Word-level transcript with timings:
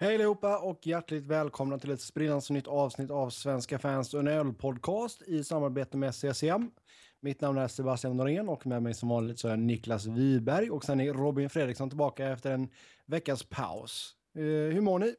Hej 0.00 0.14
allihopa 0.14 0.58
och 0.58 0.86
hjärtligt 0.86 1.24
välkomna 1.24 1.78
till 1.78 1.90
ett 1.90 2.00
sprillans 2.00 2.50
nytt 2.50 2.66
avsnitt 2.66 3.10
av 3.10 3.30
Svenska 3.30 3.78
fans 3.78 4.14
och 4.14 4.20
en 4.20 4.28
ölpodcast 4.28 5.22
i 5.22 5.44
samarbete 5.44 5.96
med 5.96 6.14
CCM. 6.14 6.70
Mitt 7.20 7.40
namn 7.40 7.58
är 7.58 7.68
Sebastian 7.68 8.16
Norén 8.16 8.48
och 8.48 8.66
med 8.66 8.82
mig 8.82 8.94
som 8.94 9.08
vanligt 9.08 9.38
så 9.38 9.48
är 9.48 9.56
Niklas 9.56 10.06
Wiberg 10.06 10.70
och 10.70 10.84
sen 10.84 11.00
är 11.00 11.12
Robin 11.12 11.50
Fredriksson 11.50 11.90
tillbaka 11.90 12.28
efter 12.28 12.50
en 12.50 12.68
veckas 13.06 13.42
paus. 13.42 14.16
Uh, 14.36 14.72
hur 14.72 14.80
mår 14.80 14.98
ni? 14.98 15.14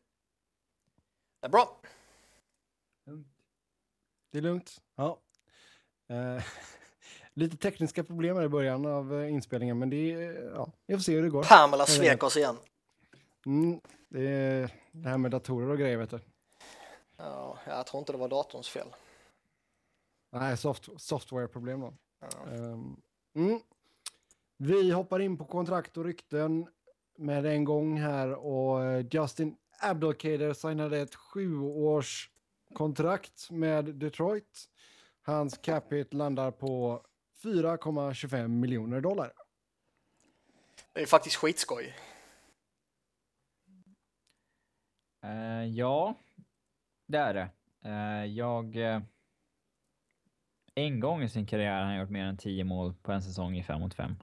Det 1.41 1.47
är 1.47 1.49
bra. 1.49 1.81
Det 4.31 4.37
är 4.37 4.41
lugnt? 4.41 4.81
Ja. 4.95 5.19
Uh, 6.11 6.43
lite 7.33 7.57
tekniska 7.57 8.03
problem 8.03 8.41
i 8.41 8.47
början 8.47 8.85
av 8.85 9.13
uh, 9.13 9.31
inspelningen 9.33 9.79
men 9.79 9.89
det 9.89 10.13
är, 10.13 10.51
ja, 10.55 10.71
jag 10.85 10.99
får 10.99 11.03
se 11.03 11.15
hur 11.15 11.23
det 11.23 11.29
går. 11.29 11.43
Pamela 11.43 11.85
svek 11.85 12.23
oss 12.23 12.37
igen. 12.37 12.57
Mm, 13.49 13.81
det 14.09 14.27
är 14.27 14.73
det 14.91 15.09
här 15.09 15.17
med 15.17 15.31
datorer 15.31 15.69
och 15.69 15.77
grejer 15.77 15.97
vet 15.97 16.09
du. 16.09 16.19
Ja, 17.17 17.59
jag 17.67 17.87
tror 17.87 17.99
inte 17.99 18.11
det 18.11 18.17
var 18.17 18.29
datorns 18.29 18.69
fel. 18.69 18.87
Nej, 20.31 20.57
soft, 20.57 20.89
softwareproblem 20.97 21.79
då. 21.79 21.93
Ja. 22.19 22.51
Um, 22.51 23.01
mm. 23.35 23.59
Vi 24.57 24.91
hoppar 24.91 25.19
in 25.19 25.37
på 25.37 25.45
kontrakt 25.45 25.97
och 25.97 26.05
rykten 26.05 26.67
med 27.17 27.45
en 27.45 27.63
gång 27.63 27.97
här 27.97 28.33
och 28.33 28.83
eh, 28.83 29.05
Justin 29.11 29.55
Abdelkader 29.79 30.53
signade 30.53 30.99
ett 30.99 31.15
sjuårs 31.15 32.31
kontrakt 32.73 33.51
med 33.51 33.85
Detroit. 33.85 34.69
Hans 35.21 35.57
cap 35.57 35.93
hit 35.93 36.13
landar 36.13 36.51
på 36.51 37.03
4,25 37.43 38.47
miljoner 38.47 39.01
dollar. 39.01 39.33
Det 40.93 41.01
är 41.01 41.05
faktiskt 41.05 41.35
skitskoj. 41.35 41.95
Uh, 45.25 45.65
ja, 45.65 46.15
det 47.07 47.17
är 47.17 47.33
det. 47.33 47.49
Uh, 47.85 48.25
jag... 48.25 48.75
Uh, 48.75 49.01
en 50.75 50.99
gång 50.99 51.23
i 51.23 51.29
sin 51.29 51.45
karriär 51.45 51.79
har 51.79 51.85
han 51.85 51.99
gjort 51.99 52.09
mer 52.09 52.25
än 52.25 52.37
10 52.37 52.63
mål 52.63 52.93
på 52.93 53.11
en 53.11 53.21
säsong 53.21 53.57
i 53.57 53.63
5 53.63 53.81
mot 53.81 53.93
5. 53.93 54.15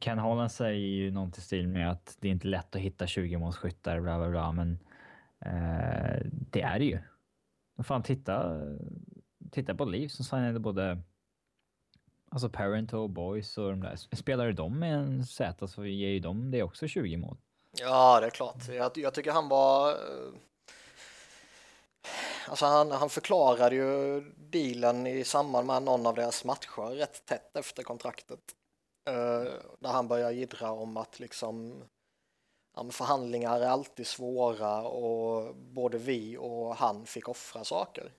Ken 0.00 0.18
Holland 0.18 0.52
säger 0.52 0.78
ju 0.78 1.10
något 1.10 1.38
i 1.38 1.40
stil 1.40 1.68
med 1.68 1.90
att 1.90 2.16
det 2.20 2.28
är 2.28 2.32
inte 2.32 2.46
lätt 2.46 2.76
att 2.76 2.80
hitta 2.80 3.06
20-målsskyttar, 3.06 4.00
bla 4.00 4.18
bla 4.18 4.30
bla, 4.30 4.52
men 4.52 4.78
det 6.50 6.62
är 6.62 6.78
det 6.78 6.84
ju. 6.84 6.98
Fan, 7.82 8.02
titta, 8.02 8.60
titta 9.50 9.74
på 9.74 9.84
Liv 9.84 10.08
som 10.08 10.24
signade 10.24 10.58
både 10.58 11.02
alltså 12.30 12.50
Parent 12.50 12.92
och 12.92 13.10
Boys 13.10 13.58
och 13.58 13.70
de 13.70 13.80
där. 13.80 13.96
Spelar 13.96 14.52
de 14.52 14.78
med 14.78 14.94
en 14.94 15.26
Z 15.26 15.48
alltså 15.48 15.66
så 15.66 15.86
ger 15.86 16.08
ju 16.08 16.20
de 16.20 16.50
det 16.50 16.62
också 16.62 16.88
20 16.88 17.16
mål. 17.16 17.36
Ja, 17.72 18.20
det 18.20 18.26
är 18.26 18.30
klart. 18.30 18.68
Jag, 18.68 18.98
jag 18.98 19.14
tycker 19.14 19.32
han 19.32 19.48
var... 19.48 19.90
Eh, 19.90 20.32
alltså 22.48 22.66
han, 22.66 22.90
han 22.90 23.10
förklarade 23.10 23.74
ju 23.74 24.20
dealen 24.36 25.06
i 25.06 25.24
samband 25.24 25.66
med 25.66 25.82
någon 25.82 26.06
av 26.06 26.14
deras 26.14 26.44
matcher 26.44 26.96
rätt 26.96 27.26
tätt 27.26 27.56
efter 27.56 27.82
kontraktet. 27.82 28.40
Uh, 29.10 29.52
där 29.78 29.90
han 29.90 30.08
började 30.08 30.34
jiddra 30.34 30.72
om 30.72 30.96
att 30.96 31.20
liksom 31.20 31.84
ja, 32.76 32.90
förhandlingar 32.90 33.60
är 33.60 33.66
alltid 33.66 34.06
svåra 34.06 34.82
och 34.82 35.54
både 35.54 35.98
vi 35.98 36.36
och 36.36 36.76
han 36.76 37.06
fick 37.06 37.28
offra 37.28 37.64
saker. 37.64 38.12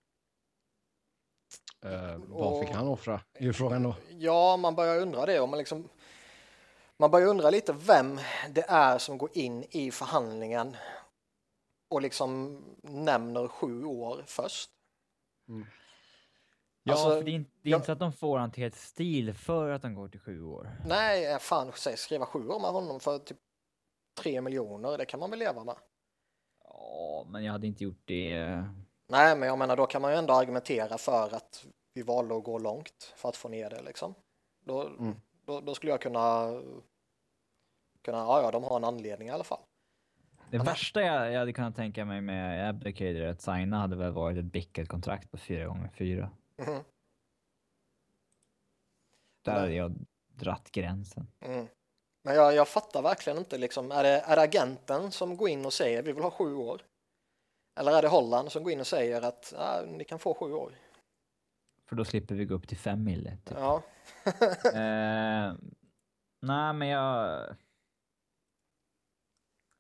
Uh, 1.85 2.17
vad 2.27 2.59
fick 2.59 2.75
han 2.75 2.87
offra? 2.87 3.21
Är 3.33 3.51
frågan 3.51 3.83
då. 3.83 3.95
Ja, 4.09 4.57
man 4.57 4.75
börjar 4.75 4.99
undra 4.99 5.25
det. 5.25 5.39
Om 5.39 5.49
man 5.49 5.59
liksom 5.59 5.89
man 7.01 7.11
börjar 7.11 7.27
undra 7.27 7.49
lite 7.49 7.73
vem 7.73 8.19
det 8.49 8.65
är 8.67 8.97
som 8.97 9.17
går 9.17 9.29
in 9.33 9.63
i 9.69 9.91
förhandlingen 9.91 10.77
och 11.89 12.01
liksom 12.01 12.61
nämner 12.81 13.47
sju 13.47 13.85
år 13.85 14.23
först. 14.27 14.69
Mm. 15.47 15.67
Ja, 16.83 16.93
alltså, 16.93 17.09
för 17.09 17.23
det 17.23 17.31
är, 17.31 17.33
inte, 17.33 17.51
det 17.61 17.69
är 17.69 17.71
jag, 17.71 17.77
inte 17.77 17.85
så 17.85 17.91
att 17.91 17.99
de 17.99 18.13
får 18.13 18.39
han 18.39 18.51
till 18.51 18.63
ett 18.63 18.75
stil 18.75 19.33
för 19.33 19.69
att 19.69 19.83
han 19.83 19.95
går 19.95 20.07
till 20.07 20.19
sju 20.19 20.43
år. 20.43 20.77
Nej, 20.85 21.39
fan, 21.39 21.71
säg, 21.75 21.97
skriva 21.97 22.25
sju 22.25 22.47
år 22.47 22.59
med 22.59 22.71
honom 22.71 22.99
för 22.99 23.19
typ 23.19 23.37
tre 24.17 24.41
miljoner, 24.41 24.97
det 24.97 25.05
kan 25.05 25.19
man 25.19 25.29
väl 25.29 25.39
leva 25.39 25.63
med? 25.63 25.75
Ja, 26.63 27.25
men 27.29 27.43
jag 27.43 27.51
hade 27.51 27.67
inte 27.67 27.83
gjort 27.83 28.01
det. 28.05 28.45
Nej, 29.07 29.35
men 29.37 29.47
jag 29.47 29.57
menar, 29.57 29.75
då 29.75 29.85
kan 29.85 30.01
man 30.01 30.11
ju 30.11 30.17
ändå 30.17 30.33
argumentera 30.33 30.97
för 30.97 31.35
att 31.35 31.65
vi 31.93 32.01
valde 32.01 32.37
att 32.37 32.43
gå 32.43 32.59
långt 32.59 33.13
för 33.15 33.29
att 33.29 33.35
få 33.35 33.49
ner 33.49 33.69
det 33.69 33.81
liksom. 33.81 34.13
Då, 34.65 34.87
mm. 34.87 35.15
då, 35.45 35.61
då 35.61 35.75
skulle 35.75 35.91
jag 35.91 36.01
kunna 36.01 36.51
kunna, 38.01 38.17
ja, 38.17 38.41
ja, 38.41 38.51
de 38.51 38.63
har 38.63 38.77
en 38.77 38.83
anledning 38.83 39.27
i 39.27 39.31
alla 39.31 39.43
fall. 39.43 39.59
Det 40.49 40.57
Men 40.57 40.65
värsta 40.65 41.01
jag, 41.01 41.31
jag 41.31 41.39
hade 41.39 41.53
kunnat 41.53 41.75
tänka 41.75 42.05
mig 42.05 42.21
med 42.21 42.69
Abdicator 42.69 43.21
att 43.21 43.41
signa 43.41 43.79
hade 43.79 43.95
väl 43.95 44.11
varit 44.11 44.37
ett 44.37 44.45
Bickle-kontrakt 44.45 45.31
på 45.31 45.37
fyra 45.37 45.65
gånger 45.65 45.87
fyra. 45.87 46.29
Mm. 46.57 46.83
Där 49.45 49.59
hade 49.59 49.73
jag 49.73 49.95
dratt 50.27 50.71
gränsen. 50.71 51.27
Mm. 51.39 51.67
Men 52.23 52.35
jag, 52.35 52.55
jag 52.55 52.67
fattar 52.67 53.01
verkligen 53.01 53.39
inte, 53.39 53.57
liksom, 53.57 53.91
är, 53.91 54.03
det, 54.03 54.19
är 54.19 54.35
det 54.35 54.41
agenten 54.41 55.11
som 55.11 55.37
går 55.37 55.49
in 55.49 55.65
och 55.65 55.73
säger 55.73 56.03
vi 56.03 56.11
vill 56.11 56.23
ha 56.23 56.31
sju 56.31 56.55
år? 56.55 56.81
Eller 57.79 57.91
är 57.91 58.01
det 58.01 58.07
Holland 58.07 58.51
som 58.51 58.63
går 58.63 58.73
in 58.73 58.79
och 58.79 58.87
säger 58.87 59.21
att 59.21 59.53
ah, 59.57 59.81
ni 59.81 60.03
kan 60.03 60.19
få 60.19 60.33
sju 60.33 60.53
år? 60.53 60.71
För 61.85 61.95
då 61.95 62.05
slipper 62.05 62.35
vi 62.35 62.45
gå 62.45 62.53
upp 62.53 62.67
till 62.67 62.77
fem 62.77 63.03
mille. 63.03 63.37
Typ. 63.45 63.57
Ja. 63.57 63.83
eh, 64.65 65.53
nej, 66.41 66.73
men 66.73 66.87
jag... 66.87 67.41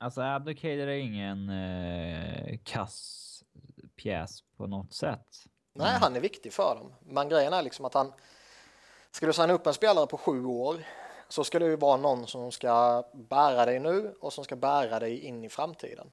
Alltså 0.01 0.21
Abdicator 0.21 0.87
är 0.87 0.97
ingen 0.97 1.49
eh, 1.49 2.57
kass 2.63 3.43
pjäs 3.95 4.43
på 4.57 4.67
något 4.67 4.93
sätt. 4.93 5.27
Nej, 5.73 5.89
mm. 5.89 6.01
han 6.01 6.15
är 6.15 6.19
viktig 6.19 6.53
för 6.53 6.75
dem. 6.75 6.93
Men 7.01 7.29
grejen 7.29 7.53
är 7.53 7.61
liksom 7.61 7.85
att 7.85 7.93
han... 7.93 8.13
Ska 9.11 9.25
du 9.25 9.33
signa 9.33 9.53
upp 9.53 9.67
en 9.67 9.73
spelare 9.73 10.07
på 10.07 10.17
sju 10.17 10.45
år 10.45 10.75
så 11.29 11.43
ska 11.43 11.59
det 11.59 11.65
ju 11.65 11.75
vara 11.75 11.97
någon 11.97 12.27
som 12.27 12.51
ska 12.51 13.03
bära 13.13 13.65
dig 13.65 13.79
nu 13.79 14.15
och 14.21 14.33
som 14.33 14.43
ska 14.43 14.55
bära 14.55 14.99
dig 14.99 15.19
in 15.19 15.43
i 15.43 15.49
framtiden. 15.49 16.11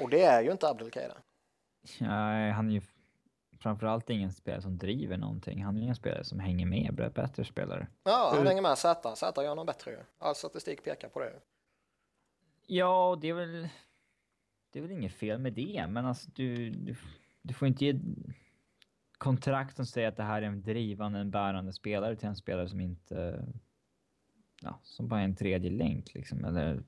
Och 0.00 0.10
det 0.10 0.22
är 0.22 0.42
ju 0.42 0.52
inte 0.52 0.68
Abdelkader. 0.68 1.18
Nej, 2.00 2.50
han 2.50 2.68
är 2.70 2.74
ju 2.74 2.82
framförallt 3.60 4.10
ingen 4.10 4.32
spelare 4.32 4.62
som 4.62 4.78
driver 4.78 5.16
någonting. 5.16 5.64
Han 5.64 5.76
är 5.76 5.80
ingen 5.80 5.96
spelare 5.96 6.24
som 6.24 6.40
hänger 6.40 6.66
med, 6.66 7.12
bättre 7.14 7.44
spelare. 7.44 7.86
Ja, 8.02 8.32
han 8.34 8.46
hänger 8.46 8.62
med 8.62 8.78
Z. 8.78 9.16
Z 9.16 9.42
gör 9.42 9.48
honom 9.48 9.66
bättre 9.66 9.90
ju. 9.90 9.98
All 10.18 10.34
statistik 10.34 10.84
pekar 10.84 11.08
på 11.08 11.20
det. 11.20 11.32
Ja, 12.66 13.18
det 13.20 13.28
är 13.28 13.34
väl... 13.34 13.68
Det 14.70 14.78
är 14.78 14.82
väl 14.82 14.92
inget 14.92 15.12
fel 15.12 15.38
med 15.38 15.52
det, 15.52 15.86
men 15.88 16.06
alltså 16.06 16.30
du, 16.34 16.70
du, 16.70 16.96
du 17.42 17.54
får 17.54 17.68
inte 17.68 17.84
ge 17.84 18.00
kontrakt 19.18 19.76
som 19.76 19.86
säger 19.86 20.08
att 20.08 20.16
det 20.16 20.22
här 20.22 20.42
är 20.42 20.46
en 20.46 20.62
drivande, 20.62 21.18
en 21.18 21.30
bärande 21.30 21.72
spelare 21.72 22.16
till 22.16 22.28
en 22.28 22.36
spelare 22.36 22.68
som 22.68 22.80
inte... 22.80 23.44
Ja, 24.62 24.80
som 24.82 25.08
bara 25.08 25.20
är 25.20 25.24
en 25.24 25.36
tredje 25.36 25.70
länk 25.70 26.14
liksom, 26.14 26.44
eller... 26.44 26.82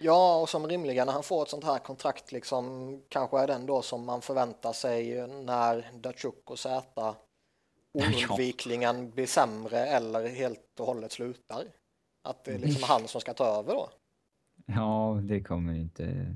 Ja, 0.00 0.40
och 0.40 0.48
som 0.48 0.66
rimligen 0.66 1.06
när 1.06 1.12
han 1.12 1.22
får 1.22 1.42
ett 1.42 1.48
sånt 1.48 1.64
här 1.64 1.78
kontrakt 1.78 2.32
liksom 2.32 3.02
kanske 3.08 3.38
är 3.38 3.46
den 3.46 3.66
då 3.66 3.82
som 3.82 4.04
man 4.04 4.22
förväntar 4.22 4.72
sig 4.72 5.28
när 5.28 5.90
Datsjuk 6.00 6.50
och 6.50 6.58
Zäta 6.58 7.16
oundvikligen 7.92 9.04
ja. 9.04 9.12
blir 9.14 9.26
sämre 9.26 9.78
eller 9.78 10.28
helt 10.28 10.80
och 10.80 10.86
hållet 10.86 11.12
slutar. 11.12 11.64
Att 12.22 12.44
det 12.44 12.54
är 12.54 12.58
liksom 12.58 12.82
han 12.82 13.08
som 13.08 13.20
ska 13.20 13.34
ta 13.34 13.44
över 13.44 13.74
då. 13.74 13.90
Ja, 14.74 15.20
det 15.22 15.42
kommer 15.42 15.74
inte... 15.74 16.34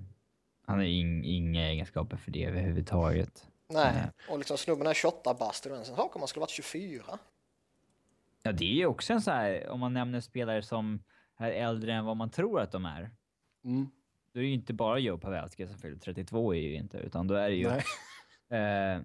Han 0.66 0.78
har 0.78 0.84
in, 0.84 1.24
inga 1.24 1.68
egenskaper 1.68 2.16
för 2.16 2.30
det 2.30 2.44
överhuvudtaget. 2.44 3.48
Nej, 3.68 4.10
och 4.30 4.38
liksom 4.38 4.58
snubben 4.58 4.86
är 4.86 4.94
28 4.94 5.34
bast, 5.34 5.66
och 5.66 5.86
sen 5.86 5.96
sak 5.96 6.16
om 6.16 6.20
man 6.20 6.28
skulle 6.28 6.40
varit 6.40 6.50
24. 6.50 7.18
Ja, 8.42 8.52
det 8.52 8.64
är 8.64 8.74
ju 8.74 8.86
också 8.86 9.12
en 9.12 9.22
så 9.22 9.30
här, 9.30 9.68
om 9.68 9.80
man 9.80 9.92
nämner 9.92 10.20
spelare 10.20 10.62
som 10.62 11.02
är 11.36 11.50
äldre 11.50 11.92
än 11.92 12.04
vad 12.04 12.16
man 12.16 12.30
tror 12.30 12.60
att 12.60 12.72
de 12.72 12.84
är. 12.84 13.10
Mm. 13.64 13.90
Då 14.32 14.40
är 14.40 14.42
det 14.42 14.48
ju 14.48 14.54
inte 14.54 14.72
bara 14.72 14.98
Joe 14.98 15.18
Pavelski 15.18 15.66
som 15.66 15.78
fyller 15.78 15.98
32 15.98 16.54
är 16.54 16.58
ju 16.58 16.74
inte, 16.74 16.98
utan 16.98 17.26
då 17.26 17.34
är 17.34 17.50
det 17.50 17.56
ju... 17.56 17.66
eh, 18.58 19.00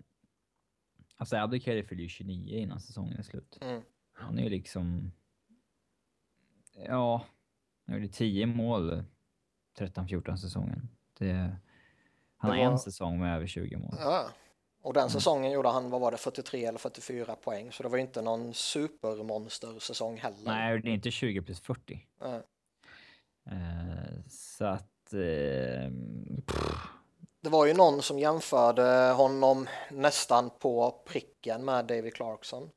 alltså 1.18 1.38
Abdelkader 1.38 1.84
fyller 1.84 2.04
ju 2.04 2.10
29 2.10 2.58
innan 2.58 2.80
säsongen 2.80 3.18
är 3.18 3.24
slut. 3.24 3.58
Mm. 3.62 3.82
Han 4.14 4.40
är 4.40 4.44
ju 4.44 4.50
liksom... 4.50 5.12
Ja, 6.74 7.26
han 7.86 7.96
gjorde 7.96 8.08
10 8.08 8.46
mål 8.46 9.04
13-14 9.80 10.36
säsongen. 10.36 10.90
Det, 11.18 11.56
han 12.38 12.52
har 12.52 12.58
var... 12.58 12.72
en 12.72 12.80
säsong 12.80 13.20
med 13.20 13.36
över 13.36 13.48
20 13.48 13.78
mål. 13.78 13.96
Ja. 14.00 14.30
Och 14.82 14.94
den 14.94 15.02
mm. 15.02 15.10
säsongen 15.10 15.52
gjorde 15.52 15.70
han, 15.70 15.90
vad 15.90 16.02
var 16.02 16.12
det, 16.12 16.18
43 16.18 16.66
eller 16.66 16.80
44 16.80 17.36
poäng. 17.36 17.72
Så 17.72 17.84
det 17.84 17.90
var 17.90 17.98
inte 17.98 18.22
någon 18.22 18.54
supermonster-säsong 18.54 20.18
heller. 20.18 20.38
Nej, 20.44 20.82
det 20.82 20.90
är 20.90 20.94
inte 20.94 21.12
20 21.12 21.42
plus 21.42 21.60
40. 21.60 22.08
Ja. 22.20 22.42
Uh, 23.52 24.22
så 24.30 24.66
att... 24.66 25.14
Uh, 25.14 25.92
det 27.42 27.50
var 27.50 27.66
ju 27.66 27.74
någon 27.74 28.02
som 28.02 28.20
jämförde 28.20 29.12
honom 29.12 29.68
nästan 29.92 30.50
på 30.60 31.04
pricken 31.06 31.66
med 31.66 31.86
David 31.86 32.14
Clarkson. 32.14 32.70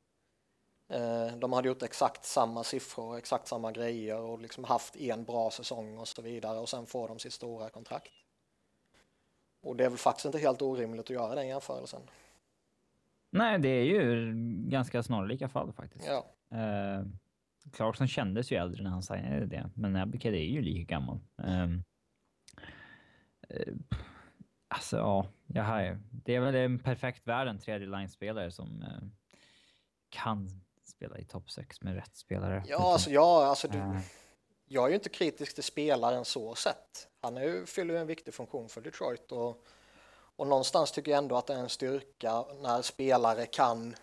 Eh, 0.89 1.37
de 1.37 1.53
hade 1.53 1.67
gjort 1.67 1.83
exakt 1.83 2.25
samma 2.25 2.63
siffror, 2.63 3.17
exakt 3.17 3.47
samma 3.47 3.71
grejer 3.71 4.19
och 4.19 4.39
liksom 4.39 4.63
haft 4.63 4.95
en 4.95 5.23
bra 5.23 5.51
säsong 5.51 5.97
och 5.97 6.07
så 6.07 6.21
vidare 6.21 6.59
och 6.59 6.69
sen 6.69 6.85
får 6.85 7.07
de 7.07 7.19
sitt 7.19 7.33
stora 7.33 7.69
kontrakt. 7.69 8.11
Och 9.61 9.75
det 9.75 9.85
är 9.85 9.89
väl 9.89 9.97
faktiskt 9.97 10.25
inte 10.25 10.39
helt 10.39 10.61
orimligt 10.61 11.01
att 11.01 11.09
göra 11.09 11.35
den 11.35 11.47
jämförelsen. 11.47 12.01
Nej, 13.29 13.59
det 13.59 13.69
är 13.69 13.83
ju 13.83 14.33
ganska 14.69 15.03
snarlika 15.03 15.49
fall 15.49 15.73
faktiskt. 15.73 16.07
Ja. 16.07 16.25
Uh, 16.57 17.05
Clarkson 17.71 18.07
kändes 18.07 18.51
ju 18.51 18.57
äldre 18.57 18.83
när 18.83 18.89
han 18.89 19.03
signade 19.03 19.45
det, 19.45 19.69
men 19.75 19.95
Abdicate 19.95 20.37
är 20.37 20.45
ju 20.45 20.61
lika 20.61 20.93
gammal. 20.93 21.19
Um, 21.35 21.83
uh, 23.53 23.75
alltså, 24.67 24.97
ja, 24.97 25.27
jag 25.47 25.63
har, 25.63 25.99
det 26.11 26.35
är 26.35 26.39
väl 26.39 26.55
en 26.55 26.79
perfekt 26.79 27.27
värld, 27.27 27.47
en 27.47 27.59
tredje 27.59 27.87
line-spelare 27.87 28.51
som 28.51 28.81
uh, 28.81 29.09
kan 30.09 30.49
spela 31.03 31.19
i 31.19 31.25
topp 31.25 31.51
6 31.51 31.81
med 31.81 31.95
rätt 31.95 32.15
spelare. 32.15 32.63
Ja, 32.67 32.93
alltså, 32.93 33.09
ja, 33.09 33.45
alltså 33.45 33.67
du, 33.67 33.99
jag 34.65 34.85
är 34.85 34.89
ju 34.89 34.95
inte 34.95 35.09
kritisk 35.09 35.55
till 35.55 35.63
spelaren 35.63 36.25
så 36.25 36.55
sett. 36.55 37.07
Han 37.21 37.37
är 37.37 37.43
ju, 37.43 37.65
fyller 37.65 37.93
ju 37.93 37.99
en 37.99 38.07
viktig 38.07 38.33
funktion 38.33 38.69
för 38.69 38.81
Detroit 38.81 39.31
och, 39.31 39.63
och 40.35 40.47
någonstans 40.47 40.91
tycker 40.91 41.11
jag 41.11 41.17
ändå 41.17 41.37
att 41.37 41.47
det 41.47 41.53
är 41.53 41.59
en 41.59 41.69
styrka 41.69 42.45
när 42.61 42.81
spelare 42.81 43.45
kan 43.45 43.95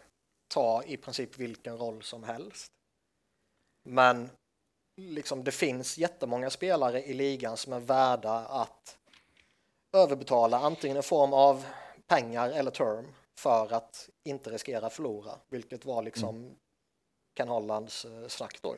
ta 0.49 0.83
i 0.83 0.97
princip 0.97 1.39
vilken 1.39 1.79
roll 1.79 2.03
som 2.03 2.25
helst. 2.25 2.73
Men 3.83 4.31
liksom 4.97 5.45
det 5.45 5.53
finns 5.53 5.99
jättemånga 5.99 6.51
spelare 6.51 7.05
i 7.05 7.15
ligan 7.15 7.57
som 7.57 7.73
är 7.73 7.81
värda 7.81 8.35
att 8.35 8.99
överbetala 9.93 10.59
antingen 10.59 10.97
i 10.97 11.03
form 11.03 11.33
av 11.33 11.67
pengar 12.07 12.51
eller 12.51 12.71
term 12.71 13.15
för 13.39 13.73
att 13.73 14.09
inte 14.25 14.51
riskera 14.51 14.87
att 14.87 14.93
förlora, 14.93 15.33
vilket 15.49 15.85
var 15.85 16.03
liksom 16.03 16.37
mm. 16.37 16.57
Ken 17.41 17.49
Hollands 17.49 18.05
eh, 18.05 18.49
då. 18.63 18.75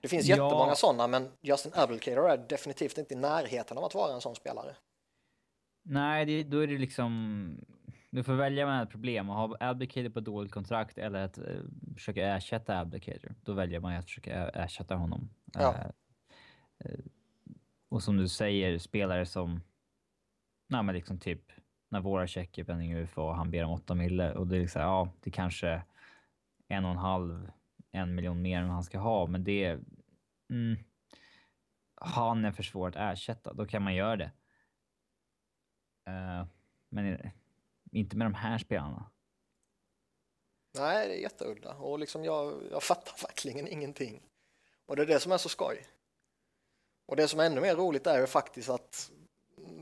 Det 0.00 0.08
finns 0.08 0.26
ja. 0.26 0.36
jättemånga 0.36 0.74
sådana, 0.74 1.06
men 1.06 1.28
Justin 1.40 1.72
Abelkader 1.74 2.28
är 2.28 2.36
definitivt 2.48 2.98
inte 2.98 3.14
i 3.14 3.16
närheten 3.16 3.78
av 3.78 3.84
att 3.84 3.94
vara 3.94 4.14
en 4.14 4.20
sån 4.20 4.34
spelare. 4.34 4.76
Nej, 5.82 6.24
det, 6.24 6.42
då 6.42 6.58
är 6.58 6.66
det 6.66 6.78
liksom... 6.78 7.64
Du 8.10 8.24
får 8.24 8.32
välja 8.32 8.66
mellan 8.66 8.82
ett 8.82 8.90
problem, 8.90 9.30
att 9.30 9.36
ha 9.36 9.56
Abdicator 9.60 10.08
på 10.08 10.20
dåligt 10.20 10.52
kontrakt 10.52 10.98
eller 10.98 11.24
att 11.24 11.38
uh, 11.38 11.44
försöka 11.94 12.36
ersätta 12.36 12.78
Abdicator. 12.78 13.34
Då 13.42 13.52
väljer 13.52 13.80
man 13.80 13.96
att 13.96 14.04
försöka 14.04 14.48
ersätta 14.48 14.94
honom. 14.94 15.30
Ja. 15.52 15.74
Uh, 16.84 16.90
uh, 16.90 16.98
och 17.88 18.02
som 18.02 18.16
du 18.16 18.28
säger, 18.28 18.78
spelare 18.78 19.26
som... 19.26 19.60
Nej, 20.68 20.82
men 20.82 20.94
liksom 20.94 21.18
typ 21.18 21.52
när 21.88 22.00
våra 22.00 22.26
checker 22.26 22.64
penning 22.64 22.94
UFA 22.94 23.22
och 23.22 23.36
han 23.36 23.50
ber 23.50 23.64
om 23.64 23.70
8 23.70 23.94
mille 23.94 24.32
och 24.32 24.46
det 24.46 24.56
är 24.56 24.60
liksom, 24.60 24.82
ja, 24.82 25.08
det 25.20 25.30
kanske 25.30 25.82
en 26.68 26.84
och 26.84 26.90
en 26.90 26.96
halv, 26.96 27.50
en 27.90 28.14
miljon 28.14 28.42
mer 28.42 28.60
än 28.60 28.70
han 28.70 28.84
ska 28.84 28.98
ha, 28.98 29.26
men 29.26 29.44
det... 29.44 29.78
Mm, 30.50 30.76
han 32.00 32.44
är 32.44 32.52
för 32.52 32.62
svår 32.62 32.88
att 32.88 32.96
ersätta, 32.96 33.52
då 33.52 33.66
kan 33.66 33.82
man 33.82 33.94
göra 33.94 34.16
det. 34.16 34.32
Uh, 36.08 36.46
men 36.88 37.18
inte 37.92 38.16
med 38.16 38.26
de 38.26 38.34
här 38.34 38.58
spelarna. 38.58 39.10
Nej, 40.78 41.08
det 41.08 41.14
är 41.14 41.22
jätteudda 41.22 41.74
och 41.74 41.98
liksom 41.98 42.24
jag, 42.24 42.62
jag 42.70 42.82
fattar 42.82 43.22
verkligen 43.22 43.68
ingenting. 43.68 44.22
Och 44.86 44.96
det 44.96 45.02
är 45.02 45.06
det 45.06 45.20
som 45.20 45.32
är 45.32 45.38
så 45.38 45.48
skoj. 45.48 45.86
Och 47.06 47.16
det 47.16 47.28
som 47.28 47.40
är 47.40 47.46
ännu 47.46 47.60
mer 47.60 47.76
roligt 47.76 48.06
är 48.06 48.20
ju 48.20 48.26
faktiskt 48.26 48.68
att 48.68 49.10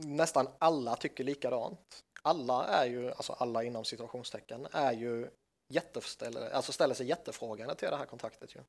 nästan 0.03 0.47
alla 0.59 0.95
tycker 0.95 1.23
likadant. 1.23 2.03
Alla 2.21 2.65
är 2.65 2.85
ju, 2.85 3.11
alltså 3.11 3.33
alla 3.33 3.63
inom 3.63 3.85
situationstecken, 3.85 4.67
är 4.71 4.93
ju 4.93 5.29
jätteställer, 5.67 6.49
alltså 6.49 6.71
ställer 6.71 6.93
sig 6.93 7.07
jättefrågande 7.07 7.75
till 7.75 7.89
det 7.89 7.97
här 7.97 8.05
kontraktet 8.05 8.55
ju. 8.55 8.59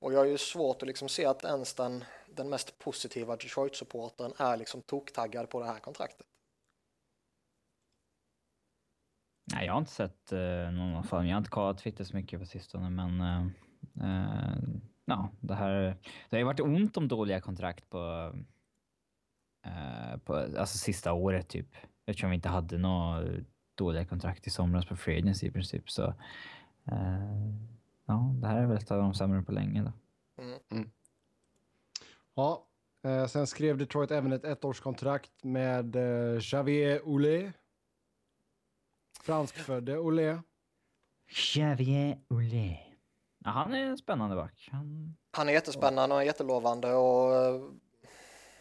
Och 0.00 0.12
jag 0.12 0.18
har 0.18 0.26
ju 0.26 0.38
svårt 0.38 0.82
att 0.82 0.88
liksom 0.88 1.08
se 1.08 1.24
att 1.26 1.44
ens 1.44 1.74
den, 1.74 2.04
den 2.26 2.48
mest 2.48 2.78
positiva 2.78 3.36
Detroit-supportern 3.36 4.32
är 4.38 4.56
liksom 4.56 4.82
toktaggad 4.82 5.50
på 5.50 5.60
det 5.60 5.66
här 5.66 5.78
kontraktet. 5.78 6.26
Nej, 9.52 9.66
jag 9.66 9.72
har 9.72 9.78
inte 9.78 9.90
sett 9.90 10.32
uh, 10.32 10.70
någon 10.70 11.04
form. 11.04 11.26
Jag 11.26 11.34
har 11.34 11.38
inte 11.38 11.50
kollat 11.50 11.78
Twitter 11.78 12.04
så 12.04 12.16
mycket 12.16 12.40
på 12.40 12.46
sistone, 12.46 12.90
men 12.90 13.20
uh, 13.20 13.46
uh, 14.04 14.58
ja, 15.04 15.30
det 15.40 15.54
här. 15.54 15.96
Det 16.28 16.36
har 16.36 16.38
ju 16.38 16.44
varit 16.44 16.60
ont 16.60 16.96
om 16.96 17.08
dåliga 17.08 17.40
kontrakt 17.40 17.90
på, 17.90 18.32
uh, 19.66 20.16
på 20.16 20.34
alltså 20.34 20.78
sista 20.78 21.12
året 21.12 21.48
typ. 21.48 21.68
Eftersom 22.06 22.30
vi 22.30 22.36
inte 22.36 22.48
hade 22.48 22.78
något 22.78 23.24
dåliga 23.78 24.04
kontrakt 24.04 24.46
i 24.46 24.50
somras 24.50 24.86
på 24.86 24.96
free 24.96 25.18
agency 25.18 25.46
i 25.46 25.50
princip. 25.50 25.90
Så 25.90 26.02
uh, 26.92 27.54
ja, 28.06 28.34
det 28.40 28.46
här 28.46 28.62
är 28.62 28.66
väl 28.66 28.76
ett 28.76 28.90
av 28.90 28.98
de 28.98 29.14
sämre 29.14 29.42
på 29.42 29.52
länge 29.52 29.82
då. 29.82 29.92
Mm. 30.42 30.58
Mm. 30.70 30.90
Ja, 32.34 32.66
eh, 33.04 33.26
sen 33.26 33.46
skrev 33.46 33.78
Detroit 33.78 34.10
även 34.10 34.32
ett 34.32 34.44
ettårskontrakt 34.44 35.44
med 35.44 35.96
eh, 35.96 36.40
Javier 36.52 37.08
Oulé. 37.08 37.52
Franskfödde 39.20 39.98
Oulé. 39.98 40.38
Javier 41.54 42.18
Oulé. 42.28 42.76
Ja, 43.44 43.50
han 43.50 43.74
är 43.74 43.84
en 43.84 43.98
spännande 43.98 44.36
back. 44.36 44.68
Han... 44.72 45.16
han 45.30 45.48
är 45.48 45.52
jättespännande 45.52 46.14
och 46.14 46.24
jättelovande 46.24 46.94
och 46.94 47.30
uh, 47.30 47.70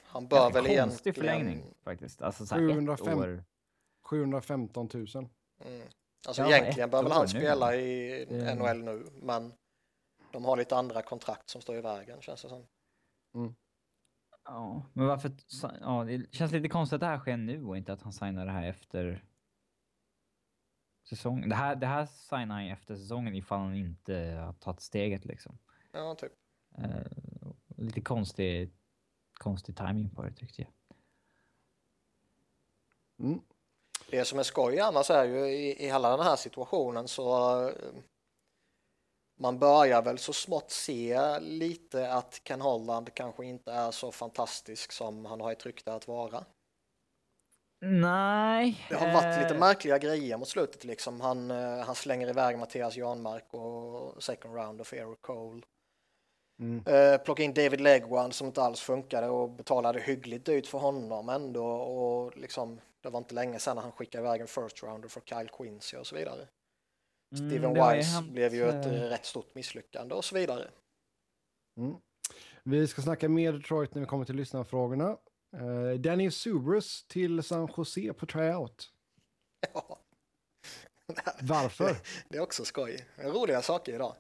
han 0.04 0.28
bör 0.28 0.52
väl 0.52 0.66
egentligen... 0.66 0.90
konstig 0.90 1.16
förlängning 1.16 1.64
faktiskt. 1.84 2.22
Alltså 2.22 2.46
så 2.46 2.56
705, 2.56 3.18
år... 3.20 3.44
715 4.08 4.90
000. 4.94 5.08
Mm. 5.66 5.88
Alltså 6.28 6.42
ja, 6.42 6.58
egentligen 6.58 6.90
bör 6.90 7.04
väl 7.04 7.12
han 7.12 7.28
spela 7.28 7.76
i 7.76 8.24
mm. 8.30 8.58
NHL 8.58 8.84
nu, 8.84 9.06
men 9.22 9.54
de 10.32 10.46
har 10.46 10.58
lite 10.58 10.76
andra 10.76 11.02
kontrakt 11.02 11.50
som 11.50 11.62
står 11.62 11.76
i 11.76 11.82
vägen 11.82 12.22
känns 12.22 12.42
det 12.42 12.50
som. 12.50 12.68
Mm. 13.34 13.56
Ja, 14.44 14.86
men 14.94 15.08
varför? 15.08 15.32
Ja, 15.82 16.04
det 16.04 16.34
känns 16.34 16.52
lite 16.52 16.70
konstigt 16.70 16.96
att 16.96 17.00
det 17.00 17.06
här 17.06 17.20
sker 17.20 17.38
nu 17.38 17.64
och 17.64 17.78
inte 17.78 17.94
att 17.94 18.02
han 18.02 18.14
signar 18.14 18.46
det 18.46 18.52
här 18.52 18.68
efter 18.68 19.26
säsongen. 21.10 21.50
Det 21.50 21.56
här, 21.56 21.76
det 21.76 21.88
här 21.88 22.06
signar 22.06 22.56
han 22.56 22.68
efter 22.68 22.96
säsongen 22.96 23.36
ifall 23.36 23.60
han 23.60 23.76
inte 23.76 24.16
har 24.46 24.54
tagit 24.54 24.82
steget 24.82 25.26
liksom. 25.26 25.58
Ja, 25.92 26.16
typ. 26.16 26.32
Uh, 26.80 27.52
lite 27.78 28.02
konstig, 28.02 28.74
konstig 29.34 29.78
timing 29.78 30.10
på 30.10 30.24
det 30.24 30.34
tyckte 30.34 30.62
jag. 30.62 30.72
Mm. 33.20 33.42
Det 34.10 34.26
som 34.26 34.40
är 34.40 34.44
skoj 34.44 34.80
annars 34.80 35.10
är 35.10 35.24
ju 35.24 35.48
i, 35.48 35.86
i 35.86 35.88
hela 35.88 36.18
den 36.18 36.26
här 36.26 36.36
situationen 36.36 37.08
så 37.08 37.60
uh, 37.62 37.72
man 39.40 39.60
börjar 39.60 40.02
väl 40.02 40.18
så 40.18 40.34
smått 40.34 40.72
se 40.72 41.40
lite 41.40 42.14
att 42.14 42.42
Ken 42.44 42.62
Holland 42.62 43.14
kanske 43.14 43.46
inte 43.46 43.72
är 43.72 43.92
så 43.92 44.12
fantastisk 44.12 44.92
som 44.92 45.26
han 45.26 45.42
har 45.42 45.52
ett 45.52 45.66
rykte 45.66 45.94
att 45.94 46.08
vara. 46.08 46.46
Nej. 47.82 48.86
Det 48.90 48.96
har 48.96 49.14
varit 49.14 49.42
lite 49.42 49.54
eh, 49.54 49.60
märkliga 49.60 49.98
grejer 49.98 50.38
mot 50.38 50.48
slutet 50.48 50.84
liksom. 50.84 51.22
Han, 51.22 51.52
eh, 51.52 51.80
han 51.80 51.96
slänger 51.96 52.28
iväg 52.28 52.58
Mattias 52.58 52.98
Janmark 52.98 53.54
och 53.54 54.24
second 54.24 54.56
round 54.56 54.82
of 54.82 54.94
Eric 54.94 55.22
Cole. 55.22 55.62
Mm. 56.60 56.84
Uh, 56.88 57.18
plocka 57.18 57.44
in 57.44 57.54
David 57.54 57.82
Legwan 57.82 58.32
som 58.32 58.48
inte 58.48 58.62
alls 58.62 58.82
funkade 58.82 59.28
och 59.28 59.50
betalade 59.50 60.00
hyggligt 60.00 60.46
dyrt 60.46 60.68
för 60.68 60.78
honom 60.78 61.30
ändå 61.30 61.66
och 61.66 62.38
liksom 62.38 62.82
det 63.08 63.12
var 63.12 63.20
inte 63.20 63.36
länge 63.36 63.60
sedan 63.60 63.78
han 63.78 63.92
skickade 63.92 64.24
iväg 64.24 64.42
en 64.42 64.48
first 64.48 64.84
rounder 64.84 65.10
för 65.10 65.22
Kyle 65.22 65.50
Quincy 65.50 65.98
och 65.98 66.08
så 66.08 66.16
vidare. 66.16 66.48
Mm, 67.36 67.50
Steven 67.50 67.74
Wise 67.74 68.10
hänt... 68.10 68.32
blev 68.32 68.56
ju 68.56 68.70
ett 68.70 68.86
rätt 68.86 69.26
stort 69.26 69.56
misslyckande 69.56 70.16
och 70.16 70.26
så 70.26 70.36
vidare. 70.36 70.70
Mm. 71.78 71.96
Vi 72.64 72.88
ska 72.88 73.02
snacka 73.02 73.30
mer 73.30 73.54
Detroit 73.54 73.96
när 73.96 74.02
vi 74.02 74.08
kommer 74.08 74.26
till 74.26 74.36
lyssnarfrågorna. 74.36 75.18
Uh, 75.56 75.94
Danny 75.94 76.32
Subrus 76.32 77.06
till 77.08 77.44
San 77.44 77.70
Jose 77.78 78.14
på 78.14 78.26
tryout. 78.26 78.94
Ja. 79.74 80.00
Varför? 81.42 81.96
Det 82.30 82.38
är 82.38 82.42
också 82.42 82.66
skoj. 82.66 83.06
Roliga 83.18 83.62
saker 83.62 83.94
idag. 83.94 84.16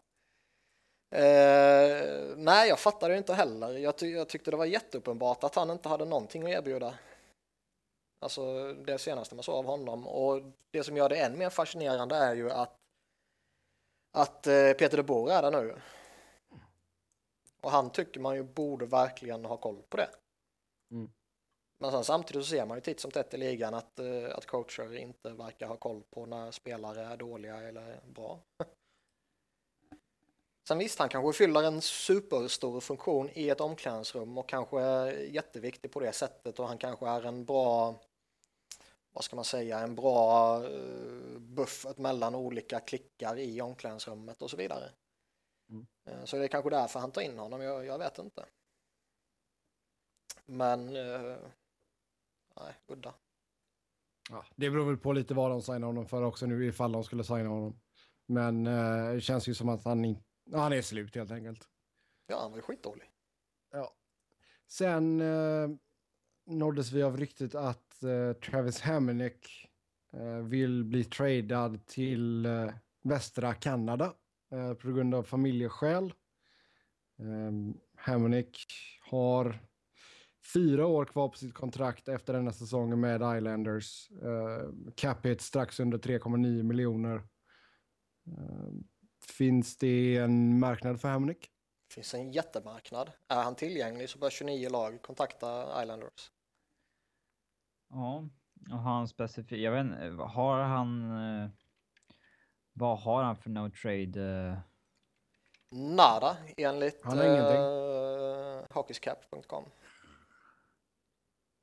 Uh, 1.15 2.37
nej, 2.37 2.69
jag 2.69 2.79
fattade 2.79 3.13
det 3.13 3.17
inte 3.17 3.33
heller. 3.33 3.77
Jag, 3.77 3.97
ty 3.97 4.11
jag, 4.11 4.29
tyckte 4.29 4.51
det 4.51 4.57
var 4.57 4.65
jätteuppenbart 4.65 5.43
att 5.43 5.55
han 5.55 5.69
inte 5.69 5.89
hade 5.89 6.05
någonting 6.05 6.43
att 6.43 6.49
erbjuda. 6.49 6.93
Alltså 8.19 8.73
det 8.73 8.97
senaste 8.97 9.35
man 9.35 9.43
såg 9.43 9.55
av 9.55 9.65
honom. 9.65 10.07
Och 10.07 10.41
det 10.71 10.83
som 10.83 10.97
gör 10.97 11.09
det 11.09 11.15
än 11.15 11.37
mer 11.37 11.49
fascinerande 11.49 12.15
är 12.15 12.35
ju 12.35 12.51
att, 12.51 12.75
att 14.11 14.47
uh, 14.47 14.73
Peter 14.73 14.97
de 14.97 15.03
Boer 15.03 15.33
är 15.33 15.41
där 15.41 15.51
nu. 15.51 15.81
Och 17.61 17.71
han 17.71 17.89
tycker 17.89 18.19
man 18.19 18.35
ju 18.35 18.43
borde 18.43 18.85
verkligen 18.85 19.45
ha 19.45 19.57
koll 19.57 19.81
på 19.89 19.97
det. 19.97 20.09
Mm. 20.91 21.11
Men 21.79 21.91
sen 21.91 22.03
samtidigt 22.03 22.45
så 22.45 22.49
ser 22.49 22.65
man 22.65 22.77
ju 22.77 22.81
titt 22.81 22.99
som 22.99 23.11
tätt 23.11 23.33
i 23.33 23.37
ligan 23.37 23.73
att, 23.73 23.99
uh, 23.99 24.29
att 24.35 24.45
coacher 24.45 24.95
inte 24.95 25.29
verkar 25.29 25.67
ha 25.67 25.77
koll 25.77 26.03
på 26.09 26.25
när 26.25 26.51
spelare 26.51 27.01
är 27.01 27.17
dåliga 27.17 27.57
eller 27.57 28.01
bra. 28.05 28.39
Sen 30.67 30.77
visst, 30.77 30.99
han 30.99 31.09
kanske 31.09 31.37
fyller 31.37 31.63
en 31.63 31.81
superstor 31.81 32.79
funktion 32.79 33.29
i 33.33 33.49
ett 33.49 33.61
omklädningsrum 33.61 34.37
och 34.37 34.49
kanske 34.49 34.81
är 34.81 35.11
jätteviktig 35.11 35.91
på 35.91 35.99
det 35.99 36.11
sättet 36.11 36.59
och 36.59 36.67
han 36.67 36.77
kanske 36.77 37.07
är 37.07 37.25
en 37.25 37.45
bra 37.45 37.95
vad 39.11 39.23
ska 39.23 39.35
man 39.35 39.45
säga, 39.45 39.79
en 39.79 39.95
bra 39.95 40.59
uh, 40.59 41.39
buffert 41.39 41.97
mellan 41.97 42.35
olika 42.35 42.79
klickar 42.79 43.39
i 43.39 43.61
omklädningsrummet 43.61 44.41
och 44.41 44.49
så 44.49 44.57
vidare. 44.57 44.89
Mm. 45.69 45.87
Uh, 46.09 46.25
så 46.25 46.37
det 46.37 46.43
är 46.43 46.47
kanske 46.47 46.69
därför 46.69 46.99
han 46.99 47.11
tar 47.11 47.21
in 47.21 47.39
honom, 47.39 47.61
jag, 47.61 47.85
jag 47.85 47.97
vet 47.97 48.19
inte. 48.19 48.45
Men, 50.45 50.95
uh, 50.95 51.37
nej, 52.55 52.73
udda. 52.87 53.13
Ja, 54.29 54.45
det 54.55 54.69
beror 54.69 54.85
väl 54.85 54.97
på 54.97 55.13
lite 55.13 55.33
vad 55.33 55.51
de 55.51 55.61
signar 55.61 55.87
honom 55.87 56.05
för 56.05 56.23
också 56.23 56.45
nu 56.45 56.65
ifall 56.65 56.91
de 56.91 57.03
skulle 57.03 57.23
signa 57.23 57.49
honom. 57.49 57.79
Men 58.25 58.63
det 59.13 59.21
känns 59.21 59.47
ju 59.47 59.53
som 59.53 59.69
att 59.69 59.85
han, 59.85 60.05
in, 60.05 60.23
han 60.53 60.73
är 60.73 60.81
slut 60.81 61.15
helt 61.15 61.31
enkelt. 61.31 61.67
Ja, 62.27 62.41
han 62.41 62.51
var 62.51 62.57
ju 62.57 62.61
skitdålig. 62.61 63.11
Ja. 63.71 63.93
Sen 64.67 65.21
nåddes 66.47 66.91
vi 66.91 67.03
av 67.03 67.17
ryktet 67.17 67.55
att 67.55 67.99
uh, 68.03 68.33
Travis 68.33 68.81
Hamonic 68.81 69.33
uh, 70.13 70.47
vill 70.47 70.83
bli 70.83 71.03
tradad 71.03 71.85
till 71.85 72.45
uh, 72.45 72.71
västra 73.03 73.53
Kanada 73.53 74.13
på 74.81 74.91
grund 74.91 75.15
av 75.15 75.23
familjeskäl. 75.23 76.13
Um, 77.19 77.79
Hamonic 77.95 78.65
har 79.01 79.59
fyra 80.53 80.85
år 80.85 81.05
kvar 81.05 81.29
på 81.29 81.37
sitt 81.37 81.53
kontrakt 81.53 82.07
efter 82.07 82.33
denna 82.33 82.51
säsongen 82.51 82.99
med 82.99 83.37
Islanders. 83.37 84.09
Capita 84.95 85.43
strax 85.43 85.79
under 85.79 85.97
3,9 85.97 86.63
miljoner. 86.63 87.21
Finns 89.31 89.77
det 89.77 90.17
en 90.17 90.59
marknad 90.59 91.01
för 91.01 91.07
Hamonic? 91.07 91.37
Det 91.87 91.93
finns 91.93 92.13
en 92.13 92.31
jättemarknad. 92.31 93.11
Är 93.27 93.43
han 93.43 93.55
tillgänglig 93.55 94.09
så 94.09 94.19
bör 94.19 94.29
29 94.29 94.69
lag 94.69 95.01
kontakta 95.01 95.81
Islanders. 95.83 96.31
Ja, 97.89 98.29
och 98.71 98.77
har 98.77 98.93
han 98.93 99.07
specifikt, 99.07 99.61
jag 99.61 99.71
vet 99.71 99.85
inte, 99.85 100.23
har 100.23 100.59
han, 100.59 101.11
eh, 101.11 101.49
vad 102.73 102.99
har 102.99 103.23
han 103.23 103.35
för 103.35 103.49
no 103.49 103.69
trade? 103.69 104.21
Eh? 104.21 104.59
Nada 105.71 106.37
enligt 106.57 107.03
han 107.03 107.17
har 107.17 107.25
uh, 107.25 108.65
hockeyscap.com. 108.69 109.63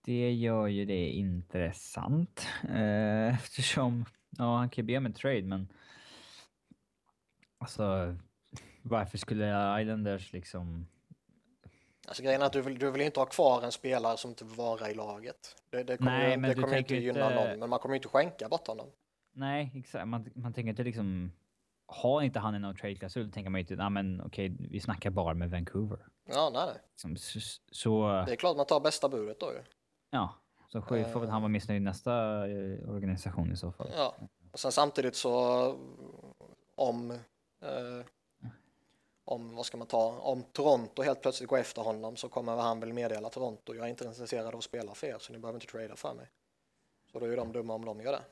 Det 0.05 0.33
gör 0.33 0.67
ju 0.67 0.85
det 0.85 1.09
intressant 1.09 2.47
uh, 2.65 3.35
eftersom, 3.35 4.05
ja 4.31 4.57
han 4.57 4.71
kan 4.71 4.83
ju 4.83 4.87
be 4.87 4.99
om 4.99 5.07
en 5.07 5.13
trade 5.13 5.43
men 5.43 5.69
alltså 7.65 8.17
varför 8.83 9.19
skulle 9.19 9.81
Islanders 9.81 10.33
liksom 10.33 10.87
Alltså 12.07 12.23
grejen 12.23 12.43
är 12.43 12.47
att 12.47 12.53
du 12.53 12.63
vill, 12.63 12.79
du 12.79 12.91
vill 12.91 13.03
inte 13.03 13.21
ha 13.21 13.27
kvar 13.27 13.63
en 13.63 13.73
spelare 13.73 14.17
som 14.17 14.31
inte 14.31 14.45
vill 14.45 14.57
vara 14.57 14.91
i 14.91 14.95
laget. 14.95 15.57
Det, 15.71 15.83
det 15.83 15.97
kommer, 15.97 16.19
Nej, 16.19 16.37
men 16.37 16.51
det 16.51 16.63
kommer 16.63 16.77
inte 16.77 16.95
gynna 16.95 17.27
inte... 17.27 17.35
någon, 17.35 17.59
men 17.59 17.71
man 17.71 17.79
kommer 17.79 17.95
inte 17.95 18.09
skänka 18.09 18.49
bort 18.49 18.67
honom. 18.67 18.87
Nej, 19.33 19.73
exakt. 19.75 20.09
Man, 20.09 20.31
man 20.35 20.53
tänker 20.53 20.71
inte 20.71 20.85
liksom... 20.85 21.33
Har 21.87 22.23
inte 22.23 22.39
han 22.39 22.55
en 22.55 22.63
no 22.63 22.75
trade 22.75 22.95
klausul 22.95 23.33
tänker 23.33 23.51
man 23.51 23.59
ju 23.59 23.61
inte, 23.61 23.77
nej 23.77 23.91
men 23.91 24.21
okej, 24.21 24.57
vi 24.59 24.81
snackar 24.81 25.11
bara 25.11 25.35
med 25.35 25.51
Vancouver. 25.51 25.99
Ja, 26.29 26.51
nej, 26.55 26.67
nej. 26.67 26.77
Liksom, 26.91 27.17
så, 27.17 27.41
så, 27.71 28.25
Det 28.27 28.33
är 28.33 28.37
klart 28.37 28.57
man 28.57 28.67
tar 28.67 28.81
bästa 28.81 29.09
budet 29.09 29.41
då 29.41 29.53
ju. 29.53 29.63
Ja, 30.11 30.35
så 30.69 30.83
får 30.83 30.97
uh, 30.97 31.21
väl 31.21 31.29
han 31.29 31.43
vara 31.43 31.49
missnöjd 31.49 31.83
i 31.83 31.85
nästa 31.85 32.13
eh, 32.49 32.91
organisation 32.91 33.53
i 33.53 33.57
så 33.57 33.73
fall. 33.73 33.91
Ja, 33.97 34.15
och 34.53 34.61
sen 34.61 34.73
samtidigt 34.73 35.17
så 35.17 35.67
om 36.75 37.19
uh, 37.65 38.05
om, 39.25 39.57
vad 39.57 39.67
ska 39.67 39.77
man 39.77 39.87
ta, 39.87 40.19
om 40.19 40.43
Toronto 40.43 41.03
helt 41.03 41.23
plötsligt 41.23 41.49
går 41.49 41.59
efter 41.59 41.83
honom 41.83 42.17
så 42.17 42.29
kommer 42.29 42.57
han 42.57 42.81
väl 42.81 42.93
meddela 42.93 43.31
Toronto, 43.31 43.75
jag 43.75 43.85
är 43.85 43.91
inte 43.91 44.05
intresserad 44.05 44.47
av 44.47 44.57
att 44.57 44.65
spela 44.65 44.95
för 44.95 45.07
er 45.07 45.19
så 45.19 45.33
ni 45.33 45.39
behöver 45.39 45.57
inte 45.57 45.73
trada 45.73 45.97
för 45.97 46.15
mig. 46.15 46.31
Så 47.13 47.19
då 47.19 47.27
är 47.27 47.31
ju 47.31 47.37
de 47.37 47.53
dumma 47.53 47.75
om 47.75 47.85
de 47.85 48.01
gör 48.01 48.13
det. 48.13 48.25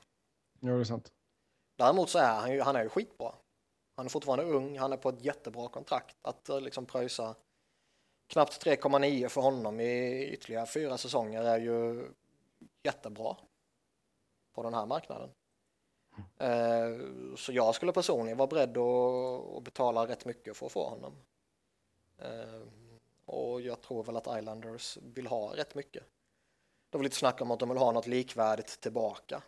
Ja, 0.60 0.72
det 0.72 0.80
är 0.80 0.84
sant. 0.84 1.12
Däremot 1.76 2.10
så 2.10 2.18
är 2.18 2.34
han 2.34 2.52
ju, 2.52 2.60
han 2.60 2.76
är 2.76 2.82
ju 2.82 2.88
skitbra. 2.88 3.34
Han 3.96 4.06
är 4.06 4.10
fortfarande 4.10 4.44
ung, 4.44 4.78
han 4.78 4.92
är 4.92 4.96
på 4.96 5.08
ett 5.08 5.24
jättebra 5.24 5.68
kontrakt. 5.68 6.16
Att 6.22 6.48
eh, 6.48 6.60
liksom 6.60 6.86
pröjsa 6.86 7.34
knappt 8.26 8.66
3,9 8.66 9.28
för 9.28 9.40
honom 9.40 9.80
i 9.80 10.24
ytterligare 10.26 10.66
fyra 10.66 10.98
säsonger 10.98 11.42
är 11.42 11.58
ju 11.58 12.08
jättebra 12.82 13.36
på 14.54 14.62
den 14.62 14.74
här 14.74 14.86
marknaden. 14.86 15.30
Eh, 16.38 17.36
så 17.36 17.52
jag 17.52 17.74
skulle 17.74 17.92
personligen 17.92 18.38
vara 18.38 18.46
beredd 18.46 18.78
att 18.78 19.62
betala 19.64 20.06
rätt 20.06 20.24
mycket 20.24 20.56
för 20.56 20.66
att 20.66 20.72
få 20.72 20.88
honom. 20.88 21.16
Eh, 22.18 22.62
och 23.24 23.60
jag 23.60 23.80
tror 23.80 24.04
väl 24.04 24.16
att 24.16 24.38
Islanders 24.38 24.98
vill 25.02 25.26
ha 25.26 25.56
rätt 25.56 25.74
mycket. 25.74 26.02
Det 26.90 26.98
var 26.98 27.04
lite 27.04 27.16
snack 27.16 27.40
om 27.40 27.50
att 27.50 27.60
de 27.60 27.68
vill 27.68 27.78
ha 27.78 27.92
något 27.92 28.06
likvärdigt 28.06 28.80
tillbaka. 28.80 29.42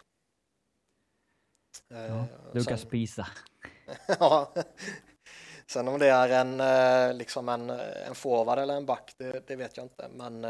Eh, 1.91 2.07
ja, 2.07 2.27
Lukas 2.53 2.81
sen... 2.81 2.91
Pisa. 2.91 3.27
ja. 4.21 4.53
Sen 5.67 5.89
om 5.89 5.99
det 5.99 6.09
är 6.09 6.29
en, 6.29 7.19
liksom 7.19 7.49
en, 7.49 7.71
en 7.71 8.15
forward 8.15 8.59
eller 8.59 8.77
en 8.77 8.87
back, 8.87 9.15
det, 9.19 9.47
det 9.47 9.57
vet 9.57 9.77
jag 9.77 9.87
inte. 9.87 10.09
Men, 10.09 10.41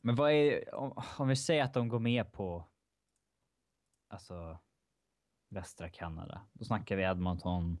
men 0.00 0.16
vad 0.16 0.32
är, 0.32 0.74
om, 0.74 1.02
om 1.16 1.28
vi 1.28 1.36
säger 1.36 1.64
att 1.64 1.74
de 1.74 1.88
går 1.88 1.98
med 1.98 2.32
på 2.32 2.64
alltså 4.08 4.58
västra 5.50 5.88
Kanada. 5.88 6.40
Då 6.52 6.64
snackar 6.64 6.96
vi 6.96 7.02
Edmonton, 7.02 7.78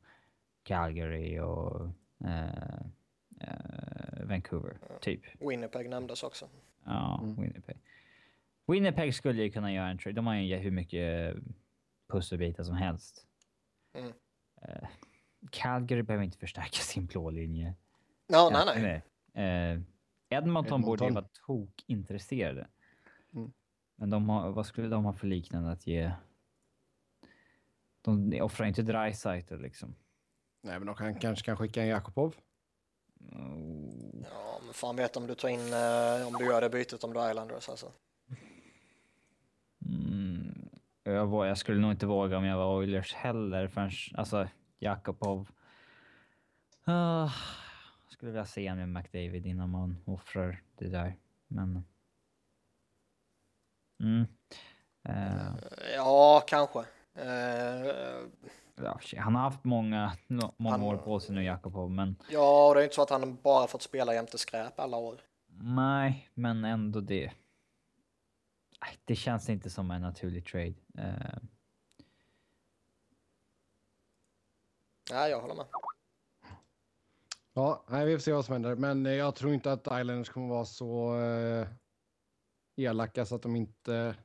Calgary 0.62 1.40
och 1.40 1.88
eh, 2.24 2.80
eh, 3.40 4.24
Vancouver, 4.24 4.78
typ. 5.00 5.20
Winnipeg 5.40 5.90
nämndes 5.90 6.22
också. 6.22 6.48
Ja, 6.84 7.20
mm. 7.22 7.42
Winnipeg. 7.42 7.76
Winnipeg 8.66 9.14
skulle 9.14 9.42
ju 9.42 9.50
kunna 9.50 9.72
göra 9.72 9.88
en 9.88 9.98
trade. 9.98 10.16
De 10.16 10.26
har 10.26 10.34
ju 10.34 10.56
hur 10.56 10.70
mycket 10.70 11.36
pusselbitar 12.08 12.64
som 12.64 12.76
helst. 12.76 13.26
Mm. 13.92 14.08
Uh, 14.68 14.88
Calgary 15.50 16.02
behöver 16.02 16.24
inte 16.24 16.38
förstärka 16.38 16.78
sin 16.78 17.06
blå 17.06 17.30
linje. 17.30 17.74
No, 18.28 18.50
nej, 18.52 18.82
nej. 18.82 19.02
Uh, 19.74 19.82
Edmonton, 20.28 20.48
Edmonton 20.48 20.82
borde 20.82 21.04
ju 21.04 21.10
vara 21.10 21.28
tokintresserade. 21.46 22.68
Mm. 23.34 23.52
Men 23.96 24.10
de 24.10 24.28
har, 24.28 24.50
vad 24.50 24.66
skulle 24.66 24.88
de 24.88 25.04
ha 25.04 25.12
för 25.12 25.26
liknande 25.26 25.70
att 25.72 25.86
ge? 25.86 26.12
De 28.02 28.40
offrar 28.42 28.66
inte 28.66 28.82
Dreisaitl 28.82 29.56
liksom. 29.56 29.94
Nej, 30.62 30.78
men 30.78 30.86
de 30.86 30.94
kan, 30.94 31.14
kanske 31.14 31.44
kan 31.44 31.56
skicka 31.56 31.82
en 31.82 31.88
Jakobov. 31.88 32.34
Oh. 33.32 34.24
Ja, 34.30 34.60
men 34.64 34.74
fan 34.74 34.96
vet 34.96 35.16
om 35.16 35.26
du 35.26 35.34
tar 35.34 35.48
in, 35.48 35.72
eh, 35.72 36.26
om 36.26 36.34
du 36.38 36.44
gör 36.44 36.60
det 36.60 36.70
bytet 36.70 37.04
om 37.04 37.12
du 37.12 37.20
är 37.20 37.30
Islanders 37.30 37.68
alltså. 37.68 37.92
Mm, 39.86 40.70
jag, 41.02 41.26
var, 41.26 41.46
jag 41.46 41.58
skulle 41.58 41.80
nog 41.80 41.90
inte 41.90 42.06
våga 42.06 42.38
om 42.38 42.44
jag 42.44 42.56
var 42.56 42.76
Oilers 42.76 43.14
heller 43.14 43.68
förrän, 43.68 43.90
alltså 44.14 44.48
Jakobov. 44.78 45.48
Uh, 46.88 47.32
skulle 48.08 48.32
vilja 48.32 48.46
se 48.46 48.66
en 48.66 48.76
med 48.76 48.88
McDavid 48.88 49.46
innan 49.46 49.70
man 49.70 49.96
offrar 50.04 50.62
det 50.78 50.88
där, 50.88 51.16
men. 51.48 51.84
Mm. 54.00 54.26
Uh. 55.08 55.54
Ja, 55.94 56.44
kanske. 56.46 56.84
Uh, 57.20 58.28
ja, 58.74 59.00
han 59.16 59.34
har 59.34 59.42
haft 59.42 59.64
många, 59.64 60.12
många 60.56 60.70
han, 60.70 60.82
år 60.82 60.96
på 60.96 61.20
sig 61.20 61.34
nu, 61.34 61.44
Jakobov, 61.44 61.90
men... 61.90 62.16
Ja, 62.30 62.68
och 62.68 62.74
det 62.74 62.80
är 62.80 62.84
inte 62.84 62.94
så 62.94 63.02
att 63.02 63.10
han 63.10 63.38
bara 63.42 63.66
fått 63.66 63.82
spela 63.82 64.14
jämte 64.14 64.38
skräp 64.38 64.80
alla 64.80 64.96
år. 64.96 65.20
Nej, 65.62 66.28
men 66.34 66.64
ändå 66.64 67.00
det. 67.00 67.32
Det 69.04 69.16
känns 69.16 69.48
inte 69.48 69.70
som 69.70 69.90
en 69.90 70.02
naturlig 70.02 70.46
trade. 70.46 70.74
Uh... 70.98 71.38
Nej, 75.12 75.30
jag 75.30 75.40
håller 75.40 75.54
med. 75.54 75.66
Ja, 77.52 77.84
nej, 77.88 78.06
vi 78.06 78.16
får 78.16 78.20
se 78.20 78.32
vad 78.32 78.44
som 78.44 78.52
händer. 78.52 78.74
Men 78.76 79.04
jag 79.04 79.34
tror 79.34 79.54
inte 79.54 79.72
att 79.72 79.86
Islanders 79.86 80.28
kommer 80.28 80.48
vara 80.48 80.64
så 80.64 81.16
uh, 81.16 81.66
elaka 82.76 83.24
så 83.24 83.34
att 83.34 83.42
de 83.42 83.56
inte... 83.56 84.16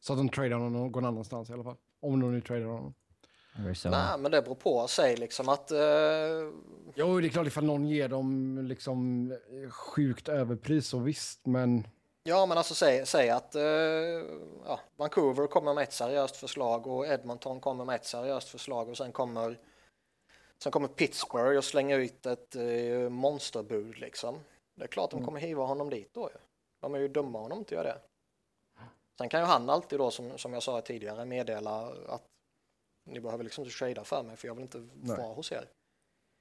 Så 0.00 0.12
att 0.12 0.18
de 0.18 0.28
tradar 0.28 0.56
honom 0.56 0.72
någon 0.72 1.04
annanstans 1.04 1.50
i 1.50 1.52
alla 1.52 1.64
fall. 1.64 1.76
Om 2.00 2.20
de 2.20 2.32
nu 2.32 2.40
tradar 2.40 2.66
honom. 2.66 2.94
Så. 3.74 3.90
Nej, 3.90 4.18
men 4.18 4.30
det 4.30 4.42
beror 4.42 4.54
på. 4.54 4.88
sig 4.88 5.16
liksom 5.16 5.48
att... 5.48 5.72
Uh... 5.72 5.78
Jo, 6.94 7.20
det 7.20 7.26
är 7.26 7.28
klart 7.28 7.46
ifall 7.46 7.64
någon 7.64 7.86
ger 7.86 8.08
dem 8.08 8.58
liksom 8.62 9.32
sjukt 9.70 10.28
överpris 10.28 10.94
och 10.94 11.08
visst, 11.08 11.46
men... 11.46 11.86
Ja, 12.22 12.46
men 12.46 12.58
alltså 12.58 12.74
säg, 12.74 13.06
säg 13.06 13.30
att 13.30 13.56
uh, 13.56 13.62
ja, 14.64 14.80
Vancouver 14.96 15.46
kommer 15.46 15.74
med 15.74 15.82
ett 15.82 15.92
seriöst 15.92 16.36
förslag 16.36 16.86
och 16.86 17.06
Edmonton 17.06 17.60
kommer 17.60 17.84
med 17.84 17.94
ett 17.94 18.04
seriöst 18.04 18.48
förslag 18.48 18.88
och 18.88 18.96
sen 18.96 19.12
kommer 19.12 19.58
Sen 20.62 20.72
kommer 20.72 20.88
Pittsburgh 20.88 21.58
och 21.58 21.64
slänger 21.64 21.98
ut 21.98 22.26
ett 22.26 22.56
uh, 22.56 23.08
monsterbud 23.08 23.98
liksom. 23.98 24.40
Det 24.74 24.84
är 24.84 24.88
klart 24.88 25.10
de 25.10 25.16
mm. 25.16 25.24
kommer 25.26 25.40
hiva 25.40 25.64
honom 25.64 25.90
dit 25.90 26.14
då 26.14 26.30
ju. 26.34 26.38
De 26.80 26.94
är 26.94 26.98
ju 26.98 27.08
dumma 27.08 27.38
om 27.38 27.48
de 27.48 27.58
inte 27.58 27.74
gör 27.74 27.84
det. 27.84 27.98
Sen 29.18 29.28
kan 29.28 29.40
ju 29.40 29.46
han 29.46 29.70
alltid 29.70 29.98
då, 29.98 30.10
som, 30.10 30.38
som 30.38 30.52
jag 30.52 30.62
sa 30.62 30.80
tidigare, 30.80 31.24
meddela 31.24 31.92
att 32.08 32.22
ni 33.04 33.20
behöver 33.20 33.44
liksom 33.44 33.64
inte 33.64 33.78
trada 33.78 34.04
för 34.04 34.22
mig 34.22 34.36
för 34.36 34.48
jag 34.48 34.54
vill 34.54 34.62
inte 34.62 34.88
Nej. 34.94 35.16
vara 35.16 35.34
hos 35.34 35.52
er. 35.52 35.68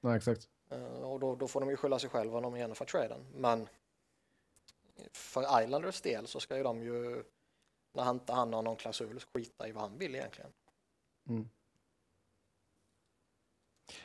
Nej, 0.01 0.17
exakt. 0.17 0.49
Uh, 0.73 1.01
och 1.01 1.19
då, 1.19 1.35
då 1.35 1.47
får 1.47 1.59
de 1.59 1.69
ju 1.69 1.77
skylla 1.77 1.99
sig 1.99 2.09
själva 2.09 2.37
om 2.37 2.43
de 2.43 2.57
genomför 2.57 2.85
traden. 2.85 3.25
Men 3.33 3.67
för 5.11 5.63
Islanders 5.63 6.01
del 6.01 6.27
så 6.27 6.39
ska 6.39 6.57
ju 6.57 6.63
de 6.63 6.83
ju 6.83 7.23
När 7.93 8.03
han 8.03 8.15
inte 8.15 8.33
han 8.33 8.53
har 8.53 8.61
någon 8.61 8.75
klausul, 8.75 9.19
skita 9.33 9.67
i 9.67 9.71
vad 9.71 9.83
han 9.83 9.97
vill 9.97 10.15
egentligen. 10.15 10.51
Mm. 11.29 11.49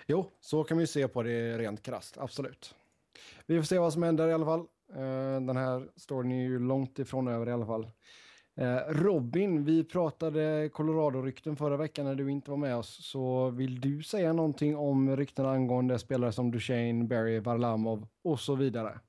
Jo, 0.06 0.30
så 0.40 0.64
kan 0.64 0.78
vi 0.78 0.86
se 0.86 1.08
på 1.08 1.22
det 1.22 1.58
rent 1.58 1.82
krasst, 1.82 2.18
absolut. 2.18 2.74
Vi 3.46 3.58
får 3.58 3.64
se 3.64 3.78
vad 3.78 3.92
som 3.92 4.02
händer 4.02 4.28
i 4.28 4.32
alla 4.32 4.44
fall. 4.44 4.60
Eh, 4.88 5.40
den 5.40 5.56
här 5.56 5.88
storyn 5.96 6.32
är 6.32 6.42
ju 6.42 6.58
långt 6.58 6.98
ifrån 6.98 7.28
över 7.28 7.48
i 7.48 7.52
alla 7.52 7.66
fall. 7.66 7.90
Eh, 8.56 8.78
Robin, 8.88 9.64
vi 9.64 9.84
pratade 9.84 10.68
Colorado-rykten 10.72 11.56
förra 11.56 11.76
veckan 11.76 12.04
när 12.04 12.14
du 12.14 12.30
inte 12.30 12.50
var 12.50 12.58
med 12.58 12.76
oss. 12.76 13.06
Så 13.06 13.50
vill 13.50 13.80
du 13.80 14.02
säga 14.02 14.32
någonting 14.32 14.76
om 14.76 15.16
rykten 15.16 15.46
angående 15.46 15.98
spelare 15.98 16.32
som 16.32 16.50
Duchene, 16.50 17.04
Barry, 17.04 17.38
Varlamov 17.38 18.08
och 18.24 18.40
så 18.40 18.54
vidare? 18.54 19.00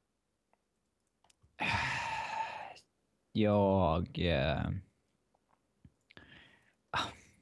Jag... 3.32 4.20
Eh, 4.20 4.70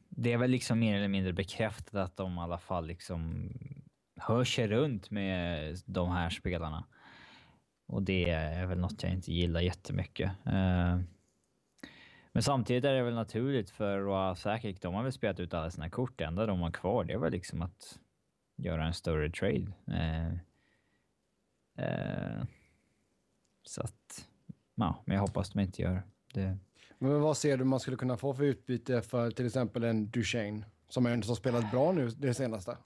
det 0.09 0.33
är 0.33 0.37
väl 0.37 0.51
liksom 0.51 0.79
mer 0.79 0.97
eller 0.97 1.07
mindre 1.07 1.33
bekräftat 1.33 1.95
att 1.95 2.17
de 2.17 2.37
i 2.37 2.39
alla 2.39 2.57
fall 2.57 2.87
liksom 2.87 3.49
hör 4.19 4.43
sig 4.43 4.67
runt 4.67 5.11
med 5.11 5.77
de 5.85 6.09
här 6.11 6.29
spelarna. 6.29 6.85
Och 7.87 8.03
det 8.03 8.29
är 8.29 8.65
väl 8.65 8.79
något 8.79 9.03
jag 9.03 9.11
inte 9.11 9.33
gillar 9.33 9.61
jättemycket. 9.61 10.31
Eh, 10.45 10.99
men 12.31 12.43
samtidigt 12.43 12.85
är 12.85 12.93
det 12.93 13.03
väl 13.03 13.13
naturligt 13.13 13.69
för 13.69 13.99
Roa 13.99 14.35
Sakic. 14.35 14.79
De 14.79 14.93
har 14.93 15.03
väl 15.03 15.11
spelat 15.11 15.39
ut 15.39 15.53
alla 15.53 15.71
sina 15.71 15.89
kort. 15.89 16.17
Det 16.17 16.23
enda 16.23 16.45
de 16.45 16.61
har 16.61 16.71
kvar 16.71 17.03
det 17.03 17.13
är 17.13 17.17
väl 17.17 17.31
liksom 17.31 17.61
att 17.61 17.99
göra 18.55 18.85
en 18.85 18.93
större 18.93 19.29
trade. 19.29 19.71
Eh, 19.87 20.31
eh, 21.85 22.43
så 23.63 23.81
att... 23.81 24.27
Ja, 24.75 25.03
men 25.05 25.15
jag 25.15 25.21
hoppas 25.21 25.49
de 25.49 25.59
inte 25.59 25.81
gör 25.81 26.03
det. 26.33 26.57
Men 26.97 27.21
vad 27.21 27.37
ser 27.37 27.57
du 27.57 27.63
man 27.63 27.79
skulle 27.79 27.97
kunna 27.97 28.17
få 28.17 28.33
för 28.33 28.43
utbyte 28.43 29.01
för 29.01 29.31
till 29.31 29.45
exempel 29.45 29.83
en 29.83 30.11
Duchene 30.11 30.65
som 30.89 31.05
är 31.05 31.11
en 31.11 31.23
som 31.23 31.35
spelat 31.35 31.71
bra 31.71 31.91
nu 31.91 32.09
det 32.09 32.33
senaste? 32.33 32.77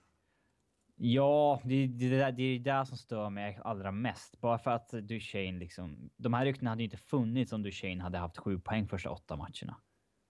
Ja, 0.98 1.62
det, 1.64 1.88
det, 1.88 2.10
det, 2.10 2.32
det 2.32 2.44
är 2.44 2.60
det 2.60 2.86
som 2.86 2.98
stör 2.98 3.30
mig 3.30 3.60
allra 3.64 3.92
mest. 3.92 4.42
Bara 4.42 4.58
för 4.58 4.72
att 4.72 4.90
Duchene 4.90 5.60
liksom... 5.60 6.10
De 6.18 6.34
här 6.34 6.46
ryktena 6.46 6.70
hade 6.70 6.82
ju 6.82 6.86
inte 6.86 6.98
funnits 6.98 7.54
om 7.54 7.64
Duchene 7.64 8.04
hade 8.04 8.18
haft 8.18 8.38
sju 8.38 8.60
poäng 8.60 8.88
första 8.88 9.10
åtta 9.10 9.36
matcherna. 9.36 9.78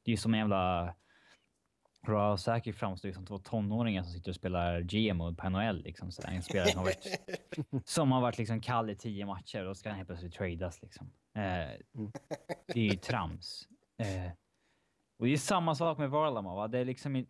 Det 0.03 0.12
är 0.12 0.13
ju 0.13 0.17
som 0.17 0.34
en 0.34 0.39
jävla... 0.39 0.95
Royal 2.07 2.38
Saki 2.38 2.74
framstår 2.74 3.10
ju 3.10 3.13
som 3.13 3.25
två 3.25 3.38
tonåringar 3.38 4.03
som 4.03 4.12
sitter 4.12 4.31
och 4.31 4.36
spelar 4.36 4.81
GM 4.81 5.36
på 5.36 5.50
NHL. 5.50 5.84
Liksom, 5.84 6.12
så 6.12 6.27
en 6.27 6.43
spelare 6.43 6.67
som 6.67 6.79
har 6.79 6.86
varit, 6.86 7.07
som 7.86 8.12
har 8.12 8.22
varit 8.22 8.38
liksom 8.38 8.62
kall 8.62 8.89
i 8.89 8.95
tio 8.95 9.25
matcher 9.25 9.60
och 9.60 9.65
då 9.65 9.75
ska 9.75 9.89
han 9.89 9.98
helt 9.98 10.07
plötsligt 10.07 10.34
tradas. 10.34 10.81
Liksom. 10.81 11.12
Eh, 11.36 11.41
mm. 11.43 12.12
det 12.67 12.79
är 12.79 12.91
ju 12.91 12.95
trams. 12.95 13.67
Eh, 13.98 14.31
och 15.19 15.25
det 15.25 15.34
är 15.34 15.38
samma 15.38 15.75
sak 15.75 15.98
med 15.98 16.10
Varlamov. 16.10 16.69
Det 16.69 16.79
är 16.79 16.86
liksom 16.86 17.25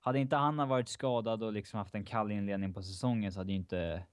hade 0.00 0.18
inte 0.18 0.36
han 0.36 0.68
varit 0.68 0.88
skadad 0.88 1.42
och 1.42 1.52
liksom 1.52 1.78
haft 1.78 1.94
en 1.94 2.04
kall 2.04 2.32
inledning 2.32 2.74
på 2.74 2.82
säsongen 2.82 3.32
så 3.32 3.40
hade 3.40 3.52
ju 3.52 3.58
inte... 3.58 4.06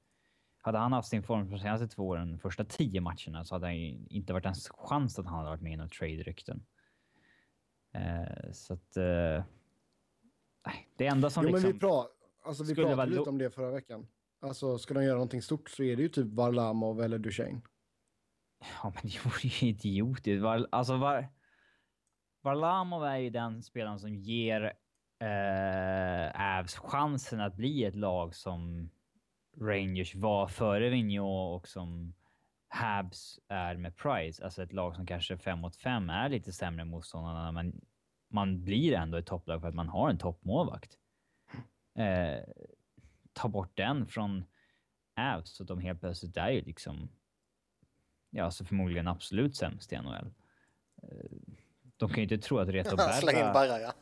Hade 0.57 0.77
han 0.77 0.93
haft 0.93 1.09
sin 1.09 1.23
form 1.23 1.49
de 1.49 1.59
senaste 1.59 1.87
två 1.87 2.07
åren, 2.07 2.39
första 2.39 2.63
tio 2.63 3.01
matcherna, 3.01 3.45
så 3.45 3.55
hade 3.55 3.67
det 3.67 3.75
inte 4.09 4.33
varit 4.33 4.45
en 4.45 4.53
chans 4.69 5.19
att 5.19 5.25
han 5.25 5.35
hade 5.35 5.49
varit 5.49 5.61
med 5.61 5.73
i 5.73 5.75
några 5.75 5.89
trade-rykten. 5.89 6.65
Eh, 7.93 8.51
så 8.51 8.73
att... 8.73 8.97
Eh, 8.97 9.43
det 10.97 11.07
enda 11.07 11.29
som 11.29 11.43
jo, 11.43 11.49
liksom... 11.49 11.69
Men 11.69 11.73
vi, 11.73 11.79
pra 11.79 12.05
alltså, 12.43 12.63
vi 12.63 12.75
pratade 12.75 13.05
lite 13.05 13.29
om 13.29 13.37
det 13.37 13.51
förra 13.51 13.71
veckan. 13.71 14.07
Alltså, 14.41 14.77
ska 14.77 14.93
de 14.93 15.03
göra 15.03 15.13
någonting 15.13 15.41
stort 15.41 15.69
så 15.69 15.83
är 15.83 15.95
det 15.95 16.01
ju 16.01 16.09
typ 16.09 16.33
Varlamov 16.33 17.01
eller 17.01 17.19
Duchene. 17.19 17.61
Ja, 18.59 18.93
men 18.95 19.11
det 19.11 19.25
vore 19.25 19.41
ju 19.41 19.67
idiotiskt. 19.67 20.41
Var, 20.41 20.67
alltså, 20.71 20.97
var, 20.97 21.27
Varlamov 22.41 23.05
är 23.05 23.17
ju 23.17 23.29
den 23.29 23.63
spelaren 23.63 23.99
som 23.99 24.15
ger 24.15 24.73
eh, 25.19 26.57
Avs 26.59 26.75
chansen 26.75 27.41
att 27.41 27.55
bli 27.55 27.83
ett 27.83 27.95
lag 27.95 28.35
som 28.35 28.89
Rangers 29.61 30.15
var 30.15 30.47
före 30.47 30.89
Vigneault 30.89 31.61
och 31.61 31.67
som 31.67 32.13
Habs 32.67 33.39
är 33.47 33.77
med 33.77 33.97
Price. 33.97 34.43
Alltså 34.43 34.63
ett 34.63 34.73
lag 34.73 34.95
som 34.95 35.05
kanske 35.05 35.37
fem 35.37 35.59
mot 35.59 35.75
fem 35.75 36.09
är 36.09 36.29
lite 36.29 36.51
sämre 36.51 36.85
motståndarna, 36.85 37.51
men 37.51 37.81
man 38.29 38.63
blir 38.63 38.93
ändå 38.93 39.17
ett 39.17 39.25
topplag 39.25 39.61
för 39.61 39.67
att 39.67 39.75
man 39.75 39.89
har 39.89 40.09
en 40.09 40.17
toppmålvakt. 40.17 40.97
Eh, 41.95 42.43
ta 43.33 43.47
bort 43.47 43.77
den 43.77 44.07
från 44.07 44.45
Avs 45.15 45.49
så 45.49 45.63
de 45.63 45.79
helt 45.79 45.99
plötsligt 45.99 46.37
är 46.37 46.49
ju 46.49 46.61
liksom 46.61 47.09
ja, 48.29 48.51
så 48.51 48.65
förmodligen 48.65 49.07
absolut 49.07 49.55
sämst 49.55 49.93
i 49.93 49.97
NHL. 49.97 50.33
Eh, 51.03 51.55
de 51.97 52.09
kan 52.09 52.17
ju 52.17 52.23
inte 52.23 52.37
tro 52.37 52.57
att 52.59 52.69
Reto 52.69 52.95
Berra... 52.95 53.11
Släng 53.13 53.35
in 53.35 53.53
Berra, 53.53 53.79
ja. 53.79 53.93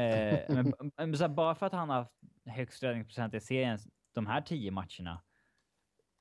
eh, 0.00 0.40
men, 0.48 0.74
men 0.96 1.14
här, 1.14 1.28
bara 1.28 1.54
för 1.54 1.66
att 1.66 1.72
han 1.72 1.88
har 1.88 1.96
haft 1.96 2.12
högst 2.44 2.82
räddningsprocent 2.82 3.34
i 3.34 3.40
serien 3.40 3.78
de 4.12 4.26
här 4.26 4.40
tio 4.40 4.70
matcherna, 4.70 5.22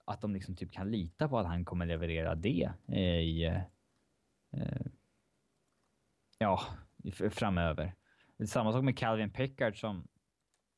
att 0.06 0.22
de 0.22 0.34
liksom 0.34 0.56
typ 0.56 0.72
kan 0.72 0.92
lita 0.92 1.30
på 1.30 1.40
att 1.40 1.46
han 1.46 1.66
kommer 1.66 1.86
leverera 1.86 2.36
det 2.36 2.70
i... 2.90 3.44
Eh, 3.44 4.86
ja, 6.38 6.62
framöver. 7.32 7.96
Samma 8.48 8.72
sak 8.72 8.84
med 8.84 8.98
Calvin 8.98 9.32
Pickard 9.32 9.80
som 9.80 10.08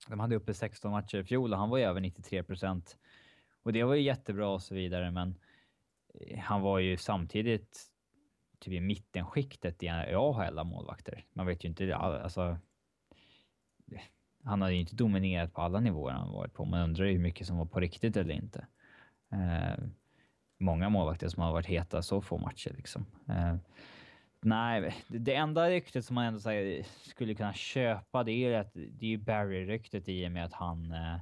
de 0.08 0.20
hade 0.20 0.36
uppe 0.36 0.54
16 0.54 0.92
matcher 0.92 1.18
i 1.18 1.24
fjol 1.24 1.54
och 1.54 1.60
han 1.60 1.70
var 1.70 1.78
ju 1.78 1.84
över 1.84 2.02
93 2.02 2.44
procent. 2.44 2.98
Och 3.64 3.74
det 3.74 3.84
var 3.84 3.96
ju 3.96 4.02
jättebra 4.02 4.48
och 4.48 4.62
så 4.62 4.76
vidare, 4.76 5.12
men 5.12 5.36
han 6.38 6.62
var 6.62 6.80
ju 6.80 6.98
samtidigt 6.98 7.95
typ 8.60 8.74
i 8.74 8.80
mittenskiktet 8.80 9.84
i 9.84 9.90
AHL 9.90 10.60
av 10.60 10.66
målvakter. 10.66 11.26
Man 11.34 11.46
vet 11.46 11.66
ju 11.66 11.70
inte, 11.70 11.96
alltså. 11.96 12.58
Han 14.44 14.62
hade 14.62 14.74
ju 14.74 14.80
inte 14.80 14.96
dominerat 14.96 15.54
på 15.54 15.62
alla 15.62 15.80
nivåer 15.80 16.14
han 16.14 16.32
varit 16.32 16.54
på. 16.54 16.66
Man 16.66 16.82
undrar 16.82 17.06
ju 17.06 17.12
hur 17.12 17.20
mycket 17.20 17.48
som 17.48 17.58
var 17.58 17.66
på 17.66 17.80
riktigt 17.80 18.18
eller 18.18 18.34
inte. 18.34 18.68
Eh, 19.32 19.86
många 20.58 20.90
målvakter 20.90 21.28
som 21.28 21.44
har 21.44 21.52
varit 21.52 21.66
heta 21.66 22.02
så 22.02 22.22
få 22.22 22.38
matcher 22.38 22.74
liksom. 22.78 23.06
Eh, 23.30 23.56
nej, 24.42 24.96
det 25.08 25.36
enda 25.36 25.70
ryktet 25.70 26.06
som 26.06 26.16
man 26.16 26.26
ändå 26.26 26.50
här, 26.50 26.86
skulle 27.10 27.36
kunna 27.36 27.54
köpa 27.54 28.24
det 28.24 28.32
är 28.32 28.60
att 28.60 28.72
det 28.74 29.14
är 29.14 29.18
Barry-ryktet 29.18 30.10
i 30.10 30.28
och 30.28 30.32
med 30.32 30.46
att 30.46 30.54
han 30.54 30.92
eh, 30.92 31.18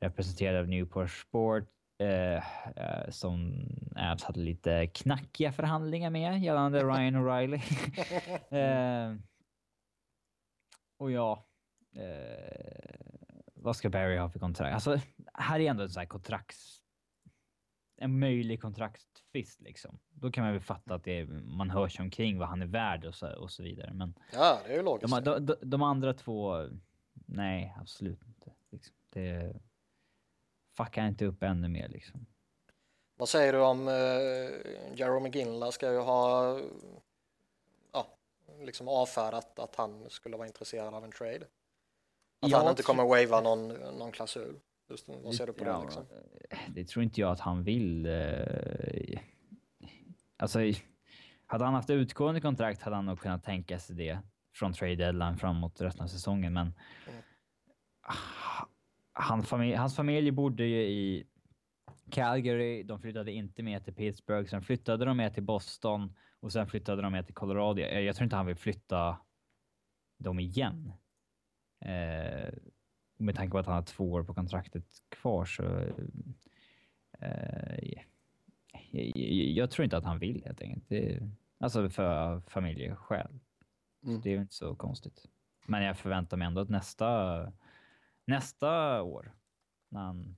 representerar 0.00 0.66
Newport 0.66 1.10
Sport 1.10 1.73
Eh, 1.98 2.36
eh, 2.76 3.10
som 3.10 3.68
Abs 3.96 4.24
hade 4.24 4.40
lite 4.40 4.86
knackiga 4.86 5.52
förhandlingar 5.52 6.10
med 6.10 6.40
gällande 6.40 6.78
Ryan 6.84 7.16
O'Reilly. 7.16 7.60
eh, 9.10 9.16
och 10.96 11.10
ja, 11.10 11.46
eh, 11.96 12.94
vad 13.54 13.76
ska 13.76 13.90
Barry 13.90 14.18
ha 14.18 14.30
för 14.30 14.38
kontrakt? 14.38 14.74
Alltså, 14.74 15.00
här 15.34 15.60
är 15.60 15.70
ändå 15.70 15.82
en 15.82 15.90
sån 15.90 16.00
här 16.00 16.06
kontrakts... 16.06 16.80
En 17.96 18.18
möjlig 18.18 18.62
kontraktstvist 18.62 19.60
liksom. 19.60 19.98
Då 20.10 20.32
kan 20.32 20.44
man 20.44 20.52
väl 20.52 20.62
fatta 20.62 20.94
att 20.94 21.06
är, 21.06 21.26
man 21.26 21.70
hör 21.70 21.88
sig 21.88 22.02
omkring 22.02 22.38
vad 22.38 22.48
han 22.48 22.62
är 22.62 22.66
värd 22.66 23.04
och 23.04 23.14
så, 23.14 23.32
och 23.32 23.50
så 23.50 23.62
vidare. 23.62 23.92
Men 23.94 24.14
ja, 24.32 24.60
det 24.66 24.72
är 24.72 24.76
ju 24.76 24.82
logiskt. 24.82 25.24
De, 25.24 25.24
de, 25.24 25.46
de, 25.46 25.56
de 25.62 25.82
andra 25.82 26.14
två, 26.14 26.68
nej, 27.12 27.74
absolut 27.80 28.26
inte. 28.26 28.52
Liksom. 28.70 28.94
Det, 29.10 29.56
fucka 30.76 31.06
inte 31.06 31.24
upp 31.24 31.42
ännu 31.42 31.68
mer 31.68 31.88
liksom. 31.88 32.26
Vad 33.16 33.28
säger 33.28 33.52
du 33.52 33.60
om 33.60 33.88
uh, 33.88 34.94
Jerome 34.94 35.20
McGinley 35.20 35.72
ska 35.72 35.92
ju 35.92 35.98
ha 35.98 36.58
ja, 37.92 38.06
liksom 38.60 38.88
avfärdat 38.88 39.58
att 39.58 39.76
han 39.76 40.10
skulle 40.10 40.36
vara 40.36 40.46
intresserad 40.46 40.94
av 40.94 41.04
en 41.04 41.12
trade? 41.12 41.46
Att 42.40 42.50
jag 42.50 42.58
han 42.58 42.70
inte 42.70 42.82
kommer 42.82 43.04
wava 43.04 43.40
någon, 43.40 43.68
någon 43.68 44.12
klausul? 44.12 44.60
Just, 44.88 45.08
vad 45.08 45.34
ser 45.34 45.46
du 45.46 45.52
på 45.52 45.64
ja, 45.64 45.78
det 45.78 45.84
liksom? 45.84 46.06
Det 46.68 46.84
tror 46.84 47.02
inte 47.02 47.20
jag 47.20 47.30
att 47.30 47.40
han 47.40 47.64
vill. 47.64 48.06
Uh, 48.06 49.18
alltså, 50.36 50.58
hade 51.46 51.64
han 51.64 51.74
haft 51.74 51.90
utgående 51.90 52.40
kontrakt 52.40 52.82
hade 52.82 52.96
han 52.96 53.06
nog 53.06 53.20
kunnat 53.20 53.44
tänka 53.44 53.78
sig 53.78 53.96
det 53.96 54.18
från 54.54 54.72
trade 54.72 54.96
deadline 54.96 55.38
framåt 55.38 55.80
resten 55.80 56.02
av 56.02 56.08
säsongen, 56.08 56.52
men 56.52 56.74
mm 57.06 57.22
han 59.14 59.42
familj, 59.42 59.74
hans 59.74 59.96
familj 59.96 60.30
bodde 60.30 60.64
ju 60.64 60.82
i 60.82 61.26
Calgary. 62.10 62.82
De 62.82 63.00
flyttade 63.00 63.32
inte 63.32 63.62
med 63.62 63.84
till 63.84 63.94
Pittsburgh. 63.94 64.48
Sen 64.48 64.62
flyttade 64.62 65.04
de 65.04 65.16
med 65.16 65.34
till 65.34 65.42
Boston 65.42 66.14
och 66.40 66.52
sen 66.52 66.66
flyttade 66.66 67.02
de 67.02 67.12
med 67.12 67.26
till 67.26 67.34
Colorado. 67.34 67.80
Jag, 67.80 68.02
jag 68.02 68.16
tror 68.16 68.24
inte 68.24 68.36
han 68.36 68.46
vill 68.46 68.56
flytta 68.56 69.18
dem 70.18 70.38
igen. 70.38 70.92
Eh, 71.80 72.54
med 73.16 73.36
tanke 73.36 73.50
på 73.50 73.58
att 73.58 73.66
han 73.66 73.74
har 73.74 73.82
två 73.82 74.12
år 74.12 74.22
på 74.22 74.34
kontraktet 74.34 74.86
kvar 75.08 75.44
så... 75.44 75.62
Eh, 77.18 77.78
jag, 78.90 79.16
jag, 79.56 79.70
tror 79.70 79.84
inte 79.84 79.96
att 79.96 80.04
han 80.04 80.18
vill 80.18 80.42
helt 80.44 80.62
enkelt. 80.62 80.88
Det, 80.88 81.30
alltså 81.58 81.88
för 81.88 82.40
familjeskäl. 82.40 83.40
Mm. 84.04 84.20
Det 84.20 84.28
är 84.28 84.34
ju 84.34 84.40
inte 84.40 84.54
så 84.54 84.74
konstigt. 84.74 85.26
Men 85.66 85.82
jag 85.82 85.98
förväntar 85.98 86.36
mig 86.36 86.46
ändå 86.46 86.60
att 86.60 86.68
nästa 86.68 87.52
nästa 88.24 89.02
år 89.02 89.34
när 89.88 90.00
han 90.00 90.36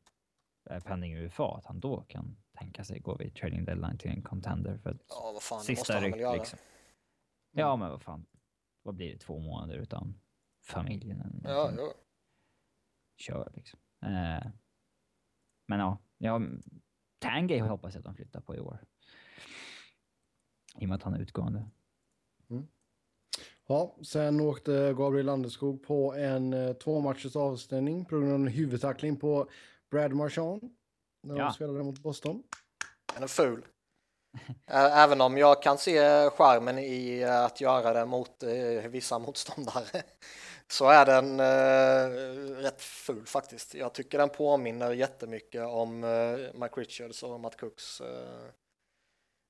är 0.65 0.81
penning 0.81 1.13
i 1.13 1.17
UFA, 1.17 1.57
att 1.57 1.67
han 1.67 1.81
då 1.81 2.01
kan 2.01 2.37
tänka 2.59 2.85
sig 2.85 3.01
gå 3.01 3.17
vid 3.17 3.35
trading 3.35 3.65
deadline 3.65 3.99
till 3.99 4.11
en 4.11 4.23
contender 4.23 4.79
för 4.79 4.99
ja, 5.09 5.31
vad 5.35 5.43
fan, 5.43 5.61
sista 5.61 6.01
ryck. 6.01 6.17
Liksom. 6.17 6.59
Ja, 7.51 7.77
men 7.77 7.91
vad 7.91 8.03
fan. 8.03 8.27
Vad 8.83 8.95
blir 8.95 9.13
det? 9.13 9.19
Två 9.19 9.39
månader 9.39 9.77
utan 9.77 10.21
familjen? 10.63 11.41
Ja, 11.45 11.73
jo. 11.77 11.93
Kör 13.17 13.53
liksom. 13.55 13.81
Eh, 14.03 14.47
men 15.67 15.81
ja, 15.81 15.99
ja 16.19 16.41
Tangay 17.19 17.61
hoppas 17.61 17.95
jag 17.95 18.01
att 18.01 18.05
de 18.05 18.15
flyttar 18.15 18.41
på 18.41 18.55
i 18.55 18.61
år. 18.61 18.85
I 20.79 20.85
och 20.85 20.89
med 20.89 20.97
att 20.97 21.03
han 21.03 21.15
är 21.15 21.19
utgående. 21.19 21.71
Ja, 23.69 23.97
sen 24.03 24.41
åkte 24.41 24.95
Gabriel 24.97 25.27
Landeskog 25.27 25.83
på 25.83 26.15
en 26.15 26.53
eh, 26.53 26.73
två 26.73 27.01
matchers 27.01 27.37
avstängning 27.37 28.05
på 28.05 28.11
grund 28.17 28.29
av 28.29 28.35
en 28.35 28.47
huvudtackling 28.47 29.17
på 29.17 29.49
Brad 29.91 30.13
Marchand 30.13 30.63
när 31.23 31.37
Ja. 31.37 31.45
de 31.45 31.53
spelade 31.53 31.83
mot 31.85 31.99
Boston. 31.99 32.43
Den 33.15 33.23
är 33.23 33.27
ful. 33.27 33.67
Även 34.67 35.21
om 35.21 35.39
jag 35.39 35.63
kan 35.63 35.79
se 35.79 36.31
charmen 36.31 36.79
i 36.79 37.25
att 37.25 37.61
göra 37.61 37.93
det 37.93 38.05
mot 38.07 38.43
eh, 38.43 38.89
vissa 38.91 39.19
motståndare 39.19 40.03
så 40.69 40.89
är 40.89 41.07
den 41.07 41.41
eh, 41.41 42.63
rätt 42.63 42.83
ful 42.83 43.27
faktiskt. 43.27 43.75
Jag 43.75 43.93
tycker 43.95 44.19
den 44.19 44.29
påminner 44.29 44.93
jättemycket 44.93 45.63
om 45.67 46.05
eh, 46.05 46.39
Mike 46.55 46.81
Richards 46.81 47.23
och 47.23 47.41
Matt 47.41 47.61
Cooks 47.61 48.01
eh, 48.01 48.51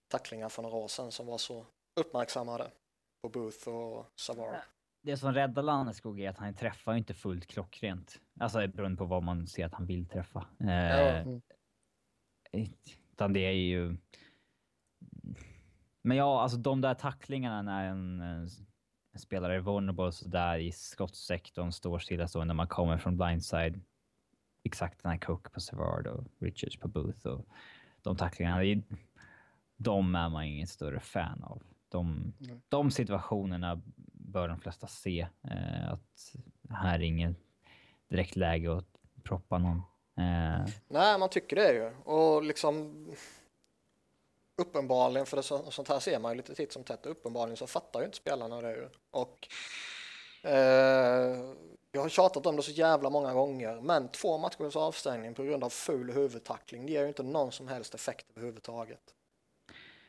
tacklingar 0.08 0.48
för 0.48 0.62
några 0.62 0.76
år 0.76 0.88
sedan 0.88 1.12
som 1.12 1.26
var 1.26 1.38
så 1.38 1.66
uppmärksammade 2.00 2.70
på 3.30 3.38
Booth 3.38 3.68
och 3.68 4.06
Savard. 4.14 4.54
Det 5.02 5.16
som 5.16 5.32
räddar 5.32 5.62
Landeskog 5.62 6.20
är 6.20 6.30
att 6.30 6.38
han 6.38 6.54
träffar 6.54 6.92
ju 6.92 6.98
inte 6.98 7.14
fullt 7.14 7.46
klockrent. 7.46 8.20
Alltså 8.40 8.68
beroende 8.68 8.96
på 8.96 9.04
vad 9.04 9.22
man 9.22 9.46
ser 9.46 9.66
att 9.66 9.74
han 9.74 9.86
vill 9.86 10.06
träffa. 10.06 10.46
Eh, 10.60 11.26
Mm. 12.52 12.72
Utan 13.12 13.32
det 13.32 13.40
är 13.40 13.52
ju... 13.52 13.96
Men 16.02 16.16
ja, 16.16 16.42
alltså 16.42 16.58
de 16.58 16.80
där 16.80 16.94
tacklingarna 16.94 17.62
när 17.62 17.84
en, 17.84 18.20
en 18.20 18.48
spelare 19.18 19.54
är 19.54 19.60
vulnerable 19.60 20.12
så 20.12 20.28
där 20.28 20.58
i 20.58 20.72
skottsektorn 20.72 21.72
står 21.72 21.98
stillastående 21.98 22.46
när 22.46 22.56
man 22.56 22.68
kommer 22.68 22.98
från 22.98 23.16
blindside. 23.16 23.80
Exakt 24.64 25.02
den 25.02 25.12
här 25.12 25.18
Cook 25.18 25.52
på 25.52 25.60
Savard 25.60 26.06
och 26.06 26.24
Richards 26.38 26.76
på 26.76 26.88
Booth 26.88 27.26
och 27.26 27.46
de 28.02 28.16
tacklingarna. 28.16 28.82
De 29.76 30.14
är 30.14 30.28
man 30.28 30.44
ingen 30.44 30.66
större 30.66 31.00
fan 31.00 31.42
av. 31.42 31.62
De, 31.88 32.32
de 32.68 32.90
situationerna 32.90 33.82
bör 34.12 34.48
de 34.48 34.60
flesta 34.60 34.86
se. 34.86 35.26
Eh, 35.50 35.92
att 35.92 36.34
här 36.70 36.94
är 36.94 37.02
inget 37.02 37.36
direkt 38.08 38.36
läge 38.36 38.76
att 38.76 38.88
proppa 39.22 39.58
någon. 39.58 39.82
Eh, 40.16 40.66
Nej, 40.88 41.18
man 41.18 41.28
tycker 41.28 41.56
det 41.56 41.72
ju. 41.72 41.90
Och 42.04 42.42
liksom 42.42 43.06
uppenbarligen, 44.56 45.26
för 45.26 45.36
det 45.36 45.42
så, 45.42 45.70
sånt 45.70 45.88
här 45.88 46.00
ser 46.00 46.18
man 46.18 46.32
ju 46.32 46.36
lite 46.36 46.54
titt 46.54 46.72
som 46.72 46.84
tätt, 46.84 47.06
uppenbarligen 47.06 47.56
så 47.56 47.66
fattar 47.66 48.00
ju 48.00 48.06
inte 48.06 48.16
spelarna 48.16 48.60
det 48.60 48.70
ju. 48.70 48.88
Och 49.10 49.48
eh, 50.42 51.54
jag 51.92 52.02
har 52.02 52.08
tjatat 52.08 52.46
om 52.46 52.56
det 52.56 52.62
så 52.62 52.70
jävla 52.70 53.10
många 53.10 53.34
gånger, 53.34 53.80
men 53.80 54.08
två 54.08 54.38
matchers 54.38 54.76
avstängning 54.76 55.34
på 55.34 55.42
grund 55.42 55.64
av 55.64 55.70
ful 55.70 56.10
huvudtackling 56.10 56.88
ger 56.88 57.02
ju 57.02 57.08
inte 57.08 57.22
någon 57.22 57.52
som 57.52 57.68
helst 57.68 57.94
effekt 57.94 58.26
överhuvudtaget. 58.36 59.14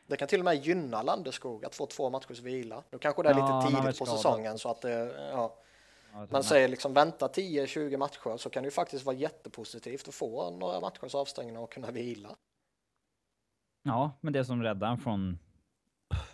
Det 0.07 0.17
kan 0.17 0.27
till 0.27 0.39
och 0.39 0.45
med 0.45 0.65
gynna 0.65 1.01
Landeskog 1.01 1.65
att 1.65 1.75
få 1.75 1.85
två 1.85 2.09
matchers 2.09 2.39
vila. 2.39 2.83
Nu 2.91 2.97
kanske 2.97 3.23
det 3.23 3.29
är 3.29 3.33
Ja, 3.33 3.59
lite 3.59 3.75
varit 3.75 3.85
tidigt 3.85 3.99
på 3.99 4.05
säsongen 4.05 4.57
så 4.57 4.69
att 4.69 4.81
det, 4.81 5.29
ja. 5.31 5.57
ja, 6.13 6.27
Man 6.31 6.43
säger 6.43 6.67
liksom 6.67 6.93
vänta 6.93 7.27
10-20 7.27 7.97
matcher 7.97 8.37
så 8.37 8.49
kan 8.49 8.63
det 8.63 8.67
ju 8.67 8.71
faktiskt 8.71 9.05
vara 9.05 9.15
jättepositivt 9.15 10.07
att 10.07 10.13
få 10.13 10.49
några 10.49 10.79
matchers 10.79 11.15
avstängning 11.15 11.57
och 11.57 11.71
kunna 11.71 11.91
vila. 11.91 12.35
Ja, 13.83 14.11
men 14.21 14.33
det 14.33 14.45
som 14.45 14.63
räddar 14.63 14.97
från 14.97 15.39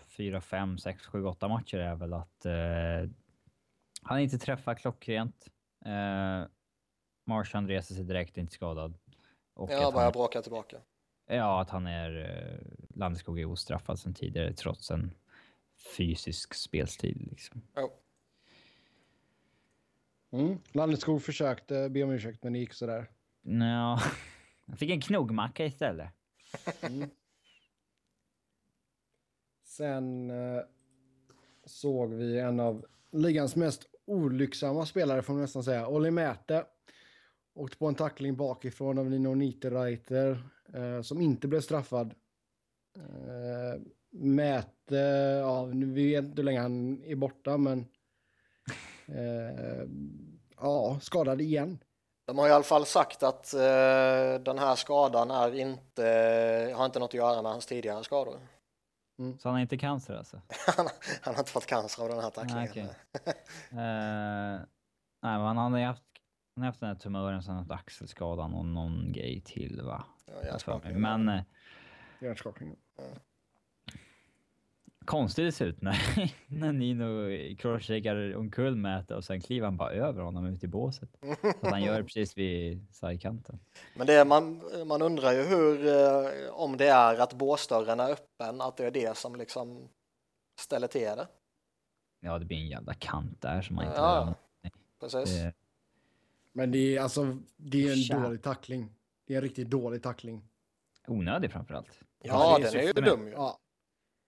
4, 0.07 0.41
5, 0.41 0.77
6, 0.77 1.05
7, 1.05 1.25
8 1.25 1.47
matcher 1.47 1.77
är 1.77 1.95
väl 1.95 2.13
att 2.13 2.45
eh, 2.45 3.09
han 4.01 4.19
inte 4.19 4.37
träffar 4.37 4.75
klockrent. 4.75 5.47
Eh, 5.85 6.47
Marchand 7.25 7.67
reser 7.67 7.95
sig 7.95 8.03
direkt, 8.03 8.37
inte 8.37 8.53
skadad. 8.53 8.97
Och 9.53 9.71
att 9.71 9.93
börjar 9.93 10.03
han, 10.03 10.11
bråka 10.11 10.41
tillbaka. 10.41 10.77
Ja, 11.27 11.61
att 11.61 11.69
han 11.69 11.87
är 11.87 12.17
eh, 12.17 12.73
Landeskog 12.95 13.39
är 13.39 13.45
ostraffad 13.45 13.99
sedan 13.99 14.13
tidigare 14.13 14.53
trots 14.53 14.91
en 14.91 15.13
fysisk 15.97 16.53
spelstil. 16.53 17.27
Liksom. 17.31 17.61
Jo. 17.75 17.91
Mm. 20.31 20.57
Landeskog 20.71 21.23
försökte 21.23 21.89
be 21.89 22.03
om 22.03 22.11
ursäkt 22.11 22.43
men 22.43 22.53
det 22.53 22.59
gick 22.59 22.73
sådär. 22.73 23.09
Ja, 23.41 23.99
han 24.65 24.77
fick 24.77 24.89
en 24.89 25.01
knogmacka 25.01 25.65
istället. 25.65 26.09
Mm. 26.81 27.09
Sen 29.63 30.29
eh, 30.29 30.61
såg 31.65 32.13
vi 32.13 32.39
en 32.39 32.59
av 32.59 32.85
ligans 33.11 33.55
mest 33.55 33.85
olycksamma 34.05 34.85
spelare 34.85 35.21
får 35.21 35.33
man 35.33 35.41
nästan 35.41 35.63
säga. 35.63 35.87
Olli 35.87 36.11
Mäte. 36.11 36.65
Åkte 37.53 37.77
på 37.77 37.87
en 37.87 37.95
tackling 37.95 38.35
bakifrån 38.35 38.97
av 38.97 39.09
Nino 39.09 39.35
Niederreiter 39.35 40.43
eh, 40.73 41.01
som 41.01 41.21
inte 41.21 41.47
blev 41.47 41.61
straffad. 41.61 42.13
Eh, 42.97 43.81
Mäte, 44.15 44.95
ja, 45.41 45.65
nu 45.65 45.93
vet 45.93 46.13
jag 46.13 46.23
inte 46.23 46.41
hur 46.41 46.43
länge 46.43 46.61
han 46.61 47.03
är 47.03 47.15
borta 47.15 47.57
men 47.57 47.85
eh, 49.05 49.87
ja, 50.57 50.99
skadad 51.01 51.41
igen. 51.41 51.79
De 52.25 52.37
har 52.37 52.47
i 52.47 52.51
alla 52.51 52.63
fall 52.63 52.85
sagt 52.85 53.23
att 53.23 53.53
eh, 53.53 54.39
den 54.43 54.59
här 54.59 54.75
skadan 54.75 55.31
är 55.31 55.55
inte, 55.55 56.73
har 56.75 56.85
inte 56.85 56.99
något 56.99 57.09
att 57.09 57.13
göra 57.13 57.41
med 57.41 57.51
hans 57.51 57.65
tidigare 57.65 58.03
skador. 58.03 58.39
Så 59.17 59.49
han 59.49 59.53
har 59.53 59.61
inte 59.61 59.77
cancer 59.77 60.13
alltså? 60.13 60.41
han, 60.77 60.87
han 61.21 61.33
har 61.33 61.41
inte 61.41 61.51
fått 61.51 61.65
cancer 61.65 62.03
av 62.03 62.09
den 62.09 62.19
här 62.19 62.29
tacklingen. 62.29 62.61
Nej, 62.61 62.69
okej. 62.69 63.33
Eh, 63.71 64.59
nej, 65.21 65.37
men 65.37 65.57
han 65.57 65.71
har 65.71 65.79
ju 65.79 65.85
haft, 65.85 66.03
han 66.55 66.63
har 66.63 66.65
haft 66.65 66.79
den 66.79 66.89
här 66.89 66.95
tumören 66.95 67.43
sen 67.43 67.71
axelskadan 67.71 68.53
och 68.53 68.65
någon 68.65 69.11
grej 69.11 69.41
till 69.41 69.81
va? 69.81 70.05
Ja. 70.65 70.81
Men 70.93 71.29
eh, 71.29 71.41
Hjärnskakning. 72.21 72.75
konstigt 75.05 75.45
det 75.45 75.51
ser 75.51 75.65
ut 75.65 75.81
när, 75.81 75.97
när 76.47 76.71
Nino 76.71 77.29
crosscheckar 77.55 78.35
omkull 78.35 78.75
Mäte 78.75 79.15
och 79.15 79.23
sen 79.23 79.41
kliver 79.41 79.65
han 79.67 79.77
bara 79.77 79.91
över 79.91 80.21
honom 80.21 80.45
ut 80.45 80.63
i 80.63 80.67
båset. 80.67 81.09
Att 81.61 81.71
han 81.71 81.83
gör 81.83 81.97
det 81.97 82.03
precis 82.03 82.37
vid 82.37 82.95
sidekanten. 82.95 83.59
Men 83.95 84.07
det 84.07 84.25
man, 84.25 84.61
man 84.87 85.01
undrar 85.01 85.31
ju 85.31 85.41
hur, 85.41 85.87
eh, 85.87 86.49
om 86.51 86.77
det 86.77 86.87
är 86.87 87.19
att 87.19 87.33
båsdörren 87.33 87.99
är 87.99 88.09
öppen, 88.11 88.61
att 88.61 88.77
det 88.77 88.85
är 88.85 88.91
det 88.91 89.17
som 89.17 89.35
liksom 89.35 89.89
ställer 90.59 90.87
till 90.87 91.01
det. 91.01 91.27
Ja, 92.19 92.39
det 92.39 92.45
blir 92.45 92.57
en 92.57 92.67
jävla 92.67 92.93
kant 92.93 93.41
där 93.41 93.61
som 93.61 93.75
man 93.75 93.85
inte 93.85 93.97
Ja, 93.97 94.23
hör. 94.23 94.35
Precis. 94.99 95.35
Det, 95.41 95.53
Men 96.53 96.71
det 96.71 96.95
är 96.97 97.01
alltså, 97.01 97.37
det 97.57 97.83
är 97.87 97.91
en 97.91 97.97
Tja. 97.97 98.19
dålig 98.19 98.41
tackling. 98.43 98.89
Det 99.27 99.33
är 99.33 99.37
en 99.37 99.43
riktigt 99.43 99.69
dålig 99.69 100.03
tackling. 100.03 100.41
onödig 101.07 101.51
framförallt. 101.51 101.99
Ja, 102.23 102.57
det 102.61 102.67
är 102.67 102.71
den 102.71 102.81
är 102.81 102.87
ju 102.87 102.93
med- 102.93 103.03
dum 103.03 103.27
ju. 103.27 103.33
Ja, 103.33 103.59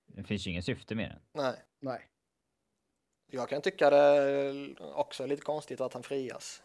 Det 0.08 0.24
finns 0.24 0.48
ju 0.48 0.52
inget 0.52 0.66
syfte 0.66 0.96
med 0.96 1.10
den. 1.10 1.44
Nej. 1.44 1.56
nej. 1.80 2.02
Jag 3.32 3.50
kan 3.50 3.62
tycka 3.62 3.90
det 3.90 4.76
också 4.80 5.24
är 5.24 5.28
lite 5.28 5.42
konstigt 5.42 5.82
att 5.82 5.94
han 5.94 6.04
frias. 6.04 6.64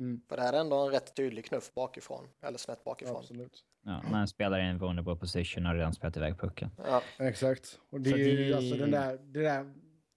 Mm. 0.00 0.20
För 0.28 0.36
det 0.36 0.42
här 0.42 0.52
är 0.52 0.60
ändå 0.60 0.76
en 0.86 0.90
rätt 0.92 1.14
tydlig 1.16 1.44
knuff 1.44 1.74
bakifrån, 1.74 2.28
eller 2.40 2.58
snett 2.58 2.84
bakifrån. 2.84 3.16
Absolut. 3.16 3.64
Ja, 3.84 4.02
när 4.10 4.20
en 4.20 4.28
spelare 4.28 4.62
i 4.62 4.66
en 4.66 4.78
vulnerable 4.78 5.16
position 5.16 5.66
har 5.66 5.74
redan 5.74 5.92
spelat 5.94 6.16
iväg 6.16 6.38
pucken. 6.38 6.70
Ja, 6.86 7.02
Exakt. 7.18 7.80
Och 7.90 8.00
det 8.00 8.10
Så 8.10 8.16
är 8.16 8.20
ju 8.20 8.48
det- 8.48 8.56
alltså 8.56 8.74
den 8.76 8.90
där, 8.90 9.18
det 9.18 9.42
där, 9.42 9.74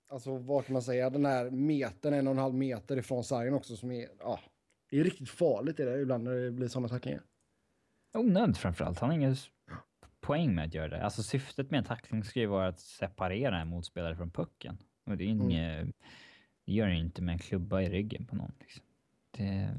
alltså 0.10 0.38
vad 0.38 0.66
kan 0.66 0.74
man 0.74 0.82
säga, 0.82 1.10
den 1.10 1.24
där 1.24 1.50
metern, 1.52 2.14
en 2.14 2.28
och 2.28 2.32
en 2.34 2.38
halv 2.38 2.54
meter 2.56 2.98
ifrån 2.98 3.24
sargen 3.24 3.54
också 3.54 3.76
som 3.76 3.92
är, 3.92 4.10
ja, 4.20 4.40
det 4.94 5.00
är 5.00 5.04
riktigt 5.04 5.30
farligt 5.30 5.78
det 5.78 5.86
där 5.86 5.98
ibland 5.98 6.24
när 6.24 6.36
det 6.36 6.52
blir 6.52 6.68
sådana 6.68 6.90
tacklingar. 6.90 7.22
Onödigt 8.14 8.58
framförallt. 8.58 9.00
Han 9.00 9.10
har 9.10 9.16
ingen 9.16 9.36
poäng 10.20 10.56
med 10.56 10.66
att 10.66 10.74
göra 10.74 10.88
det. 10.88 11.04
Alltså 11.04 11.24
syftet 11.24 11.72
med 11.72 11.78
en 11.78 11.84
tackling 11.84 12.24
ska 12.24 12.40
ju 12.40 12.46
vara 12.46 12.68
att 12.68 12.80
separera 12.80 13.60
en 13.62 13.68
motspelare 13.68 14.16
från 14.16 14.32
pucken. 14.32 14.78
Och 15.06 15.18
det, 15.18 15.24
är 15.24 15.32
Mm. 15.32 15.42
inget, 15.50 15.88
det 16.66 16.74
gör 16.74 16.88
det 16.88 16.96
inte 16.96 17.22
med 17.22 17.34
en 17.34 17.40
klubba 17.40 17.82
i 17.82 17.90
ryggen 17.90 18.26
på 18.26 18.36
någon. 18.36 18.52
Liksom. 18.60 18.84
Det, 19.32 19.76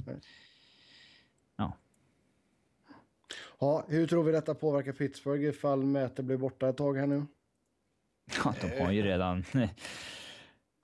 Ja, 3.61 3.85
hur 3.89 4.07
tror 4.07 4.25
vi 4.25 4.33
detta 4.33 4.55
påverkar 4.55 4.93
Pittsburgh 4.93 5.45
ifall 5.45 5.85
Mäter 5.85 6.23
blir 6.23 6.37
borta 6.37 6.69
ett 6.69 6.77
tag 6.77 6.97
här 6.97 7.07
nu? 7.07 7.27
ja, 8.45 8.55
de 8.61 8.81
har 8.81 8.91
ju 8.93 9.03
redan... 9.03 9.45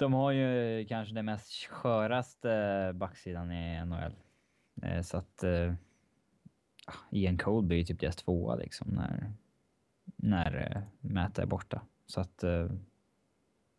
De 0.01 0.13
har 0.13 0.31
ju 0.31 0.85
kanske 0.89 1.15
den 1.15 1.25
mest 1.25 1.65
sköraste 1.65 2.93
backsidan 2.95 3.53
i 3.53 3.85
NHL. 3.85 4.13
Eh, 4.83 5.03
Så 5.03 5.17
att... 5.17 5.43
eh, 5.43 5.75
ja, 6.87 6.93
Ian 7.11 7.39
Cole 7.39 7.67
blir 7.67 7.79
ju 7.79 7.85
typ 7.85 8.01
deras 8.01 8.17
tvåa 8.17 8.55
liksom 8.55 8.89
när, 8.89 9.33
när 10.17 10.77
eh, 10.77 10.83
Mäta 11.01 11.43
är 11.43 11.47
borta. 11.47 11.83
Så 12.07 12.21
att... 12.21 12.39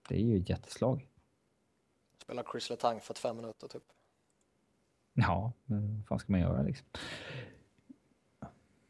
Det 0.08 0.16
är 0.16 0.20
ju 0.20 0.38
ett 0.38 0.50
jätteslag. 0.50 1.08
spelar 2.18 2.44
Chris 2.52 2.70
Letang 2.70 3.00
45 3.02 3.36
minuter 3.36 3.68
typ. 3.68 3.84
Ja, 5.14 5.52
men 5.66 5.98
vad 5.98 6.08
fan 6.08 6.20
ska 6.20 6.32
man 6.32 6.42
göra 6.42 6.62
liksom? 6.62 6.88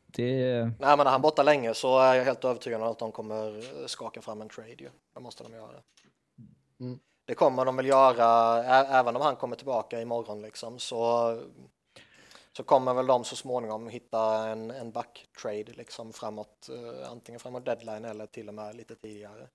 Det... 0.06 0.63
Nej, 0.63 0.74
men 0.80 0.98
när 0.98 1.06
han 1.06 1.13
är 1.13 1.20
borta 1.20 1.44
länge 1.44 1.74
så 1.74 2.00
är 2.00 2.15
jag 2.15 2.26
helt 2.26 2.46
övertygad 2.46 2.82
om 2.82 2.88
att 2.88 3.00
de 3.00 3.12
kommer 3.12 3.62
skaka 3.88 4.22
fram 4.22 4.41
en 4.41 4.50
trade 4.50 4.70
ju. 4.70 4.89
Det 5.13 5.20
måste 5.20 5.44
de 5.44 5.54
göra. 5.54 5.82
Mm. 6.80 7.00
Det 7.32 7.36
kommer 7.36 7.65
de 7.65 7.76
väl 7.76 7.86
göra, 7.86 8.63
även 8.84 9.15
om 9.15 9.22
han 9.22 9.36
kommer 9.36 9.56
tillbaka 9.56 10.02
imorgon 10.02 10.41
liksom, 10.41 10.80
så, 10.80 11.38
så 12.58 12.63
kommer 12.63 12.94
väl 12.94 13.08
de 13.08 13.24
så 13.24 13.36
småningom 13.36 13.88
hitta 13.88 14.50
en, 14.50 14.72
en 14.72 14.91
back-trade 14.91 15.74
liksom 15.74 16.13
framåt, 16.13 16.70
uh, 16.72 17.12
antingen 17.12 17.39
framåt 17.39 17.65
deadline 17.65 18.06
eller 18.06 18.26
till 18.26 18.48
och 18.48 18.54
med 18.54 18.76
lite 18.76 18.96
tidigare. 18.96 19.48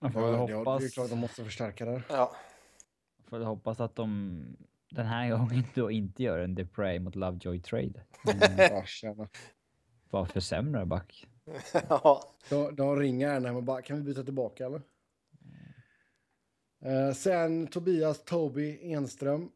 Man 0.00 0.12
får 0.12 0.22
ja, 0.22 0.56
hoppas... 0.56 0.80
Det 0.80 0.86
är 0.86 0.90
klart 0.90 1.10
de 1.10 1.18
måste 1.18 1.44
förstärka 1.44 1.84
det. 1.84 2.02
Ja. 2.08 2.32
Får 3.28 3.40
håppas 3.40 3.80
att 3.80 3.96
de 3.96 4.56
den 4.90 5.06
här 5.06 5.30
gången 5.30 5.64
då 5.74 5.90
inte 5.90 6.22
gör 6.22 6.38
en 6.38 6.54
Depray 6.54 6.98
mot 6.98 7.14
Lovejoy-trade. 7.14 8.00
Mm. 8.26 9.26
Bara 10.10 10.26
försämrar 10.26 10.84
back. 10.84 11.28
ja. 11.88 12.22
De, 12.48 12.76
de 12.76 12.96
ringer 12.96 13.28
henne 13.28 13.50
och 13.50 13.62
bara, 13.62 13.82
kan 13.82 13.96
vi 13.96 14.02
byta 14.02 14.22
tillbaka 14.22 14.66
eller? 14.66 14.82
Uh, 16.86 17.12
sen 17.12 17.66
Tobias 17.66 18.24
Toby 18.24 18.92
Enström 18.92 19.50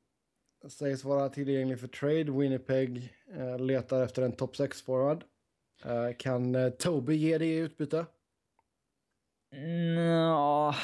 sägs 0.69 1.05
vara 1.05 1.29
tillgänglig 1.29 1.81
för 1.81 1.89
trade. 1.89 2.33
Winnipeg 2.33 3.13
uh, 3.37 3.59
letar 3.59 4.03
efter 4.03 4.23
en 4.23 4.33
top 4.33 4.57
6 4.57 4.83
forward. 4.83 5.25
Uh, 5.87 6.17
kan 6.19 6.73
Toby 6.79 7.15
ge 7.15 7.39
det 7.39 7.47
i 7.47 7.57
utbyte? 7.57 8.07
Ja, 10.43 10.75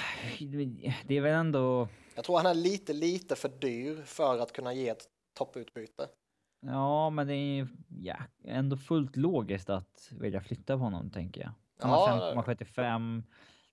det 1.07 1.17
är 1.17 1.21
väl 1.21 1.35
ändå... 1.35 1.89
Jag 2.15 2.25
tror 2.25 2.37
han 2.37 2.47
är 2.47 2.55
lite, 2.55 2.93
lite 2.93 3.37
för 3.37 3.49
dyr 3.49 4.03
för 4.05 4.39
att 4.39 4.53
kunna 4.53 4.73
ge 4.73 4.89
ett 4.89 5.05
topputbyte. 5.39 6.09
Ja, 6.61 7.11
men 7.11 7.27
det 7.27 7.35
är 7.35 7.69
ja, 7.89 8.17
ändå 8.45 8.77
fullt 8.77 9.17
logiskt 9.17 9.71
att 9.71 10.09
vilja 10.11 10.41
flytta 10.41 10.77
på 10.77 10.83
honom, 10.83 11.11
tänker 11.11 11.41
jag. 11.41 11.51
Ja. 11.81 12.33
5,75 12.35 13.23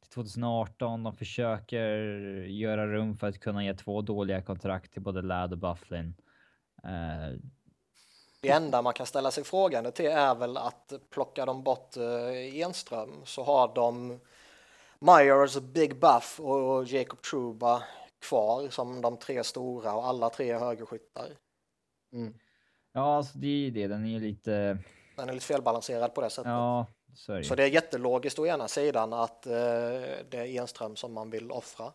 till 0.09 0.15
2018. 0.15 1.03
De 1.03 1.15
försöker 1.15 1.85
göra 2.47 2.87
rum 2.87 3.17
för 3.17 3.27
att 3.27 3.39
kunna 3.39 3.63
ge 3.63 3.73
två 3.73 4.01
dåliga 4.01 4.41
kontrakt 4.41 4.93
till 4.93 5.01
både 5.01 5.21
Ladd 5.21 5.51
och 5.51 5.57
Bufflin. 5.57 6.15
Uh, 6.85 7.39
det 8.41 8.49
enda 8.49 8.81
man 8.81 8.93
kan 8.93 9.05
ställa 9.05 9.31
sig 9.31 9.43
frågande 9.43 9.91
till 9.91 10.05
är 10.05 10.35
väl 10.35 10.57
att 10.57 10.93
plocka 11.09 11.45
dem 11.45 11.63
bort 11.63 11.97
uh, 11.97 12.59
Enström 12.59 13.21
så 13.25 13.43
har 13.43 13.75
de 13.75 14.19
Myers, 14.99 15.57
Big 15.57 15.99
Buff 15.99 16.39
och 16.39 16.85
Jacob 16.85 17.21
Truba 17.21 17.83
kvar 18.21 18.69
som 18.69 19.01
de 19.01 19.17
tre 19.17 19.43
stora 19.43 19.93
och 19.93 20.07
alla 20.07 20.29
tre 20.29 20.49
är 20.51 20.59
högerskyttar. 20.59 21.27
Mm. 22.13 22.33
Ja, 22.93 23.15
alltså 23.15 23.37
det 23.37 23.47
är 23.47 23.71
det. 23.71 23.87
Den 23.87 24.05
är 24.05 24.19
lite... 24.19 24.77
Den 25.15 25.29
är 25.29 25.33
lite 25.33 25.45
felbalanserad 25.45 26.13
på 26.13 26.21
det 26.21 26.29
sättet. 26.29 26.49
Ja, 26.49 26.85
det. 27.27 27.43
Så 27.43 27.55
det 27.55 27.63
är 27.63 27.67
jättelogiskt 27.67 28.39
å 28.39 28.45
ena 28.45 28.67
sidan 28.67 29.13
att 29.13 29.45
eh, 29.45 29.51
det 30.29 30.33
är 30.33 30.45
Enström 30.45 30.95
som 30.95 31.13
man 31.13 31.29
vill 31.29 31.51
offra 31.51 31.93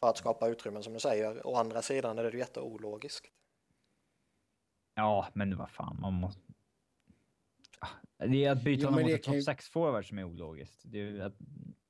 för 0.00 0.08
att 0.10 0.16
skapa 0.16 0.48
utrymmen 0.48 0.82
som 0.82 0.92
du 0.92 1.00
säger. 1.00 1.46
Å 1.46 1.56
andra 1.56 1.82
sidan 1.82 2.18
är 2.18 2.30
det 2.30 2.38
jätteologiskt. 2.38 3.26
Ja, 4.94 5.28
men 5.32 5.56
vad 5.56 5.70
fan, 5.70 5.98
man 6.00 6.12
måste... 6.12 6.40
Det 8.18 8.44
är 8.44 8.50
att 8.50 8.62
byta 8.62 8.86
honom 8.86 9.02
mot 9.02 9.10
ett 9.10 9.22
topp 9.22 9.42
6 9.44 9.68
forward 9.68 10.08
som 10.08 10.18
är 10.18 10.24
ologiskt. 10.24 10.82
Det 10.84 11.00
är 11.00 11.20
att 11.20 11.36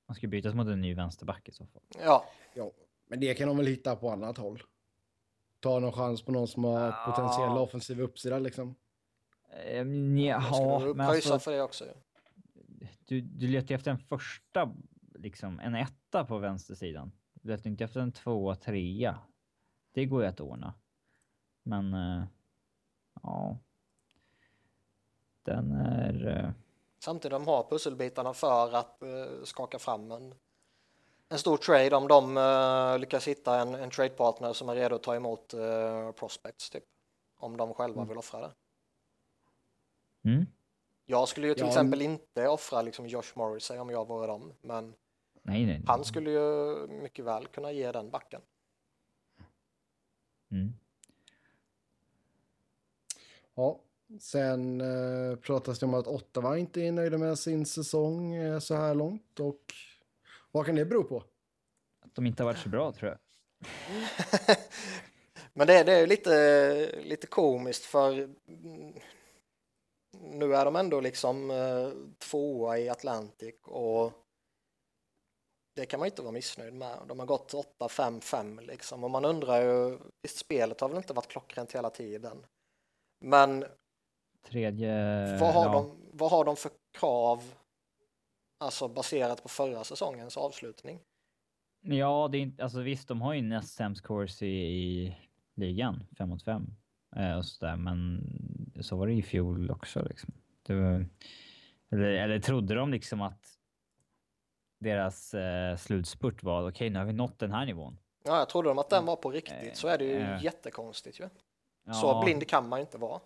man 0.07 0.15
ska 0.15 0.27
bytas 0.27 0.55
mot 0.55 0.69
en 0.69 0.81
ny 0.81 0.95
vänsterback 0.95 1.49
i 1.49 1.53
så 1.53 1.67
fall. 1.67 1.83
Ja. 2.05 2.25
ja. 2.55 2.71
Men 3.07 3.21
det 3.21 3.35
kan 3.35 3.49
de 3.49 3.57
väl 3.57 3.67
hitta 3.67 3.97
på 3.97 4.11
annat 4.11 4.39
håll. 4.39 4.63
Ta 5.61 5.79
någon 5.79 5.93
chans 5.93 6.23
på 6.23 6.33
någon 6.33 6.49
som 6.49 6.65
har 6.65 6.81
ja. 6.81 7.05
potentiell 7.07 7.59
offensiv 7.59 8.01
uppsida 8.01 8.39
liksom. 8.39 8.75
Um, 9.75 10.19
ja, 10.19 10.81
men 10.97 11.01
alltså, 11.01 11.39
för 11.39 11.53
det 11.53 11.63
också. 11.63 11.85
Du, 13.05 13.21
du 13.21 13.49
letar 13.49 13.75
efter 13.75 13.91
en 13.91 13.99
första, 13.99 14.75
liksom 15.15 15.61
en 15.61 15.75
etta 15.75 16.25
på 16.25 16.39
vänstersidan. 16.39 17.13
Du 17.33 17.49
letar 17.49 17.71
inte 17.71 17.85
efter 17.85 18.01
en 18.01 18.13
tvåa, 18.13 18.55
trea. 18.55 19.19
Det 19.93 20.07
går 20.07 20.23
ju 20.23 20.29
att 20.29 20.41
ordna. 20.41 20.75
Men, 21.63 21.95
uh, 21.95 22.25
ja. 23.23 23.59
Den 25.43 25.73
är... 25.73 26.27
Uh... 26.27 26.51
Samtidigt 26.99 27.33
de 27.33 27.47
har 27.47 27.71
pusselbitarna 27.71 28.35
för 28.35 28.75
att 28.75 28.99
uh, 29.03 29.45
skaka 29.45 29.79
fram 29.79 30.11
en 30.11 30.35
en 31.29 31.39
stor 31.39 31.57
trade 31.57 31.97
om 31.97 32.09
de 32.09 32.37
uh, 32.37 32.99
lyckas 32.99 33.29
hitta 33.29 33.61
en, 33.61 33.75
en 33.75 33.91
tradepartner 33.91 34.53
som 34.53 34.69
är 34.69 34.75
redo 34.75 34.95
att 34.95 35.03
ta 35.03 35.17
emot 35.17 35.55
prospects 36.17 36.71
typ. 36.71 36.85
Om 37.37 37.57
de 37.57 37.75
själva 37.75 38.01
mm. 38.01 38.09
vill 38.09 38.19
offra 38.19 38.41
det. 38.41 38.55
Mm. 40.25 40.47
Jag 41.07 41.29
skulle 41.29 41.47
ju 41.47 41.55
till 41.55 41.63
ja, 41.63 41.69
exempel 41.69 42.03
inte 42.03 42.49
offra 42.49 42.83
liksom 42.83 43.07
Josh 43.07 43.33
Morrissey 43.35 43.79
om 43.79 43.91
jag 43.91 44.09
vore 44.09 44.27
dem, 44.27 44.53
men 44.61 44.95
nej, 45.43 45.67
nej, 45.67 45.83
han 45.87 46.05
skulle 46.05 46.31
ju 46.31 46.87
mycket 46.87 47.25
väl 47.25 47.47
kunna 47.47 47.73
ge 47.73 47.93
den 47.93 48.11
backen. 48.11 48.41
Mm. 50.51 50.73
Ja, 53.55 53.81
sen 54.21 54.81
eh, 54.81 55.37
pratas 55.37 55.79
det 55.79 55.87
om 55.87 55.95
att 55.95 56.07
Ottawa 56.07 56.59
inte 56.59 56.81
är 56.81 56.93
nöjda 56.93 57.19
med 57.19 57.39
sin 57.39 57.67
säsong 57.67 58.35
eh, 58.35 58.59
så 58.59 58.75
här 58.75 58.95
långt 58.95 59.41
och 59.41 59.75
vad 60.51 60.67
kan 60.67 60.75
det 60.75 60.85
bero 60.85 61.05
på? 61.05 61.25
Att 62.01 62.15
de 62.15 62.27
inte 62.27 62.43
har 62.43 62.51
varit 62.51 62.63
så 62.63 62.69
bra 62.69 62.93
tror 62.93 63.11
jag. 63.11 63.19
Men 65.53 65.67
det, 65.67 65.83
det 65.83 65.93
är 65.93 66.01
ju 66.01 66.07
lite, 66.07 67.01
lite 67.03 67.27
komiskt 67.27 67.85
för 67.85 68.29
nu 70.23 70.55
är 70.55 70.65
de 70.65 70.77
ändå 70.77 71.01
liksom 71.01 71.51
eh, 71.51 71.89
tvåa 72.19 72.79
i 72.79 72.89
Atlantic 72.89 73.55
och 73.65 74.13
det 75.77 75.87
kan 75.87 76.01
man 76.01 76.07
inte 76.07 76.23
vara 76.23 76.33
missnöjd 76.33 76.75
med. 76.75 76.99
De 77.09 77.19
har 77.19 77.27
gått 77.27 77.55
8-5-5 77.79 78.61
liksom 78.61 79.05
och 79.05 79.11
man 79.11 79.25
undrar 79.25 79.63
ju, 79.63 79.99
visst 80.23 80.39
spelet 80.39 80.81
har 80.81 80.89
väl 80.89 80.99
inte 80.99 81.13
varit 81.13 81.29
klockrent 81.29 81.73
hela 81.73 81.91
tiden. 81.91 82.47
Men 83.21 83.65
Tredje, 84.47 84.93
vad 85.39 85.55
har, 85.55 85.65
ja. 85.65 85.73
de, 85.73 85.97
vad 86.13 86.31
har 86.31 86.45
de 86.45 86.57
för 86.57 86.71
krav 86.99 87.55
Alltså 88.63 88.89
baserat 88.89 89.43
på 89.43 89.49
förra 89.49 89.85
säsongens 89.85 90.37
avslutning. 90.37 91.01
Ja, 91.81 92.29
det 92.33 92.39
är 92.39 92.41
inte, 92.41 92.63
alltså 92.63 92.81
visst, 92.81 93.09
de 93.09 93.23
har 93.23 93.35
ju 93.35 93.43
näst 93.43 93.75
sämst 93.75 94.03
course 94.03 94.47
i, 94.47 94.77
i 94.77 95.17
ligan, 95.55 96.07
5 96.19 96.29
mot 96.29 96.43
5. 96.43 96.67
Eh, 97.17 97.37
och 97.37 97.45
så 97.45 97.67
där, 97.67 97.77
så 98.83 98.97
var 98.97 99.07
det 99.07 99.13
i 99.13 99.23
fjol 99.23 99.71
också. 99.71 100.03
Liksom. 100.03 100.33
Var, 100.69 101.07
eller, 101.91 102.09
eller 102.09 102.41
trodde 102.41 102.75
de 102.75 102.91
liksom 102.91 103.23
att 103.23 103.59
deras 104.79 105.35
eh, 105.35 105.77
slutspurt 105.77 106.43
var 106.43 106.63
okej, 106.63 106.71
okay, 106.71 106.91
nu 106.91 106.99
har 106.99 107.07
vi 107.07 107.13
nått 107.13 107.39
den 107.39 107.53
här 107.53 107.67
nivån. 107.67 107.99
Ja, 108.25 108.39
jag 108.39 108.49
trodde 108.49 108.69
de 108.69 108.79
att 108.79 108.91
den 108.91 109.07
var 109.07 109.17
på 109.17 109.31
riktigt. 109.31 109.77
Så 109.77 109.89
är 109.89 109.99
det 109.99 110.05
ju 110.05 110.21
äh, 110.21 110.45
jättekonstigt 110.45 111.21
ju. 111.21 111.29
Ja. 111.85 111.93
Så 111.93 112.23
blind 112.25 112.49
kan 112.49 112.69
man 112.69 112.81
inte 112.81 112.99
vara. 112.99 113.21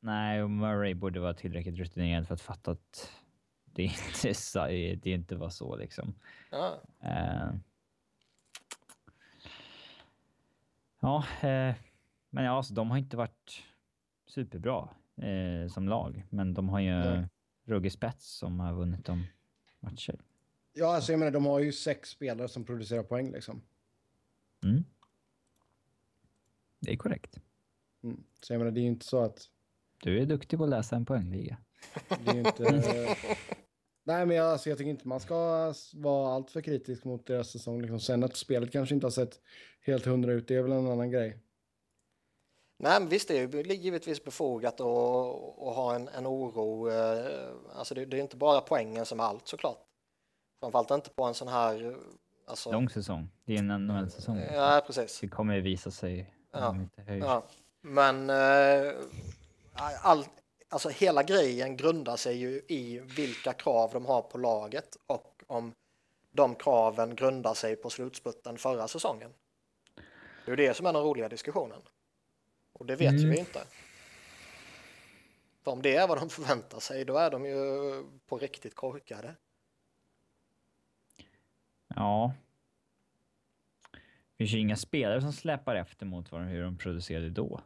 Nej, 0.00 0.42
och 0.42 0.50
Murray 0.50 0.94
borde 0.94 1.20
vara 1.20 1.34
tillräckligt 1.34 1.78
rutinerad 1.78 2.26
för 2.26 2.34
att 2.34 2.40
fatta 2.40 2.70
att 2.70 3.12
det 3.64 3.82
inte, 3.82 4.34
det 4.94 5.10
inte 5.10 5.36
var 5.36 5.48
så 5.48 5.76
liksom. 5.76 6.14
Ja. 6.50 6.82
Uh, 7.04 7.54
ja, 11.00 11.24
uh, 11.44 11.74
men 12.30 12.44
ja, 12.44 12.56
alltså, 12.56 12.74
de 12.74 12.90
har 12.90 12.98
inte 12.98 13.16
varit 13.16 13.62
superbra 14.34 14.88
uh, 15.22 15.68
som 15.68 15.88
lag, 15.88 16.26
men 16.30 16.54
de 16.54 16.68
har 16.68 16.80
ju 16.80 16.88
ja. 16.88 17.28
Rugge 17.64 17.90
Spets 17.90 18.38
som 18.38 18.60
har 18.60 18.74
vunnit 18.74 19.04
de 19.04 19.24
matcher. 19.80 20.20
Ja, 20.72 20.94
alltså 20.94 21.12
jag 21.12 21.18
menar, 21.18 21.32
de 21.32 21.46
har 21.46 21.60
ju 21.60 21.72
sex 21.72 22.08
spelare 22.08 22.48
som 22.48 22.64
producerar 22.64 23.02
poäng 23.02 23.32
liksom. 23.32 23.62
Mm. 24.64 24.84
Det 26.80 26.92
är 26.92 26.96
korrekt. 26.96 27.40
Mm. 28.02 28.24
Så 28.40 28.52
jag 28.52 28.58
menar, 28.58 28.72
det 28.72 28.80
är 28.80 28.82
ju 28.82 28.88
inte 28.88 29.06
så 29.06 29.18
att... 29.18 29.48
Du 30.02 30.18
är 30.22 30.26
duktig 30.26 30.58
på 30.58 30.64
att 30.64 30.70
läsa 30.70 30.96
en 30.96 31.04
poängliga. 31.04 31.56
Det 32.08 32.30
är 32.30 32.34
ju 32.34 32.40
inte... 32.40 32.64
Nej, 34.04 34.26
men 34.26 34.36
jag, 34.36 34.46
alltså, 34.46 34.68
jag 34.68 34.78
tycker 34.78 34.90
inte 34.90 35.08
man 35.08 35.20
ska 35.20 35.74
vara 35.94 36.34
alltför 36.34 36.60
kritisk 36.60 37.04
mot 37.04 37.26
deras 37.26 37.50
säsong. 37.50 37.80
Liksom. 37.80 38.00
Sen 38.00 38.24
att 38.24 38.36
spelet 38.36 38.72
kanske 38.72 38.94
inte 38.94 39.06
har 39.06 39.10
sett 39.10 39.40
helt 39.80 40.04
hundra 40.04 40.32
ut, 40.32 40.48
det 40.48 40.54
är 40.54 40.62
väl 40.62 40.72
en 40.72 40.86
annan 40.86 41.10
grej. 41.10 41.38
Nej, 42.82 43.00
men 43.00 43.08
visst, 43.08 43.28
det 43.28 43.38
är 43.38 43.72
givetvis 43.72 44.24
befogat 44.24 44.80
att, 44.80 44.86
att 44.86 45.76
ha 45.76 45.94
en, 45.94 46.08
en 46.08 46.26
oro. 46.26 46.90
Eh, 46.90 47.50
alltså 47.76 47.94
det, 47.94 48.04
det, 48.04 48.16
är 48.16 48.20
inte 48.20 48.36
bara 48.36 48.60
poängen 48.60 49.06
som 49.06 49.20
är 49.20 49.24
allt 49.24 49.48
såklart. 49.48 49.78
Framförallt 50.60 50.90
inte 50.90 51.10
på 51.10 51.24
en 51.24 51.34
sån 51.34 51.48
här... 51.48 51.96
Alltså... 52.46 52.72
Lång 52.72 52.88
säsong. 52.88 53.28
Det 53.44 53.54
är 53.54 53.58
en 53.58 53.86
NHL-säsong. 53.86 54.38
Ja, 54.52 54.82
precis. 54.86 55.20
Det 55.20 55.28
kommer 55.28 55.60
visa 55.60 55.90
sig. 55.90 56.34
Ja. 56.52 56.76
ja. 57.06 57.42
Men 57.80 58.30
äh, 58.30 58.92
all, 60.02 60.24
alltså 60.68 60.88
hela 60.88 61.22
grejen 61.22 61.76
grundar 61.76 62.16
sig 62.16 62.36
ju 62.36 62.62
i 62.68 63.02
vilka 63.16 63.52
krav 63.52 63.90
de 63.92 64.06
har 64.06 64.22
på 64.22 64.38
laget 64.38 64.96
och 65.06 65.42
om 65.46 65.72
de 66.30 66.54
kraven 66.54 67.14
grundar 67.14 67.54
sig 67.54 67.76
på 67.76 67.90
slutspurten 67.90 68.58
förra 68.58 68.88
säsongen. 68.88 69.30
Det 70.44 70.52
är 70.52 70.56
ju 70.56 70.56
det 70.56 70.74
som 70.74 70.86
är 70.86 70.92
den 70.92 71.02
roliga 71.02 71.28
diskussionen. 71.28 71.80
Och 72.82 72.88
det 72.88 72.96
vet 72.96 73.12
mm. 73.12 73.30
vi 73.30 73.38
inte. 73.38 73.64
För 75.64 75.70
om 75.70 75.82
det 75.82 75.96
är 75.96 76.08
vad 76.08 76.18
de 76.18 76.30
förväntar 76.30 76.80
sig, 76.80 77.04
då 77.04 77.16
är 77.16 77.30
de 77.30 77.44
ju 77.46 77.58
på 78.26 78.38
riktigt 78.38 78.74
korkade. 78.74 79.34
Ja. 81.88 82.34
Det 83.92 84.36
finns 84.38 84.50
ju 84.50 84.58
inga 84.58 84.76
spelare 84.76 85.20
som 85.20 85.32
släpar 85.32 85.74
efter 85.74 86.06
mot 86.06 86.32
vad, 86.32 86.42
hur 86.42 86.62
de 86.62 86.76
producerade 86.76 87.30
då. 87.30 87.60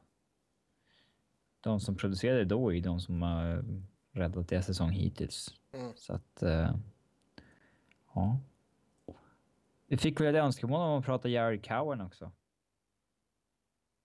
De 1.60 1.80
som 1.80 1.96
producerade 1.96 2.44
då 2.44 2.74
är 2.74 2.80
de 2.80 3.00
som 3.00 3.22
har 3.22 3.64
räddat 4.12 4.48
deras 4.48 4.66
säsong 4.66 4.90
hittills. 4.90 5.54
Mm. 5.72 5.92
Så 5.96 6.12
att... 6.12 6.42
Uh, 6.42 6.76
ja. 8.14 8.40
Vi 9.86 9.96
fick 9.96 10.20
väl 10.20 10.34
ett 10.34 10.42
önskemål 10.42 10.80
om 10.80 10.98
att 10.98 11.04
prata 11.04 11.28
Jared 11.28 11.66
Cowen 11.66 12.00
också. 12.00 12.32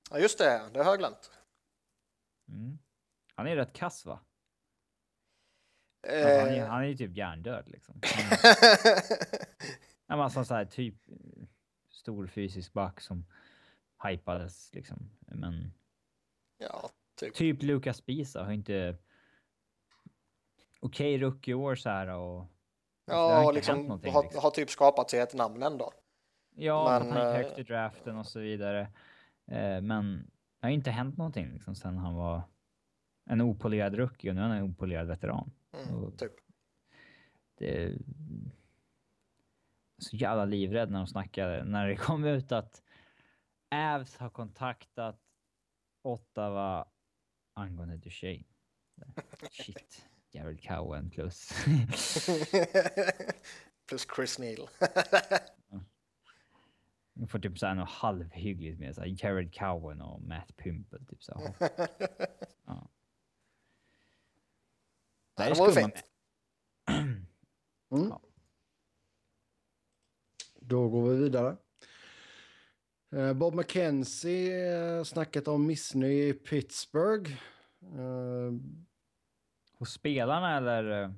Ja, 0.09 0.19
just 0.19 0.37
det. 0.37 0.69
Det 0.73 0.83
har 0.83 0.91
jag 0.91 0.99
glömt. 0.99 1.31
Mm. 2.47 2.79
Han 3.35 3.47
är 3.47 3.55
rätt 3.55 3.73
kass, 3.73 4.05
va? 4.05 4.19
Eh... 6.07 6.25
Alltså, 6.25 6.39
han, 6.39 6.49
är, 6.49 6.65
han 6.65 6.83
är 6.83 6.87
ju 6.87 6.97
typ 6.97 7.17
hjärndöd 7.17 7.69
liksom. 7.69 8.01
Han, 10.07 10.19
alltså 10.19 10.43
så 10.43 10.53
här 10.53 10.65
typ 10.65 10.95
stor 11.89 12.27
fysisk 12.27 12.73
back 12.73 13.01
som 13.01 13.25
hypades 14.03 14.73
liksom. 14.73 15.09
Men. 15.19 15.73
Ja, 16.57 16.89
typ. 17.15 17.35
Typ 17.35 17.61
Lucas 17.61 18.05
Bisa 18.05 18.43
har 18.43 18.51
inte. 18.51 18.95
Okej, 20.79 21.15
okay, 21.15 21.27
rookie 21.27 21.53
år 21.53 21.75
så 21.75 21.89
här 21.89 22.07
och. 22.07 22.45
Ja, 23.05 23.45
och 23.45 23.53
liksom 23.53 23.89
har, 23.89 23.97
liksom. 23.97 24.41
har, 24.41 24.51
typ 24.51 24.69
skapat 24.69 25.09
sig 25.09 25.19
ett 25.19 25.33
namn 25.33 25.63
ändå. 25.63 25.91
Ja, 26.55 26.99
men, 26.99 27.11
han 27.11 27.37
gick 27.37 27.45
högt 27.45 27.59
i 27.59 27.63
draften 27.63 28.17
och 28.17 28.27
så 28.27 28.39
vidare. 28.39 28.87
Eh, 29.51 29.81
men 29.81 30.31
det 30.59 30.67
har 30.67 30.69
inte 30.69 30.91
hänt 30.91 31.17
någonting 31.17 31.51
liksom 31.53 31.75
sen 31.75 31.97
han 31.97 32.15
var 32.15 32.41
en 33.25 33.41
opolerad 33.41 33.95
rookie 33.95 34.29
och 34.29 34.35
nu 34.35 34.41
är 34.41 34.47
han 34.47 34.57
en 34.57 34.63
opolerad 34.63 35.07
veteran. 35.07 35.51
Mm, 35.73 36.17
typ. 36.17 36.31
Det, 37.55 37.97
så 39.97 40.15
jävla 40.15 40.45
livrädd 40.45 40.91
när 40.91 40.97
de 40.97 41.07
snackade, 41.07 41.63
när 41.63 41.87
det 41.87 41.95
kom 41.95 42.25
ut 42.25 42.51
att 42.51 42.83
Avs 43.71 44.17
har 44.17 44.29
kontaktat 44.29 45.19
Ottawa 46.01 46.87
angående 47.53 47.97
Duchene. 47.97 48.43
Shit, 49.51 50.07
Jared 50.31 50.63
Cowen 50.63 51.09
plus. 51.09 51.51
plus 53.87 54.07
Chris 54.15 54.39
Neal. 54.39 54.69
Vi 57.13 57.27
får 57.27 57.39
typ 57.39 57.59
såhär 57.59 57.75
något 57.75 57.89
halvhyggligt 57.89 58.79
med 58.79 58.95
såhär 58.95 59.23
Jared 59.23 59.53
Cowen 59.55 60.01
och 60.01 60.21
Matt 60.21 60.55
Pymple 60.55 60.99
typ 61.09 61.23
så. 61.23 61.53
ja. 62.65 62.89
Det, 65.37 65.53
var 65.59 65.67
ju 65.67 65.73
fint. 65.73 66.03
Mm. 67.93 68.07
Ja. 68.09 68.21
Då 70.59 70.89
går 70.89 71.09
vi 71.09 71.15
vidare. 71.15 71.57
Eh, 73.15 73.33
Bob 73.33 73.55
McKenzie 73.55 74.97
eh, 74.97 75.03
snackat 75.03 75.47
om 75.47 75.65
missnöje 75.65 76.27
i 76.27 76.33
Pittsburgh. 76.33 77.31
Eh, 77.81 78.53
Hos 79.77 79.91
spelarna 79.91 80.57
eller? 80.57 81.13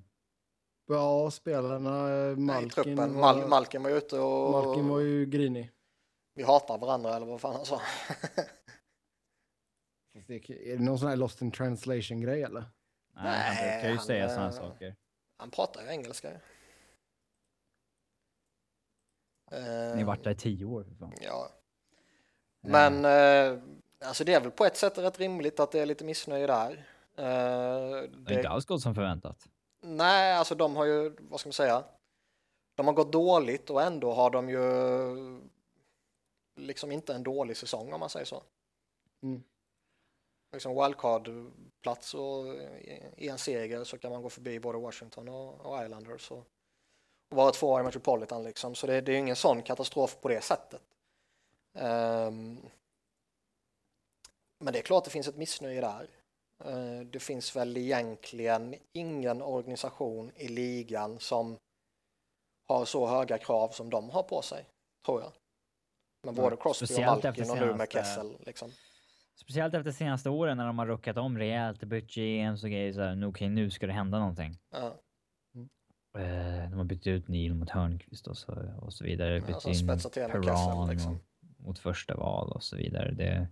Ja, 0.88 1.32
spelarna. 1.32 1.92
Malkin, 2.36 2.96
Nej, 2.96 3.10
Mal 3.10 3.48
Malkin 3.48 3.84
var 3.84 3.90
ju 3.90 3.98
ute 3.98 4.20
och... 4.20 4.52
Malkin 4.52 4.88
var 4.88 5.00
ju 5.00 5.26
grinig. 5.26 5.72
Vi 6.34 6.44
hatar 6.44 6.78
varandra 6.78 7.16
eller 7.16 7.26
vad 7.26 7.42
fan 7.42 7.56
han 7.56 7.66
sa. 7.66 7.82
är 10.28 10.78
det 10.78 10.84
någon 10.84 11.00
sån 11.00 11.10
här 11.10 11.16
lost 11.16 11.42
in 11.42 11.52
translation 11.52 12.22
grej 12.22 12.44
eller? 12.44 12.66
Nej, 13.16 13.56
han 13.56 13.56
brukar 13.56 13.90
ju 13.90 13.98
säga 13.98 14.30
sådana 14.30 14.52
saker. 14.52 14.96
Han 15.38 15.52
pratar 15.52 15.82
ju 15.82 15.88
engelska. 15.88 16.32
Ni 19.52 19.98
har 19.98 20.04
varit 20.04 20.24
där 20.24 20.32
i 20.32 20.36
tio 20.36 20.66
år. 20.66 20.86
Ja. 21.22 21.50
Men 22.62 23.06
eh, 23.06 23.60
alltså 24.06 24.24
det 24.24 24.34
är 24.34 24.42
väl 24.42 24.52
på 24.52 24.66
ett 24.66 24.78
sätt 24.78 24.98
rätt 24.98 25.20
rimligt 25.20 25.60
att 25.60 25.72
det 25.72 25.80
är 25.80 25.86
lite 25.86 26.06
missnöje 26.06 26.48
där. 26.48 26.72
Eh, 27.16 27.24
det 27.24 28.24
har 28.26 28.32
inte 28.32 28.50
alls 28.50 28.66
gått 28.66 28.82
som 28.82 28.96
förväntat. 28.96 29.48
Nej, 29.82 30.34
alltså 30.34 30.56
de 30.56 30.76
har 30.76 30.86
ju, 30.86 31.16
vad 31.20 31.40
ska 31.40 31.48
man 31.48 31.54
säga, 31.54 31.84
de 32.76 32.88
har 32.88 32.94
gått 32.94 33.12
dåligt 33.12 33.70
och 33.70 33.82
ändå 33.82 34.14
har 34.14 34.30
de 34.30 34.50
ju 34.50 34.60
liksom 36.56 36.92
inte 36.92 37.14
en 37.14 37.24
dålig 37.24 37.58
säsong 37.58 37.94
om 37.94 38.00
man 38.00 38.10
säger 38.10 38.26
så. 38.26 38.44
Mm. 39.24 39.44
Liksom 40.52 40.76
wildcard-plats 40.76 42.14
och 42.14 42.56
i 43.18 43.30
en 43.30 43.38
seger 43.38 43.84
så 43.84 43.98
kan 43.98 44.12
man 44.12 44.22
gå 44.22 44.30
förbi 44.30 44.60
både 44.60 44.78
Washington 44.78 45.30
och, 45.30 45.66
och 45.66 45.86
Islanders. 45.86 46.32
Och, 46.32 46.38
och 47.30 47.38
vara 47.38 47.52
tvåa 47.52 47.80
i 47.80 47.84
Metropolitan 47.84 48.44
liksom. 48.44 48.76
Så 48.76 48.88
det, 48.88 49.02
det 49.02 49.12
är 49.12 49.18
ingen 49.18 49.36
sån 49.36 49.62
katastrof 49.62 50.22
på 50.22 50.28
det 50.28 50.42
sättet. 50.42 50.82
Um, 51.74 52.70
men 54.60 54.74
det 54.74 54.80
är 54.80 54.84
klart 54.84 55.04
det 55.04 55.10
finns 55.10 55.28
ett 55.28 55.38
missnöje 55.38 55.82
där. 55.82 56.10
Uh, 56.66 57.06
det 57.06 57.20
finns 57.20 57.56
väl 57.56 57.78
egentligen 57.78 58.76
ingen 58.92 59.42
organisation 59.42 60.32
i 60.36 60.48
ligan 60.48 61.20
som 61.20 61.58
har 62.68 62.86
så 62.86 63.08
höga 63.08 63.38
krav 63.38 63.70
som 63.70 63.90
de 63.90 64.10
har 64.10 64.24
på 64.24 64.42
sig, 64.42 64.66
tror 65.06 65.22
jag. 65.22 65.32
Men 66.24 66.36
både 66.36 66.56
Crosby 66.56 66.86
och 66.96 67.24
Malkin 67.24 67.50
och 67.50 67.58
nu 67.58 67.74
med 67.74 67.92
Kessel. 67.92 68.38
Liksom. 68.46 68.72
Speciellt 69.36 69.74
efter 69.74 69.92
senaste 69.92 70.30
åren 70.30 70.58
när 70.58 70.66
de 70.66 70.80
har 70.80 70.86
ruckat 70.86 71.18
om 71.18 71.38
rejält, 71.38 71.84
bytt 71.84 72.16
GMs 72.16 72.64
och 72.64 72.70
grejer. 72.70 72.94
Så 72.94 73.02
här, 73.02 73.16
okej, 73.16 73.28
okay, 73.28 73.50
nu 73.50 73.70
ska 73.70 73.88
det 73.88 73.94
hända 73.94 74.20
någonting. 74.20 74.58
Ja. 74.72 74.96
Eh, 76.20 76.70
de 76.70 76.74
har 76.74 76.84
bytt 76.84 77.08
ut 77.08 77.28
Neil 77.28 77.54
mot 77.54 77.70
Hörnqvist 77.70 78.28
och 78.28 78.38
så, 78.38 78.58
och 78.82 78.94
så 78.94 79.04
vidare. 79.04 79.42
Bytt 79.42 79.66
in 79.68 79.88
Perran 79.88 80.90
liksom. 80.90 81.20
mot 81.58 81.80
första 81.80 82.16
val 82.16 82.52
och 82.52 82.64
så 82.64 82.76
vidare. 82.76 83.12
Det, 83.12 83.48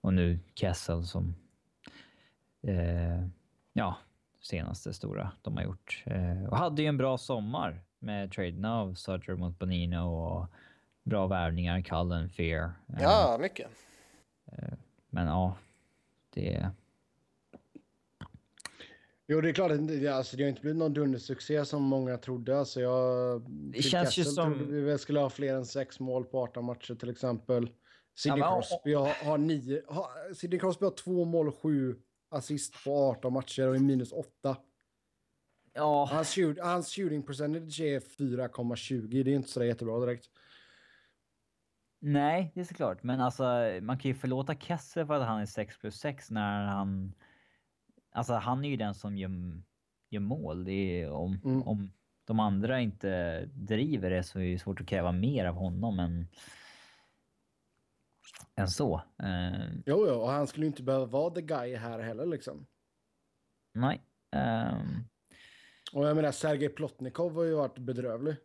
och 0.00 0.14
nu 0.14 0.38
Kessel 0.54 1.06
som... 1.06 1.34
Eh, 2.62 3.26
ja, 3.72 3.96
senaste 4.40 4.92
stora 4.92 5.32
de 5.42 5.56
har 5.56 5.64
gjort. 5.64 6.02
Eh, 6.06 6.44
och 6.44 6.56
hade 6.56 6.82
ju 6.82 6.88
en 6.88 6.96
bra 6.96 7.18
sommar 7.18 7.80
med 7.98 8.32
traden 8.32 8.64
av 8.64 8.94
Sutter 8.94 9.34
mot 9.34 9.58
Bonino 9.58 9.98
och 9.98 10.46
bra 11.02 11.26
värvningar, 11.26 11.80
Cullen, 11.80 12.28
Fear. 12.28 12.72
Eh, 12.88 13.02
ja, 13.02 13.38
mycket. 13.40 13.68
Eh, 14.52 14.74
men 15.10 15.26
ja, 15.26 15.56
det... 16.34 16.70
Jo, 19.26 19.40
det 19.40 19.48
är 19.48 19.52
klart 19.52 19.72
att 19.72 19.88
det, 19.88 20.08
alltså, 20.08 20.36
det 20.36 20.42
har 20.42 20.48
inte 20.48 20.60
blivit 20.60 20.78
någon 20.78 20.94
dundersuccé 20.94 21.64
som 21.64 21.82
många 21.82 22.16
trodde. 22.16 22.58
Alltså, 22.58 22.80
jag, 22.80 23.42
det 23.50 23.82
känns 23.82 24.18
ju 24.18 24.24
som... 24.24 24.66
vi 24.84 24.98
skulle 24.98 25.20
ha 25.20 25.30
fler 25.30 25.54
än 25.54 25.66
sex 25.66 26.00
mål 26.00 26.24
på 26.24 26.42
18 26.42 26.64
matcher 26.64 26.94
till 26.94 27.10
exempel. 27.10 27.70
Sidney 28.16 28.40
ja, 28.40 28.54
Crosby 28.54 28.94
har, 28.94 29.24
har 29.24 29.38
nio... 29.38 29.82
Har, 29.88 30.34
Sidney 30.34 30.60
Crosby 30.60 30.84
har 30.84 30.92
två 30.92 31.24
mål 31.24 31.48
och 31.48 31.58
sju 31.62 31.96
assist 32.30 32.84
på 32.84 33.10
18 33.10 33.32
matcher 33.32 33.68
och 33.68 33.74
är 33.74 33.78
minus 33.78 34.12
åtta. 34.12 34.56
Ja. 35.72 36.08
Hans, 36.12 36.34
shoot, 36.34 36.58
hans 36.58 36.94
shooting 36.94 37.22
percentage 37.22 37.80
är 37.80 38.00
4,20. 38.00 39.24
Det 39.24 39.30
är 39.30 39.34
inte 39.34 39.50
så 39.50 39.64
jättebra 39.64 40.00
direkt. 40.00 40.26
Nej, 42.02 42.52
det 42.54 42.60
är 42.60 42.64
såklart. 42.64 43.02
Men 43.02 43.20
alltså, 43.20 43.44
man 43.82 43.98
kan 43.98 44.08
ju 44.08 44.14
förlåta 44.14 44.54
Kessel 44.54 45.06
för 45.06 45.14
att 45.14 45.26
han 45.26 45.40
är 45.40 45.46
6 45.46 45.78
plus 45.78 45.98
6 45.98 46.30
när 46.30 46.64
han 46.66 47.14
Alltså 48.12 48.34
han 48.34 48.64
är 48.64 48.68
ju 48.68 48.76
den 48.76 48.94
som 48.94 49.16
gör, 49.16 49.30
gör 50.10 50.20
mål. 50.20 50.68
Är, 50.68 51.10
om, 51.10 51.40
mm. 51.44 51.62
om 51.62 51.92
de 52.24 52.40
andra 52.40 52.80
inte 52.80 53.44
driver 53.44 54.10
det 54.10 54.22
så 54.22 54.38
är 54.40 54.52
det 54.52 54.58
svårt 54.58 54.80
att 54.80 54.86
kräva 54.86 55.12
mer 55.12 55.44
av 55.44 55.54
honom 55.54 55.98
än, 55.98 56.28
än 58.56 58.68
så. 58.68 59.02
Uh, 59.22 59.72
jo, 59.86 60.06
jo, 60.08 60.14
och 60.14 60.30
han 60.30 60.46
skulle 60.46 60.66
inte 60.66 60.82
behöva 60.82 61.06
vara 61.06 61.34
the 61.34 61.42
guy 61.42 61.76
här 61.76 61.98
heller 62.00 62.26
liksom. 62.26 62.66
Nej. 63.74 64.00
Um, 64.36 65.04
och 65.92 66.08
jag 66.08 66.16
menar, 66.16 66.32
Sergej 66.32 66.68
Plotnikov 66.68 67.34
har 67.34 67.44
ju 67.44 67.54
varit 67.54 67.78
bedrövlig. 67.78 68.36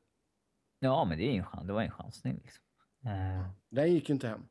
Ja, 0.79 1.05
men 1.05 1.17
det, 1.17 1.23
är 1.23 1.33
ju, 1.33 1.43
det 1.63 1.73
var 1.73 1.81
en 1.81 1.91
chansning. 1.91 2.35
Liksom. 2.43 2.64
Uh, 3.05 3.47
Den 3.69 3.93
gick 3.93 4.09
ju 4.09 4.13
inte 4.13 4.27
hem. 4.27 4.47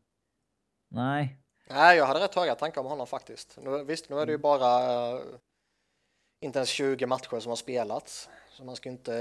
Nej, 0.88 1.44
Nej, 1.70 1.96
jag 1.96 2.06
hade 2.06 2.20
rätt 2.20 2.35
höga 2.35 2.54
tankar 2.54 2.81
om 2.81 2.87
honom 2.87 3.06
faktiskt. 3.06 3.58
Nu, 3.62 3.85
visst, 3.85 4.08
nu 4.08 4.16
är 4.16 4.26
det 4.26 4.33
ju 4.33 4.35
mm. 4.35 4.42
bara 4.42 5.12
uh, 5.14 5.20
inte 6.40 6.58
ens 6.58 6.68
20 6.68 7.06
matcher 7.06 7.40
som 7.40 7.50
har 7.50 7.56
spelats. 7.56 8.31
Så 8.50 8.64
man 8.64 8.76
ska 8.76 8.88
inte, 8.88 9.12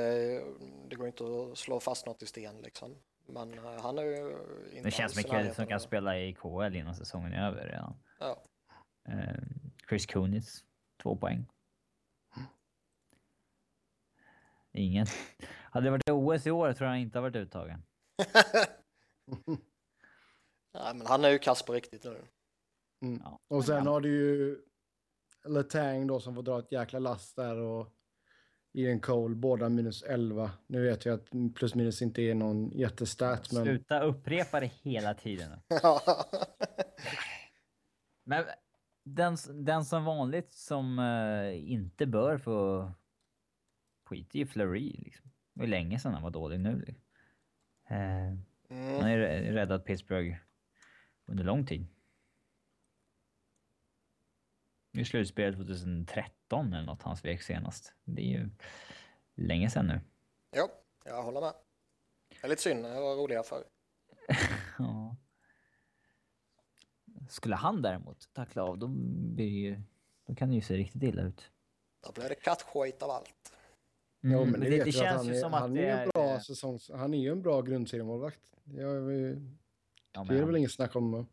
det 0.90 0.96
går 0.96 1.08
inte 1.08 1.24
att 1.24 1.58
slå 1.58 1.80
fast 1.80 2.06
något 2.06 2.24
i 2.24 2.26
sten 2.26 2.62
liksom. 2.62 2.96
Men 3.26 3.60
uh, 3.60 3.82
han 3.82 3.98
är 3.98 4.04
ju 4.04 4.38
inte 4.72 4.84
Det 4.84 4.92
känns 4.92 5.14
som 5.14 5.20
en 5.20 5.24
kille 5.24 5.54
som 5.54 5.68
kan 5.68 5.80
spela 5.80 6.20
i 6.20 6.34
KL 6.34 6.76
innan 6.76 6.96
säsongen 6.96 7.34
är 7.34 7.48
över 7.48 7.68
redan. 7.68 7.96
Ja. 8.20 8.44
Uh, 9.10 9.44
Chris 9.90 10.06
Kunitz, 10.06 10.64
två 11.04 11.16
poäng. 11.16 11.46
Ingen. 14.72 15.08
Hade 15.72 15.86
det 15.86 15.92
varit 15.92 16.10
OS 16.10 16.48
i 16.48 16.52
år 16.52 16.74
tror 16.74 16.90
jag 16.90 17.00
inte 17.00 17.18
har 17.18 17.22
varit 17.24 17.36
uttagen. 17.36 17.84
Nej, 20.74 20.96
men 20.96 21.08
han 21.08 21.26
är 21.26 21.30
ju 21.30 21.40
kass 21.40 21.64
på 21.64 21.74
riktigt 21.74 22.04
nu. 22.04 22.22
Mm. 23.02 23.22
Ja. 23.24 23.40
Och 23.48 23.66
sen 23.66 23.88
har 23.88 24.02
du 24.02 24.10
ju 24.10 24.62
Letang 25.46 26.08
då 26.08 26.20
som 26.20 26.36
får 26.36 26.44
dra 26.44 26.60
ett 26.60 26.72
jäkla 26.72 27.00
last 27.00 27.36
där 27.36 27.58
och 27.58 27.94
Ian 28.74 29.00
Cole, 29.00 29.36
båda 29.36 29.70
minus 29.70 30.04
11. 30.04 30.52
Nu 30.68 30.84
vet 30.84 31.06
jag 31.06 31.14
att 31.14 31.56
plus 31.56 31.76
minus 31.76 32.02
inte 32.02 32.22
är 32.22 32.36
någon 32.36 32.70
jättestat, 32.70 33.52
men... 33.52 33.64
Sluta 33.64 34.04
upprepa 34.04 34.60
det 34.60 34.72
hela 34.82 35.14
tiden. 35.14 35.60
men 38.24 38.46
den, 39.04 39.38
den 39.54 39.86
som 39.86 40.06
vanligt 40.06 40.54
som 40.54 41.00
uh, 41.00 41.72
inte 41.72 42.06
bör 42.06 42.38
få 42.38 42.92
skit 44.06 44.36
är 44.36 44.40
ju 44.40 44.46
Fleury. 44.46 44.92
Liksom. 44.98 45.32
Det 45.54 45.60
var 45.60 45.68
länge 45.68 46.00
sedan 46.00 46.14
han 46.14 46.24
var 46.24 46.32
dålig 46.32 46.60
nu. 46.60 46.84
Liksom. 46.88 47.04
Uh, 47.92 48.40
mm. 48.74 48.94
Han 48.94 49.10
har 49.10 49.18
räddat 49.54 49.86
Pittsburgh 49.86 50.38
under 51.26 51.44
lång 51.44 51.66
tid. 51.66 51.88
I 54.92 55.06
slutspelet 55.06 55.56
2013 55.56 56.74
eller 56.74 56.86
något 56.86 57.02
han 57.02 57.18
svek 57.18 57.42
senast. 57.42 57.94
Det 58.04 58.22
är 58.22 58.40
ju 58.40 58.50
länge 59.36 59.70
sedan 59.70 59.88
nu. 59.88 60.02
Ja, 60.52 60.70
jag 61.06 61.24
håller 61.24 61.42
med. 61.42 61.54
Det 62.30 62.48
är 62.48 62.50
lite 62.50 62.62
synd, 62.62 62.84
det 62.86 63.00
var 63.00 63.16
roliga 63.16 63.44
förr. 63.44 63.64
ja. 64.78 65.16
Skulle 67.30 67.56
han 67.56 67.82
däremot 67.82 68.34
tackla 68.34 68.64
av, 68.64 68.78
då, 68.78 68.88
blir 69.36 69.50
ju, 69.50 69.82
då 70.28 70.36
kan 70.36 70.50
det 70.50 70.56
ju 70.56 70.62
se 70.62 70.78
riktigt 70.78 71.04
illa 71.04 71.22
ut. 71.22 71.52
Då 72.02 72.12
blir 72.12 72.30
det 72.30 72.36
kattskit 72.36 73.04
av 73.04 73.10
allt. 73.10 73.54
Mm, 74.24 74.38
jo, 74.38 74.46
men 74.46 74.60
det, 74.60 74.70
det, 74.70 74.84
det 74.84 74.92
känns 74.92 75.28
ju 75.28 75.36
som 75.36 75.54
att 75.54 75.74
det 75.74 75.86
är... 75.86 76.04
En 76.04 76.10
bra 76.10 76.40
säsongs, 76.40 76.92
han 76.94 77.14
är 77.14 77.18
ju 77.18 77.32
en 77.32 77.42
bra 77.42 77.62
grundseriemålvakt. 77.62 78.40
Det, 78.64 78.82
är, 78.82 79.42
ja, 80.12 80.26
det 80.30 80.38
är 80.38 80.44
väl 80.44 80.56
inget 80.56 80.72
snack 80.72 80.96
om. 80.96 81.28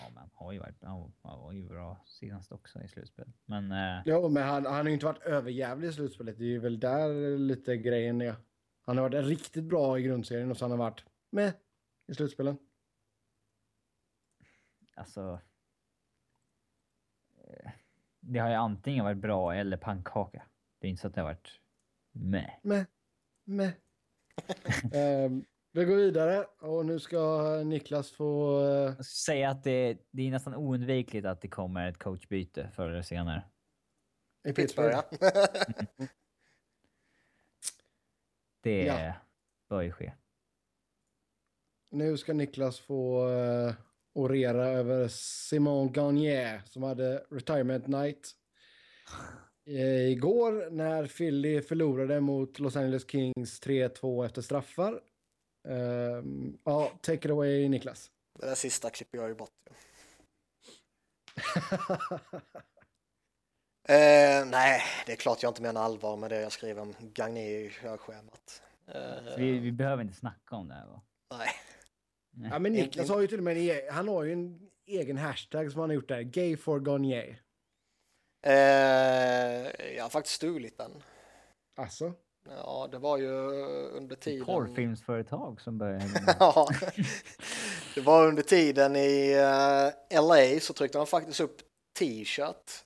Ja, 0.00 0.10
men 0.14 0.30
har 0.34 0.52
ju 0.52 0.58
varit, 0.58 0.82
han 0.82 1.10
var 1.22 1.52
ju 1.52 1.62
bra 1.62 2.04
senast 2.06 2.52
också 2.52 2.82
i 2.82 2.88
slutspelet. 2.88 3.34
Men... 3.44 3.72
Eh... 3.72 4.02
Ja, 4.04 4.28
men 4.28 4.42
han, 4.42 4.66
han 4.66 4.74
har 4.74 4.84
ju 4.84 4.92
inte 4.92 5.06
varit 5.06 5.22
överjävlig 5.22 5.88
i 5.88 5.92
slutspelet. 5.92 6.38
Det 6.38 6.44
är 6.44 6.48
ju 6.48 6.58
väl 6.58 6.80
där 6.80 7.38
lite 7.38 7.76
grejen 7.76 8.20
är. 8.20 8.34
Han 8.82 8.98
har 8.98 9.08
varit 9.08 9.26
riktigt 9.26 9.64
bra 9.64 9.98
i 9.98 10.02
grundserien 10.02 10.50
och 10.50 10.56
så 10.56 10.64
har 10.64 10.70
han 10.70 10.78
varit 10.78 11.04
med 11.30 11.52
i 12.06 12.14
slutspelen. 12.14 12.58
Alltså... 14.94 15.40
Eh, 17.44 17.70
det 18.20 18.38
har 18.38 18.48
ju 18.48 18.54
antingen 18.54 19.04
varit 19.04 19.18
bra 19.18 19.54
eller 19.54 19.76
pannkaka. 19.76 20.42
Det 20.80 20.86
är 20.86 20.90
inte 20.90 21.00
så 21.00 21.08
att 21.08 21.14
det 21.14 21.20
har 21.20 21.28
varit 21.28 21.60
med. 22.12 22.50
Med. 22.62 22.86
Med. 23.44 23.72
um, 25.26 25.44
vi 25.72 25.84
går 25.84 25.96
vidare 25.96 26.44
och 26.44 26.86
nu 26.86 27.00
ska 27.00 27.42
Niklas 27.64 28.10
få... 28.10 28.60
Uh... 28.60 28.66
Jag 28.66 28.94
ska 28.94 29.32
säga 29.32 29.50
att 29.50 29.64
det, 29.64 29.98
det 30.10 30.26
är 30.26 30.30
nästan 30.30 30.54
oundvikligt 30.54 31.26
att 31.26 31.40
det 31.40 31.48
kommer 31.48 31.88
ett 31.88 31.98
coachbyte 31.98 32.70
förr 32.74 32.88
eller 32.88 33.02
senare. 33.02 33.44
I 34.48 34.52
Pittsburgh? 34.52 35.00
det 38.62 38.84
ja. 38.84 39.14
bör 39.68 39.82
ju 39.82 39.92
ske. 39.92 40.12
Nu 41.90 42.16
ska 42.16 42.32
Niklas 42.32 42.80
få 42.80 43.28
uh, 43.28 43.74
orera 44.12 44.66
över 44.66 45.08
Simon 45.08 45.92
Gagnier 45.92 46.62
som 46.64 46.82
hade 46.82 47.24
retirement 47.30 47.86
night 47.86 48.36
uh, 49.70 50.10
igår 50.10 50.70
när 50.70 51.06
Philly 51.06 51.62
förlorade 51.62 52.20
mot 52.20 52.58
Los 52.58 52.76
Angeles 52.76 53.10
Kings 53.10 53.62
3-2 53.62 54.26
efter 54.26 54.42
straffar. 54.42 54.92
Uh, 55.68 56.24
ja, 56.64 56.92
take 57.00 57.28
it 57.28 57.30
away 57.30 57.68
Niklas. 57.68 58.10
Det 58.40 58.46
där 58.46 58.54
sista 58.54 58.90
klipper 58.90 59.18
jag 59.18 59.28
ju 59.28 59.34
bort. 59.34 59.50
Eh, 63.88 64.46
nej, 64.46 64.82
det 65.06 65.12
är 65.12 65.16
klart 65.16 65.42
jag 65.42 65.50
inte 65.50 65.62
menar 65.62 65.82
allvar 65.82 66.16
med 66.16 66.30
det 66.30 66.40
jag 66.40 66.52
skriver 66.52 66.82
om 66.82 66.94
Gagné 67.14 67.50
i 67.50 67.70
körschemat. 67.70 68.62
Eh, 68.86 69.36
vi, 69.36 69.58
vi 69.58 69.72
behöver 69.72 70.02
inte 70.02 70.14
snacka 70.14 70.56
om 70.56 70.68
det 70.68 70.74
här 70.74 70.86
va? 70.86 71.02
Nej. 71.34 71.48
Ja, 72.50 72.58
men 72.58 72.72
Niklas 72.72 73.08
har 73.08 73.20
ju 73.20 73.26
till 73.26 73.38
och 73.38 73.44
med 73.44 73.56
en, 73.56 73.62
e- 73.62 73.90
han 73.90 74.08
har 74.08 74.24
ju 74.24 74.32
en 74.32 74.70
egen 74.86 75.16
hashtag 75.16 75.72
som 75.72 75.80
han 75.80 75.90
har 75.90 75.94
gjort 75.94 76.08
där, 76.08 76.22
Gay 76.22 76.56
for 76.56 76.80
Garnier. 76.80 77.42
Eh, 78.42 79.94
jag 79.96 80.02
har 80.02 80.08
faktiskt 80.08 80.36
stulit 80.36 80.78
den. 80.78 81.02
Alltså? 81.76 82.12
Ja, 82.48 82.88
det 82.90 82.98
var 82.98 83.18
ju 83.18 83.30
under 83.96 84.16
tiden... 84.16 84.46
Porrfilmsföretag 84.46 85.60
som 85.60 85.78
började... 85.78 86.36
ja, 86.40 86.68
det 87.94 88.00
var 88.00 88.26
under 88.26 88.42
tiden 88.42 88.96
i 88.96 89.34
uh, 89.34 90.16
eh, 90.16 90.26
LA 90.28 90.60
så 90.60 90.72
tryckte 90.72 90.98
de 90.98 91.06
faktiskt 91.06 91.40
upp 91.40 91.62
t-shirt 91.98 92.84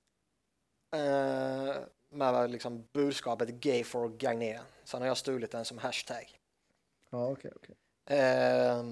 uh, 0.96 1.74
med 2.10 2.50
liksom 2.50 2.86
budskapet 2.92 3.48
Gay 3.48 3.84
for 3.84 4.08
Gagné. 4.08 4.60
Sen 4.84 5.00
har 5.00 5.08
jag 5.08 5.16
stulit 5.16 5.50
den 5.50 5.64
som 5.64 5.78
hashtag. 5.78 6.38
Ja, 7.10 7.28
okej, 7.28 7.32
okay, 7.32 7.50
okej. 7.56 7.76
Okay. 8.04 8.18
Uh, 8.18 8.84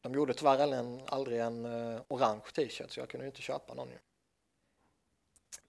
de 0.00 0.14
gjorde 0.14 0.34
tyvärr 0.34 0.74
en, 0.74 1.00
aldrig 1.06 1.40
en 1.40 1.66
uh, 1.66 2.00
orange 2.08 2.44
t-shirt 2.54 2.90
så 2.90 3.00
jag 3.00 3.08
kunde 3.08 3.26
inte 3.26 3.42
köpa 3.42 3.74
någon 3.74 3.88
ju. 3.88 3.98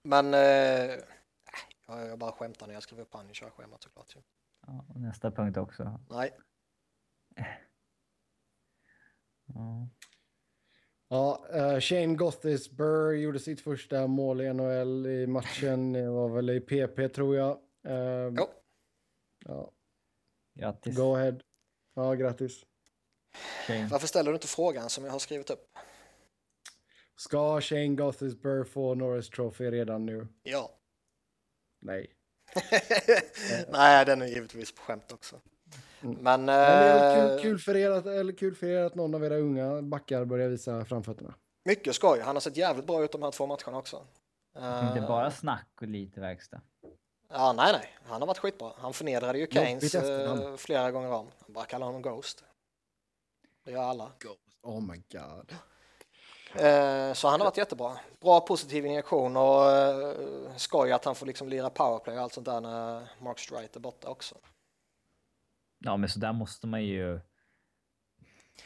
Men 0.04 0.34
Ja, 1.90 2.06
jag 2.06 2.20
bara 2.20 2.32
skämtar 2.32 2.68
när 2.68 2.74
jag 2.74 2.84
skriver 2.84 3.04
upp 3.04 3.14
han 3.14 3.30
i 3.30 3.34
körschemat 3.34 3.84
såklart. 3.84 4.16
Ja, 4.68 4.86
och 4.90 5.02
nästa 5.02 5.32
punkt 5.32 5.58
också. 5.58 6.00
Nej. 6.10 6.32
Ja. 9.54 9.90
Ja, 11.08 11.46
uh, 11.56 11.80
Shane 11.80 12.16
Gothis 12.16 12.72
Burr 12.72 13.14
gjorde 13.14 13.40
sitt 13.40 13.62
första 13.62 14.08
mål 14.08 14.42
i 14.42 14.54
NHL 14.54 15.06
i 15.06 15.28
matchen. 15.28 15.94
Det 15.94 16.10
var 16.10 16.30
väl 16.30 16.50
i 16.50 16.60
PP 16.60 17.14
tror 17.14 17.36
jag. 17.36 17.58
Uh, 17.88 18.34
jo. 18.38 18.48
Ja. 19.46 19.72
Grattis. 20.54 20.98
Go 20.98 21.16
ahead. 21.16 21.40
Ja, 21.94 22.14
grattis. 22.14 22.66
Shane. 23.68 23.88
Varför 23.88 24.08
ställer 24.08 24.32
du 24.32 24.36
inte 24.36 24.48
frågan 24.48 24.90
som 24.90 25.06
jag 25.06 25.12
har 25.12 25.20
skrivit 25.20 25.50
upp? 25.50 25.78
Ska 27.20 27.62
Shane 27.62 27.96
Gothis 27.96 28.42
Burr 28.42 28.64
få 28.64 28.96
Norris 28.96 29.30
Trophy 29.30 29.72
redan 29.72 30.06
nu? 30.06 30.28
Ja. 30.44 30.72
Nej. 31.80 32.16
Nej, 33.70 34.06
den 34.06 34.22
är 34.22 34.26
givetvis 34.28 34.72
på 34.76 34.82
skämt 34.82 35.12
också. 35.12 35.36
Mm. 36.02 36.16
Men, 36.16 36.24
Men 36.24 36.46
det 36.46 36.54
är 36.54 37.38
kul, 37.38 37.42
kul, 37.42 37.60
för 37.60 37.76
er 37.76 37.92
att, 37.92 38.06
eller 38.06 38.34
kul 38.34 38.56
för 38.56 38.68
er 38.68 38.84
att 38.84 38.96
någon 38.96 39.16
av 39.16 39.26
era 39.26 39.38
unga 39.38 39.82
backar 39.82 40.26
börjar 40.26 40.50
visa 40.50 40.86
framfötterna. 40.86 41.34
Mycket 41.66 41.96
skoj. 41.96 42.20
Han 42.20 42.36
har 42.36 42.42
sett 42.42 42.58
jävligt 42.58 42.88
bra 42.88 43.04
ut 43.04 43.12
de 43.12 43.24
här 43.24 43.32
två 43.32 43.48
matcherna 43.48 43.78
också. 43.78 44.06
Inte 44.88 45.06
bara 45.08 45.32
snack 45.32 45.70
och 45.82 45.88
lite 45.88 46.22
verkstad. 46.22 46.62
Ja, 47.30 47.54
nej, 47.54 47.72
nej. 47.74 47.98
Han 48.04 48.22
har 48.22 48.28
varit 48.28 48.38
skitbra. 48.38 48.72
Han 48.78 48.94
förnedrade 48.94 49.40
ju 49.40 49.48
Keynes 49.48 49.96
äh, 49.96 50.56
flera 50.56 50.92
gånger 50.92 51.12
om. 51.12 51.28
Han 51.40 51.54
bara 51.54 51.66
kallar 51.66 51.86
honom 51.86 52.02
Ghost. 52.02 52.44
Det 53.66 53.72
gör 53.72 53.84
alla. 53.84 54.12
Ghost. 54.20 54.60
Oh 54.62 54.82
my 54.82 55.04
god. 55.12 55.56
Eh, 56.56 57.14
så 57.14 57.28
han 57.28 57.40
har 57.40 57.48
varit 57.48 57.58
jättebra. 57.58 57.98
Bra 58.22 58.42
positiv 58.42 58.86
injektion 58.86 59.38
och 59.38 59.72
eh, 59.72 60.56
skoj 60.56 60.92
att 60.92 61.06
han 61.06 61.16
får 61.16 61.26
liksom 61.26 61.50
lira 61.50 61.70
powerplay 61.70 62.18
och 62.18 62.24
allt 62.24 62.34
sånt 62.34 62.46
där 62.46 62.62
när 62.62 63.08
Mark 63.20 63.40
Strite 63.40 63.80
är 63.80 63.82
borta 63.82 64.10
också. 64.10 64.36
Ja, 65.80 65.98
men 65.98 66.10
så 66.10 66.20
där 66.20 66.34
måste 66.34 66.68
man 66.68 66.84
ju... 66.84 67.20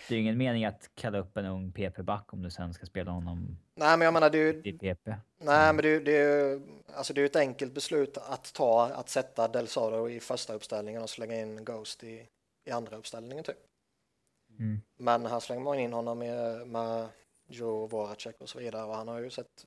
Det 0.08 0.16
är 0.16 0.16
ju 0.16 0.22
ingen 0.22 0.38
mening 0.38 0.66
att 0.66 0.90
kalla 0.96 1.18
upp 1.18 1.38
en 1.38 1.46
ung 1.46 1.72
PP-back 1.72 2.34
om 2.34 2.42
du 2.42 2.52
sen 2.52 2.74
ska 2.74 2.86
spela 2.86 3.12
honom 3.12 3.58
Nej, 3.76 3.98
men 3.98 4.06
jag 4.06 4.14
menar 4.14 4.30
det 4.30 4.38
är 4.38 4.54
ju... 4.54 4.78
PP. 4.78 5.08
Nej, 5.38 5.74
men 5.74 5.78
det 5.78 5.90
är, 5.90 6.00
det 6.00 6.18
är 6.18 6.62
alltså 6.96 7.14
det 7.14 7.22
är 7.22 7.26
ett 7.26 7.36
enkelt 7.36 7.74
beslut 7.74 8.18
att 8.18 8.54
ta 8.54 8.86
att 8.86 9.10
sätta 9.10 9.48
Del 9.48 9.68
Sado 9.68 10.10
i 10.10 10.20
första 10.20 10.54
uppställningen 10.54 11.02
och 11.02 11.10
slänga 11.10 11.40
in 11.40 11.66
Ghost 11.66 12.04
i, 12.04 12.28
i 12.66 12.72
andra 12.72 12.98
uppställningen 12.98 13.44
typ. 13.44 13.58
Mm. 14.60 14.82
Men 14.98 15.26
här 15.26 15.40
slänger 15.40 15.64
man 15.64 15.80
in 15.80 15.94
honom 15.94 16.20
med, 16.20 16.68
med 16.68 17.10
Joe 17.54 17.88
Voracek 17.88 18.42
och 18.42 18.50
så 18.50 18.60
vidare 18.60 18.84
och 18.84 18.96
han 18.96 19.08
har 19.08 19.20
ju 19.20 19.30
sett 19.30 19.66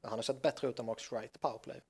han 0.00 0.18
har 0.18 0.22
sett 0.22 0.42
bättre 0.42 0.68
ut 0.68 0.78
än 0.78 0.86
Mark 0.86 1.00
Strite 1.00 1.30
i 1.34 1.38
powerplay. 1.38 1.80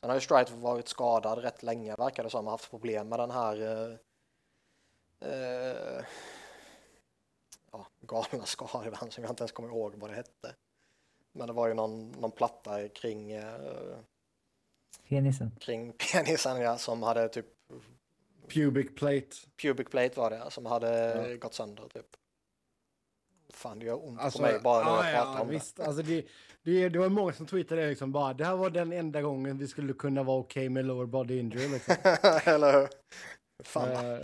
Sen 0.00 0.10
har 0.10 0.14
ju 0.14 0.20
Strite 0.20 0.54
varit 0.54 0.88
skadad 0.88 1.38
rätt 1.38 1.62
länge 1.62 1.96
verkar 1.96 2.24
det 2.24 2.30
som, 2.30 2.44
och 2.44 2.50
haft 2.50 2.70
problem 2.70 3.08
med 3.08 3.18
den 3.18 3.30
här 3.30 3.60
eh, 3.62 3.96
eh, 5.30 6.04
ja, 7.72 7.86
galna 8.00 8.44
skadan 8.44 9.10
som 9.10 9.24
jag 9.24 9.32
inte 9.32 9.42
ens 9.42 9.52
kommer 9.52 9.68
ihåg 9.68 9.94
vad 9.94 10.10
det 10.10 10.16
hette. 10.16 10.54
Men 11.32 11.46
det 11.46 11.52
var 11.52 11.68
ju 11.68 11.74
någon, 11.74 12.10
någon 12.10 12.30
platta 12.30 12.88
kring 12.88 13.32
eh, 13.32 13.98
penisen. 15.08 15.50
Kring 15.60 15.92
penisen 16.12 16.60
ja, 16.60 16.78
som 16.78 17.02
hade 17.02 17.28
typ 17.28 17.46
Pubic 18.48 18.94
plate. 18.94 19.36
Pubic 19.62 19.88
plate 19.88 20.20
var 20.20 20.30
det, 20.30 20.50
som 20.50 20.66
hade 20.66 21.28
ja. 21.30 21.36
gått 21.36 21.54
sönder 21.54 21.88
typ. 21.88 22.16
Fan, 23.52 23.78
det 23.78 23.86
gör 23.86 24.08
ont 24.08 24.20
alltså, 24.20 24.38
på 24.38 24.42
mig 24.44 24.60
bara 24.60 24.84
när 24.84 25.10
jag 25.10 25.14
pratar 25.14 25.34
ja, 25.34 25.40
om 25.40 25.48
visst. 25.48 25.76
det. 25.76 25.84
Alltså 25.86 26.02
det, 26.02 26.26
det. 26.62 26.88
Det 26.88 26.98
var 26.98 27.08
många 27.08 27.32
som 27.32 27.46
twittrade 27.46 27.88
liksom 27.88 28.12
bara, 28.12 28.34
det 28.34 28.44
här 28.44 28.56
var 28.56 28.70
den 28.70 28.92
enda 28.92 29.22
gången 29.22 29.58
vi 29.58 29.68
skulle 29.68 29.92
kunna 29.92 30.22
vara 30.22 30.38
okej 30.38 30.60
okay 30.60 30.68
med 30.68 30.84
lower 30.84 31.06
body 31.06 31.38
injury. 31.38 31.68
Liksom. 31.68 31.94
Eller 32.44 32.72
hur? 32.72 32.88
Fan, 33.64 33.88
Eh, 33.90 34.20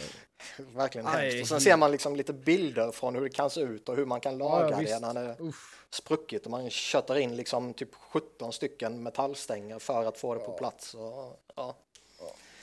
verkligen 0.77 1.07
aj. 1.07 1.31
hemskt. 1.31 1.43
Och 1.43 1.49
sen 1.49 1.61
ser 1.61 1.77
man 1.77 1.91
liksom 1.91 2.17
lite 2.17 2.33
bilder 2.33 2.91
från 2.91 3.15
hur 3.15 3.23
det 3.23 3.31
kan 3.31 3.51
se 3.51 3.61
ut 3.61 3.89
och 3.89 3.97
hur 3.97 4.07
man 4.07 4.21
kan 4.21 4.39
laga 4.39 4.83
ja, 4.83 4.99
det 4.99 5.01
när 5.01 5.15
det 5.15 5.21
är 5.21 5.43
Uff. 5.43 5.87
spruckit 5.91 6.45
och 6.45 6.51
man 6.51 6.71
köttar 6.71 7.19
in 7.19 7.37
liksom 7.37 7.75
typ 7.75 7.95
17 7.95 8.53
stycken 8.53 9.03
metallstänger 9.03 9.79
för 9.79 10.05
att 10.05 10.19
få 10.19 10.35
det 10.35 10.41
på 10.41 10.53
plats. 10.53 10.95
Och, 10.95 11.41
ja. 11.57 11.77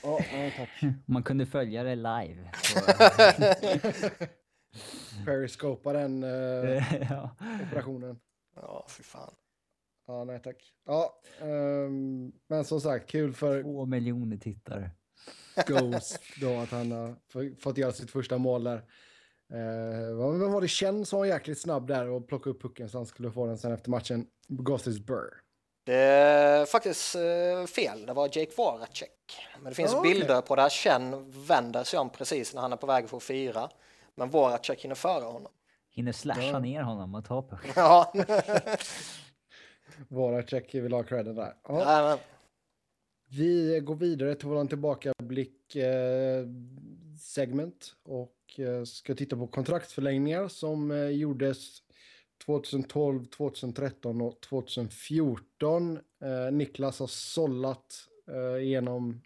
Ja, 0.02 0.20
tack. 0.56 0.68
Man 1.06 1.22
kunde 1.22 1.46
följa 1.46 1.82
det 1.82 1.94
live. 1.94 2.50
Periscopa 5.24 5.92
den 5.92 6.22
eh, 6.22 7.02
ja. 7.10 7.30
operationen. 7.66 8.20
ja, 8.56 8.86
fy 8.88 9.02
fan. 9.02 9.34
Ja, 10.06 10.24
nej 10.24 10.40
tack. 10.42 10.72
Ja, 10.86 11.20
ehm, 11.40 12.32
men 12.48 12.64
som 12.64 12.80
sagt, 12.80 13.10
kul 13.10 13.32
för 13.34 13.62
Två 13.62 13.86
miljoner 13.86 14.36
tittare. 14.36 14.90
Ghost 15.66 16.20
då 16.40 16.58
att 16.58 16.70
han 16.70 16.92
har 16.92 17.14
fått 17.60 17.78
göra 17.78 17.92
sitt 17.92 18.10
första 18.10 18.38
mål 18.38 18.64
där. 18.64 18.76
Eh, 19.52 20.14
vad- 20.16 20.38
vem 20.38 20.52
var 20.52 20.60
det 20.60 20.68
Chen 20.68 21.06
som 21.06 21.18
var 21.18 21.26
jäkligt 21.26 21.60
snabb 21.60 21.86
där 21.88 22.08
och 22.08 22.28
plockade 22.28 22.50
upp 22.56 22.62
pucken 22.62 22.88
så 22.88 22.98
han 22.98 23.06
skulle 23.06 23.30
få 23.30 23.46
den 23.46 23.58
sen 23.58 23.72
efter 23.72 23.90
matchen. 23.90 24.26
Ghost 24.48 24.86
is 24.86 24.98
Burr. 24.98 25.40
Det 25.86 25.94
är 25.94 26.66
faktiskt 26.66 27.14
eh, 27.14 27.66
fel, 27.66 28.06
det 28.06 28.12
var 28.12 28.26
Jake 28.32 28.52
Voracek. 28.56 29.10
Men 29.56 29.64
det 29.70 29.74
finns 29.74 29.94
okej. 29.94 30.12
bilder 30.14 30.40
på 30.40 30.56
där 30.56 30.68
Chen 30.68 31.30
vänder 31.46 31.84
sig 31.84 31.98
om 31.98 32.10
precis 32.10 32.54
när 32.54 32.60
han 32.62 32.72
är 32.72 32.76
på 32.76 32.86
väg 32.86 33.08
för 33.08 33.16
att 33.16 33.22
fira. 33.22 33.70
Men 34.16 34.30
Voracek 34.30 34.80
hinner 34.84 34.94
före 34.94 35.24
honom. 35.24 35.52
Hinner 35.90 36.12
slasha 36.12 36.42
Ja. 36.42 36.58
ner 36.58 36.82
honom 36.82 37.14
och 37.14 37.24
ta 37.24 37.42
pucken. 37.42 37.70
Ja, 37.76 38.12
Voracek 40.08 40.74
vill 40.74 40.92
ha 40.92 41.02
credden 41.02 41.34
där. 41.36 41.54
Ja, 41.68 41.82
Nej, 41.84 42.02
men, 42.02 42.18
vi 43.28 43.80
går 43.80 43.94
vidare 43.94 44.34
till 44.34 44.48
våran 44.48 44.68
tillbakablick 44.68 45.76
eh, 45.76 46.46
segment 47.20 47.94
och 48.02 48.60
eh, 48.60 48.84
ska 48.84 49.14
titta 49.14 49.36
på 49.36 49.46
kontraktsförlängningar 49.46 50.48
som 50.48 50.90
eh, 50.90 51.06
gjordes 51.08 51.78
2012, 52.46 53.24
2013 53.24 54.20
och 54.20 54.40
2014. 54.40 55.96
Eh, 55.96 56.52
Niklas 56.52 57.00
har 57.00 57.06
sållat 57.06 57.94
eh, 58.30 58.62
igenom, 58.64 59.20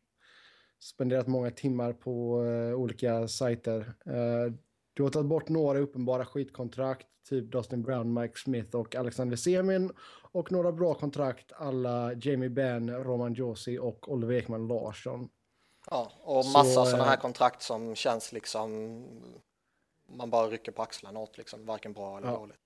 spenderat 0.80 1.26
många 1.26 1.50
timmar 1.50 1.92
på 1.92 2.44
eh, 2.44 2.74
olika 2.74 3.28
sajter. 3.28 3.94
Eh, 4.98 5.00
du 5.00 5.02
har 5.02 5.10
tagit 5.10 5.28
bort 5.28 5.48
några 5.48 5.78
uppenbara 5.78 6.24
skitkontrakt, 6.26 7.06
typ 7.28 7.52
Dustin 7.52 7.82
Brown, 7.82 8.14
Mike 8.14 8.38
Smith 8.38 8.76
och 8.76 8.94
Alexander 8.94 9.36
Semin. 9.36 9.92
Och 10.32 10.52
några 10.52 10.72
bra 10.72 10.94
kontrakt 10.94 11.52
alla 11.56 12.12
Jamie 12.14 12.48
Benn, 12.50 12.90
Roman 12.90 13.34
Josi 13.34 13.78
och 13.78 14.08
Oliver 14.12 14.34
Ekman 14.34 14.66
Larsson. 14.68 15.28
ja, 15.90 16.12
och 16.22 16.44
massa 16.46 16.84
sådana 16.84 17.04
här 17.04 17.16
eh, 17.16 17.20
kontrakt 17.20 17.62
som 17.62 17.94
känns 17.94 18.32
liksom 18.32 19.04
man 20.10 20.30
bara 20.30 20.46
rycker 20.46 20.72
på 20.72 20.82
axlarna 20.82 21.20
åt, 21.20 21.38
liksom, 21.38 21.66
varken 21.66 21.92
bra 21.92 22.18
eller 22.18 22.28
Ja. 22.28 22.36
dåligt. 22.38 22.56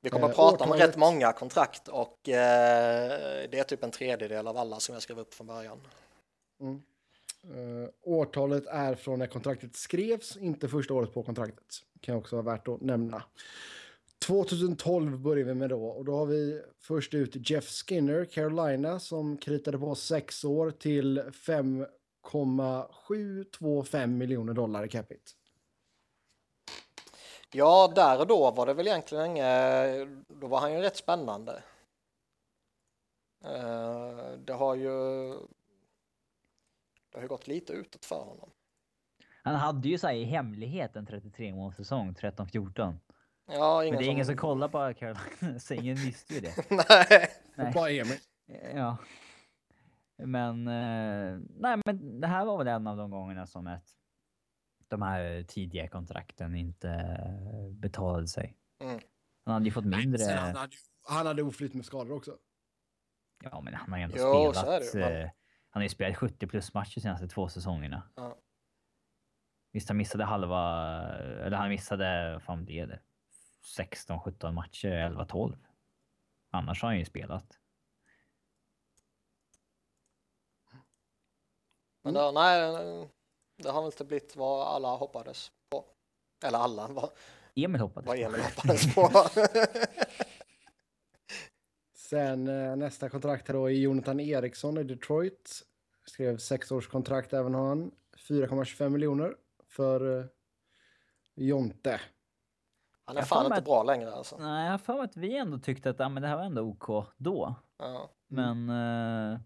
Vi 0.00 0.10
kommer 0.10 0.24
Eh, 0.24 0.30
att 0.30 0.36
prata 0.36 0.64
om 0.64 0.70
årtalet- 0.70 0.88
rätt 0.88 0.96
många 0.96 1.32
kontrakt 1.32 1.88
och 1.88 2.28
eh, 2.28 3.48
det 3.50 3.58
är 3.58 3.64
typ 3.64 3.82
en 3.84 3.90
tredjedel 3.90 4.46
av 4.46 4.56
alla 4.56 4.80
som 4.80 4.92
jag 4.92 5.02
skrev 5.02 5.18
upp 5.18 5.34
från 5.34 5.46
början. 5.46 5.80
Mm. 6.60 6.82
Uh, 7.50 7.88
årtalet 8.02 8.66
är 8.66 8.94
från 8.94 9.18
när 9.18 9.26
kontraktet 9.26 9.76
skrevs, 9.76 10.36
inte 10.36 10.68
första 10.68 10.94
året 10.94 11.14
på 11.14 11.22
kontraktet. 11.22 11.66
Kan 12.00 12.16
också 12.16 12.36
vara 12.36 12.54
värt 12.54 12.68
att 12.68 12.80
nämna. 12.80 13.22
2012 14.26 15.18
börjar 15.18 15.44
vi 15.44 15.54
med 15.54 15.70
då 15.70 15.86
och 15.86 16.04
då 16.04 16.16
har 16.16 16.26
vi 16.26 16.62
först 16.78 17.14
ut 17.14 17.50
Jeff 17.50 17.68
Skinner, 17.68 18.24
Carolina, 18.24 19.00
som 19.00 19.36
kritade 19.36 19.78
på 19.78 19.94
sex 19.94 20.44
år 20.44 20.70
till 20.70 21.22
5,725 21.32 24.18
miljoner 24.18 24.52
dollar 24.52 24.84
i 24.84 24.88
capita. 24.88 25.30
Ja, 27.52 27.92
där 27.94 28.20
och 28.20 28.26
då 28.26 28.50
var 28.50 28.66
det 28.66 28.74
väl 28.74 28.86
egentligen 28.86 29.26
inget, 29.26 30.08
då 30.28 30.46
var 30.46 30.60
han 30.60 30.72
ju 30.72 30.80
rätt 30.80 30.96
spännande. 30.96 31.62
Eh, 33.44 34.18
det 34.38 34.52
har 34.52 34.74
ju 34.74 35.32
det 37.16 37.20
har 37.20 37.24
ju 37.24 37.28
gått 37.28 37.46
lite 37.46 37.72
utåt 37.72 38.04
för 38.04 38.24
honom. 38.24 38.50
Han 39.42 39.54
hade 39.54 39.88
ju 39.88 39.98
så 39.98 40.06
här 40.06 40.14
i 40.14 40.24
hemlighet 40.24 40.96
en 40.96 41.06
33 41.06 41.52
målsäsong 41.52 42.12
13-14. 42.14 42.98
Ja, 43.46 43.84
ingen 43.84 43.94
Men 43.94 44.02
det 44.02 44.08
är 44.08 44.12
ingen 44.12 44.26
som 44.26 44.36
kollar 44.36 44.68
på 44.68 44.94
Carolina, 44.98 45.58
så 45.60 45.74
ingen 45.74 45.96
visste 45.96 46.34
ju 46.34 46.40
det. 46.40 46.70
Nej, 46.70 47.28
Nej. 47.54 47.72
Bara 47.74 47.90
Emil. 47.90 48.18
Ja. 48.74 48.96
Men, 50.16 50.68
eh, 50.68 51.40
nej 51.58 51.80
men 51.86 52.20
det 52.20 52.26
här 52.26 52.44
var 52.44 52.58
väl 52.58 52.68
en 52.68 52.86
av 52.86 52.96
de 52.96 53.10
gångerna 53.10 53.46
som 53.46 53.66
ett, 53.66 53.88
de 54.88 55.02
här 55.02 55.42
tidiga 55.42 55.88
kontrakten 55.88 56.54
inte 56.54 56.88
eh, 56.88 57.70
betalade 57.70 58.28
sig. 58.28 58.56
Mm. 58.80 59.00
Han 59.44 59.54
hade 59.54 59.64
ju 59.66 59.72
fått 59.72 59.84
mindre. 59.84 60.18
Sen 60.18 60.38
han, 60.38 60.56
hade, 60.56 60.76
han 61.02 61.26
hade 61.26 61.42
oflyt 61.42 61.74
med 61.74 61.84
skador 61.84 62.16
också. 62.16 62.36
Ja, 63.44 63.60
men 63.60 63.74
han 63.74 63.92
har 63.92 63.98
ju 63.98 64.04
ändå 64.04 64.16
Jo, 64.18 64.52
så 64.54 64.80
spelat. 64.82 65.32
Är 65.76 65.80
det 65.80 65.80
Han 65.80 65.80
har 65.80 65.84
ju 65.84 65.88
spelat 65.88 66.16
70 66.16 66.46
plus 66.46 66.74
matcher 66.74 67.00
senaste 67.00 67.28
två 67.28 67.48
säsongerna. 67.48 68.02
Ja. 68.14 68.36
Visst, 69.72 69.88
han 69.88 69.96
missade 69.96 70.24
halva, 70.24 71.02
eller 71.18 71.56
han 71.56 71.68
missade, 71.68 72.40
fan 72.40 72.64
blev 72.64 72.88
det? 72.88 73.00
16-17 73.78 74.52
matcher, 74.52 74.88
11-12. 74.88 75.56
Annars 76.50 76.82
har 76.82 76.88
han 76.88 76.98
ju 76.98 77.04
spelat. 77.04 77.58
men 82.02 82.14
det, 82.14 82.32
nej, 82.32 83.08
det 83.56 83.70
har 83.70 83.82
väl 83.82 83.92
inte 83.92 84.04
blivit 84.04 84.36
vad 84.36 84.66
alla 84.66 84.88
hoppades 84.88 85.52
på. 85.70 85.84
Eller 86.44 86.58
alla, 86.58 86.88
vad, 86.88 87.10
Emil 87.54 87.80
hoppades 87.80 88.06
vad. 88.06 88.18
Emil 88.18 88.40
hoppades 88.40 88.94
på. 88.94 89.10
Sen 92.10 92.48
eh, 92.48 92.76
nästa 92.76 93.08
kontrakt 93.08 93.48
här 93.48 93.54
då 93.54 93.66
är 93.66 93.74
Jonathan 93.74 94.20
Eriksson 94.20 94.78
i 94.78 94.82
Detroit. 94.82 95.62
Skrev 96.06 96.36
sex 96.38 96.72
års 96.72 96.88
kontrakt 96.88 97.32
även 97.32 97.54
han. 97.54 97.90
4,25 98.28 98.88
miljoner 98.88 99.36
för 99.68 100.18
eh, 100.20 100.26
Jonte. 101.34 102.00
Han 103.04 103.16
är 103.16 103.20
Jag 103.20 103.28
fan 103.28 103.44
inte 103.46 103.58
att- 103.58 103.64
bra 103.64 103.82
längre 103.82 104.12
alltså. 104.12 104.36
Nej, 104.38 104.64
jag 104.64 104.70
har 104.70 104.78
för 104.78 104.94
mig 104.94 105.02
att 105.04 105.16
vi 105.16 105.36
ändå 105.36 105.58
tyckte 105.58 105.90
att 105.90 105.98
ja, 105.98 106.08
men 106.08 106.22
det 106.22 106.28
här 106.28 106.36
var 106.36 106.44
ändå 106.44 106.62
OK 106.62 107.06
då. 107.16 107.54
Ja. 107.78 108.10
Men... 108.26 108.68
eh, 108.70 109.40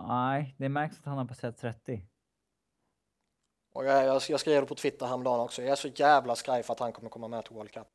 nej, 0.00 0.54
det 0.58 0.68
märks 0.68 0.98
att 0.98 1.04
han 1.04 1.18
har 1.18 1.24
passerat 1.24 1.56
30. 1.58 2.02
Och 3.72 3.84
jag, 3.84 4.04
jag, 4.04 4.22
jag 4.28 4.40
skrev 4.40 4.60
det 4.62 4.66
på 4.68 4.74
Twitter 4.74 5.06
häromdagen 5.06 5.40
också. 5.40 5.62
Jag 5.62 5.70
är 5.70 5.76
så 5.76 5.88
jävla 5.88 6.36
skraj 6.36 6.62
för 6.62 6.72
att 6.72 6.80
han 6.80 6.92
kommer 6.92 7.10
komma 7.10 7.28
med 7.28 7.44
till 7.44 7.54
World 7.54 7.70
Cup. 7.70 7.88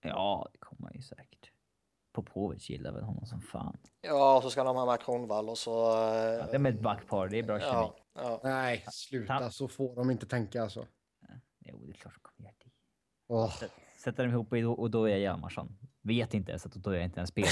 Ja, 0.00 0.48
det 0.52 0.58
kommer 0.58 0.86
han 0.86 0.94
ju 0.96 1.02
säkert. 1.02 1.50
Popovic 2.14 2.70
gillar 2.70 2.92
väl 2.92 3.02
honom 3.02 3.26
som 3.26 3.40
fan. 3.42 3.76
Ja, 4.00 4.36
och 4.36 4.42
så 4.42 4.50
ska 4.50 4.64
de 4.64 4.76
ha 4.76 4.86
med 4.86 5.00
Kronvall 5.02 5.48
och 5.48 5.58
så... 5.58 5.92
eh, 5.92 6.14
Ja, 6.14 6.46
det 6.46 6.54
är 6.54 6.58
med 6.58 6.74
ett 6.74 6.80
backpar, 6.80 7.28
det 7.28 7.38
är 7.38 7.42
bra 7.42 7.58
kemi. 7.60 7.70
ja, 7.72 7.96
ja. 8.14 8.40
Nej, 8.44 8.84
sluta. 8.92 9.38
Ta- 9.38 9.50
Så 9.50 9.68
får 9.68 9.96
de 9.96 10.10
inte 10.10 10.26
tänka 10.26 10.62
alltså. 10.62 10.86
Jo, 11.58 11.82
det 11.86 11.92
är 11.92 11.94
klart 11.94 12.14
de 12.14 12.20
kommer 12.20 12.48
göra 12.48 12.54
det. 12.64 12.70
Åh. 13.28 13.54
Sätter 14.04 14.22
dem 14.24 14.32
ihop 14.32 14.52
i 14.54 14.64
Odoja 14.64 15.18
Hjalmarsson. 15.18 15.78
Vet 16.02 16.34
inte 16.34 16.50
ens 16.52 16.66
att 16.66 16.76
Odoja 16.76 17.02
inte 17.02 17.20
ens 17.20 17.30
spelar 17.30 17.50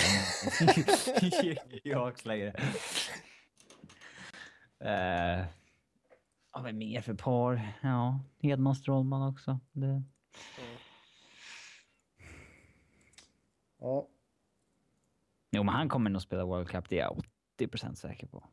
i 1.84 1.92
Hawks 1.94 2.24
längre. 2.24 2.54
Uh, 4.84 5.46
ja, 6.52 6.60
vad 6.60 6.66
är 6.68 6.72
mer 6.72 7.00
för 7.00 7.14
par? 7.14 7.60
Ja, 7.82 8.20
Hedman 8.42 8.74
Strålman 8.74 9.28
också. 9.28 9.60
Det... 9.72 10.02
Ja. 13.80 14.08
Jo, 15.52 15.62
men 15.62 15.74
han 15.74 15.88
kommer 15.88 16.10
nog 16.10 16.22
spela 16.22 16.44
World 16.44 16.68
Cup, 16.68 16.88
det 16.88 16.98
är 16.98 17.02
jag 17.02 17.22
80% 17.60 17.94
säker 17.94 18.26
på. 18.26 18.44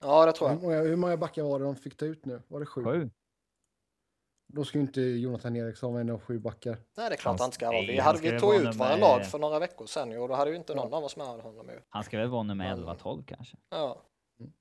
ja, 0.00 0.26
det 0.26 0.32
tror 0.32 0.48
Hur, 0.48 0.54
jag. 0.54 0.62
många, 0.62 0.80
hur 0.80 0.96
många 0.96 1.16
backar 1.16 1.42
var 1.42 1.58
det 1.58 1.64
de 1.64 1.76
fick 1.76 1.96
ta 1.96 2.04
ut 2.04 2.24
nu? 2.24 2.42
Var 2.48 2.60
det 2.60 2.66
sju? 2.66 2.84
Sju? 2.84 3.10
Då 4.52 4.64
ska 4.64 4.78
ju 4.78 4.82
inte 4.84 5.00
Jonathan 5.00 5.56
Eriksson 5.56 5.92
vara 5.92 6.00
en 6.00 6.10
av 6.10 6.20
sju 6.20 6.38
backar. 6.38 6.70
Nej, 6.96 7.08
det 7.08 7.14
är 7.14 7.16
klart 7.16 7.38
Han- 7.40 7.44
han 7.44 7.52
ska 7.52 7.66
vara. 7.66 7.80
Vi, 7.80 7.98
hade, 7.98 8.18
vi 8.20 8.40
tog 8.40 8.54
ut 8.54 8.74
våra 8.76 8.96
lag 8.96 9.26
för 9.26 9.38
några 9.38 9.58
veckor 9.58 9.86
sedan 9.86 10.10
ju, 10.10 10.18
och 10.18 10.28
då 10.28 10.34
hade 10.34 10.50
ju 10.50 10.56
inte 10.56 10.74
någon 10.74 10.90
Ja. 10.90 10.96
av 10.96 11.04
oss 11.04 11.16
med 11.16 11.26
honom 11.26 11.68
ju. 11.68 11.80
Han 11.88 12.04
ska 12.04 12.18
väl 12.18 12.28
vara 12.28 12.42
nummer 12.42 12.76
Men- 12.76 12.84
11-12 12.88 13.24
kanske? 13.26 13.56
Ja. 13.70 14.02
Mm. 14.40 14.52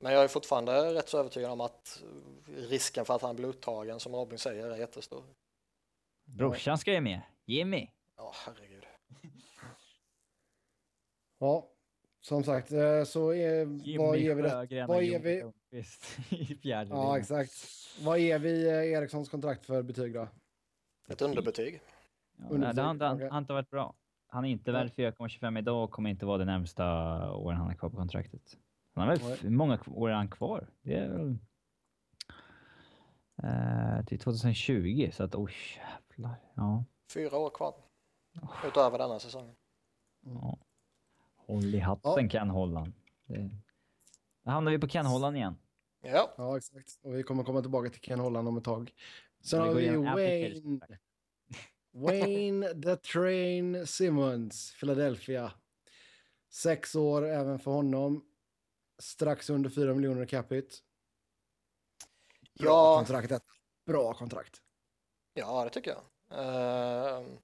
Men 0.00 0.12
jag 0.12 0.24
är 0.24 0.28
fortfarande 0.28 0.94
rätt 0.94 1.08
så 1.08 1.18
övertygad 1.18 1.50
om 1.50 1.60
att 1.60 2.02
risken 2.46 3.04
för 3.04 3.14
att 3.14 3.22
han 3.22 3.36
blir 3.36 3.48
uttagen, 3.48 4.00
som 4.00 4.14
Robin 4.14 4.38
säger, 4.38 4.70
är 4.70 4.76
jättestor. 4.76 5.24
Brorsan 6.24 6.78
ska 6.78 6.92
ju 6.92 7.00
med. 7.00 7.20
Jimmy. 7.44 7.88
Ja, 8.16 8.32
herregud. 8.46 8.84
Ja, 11.38 11.68
som 12.20 12.44
sagt, 12.44 12.72
eh, 12.72 13.04
så 13.04 13.32
är, 13.34 13.66
vad 13.98 14.18
ger 14.18 14.34
vi 14.34 14.42
det? 14.42 14.86
Vad 14.86 15.02
ger 15.04 15.20
vi- 15.20 15.52
i 16.36 16.44
fjärde 16.62 16.90
Ja, 16.90 17.18
exakt. 17.18 17.52
Vad 18.04 18.18
ger 18.18 18.38
vi 18.38 18.66
eh, 18.68 18.74
Erikssons 18.92 19.28
kontrakt 19.28 19.66
för 19.66 19.82
betyg 19.82 20.14
då? 20.14 20.28
Ett 21.08 21.22
underbetyg. 21.22 21.80
Ja, 22.38 22.44
Underbetyg, 22.44 22.60
nej, 22.60 22.74
det 22.74 22.82
har 22.82 22.90
inte 22.90 23.04
han, 23.04 23.14
okej. 23.16 23.24
han 23.26 23.32
har 23.32 23.40
inte 23.40 23.52
varit 23.52 23.70
bra. 23.70 23.94
Han 24.28 24.44
är 24.44 24.48
inte 24.48 24.72
värd 24.72 24.90
4,25 24.96 25.58
idag 25.58 25.84
och 25.84 25.90
kommer 25.90 26.10
inte 26.10 26.26
vara 26.26 26.38
det 26.38 26.44
närmsta 26.44 26.84
åren 27.32 27.58
han 27.58 27.66
har 27.66 27.74
kvar 27.74 27.90
på 27.90 27.96
kontraktet. 27.96 28.56
Han 28.94 29.08
har 29.08 29.16
väl 29.16 29.50
många 29.50 29.78
år 29.86 30.10
är 30.10 30.14
han 30.14 30.28
kvar? 30.30 30.68
Det 30.82 30.94
är 30.94 31.08
väl... 31.08 31.38
Eh, 33.42 34.04
till 34.06 34.18
2020, 34.18 35.10
så 35.12 35.24
att 35.24 35.34
oj 35.34 35.52
jävlar. 35.76 36.34
Ja. 36.54 36.84
Fyra 37.14 37.38
år 37.38 37.50
kvar. 37.50 37.74
Utöver 38.66 38.98
denna 38.98 39.18
säsongen. 39.18 39.54
ja. 40.24 40.58
Håll 41.46 41.74
i 41.74 41.78
hatten 41.78 42.12
Ja. 42.24 42.28
Ken 42.28 42.50
Holland. 42.50 42.92
Det... 43.26 43.50
Då 44.44 44.50
hamnar 44.50 44.72
vi 44.72 44.78
på 44.78 44.88
Ken 44.88 45.06
Holland 45.06 45.36
igen. 45.36 45.58
Ja, 46.02 46.34
Ja, 46.36 46.56
exakt. 46.56 46.98
Och 47.02 47.14
vi 47.18 47.22
kommer 47.22 47.44
komma 47.44 47.60
tillbaka 47.60 47.90
till 47.90 48.00
Ken 48.00 48.20
Holland 48.20 48.48
om 48.48 48.56
ett 48.56 48.64
tag. 48.64 48.92
Sen 49.40 49.62
Vi 49.62 49.68
har 49.68 49.74
vi 49.74 50.60
Wayne. 50.60 50.80
Wayne 51.92 52.82
The 52.82 52.96
Train 52.96 53.86
Simmons, 53.86 54.74
Philadelphia. 54.80 55.52
Sex 56.52 56.94
år 56.94 57.26
även 57.26 57.58
för 57.58 57.70
honom. 57.70 58.24
Strax 58.98 59.50
under 59.50 59.70
4 59.70 59.94
miljoner 59.94 60.22
i 60.22 60.26
capita. 60.26 60.76
Bra 62.58 62.68
Ja. 62.70 62.96
kontrakt. 62.96 63.44
Bra 63.86 64.14
kontrakt. 64.14 64.62
ja 65.34 65.64
det 65.64 65.70
tycker 65.70 65.90
jag. 65.90 66.02
Eh, 66.40 67.16
mm, 67.18 67.38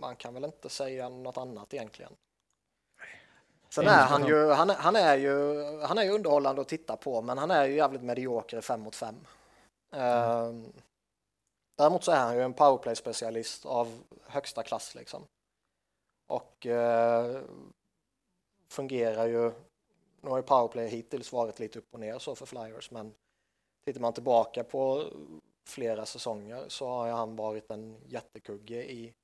man 0.00 0.16
kan 0.16 0.34
väl 0.34 0.44
inte 0.44 0.68
säga 0.68 1.08
något 1.08 1.36
annat 1.36 1.74
egentligen. 1.74 2.12
Sen 3.68 3.86
är 3.88 4.06
han 4.06 4.26
ju, 4.26 4.50
han, 4.50 4.70
är- 4.70 4.74
han 4.74 4.96
är 4.96 5.16
ju, 5.16 5.54
han 5.80 5.98
är 5.98 6.02
ju 6.02 6.10
underhållande 6.10 6.60
att 6.60 6.68
titta 6.68 6.96
på, 6.96 7.22
men 7.22 7.38
han 7.38 7.50
är 7.50 7.64
ju 7.64 7.74
jävligt 7.76 8.02
medioker 8.02 8.58
i 8.58 8.62
fem 8.62 8.80
mot 8.80 8.96
fem. 8.96 9.14
Eh, 9.92 10.52
Däremot 11.76 12.04
så 12.04 12.12
är 12.12 12.16
han 12.20 12.36
ju 12.36 12.42
en 12.42 12.54
powerplay-specialist 12.54 13.66
av 13.66 14.02
högsta 14.26 14.62
klass 14.62 14.94
liksom. 14.94 15.22
Och 16.26 16.66
eh, 16.66 17.42
fungerar 18.68 19.26
ju, 19.26 19.52
nu 20.20 20.30
har 20.30 20.36
ju 20.36 20.42
powerplay 20.42 20.86
hittills 20.88 21.32
varit 21.32 21.58
lite 21.58 21.78
upp 21.78 21.94
och 21.94 22.00
ner 22.00 22.18
så 22.18 22.34
för 22.34 22.46
Flyers, 22.46 22.90
men 22.90 23.14
tittar 23.84 24.00
man 24.00 24.12
tillbaka 24.12 24.64
på 24.64 25.04
flera 25.64 26.06
säsonger 26.06 26.64
så 26.68 26.88
har 26.88 27.06
ju 27.06 27.12
han 27.12 27.36
varit 27.36 27.70
en 27.70 27.96
jättekugge 28.06 28.84
i, 28.84 29.14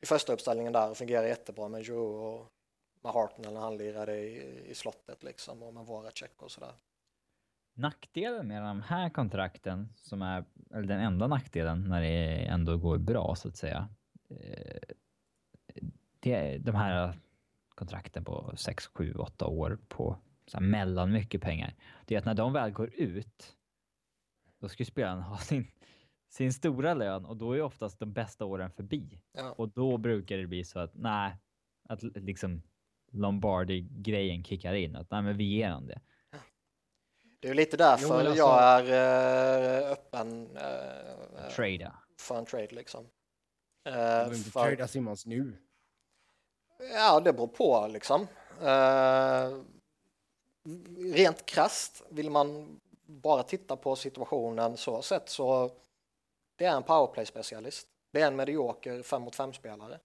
i 0.00 0.06
första 0.06 0.32
uppställningen 0.32 0.72
där 0.72 0.90
och 0.90 0.96
fungerar 0.96 1.26
jättebra 1.26 1.68
med 1.68 1.82
Joe 1.82 1.98
och 1.98 2.52
med 3.02 3.12
Hartnell 3.12 3.52
när 3.52 3.60
han 3.60 3.76
lirade 3.76 4.18
i, 4.18 4.70
i 4.70 4.74
slottet 4.74 5.22
liksom 5.22 5.62
och 5.62 5.74
med 5.74 5.86
Voracek 5.86 6.42
och 6.42 6.50
sådär. 6.50 6.72
Nackdelen 7.74 8.48
med 8.48 8.62
de 8.62 8.82
här 8.82 9.10
kontrakten, 9.10 9.88
som 9.96 10.22
är 10.22 10.44
eller 10.74 10.88
den 10.88 11.00
enda 11.00 11.26
nackdelen 11.26 11.88
när 11.88 12.00
det 12.00 12.46
ändå 12.46 12.76
går 12.76 12.98
bra 12.98 13.34
så 13.34 13.48
att 13.48 13.56
säga. 13.56 13.88
Eh, 14.28 14.94
det 16.20 16.32
är 16.32 16.58
de 16.58 16.74
här 16.74 17.18
kontrakten 17.74 18.24
på 18.24 18.52
6, 18.56 18.86
7, 18.86 19.14
8 19.14 19.46
år 19.46 19.78
på 19.88 20.16
så 20.46 20.56
här 20.58 20.64
mellan 20.64 21.12
mycket 21.12 21.40
pengar. 21.40 21.74
Det 22.04 22.14
är 22.14 22.18
att 22.18 22.24
när 22.24 22.34
de 22.34 22.52
väl 22.52 22.70
går 22.70 22.90
ut, 22.94 23.56
då 24.60 24.68
ska 24.68 24.80
ju 24.82 24.84
spelaren 24.84 25.22
ha 25.22 25.38
sin, 25.38 25.66
sin 26.28 26.52
stora 26.52 26.94
lön 26.94 27.24
och 27.24 27.36
då 27.36 27.52
är 27.52 27.62
oftast 27.62 27.98
de 27.98 28.12
bästa 28.12 28.44
åren 28.44 28.70
förbi. 28.70 29.20
Ja. 29.32 29.52
Och 29.52 29.68
då 29.68 29.98
brukar 29.98 30.36
det 30.36 30.46
bli 30.46 30.64
så 30.64 30.78
att 30.78 30.94
nej, 30.94 31.36
att 31.88 32.02
liksom 32.02 32.62
Lombardi-grejen 33.12 34.44
kickar 34.44 34.74
in. 34.74 34.96
Att 34.96 35.10
nej, 35.10 35.22
men 35.22 35.36
vi 35.36 35.44
ger 35.44 35.68
honom 35.70 35.86
det. 35.86 36.00
Det 37.40 37.48
är 37.48 37.50
ju 37.50 37.54
lite 37.54 37.76
Jo, 37.76 37.78
därför 37.78 38.08
men 38.08 38.26
alltså- 38.26 38.34
jag 38.38 38.88
är 38.88 39.82
eh, 39.82 39.90
öppen 39.92 40.56
eh, 40.56 41.50
Trada. 41.56 41.98
för 42.20 42.38
en 42.38 42.44
trade 42.44 42.68
liksom. 42.74 43.04
Du 43.84 43.90
Eh, 43.90 43.94
behöver 43.96 44.36
inte 44.36 44.50
för, 44.50 44.66
trada 44.76 44.88
Simmons 44.88 45.26
nu. 45.26 45.56
ja, 46.94 47.20
det 47.20 47.32
beror 47.32 47.46
på 47.48 47.88
liksom. 47.92 48.26
Eh, 48.62 49.58
rent 51.14 51.46
krasst 51.46 52.02
vill 52.10 52.30
man 52.30 52.80
bara 53.10 53.42
titta 53.42 53.76
på 53.76 53.96
situationen 53.96 54.76
så 54.76 55.02
sett 55.02 55.28
så 55.28 55.70
det 56.56 56.64
är 56.64 56.76
en 56.76 56.82
powerplay-specialist. 56.82 57.86
Det 58.12 58.20
är 58.20 58.26
en 58.26 58.36
medioker 58.36 59.02
5 59.02 59.22
mot 59.22 59.36
5-spelare. 59.36 59.98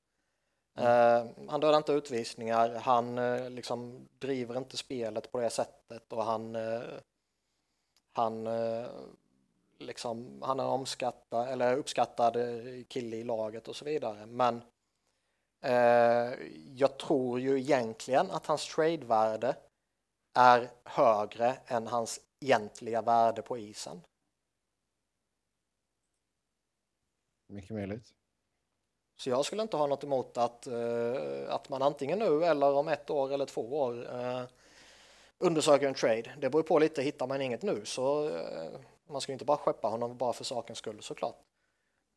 Eh, 0.78 1.26
han 1.48 1.60
dödar 1.60 1.78
inte 1.78 1.92
utvisningar, 1.92 2.76
han 2.76 3.18
eh, 3.18 3.50
liksom 3.50 4.08
driver 4.20 4.58
inte 4.58 4.78
spelet 4.78 5.32
på 5.32 5.40
det 5.40 5.50
sättet 5.50 6.14
och 6.14 6.26
han 6.26 6.56
eh, 6.56 6.82
han 8.14 8.48
liksom, 9.80 10.42
han 10.42 10.60
är 10.60 10.66
omskattad 10.66 11.50
eller 11.50 11.78
uppskattad 11.78 12.38
kille 12.88 13.18
i 13.18 13.24
laget 13.24 13.68
och 13.68 13.76
så 13.76 13.86
vidare. 13.86 14.26
Men 14.26 14.62
jag 16.76 16.98
tror 16.98 17.40
ju 17.40 17.60
egentligen 17.60 18.32
att 18.32 18.46
hans 18.46 18.76
trade-värde 18.76 19.56
är 20.36 20.72
högre 20.84 21.58
än 21.68 21.88
hans 21.88 22.20
egentliga 22.40 23.02
värde 23.02 23.42
på 23.42 23.58
isen. 23.58 24.02
Mycket 27.48 27.72
möjligt. 27.72 28.14
Så 29.18 29.30
jag 29.30 29.46
skulle 29.46 29.62
inte 29.62 29.78
ha 29.78 29.88
något 29.88 30.04
emot 30.04 30.38
att, 30.38 30.68
eh, 30.68 31.50
att 31.50 31.70
man 31.70 31.82
antingen 31.82 32.20
nu 32.20 32.46
eller 32.46 32.74
om 32.74 32.88
ett 32.88 33.10
år 33.10 33.34
eller 33.34 33.46
två 33.46 33.80
år 33.80 34.14
eh, 34.14 34.44
undersöker 35.38 35.88
en 35.88 35.94
trade. 35.94 36.36
Det 36.38 36.50
beror 36.50 36.64
på 36.64 36.80
lite, 36.80 37.02
hittar 37.02 37.28
man 37.28 37.42
inget 37.42 37.62
nu 37.62 37.86
så 37.86 38.30
eh, 38.30 38.80
man 39.08 39.22
ska 39.22 39.32
ju 39.32 39.34
inte 39.34 39.46
bara 39.46 39.58
skeppa 39.58 39.88
honom 39.88 40.18
bara 40.18 40.34
för 40.34 40.44
sakens 40.44 40.78
skull 40.78 41.02
såklart. 41.02 41.36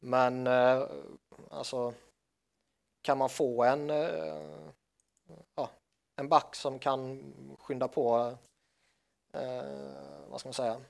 Men 0.01 0.47
alltså 1.51 1.95
kan 3.03 3.19
man 3.19 3.29
få 3.29 3.64
en, 3.64 3.89
ja, 5.55 5.71
en 6.19 6.29
back 6.29 6.55
som 6.55 6.79
kan 6.79 7.23
skynda 7.59 7.89
på 7.89 8.37
eh, 9.33 9.62
vad 10.29 10.41
ska 10.41 10.49
man 10.49 10.55
säga 10.55 10.81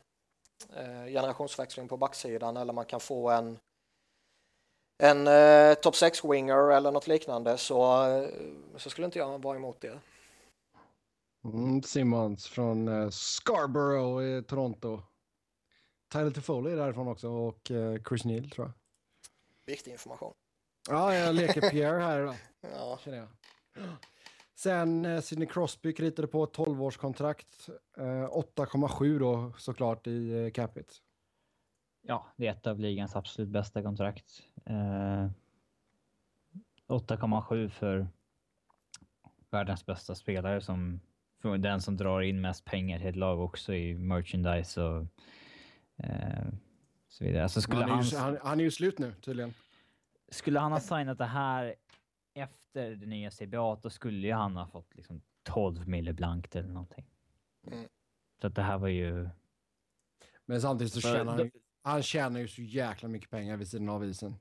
eh, 0.76 1.05
generationsväxling 1.05 1.89
på 1.89 1.97
backsidan 1.97 2.57
eller 2.57 2.72
man 2.72 2.85
kan 2.85 3.01
få 3.01 3.31
en 3.31 3.59
en 5.03 5.26
eh, 5.26 5.74
top 5.74 5.97
6 5.97 6.24
winger 6.24 6.72
eller 6.72 6.93
något 6.93 7.07
liknande 7.07 7.59
så, 7.59 8.07
eh, 8.07 8.29
så 8.76 8.91
skulle 8.91 9.05
inte 9.05 9.18
jag 9.18 9.43
vara 9.43 9.57
emot 9.57 9.81
det. 9.81 9.99
Mm, 11.45 11.83
Simmons 11.83 12.47
från 12.49 12.89
eh, 12.89 13.11
Scarborough 13.11 14.24
i 14.24 14.43
Toronto. 14.43 15.03
Tyler 16.12 16.31
Toffoli 16.31 16.72
är 16.72 16.76
därifrån 16.76 17.09
också 17.09 17.29
och 17.29 17.70
eh, 17.70 18.03
Chris 18.09 18.24
Neal 18.24 18.51
tror 18.51 18.66
jag. 18.66 18.72
Viktig 19.66 19.93
information. 19.93 20.35
Ja, 20.89 21.14
jag 21.14 21.35
leker 21.35 21.70
Pierre 21.70 22.01
här 22.01 22.22
då. 22.22 22.35
Ja, 22.74 22.99
känner 23.05 23.18
jag. 23.18 23.29
Sen 24.59 25.05
eh, 25.05 25.21
Sidney 25.21 25.49
Crosby 25.49 25.93
kritade 25.93 26.29
på 26.29 26.45
ett 26.45 26.57
12-årskontrakt. 26.57 27.71
Eh, 27.97 28.03
8,7 28.03 29.19
då 29.19 29.53
såklart 29.59 30.07
i 30.07 30.45
eh, 30.45 30.51
capita. 30.51 30.93
Ja, 32.03 32.27
det 32.37 32.47
är 32.47 32.51
ett 32.51 32.67
av 32.67 32.81
ligans 32.81 33.17
absolut 33.17 33.49
bästa 33.49 33.83
kontrakt. 33.83 34.43
Eh, 34.65 35.29
8,7 36.89 37.69
för 37.69 38.09
världens 39.51 39.87
bästa 39.87 40.15
spelare 40.15 40.61
som 40.61 41.01
den 41.59 41.81
som 41.81 41.97
drar 41.97 42.21
in 42.21 42.41
mest 42.41 42.65
pengar 42.65 42.99
till 42.99 43.09
ett 43.09 43.17
lag 43.17 43.41
också 43.41 43.75
i 43.75 43.95
merchandise 43.95 44.83
och 44.83 45.07
eh, 45.97 46.49
så 47.09 47.25
vidare. 47.25 47.43
Alltså 47.43 47.61
skulle 47.61 47.85
Han 47.85 47.91
är, 47.91 47.95
han, 47.95 48.05
ju, 48.05 48.17
han, 48.17 48.39
han 48.43 48.61
är 48.61 48.65
ju 48.65 48.71
slut 48.71 48.99
nu 48.99 49.15
tydligen. 49.15 49.55
skulle 50.29 50.61
han 50.61 50.73
ha 50.73 50.81
signat 50.81 51.19
det 51.19 51.25
här 51.25 51.75
efter 52.39 52.91
det 52.91 53.07
nya 53.07 53.30
CBA 53.30 53.76
då 53.82 53.91
skulle 53.91 54.26
ju 54.26 54.32
han 54.32 54.57
ha 54.57 54.66
fått 54.66 54.95
liksom 54.95 55.22
12 55.43 55.89
mille 55.89 56.12
blankt 56.12 56.57
eller 56.57 56.68
någonting. 56.68 57.05
Mm. 57.66 57.89
Så 58.41 58.47
att 58.47 58.55
det 58.55 58.62
här 58.62 58.78
var 58.78 58.89
ju... 58.89 59.28
Men 60.47 60.61
samtidigt 60.61 60.93
så 60.93 61.01
tjänar 61.01 61.36
han, 61.36 61.51
han 61.82 62.03
tjänar 62.03 62.41
ju 62.41 62.49
så 62.49 62.62
jäkla 62.62 63.09
mycket 63.09 63.30
pengar 63.30 63.57
vid 63.57 63.68
sidan 63.68 63.89
av 63.89 64.05
isen. 64.05 64.34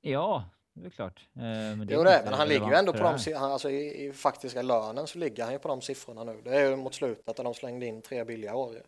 Ja, 0.00 0.50
det 0.72 0.86
är 0.86 0.90
klart. 0.90 1.28
Eh, 1.34 1.40
men 1.42 1.86
det 1.86 1.94
jo 1.94 2.04
det, 2.04 2.22
men 2.24 2.34
han 2.34 2.48
ligger 2.48 2.68
ju 2.68 2.74
ändå 2.74 2.92
på 2.92 2.98
de, 2.98 3.34
han, 3.34 3.52
alltså 3.52 3.70
i, 3.70 4.06
i 4.06 4.12
faktiska 4.12 4.62
lönen 4.62 5.06
så 5.06 5.18
ligger 5.18 5.44
han 5.44 5.52
ju 5.52 5.58
på 5.58 5.68
de 5.68 5.80
siffrorna 5.80 6.24
nu. 6.24 6.40
Det 6.44 6.50
är 6.50 6.70
ju 6.70 6.76
mot 6.76 6.94
slutet 6.94 7.36
där 7.36 7.44
de 7.44 7.54
slängde 7.54 7.86
in 7.86 8.02
tre 8.02 8.24
billiga 8.24 8.54
år. 8.54 8.82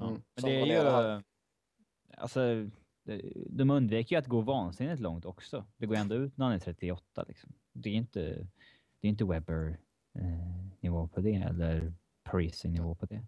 Mm. 0.00 0.22
Men 0.34 0.44
det 0.44 0.60
är 0.60 0.66
ju... 0.66 1.22
Alltså, 2.16 2.40
de- 3.46 3.70
undviker 3.70 4.16
ju 4.16 4.20
att 4.20 4.26
gå 4.26 4.40
vansinnigt 4.40 5.00
långt 5.00 5.24
också. 5.24 5.64
Det 5.76 5.86
går 5.86 5.96
ändå 5.96 6.14
ut 6.14 6.36
när 6.36 6.46
han 6.46 6.54
är 6.54 6.58
38 6.58 7.24
liksom. 7.28 7.52
Det 7.72 7.90
är 7.90 7.94
inte, 7.94 8.20
det 9.00 9.06
är 9.06 9.10
inte 9.10 9.24
Webber 9.24 9.78
eh, 10.14 10.64
nivå 10.80 11.08
på 11.08 11.20
det 11.20 11.34
eller 11.34 11.92
Parisi 12.22 12.68
nivå 12.68 12.94
på 12.94 13.06
det. 13.06 13.22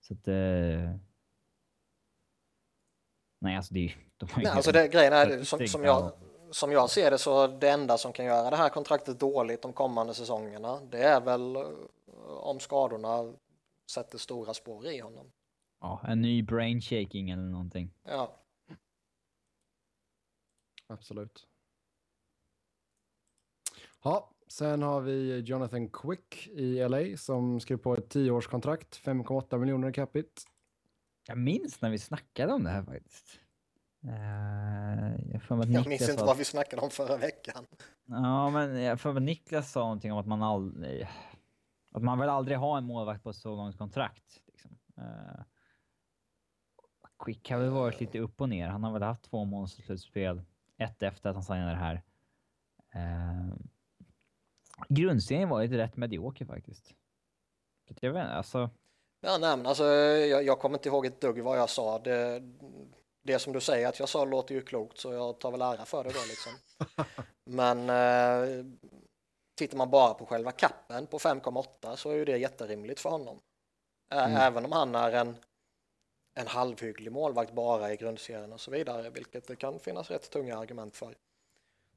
Så 0.00 0.14
att... 0.14 0.28
Eh, 0.28 0.96
nej, 3.40 3.56
alltså 3.56 3.74
det 3.74 3.94
de 4.16 4.30
har 4.30 4.40
ju 4.40 4.44
Nej, 4.44 4.56
alltså 4.56 4.72
det, 4.72 4.88
grejen 4.88 5.12
är 5.12 5.44
som, 5.44 5.66
som, 5.66 5.84
jag, 5.84 6.12
som 6.50 6.72
jag 6.72 6.90
ser 6.90 7.10
det 7.10 7.18
så 7.18 7.46
det 7.46 7.70
enda 7.70 7.98
som 7.98 8.12
kan 8.12 8.24
göra 8.24 8.50
det 8.50 8.56
här 8.56 8.68
kontraktet 8.68 9.20
dåligt 9.20 9.62
de 9.62 9.72
kommande 9.72 10.14
säsongerna 10.14 10.80
det 10.90 11.02
är 11.02 11.20
väl 11.20 11.56
eh, 11.56 11.62
om 12.26 12.60
skadorna 12.60 13.32
sätter 13.90 14.18
stora 14.18 14.54
spår 14.54 14.86
i 14.86 15.00
honom. 15.00 15.32
Ja, 15.80 16.00
en 16.08 16.20
ny 16.20 16.42
brain 16.42 16.80
shaking 16.80 17.30
eller 17.30 17.42
någonting. 17.42 17.90
Ja, 18.04 18.45
Absolut. 20.86 21.46
Ja, 24.02 24.36
Sen 24.48 24.82
har 24.82 25.00
vi 25.00 25.38
Jonathan 25.38 25.88
Quick 25.88 26.48
i 26.48 26.88
LA 26.88 27.16
som 27.16 27.60
skrev 27.60 27.76
på 27.76 27.94
ett 27.94 28.08
tioårskontrakt, 28.08 29.04
5,8 29.04 29.58
miljoner 29.58 29.88
i 29.88 29.92
capita. 29.92 30.42
Jag 31.28 31.38
minns 31.38 31.80
när 31.80 31.90
vi 31.90 31.98
snackade 31.98 32.52
om 32.52 32.64
det 32.64 32.70
här 32.70 32.82
faktiskt. 32.82 33.40
Uh, 34.04 34.12
jag, 35.32 35.68
jag 35.68 35.88
minns 35.88 36.08
inte 36.08 36.24
vad 36.24 36.36
vi 36.36 36.44
snackade 36.44 36.82
om 36.82 36.90
förra 36.90 37.16
veckan. 37.16 37.66
Ja, 38.04 38.50
men 38.50 38.82
jag 38.82 39.00
får 39.00 39.20
Niklas 39.20 39.72
sa 39.72 39.80
någonting 39.80 40.12
om 40.12 40.18
att 40.18 40.26
man 40.26 40.42
aldrig... 40.42 41.08
Att 41.92 42.02
man 42.02 42.18
vill 42.20 42.28
aldrig 42.28 42.58
ha 42.58 42.78
en 42.78 42.84
målvakt 42.84 43.22
på 43.22 43.30
ett 43.30 43.36
så 43.36 43.56
långt 43.56 43.78
kontrakt. 43.78 44.42
Liksom. 44.46 44.70
Uh, 44.98 45.42
Quick 47.24 47.50
har 47.50 47.58
väl 47.58 47.70
varit 47.70 48.00
lite 48.00 48.18
upp 48.18 48.40
och 48.40 48.48
ner. 48.48 48.68
Han 48.68 48.84
har 48.84 48.92
väl 48.92 49.02
haft 49.02 49.22
två 49.22 49.44
monsterslutspel. 49.44 50.42
Ett 50.78 51.02
efter 51.02 51.30
att 51.30 51.36
han 51.36 51.44
signade 51.44 51.70
det 51.70 51.76
här. 51.76 52.02
Uh, 52.94 53.54
grundserien 54.88 55.48
var 55.48 55.62
ju 55.62 55.76
rätt 55.76 55.96
medioker 55.96 56.44
faktiskt. 56.44 56.94
Jag 58.00 58.12
vet 58.12 58.26
alltså... 58.26 58.70
Ja, 59.20 59.38
nej, 59.38 59.56
men 59.56 59.66
alltså, 59.66 59.84
jag, 59.84 60.44
jag 60.44 60.58
kommer 60.58 60.78
inte 60.78 60.88
ihåg 60.88 61.06
ett 61.06 61.20
dugg 61.20 61.40
vad 61.40 61.58
jag 61.58 61.70
sa. 61.70 61.98
Det, 61.98 62.42
det 63.22 63.38
som 63.38 63.52
du 63.52 63.60
säger 63.60 63.88
att 63.88 63.98
jag 63.98 64.08
sa 64.08 64.24
låter 64.24 64.54
ju 64.54 64.62
klokt 64.62 64.98
så 64.98 65.12
jag 65.12 65.40
tar 65.40 65.50
väl 65.50 65.62
ära 65.62 65.84
för 65.84 66.04
det 66.04 66.10
då 66.10 66.20
liksom. 66.28 66.52
Men 67.44 67.90
eh, 67.90 68.64
tittar 69.54 69.76
man 69.76 69.90
bara 69.90 70.14
på 70.14 70.26
själva 70.26 70.52
kappen 70.52 71.06
på 71.06 71.18
5,8 71.18 71.96
så 71.96 72.10
är 72.10 72.14
ju 72.14 72.24
det 72.24 72.38
jätterimligt 72.38 73.00
för 73.00 73.10
honom. 73.10 73.40
Mm. 74.10 74.36
Även 74.36 74.64
om 74.64 74.72
han 74.72 74.94
är 74.94 75.12
en, 75.12 75.36
en 76.38 76.46
halvhygglig 76.46 77.12
målvakt 77.12 77.52
bara 77.52 77.92
i 77.92 77.96
grundserien 77.96 78.52
och 78.52 78.60
så 78.60 78.70
vidare, 78.70 79.10
vilket 79.10 79.46
det 79.46 79.56
kan 79.56 79.80
finnas 79.80 80.10
rätt 80.10 80.30
tunga 80.30 80.58
argument 80.58 80.96
för. 80.96 81.14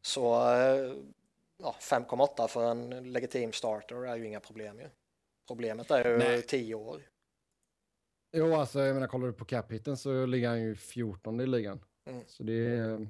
Så 0.02 0.52
eh, 0.54 0.94
ja, 1.58 1.76
5,8 1.80 2.48
för 2.48 2.72
en 2.72 3.14
legitim 3.14 3.52
starter 3.52 4.06
är 4.06 4.16
ju 4.16 4.28
inga 4.28 4.40
problem 4.40 4.80
ju. 4.80 4.90
Problemet 5.48 5.92
är 5.92 6.12
ju 6.12 6.18
Nej. 6.18 6.42
10 6.42 6.76
år. 6.76 7.02
Jo, 8.32 8.54
alltså 8.54 8.80
jag 8.80 8.94
menar 8.94 9.08
kollar 9.08 9.28
du 9.28 9.34
på 9.34 9.46
cap 9.46 9.66
så 9.98 10.26
ligger 10.26 10.50
han 10.50 10.62
ju 10.62 10.76
14 10.76 11.40
i 11.40 11.48
ligan. 11.48 11.80
Mm. 12.06 12.24
Så 12.28 12.44
det 12.44 12.68
är... 12.68 13.08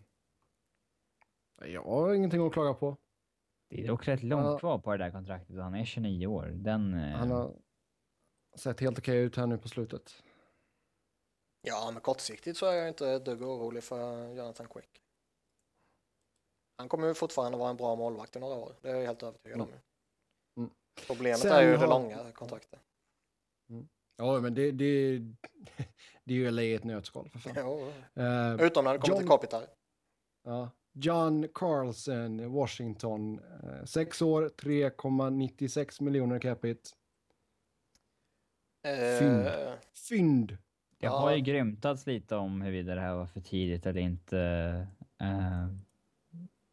Jag 1.66 1.84
har 1.84 2.14
ingenting 2.14 2.48
att 2.48 2.54
klaga 2.54 2.74
på. 2.74 2.98
Det 3.70 3.84
är 3.84 3.88
dock 3.88 4.08
rätt 4.08 4.24
långt 4.24 4.46
ja. 4.46 4.60
kvar 4.60 4.80
på 4.80 4.92
det 4.92 4.98
där 4.98 5.12
kontraktet. 5.12 5.56
Han 5.56 5.76
är 5.76 5.86
29 5.86 6.28
år. 6.28 6.46
Den, 6.46 6.94
eh, 6.94 7.18
Han 7.18 7.32
har 7.32 7.54
sett 8.56 8.80
helt 8.80 9.00
okej 9.00 9.18
ut 9.18 9.36
här 9.36 9.48
nu 9.48 9.58
på 9.58 9.68
slutet. 9.68 10.24
Ja, 11.62 11.92
men 11.92 12.02
kortsiktigt 12.02 12.58
så 12.58 12.66
är 12.66 12.74
jag 12.74 12.88
inte 12.88 13.10
ett 13.10 13.26
dugg 13.26 13.42
orolig 13.42 13.84
för 13.84 14.28
Jonathan 14.34 14.68
Quick. 14.68 15.02
Han 16.78 16.90
kommer 16.90 17.08
ju 17.08 17.14
fortfarande 17.14 17.58
vara 17.58 17.70
en 17.70 17.78
bra 17.78 17.96
målvakt 17.96 18.36
i 18.36 18.40
några 18.40 18.56
år. 18.56 18.76
Det 18.82 18.90
är 18.90 18.96
jag 18.96 19.06
helt 19.06 19.24
övertygad 19.24 19.62
om. 19.62 19.68
Mm. 19.68 19.80
Mm. 20.58 20.70
Problemet 21.08 21.40
Sen 21.40 21.52
är 21.52 21.62
ju 21.62 21.72
har... 21.72 21.78
det 21.78 21.88
långa 21.88 22.32
kontraktet. 22.32 22.80
Mm. 23.70 23.88
Ja, 24.16 24.40
men 24.40 24.54
det, 24.54 24.72
det, 24.72 25.18
det 26.24 26.34
är 26.34 26.38
ju 26.38 26.52
LA 26.52 26.62
i 26.62 26.74
ett 26.74 26.84
nötskal 26.84 27.30
för 27.30 27.40
fan. 27.40 27.54
Jo. 27.58 27.80
Uh, 28.24 28.62
Utom 28.66 28.86
när 28.86 28.94
det 28.94 29.00
kommer 29.00 29.08
John, 29.08 29.18
till 29.18 29.28
Kopitar. 29.28 29.68
Ja. 30.44 30.70
John 30.94 31.48
Carlson, 31.54 32.52
Washington. 32.52 33.40
Uh, 33.40 33.86
sex 33.86 34.22
år, 34.22 34.50
3,96 34.58 36.04
miljoner 36.04 36.40
capita. 36.40 36.96
Uh, 38.88 39.20
Fynd. 39.20 39.50
Fynd. 40.10 40.58
Det 41.00 41.06
ja. 41.06 41.20
har 41.20 41.36
ju 41.36 41.42
grymtats 41.42 42.08
lite 42.08 42.36
om 42.36 42.62
huruvida 42.62 42.96
det 42.96 43.02
här 43.02 43.16
var 43.16 43.26
för 43.26 43.42
tidigt 43.42 43.86
eller 43.86 44.02
inte. 44.02 44.38
Uh, 45.22 45.76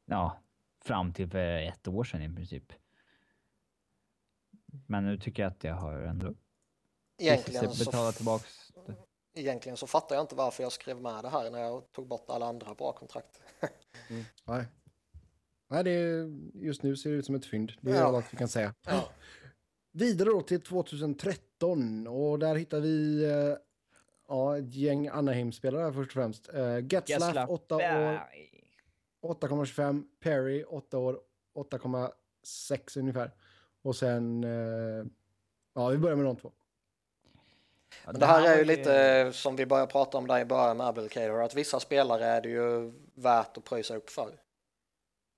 ja, 0.05 0.39
fram 0.85 1.13
till 1.13 1.31
för 1.31 1.39
ett 1.39 1.89
år 1.89 2.05
sedan 2.05 2.23
i 2.23 2.35
princip. 2.35 2.73
Men 4.87 5.05
nu 5.05 5.19
tycker 5.19 5.43
jag 5.43 5.53
att 5.53 5.65
jag 5.65 5.75
har 5.75 6.01
ändå 6.01 6.35
egentligen 7.19 7.71
så, 7.71 8.13
tillbaks. 8.13 8.73
egentligen 9.35 9.77
så 9.77 9.87
fattar 9.87 10.15
jag 10.15 10.23
inte 10.23 10.35
varför 10.35 10.63
jag 10.63 10.73
skrev 10.73 11.01
med 11.01 11.25
det 11.25 11.29
här 11.29 11.51
när 11.51 11.61
jag 11.61 11.93
tog 11.93 12.07
bort 12.07 12.31
alla 12.31 12.47
andra 12.47 12.75
bra 12.75 12.93
kontrakt. 12.93 13.41
mm. 14.11 14.25
Nej. 14.45 14.65
Nej, 15.69 15.85
det 15.85 15.91
är, 15.91 16.39
just 16.55 16.83
nu 16.83 16.97
ser 16.97 17.11
det 17.11 17.17
ut 17.17 17.27
som 17.27 17.35
ett 17.35 17.47
fynd. 17.47 17.73
Det 17.81 17.91
är 17.91 17.95
ja. 17.95 18.17
allt 18.17 18.33
vi 18.33 18.37
kan 18.37 18.49
säga. 18.49 18.75
Ja. 18.87 19.09
Vidare 19.93 20.29
då 20.29 20.43
till 20.43 20.61
2013 20.61 22.07
och 22.07 22.39
där 22.39 22.55
hittar 22.55 22.81
vi 22.81 23.27
uh, 23.27 23.57
ja, 24.29 24.59
ett 24.59 24.75
gäng 24.75 25.09
Anaheim-spelare 25.09 25.93
först 25.93 26.09
och 26.09 26.13
främst. 26.13 26.55
Uh, 26.55 26.87
Getzlaff, 26.87 27.51
8 27.51 27.77
år, 27.77 27.81
8,25. 29.23 30.05
Perry, 30.21 30.65
8 30.65 30.99
år, 30.99 31.21
8,6 31.55 32.99
ungefär. 32.99 33.31
Och 33.83 33.97
sen, 33.97 34.45
uh, 34.45 35.07
ja 35.75 35.89
vi 35.89 35.99
börjar 35.99 36.17
med 36.17 36.25
de 36.25 36.37
två. 36.37 36.53
Men 38.05 38.15
det, 38.15 38.21
det 38.21 38.27
här, 38.27 38.49
är 38.49 38.59
ju 38.59 38.65
lite 38.65 39.31
som 39.33 39.57
vi 39.57 39.67
började 39.67 39.93
prata 39.93 40.19
om 40.19 40.27
där 40.27 40.41
i 40.41 40.45
början 40.45 40.77
med 40.77 40.87
Abelkader, 40.87 41.41
att 41.41 41.55
vissa 41.55 41.81
spelare 41.81 42.25
är 42.25 42.41
det 42.41 42.49
ju 42.49 42.93
värt 43.15 43.57
att 43.57 43.65
pröjsa 43.65 43.97
upp 43.97 44.11
för. 44.11 44.41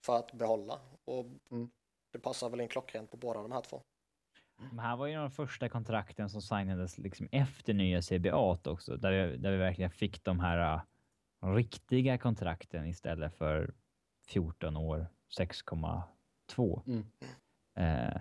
För 0.04 0.16
att 0.16 0.32
behålla. 0.32 0.80
Och 1.04 1.26
mm. 1.50 1.70
det 2.12 2.18
passar 2.18 2.48
väl 2.48 2.60
in 2.60 2.68
klockrent 2.68 3.10
på 3.10 3.16
båda 3.16 3.42
de 3.42 3.52
här 3.52 3.60
två. 3.60 3.82
De 4.58 4.78
här 4.78 4.96
var 4.96 5.06
ju 5.06 5.14
de 5.14 5.30
första 5.30 5.68
kontrakten 5.68 6.30
som 6.30 6.42
signades 6.42 6.98
liksom 6.98 7.28
efter 7.32 7.74
nya 7.74 8.02
CBA 8.02 8.58
också, 8.64 8.96
där 8.96 9.10
vi, 9.10 9.36
där 9.36 9.50
vi 9.50 9.56
verkligen 9.56 9.90
fick 9.90 10.24
de 10.24 10.40
här 10.40 10.74
uh, 11.42 11.54
riktiga 11.54 12.18
kontrakten 12.18 12.86
istället 12.86 13.34
för 13.34 13.74
14 14.28 14.76
år 14.76 15.06
6,2. 15.38 16.82
Mm. 16.86 17.04
Uh, 17.78 18.20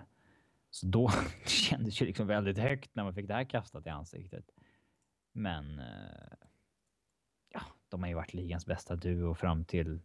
så 0.70 0.86
då 0.86 1.10
kändes 1.46 1.98
det 1.98 2.04
liksom 2.04 2.26
väldigt 2.26 2.58
högt 2.58 2.94
när 2.94 3.04
man 3.04 3.14
fick 3.14 3.28
det 3.28 3.34
här 3.34 3.44
kastat 3.44 3.86
i 3.86 3.88
ansiktet. 3.88 4.50
Men 5.32 5.78
eh, 5.78 6.36
ja, 7.48 7.60
de 7.88 8.02
har 8.02 8.08
ju 8.08 8.14
varit 8.14 8.34
ligans 8.34 8.66
bästa 8.66 8.96
duo 8.96 9.34
fram 9.34 9.64
till 9.64 10.00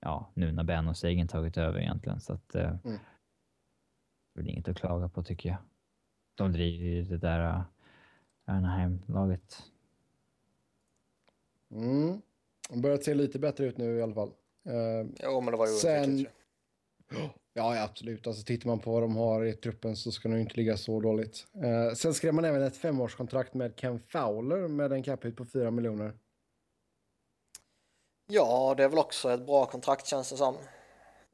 ja, 0.00 0.30
nu 0.34 0.52
när 0.52 0.64
Ben 0.64 0.88
och 0.88 0.96
Sagan 0.96 1.28
tagit 1.28 1.56
över 1.56 1.80
egentligen. 1.80 2.20
Så 2.20 2.32
att 2.32 2.54
eh, 2.54 2.76
mm. 2.84 2.98
Det 4.38 4.50
är 4.50 4.52
inget 4.52 4.68
att 4.68 4.76
klaga 4.76 5.08
på 5.08 5.22
tycker 5.22 5.48
jag. 5.48 5.58
De 6.34 6.52
driver 6.52 6.86
ju 6.86 7.04
det 7.04 7.18
där 7.18 7.40
uh, 7.40 7.62
Anaheim-laget. 8.44 9.62
Mm. 11.70 12.22
De 12.68 12.82
börjar 12.82 12.98
se 12.98 13.14
lite 13.14 13.38
bättre 13.38 13.66
ut 13.66 13.78
nu 13.78 13.98
i 13.98 14.02
alla 14.02 14.14
fall. 14.14 14.32
Uh, 14.66 15.10
jo, 15.22 15.40
men 15.40 15.52
det 15.52 15.58
var 15.58 15.66
ju 15.66 15.72
sen... 15.72 16.26
Ja, 17.58 17.82
absolut. 17.82 18.26
Alltså, 18.26 18.44
tittar 18.44 18.68
man 18.68 18.78
på 18.78 18.92
vad 18.92 19.02
de 19.02 19.16
har 19.16 19.44
i 19.44 19.52
truppen 19.52 19.96
så 19.96 20.12
ska 20.12 20.28
de 20.28 20.36
inte 20.38 20.56
ligga 20.56 20.76
så 20.76 21.00
dåligt. 21.00 21.46
Eh, 21.62 21.94
sen 21.94 22.14
skrev 22.14 22.34
man 22.34 22.44
även 22.44 22.62
ett 22.62 22.76
femårskontrakt 22.76 23.54
med 23.54 23.76
Ken 23.76 24.00
Fowler 24.00 24.68
med 24.68 24.92
en 24.92 25.02
cap 25.02 25.36
på 25.36 25.44
4 25.44 25.70
miljoner. 25.70 26.12
Ja, 28.26 28.74
det 28.76 28.84
är 28.84 28.88
väl 28.88 28.98
också 28.98 29.32
ett 29.32 29.46
bra 29.46 29.66
kontrakt 29.66 30.06
känns 30.06 30.30
det 30.30 30.36
som. 30.36 30.54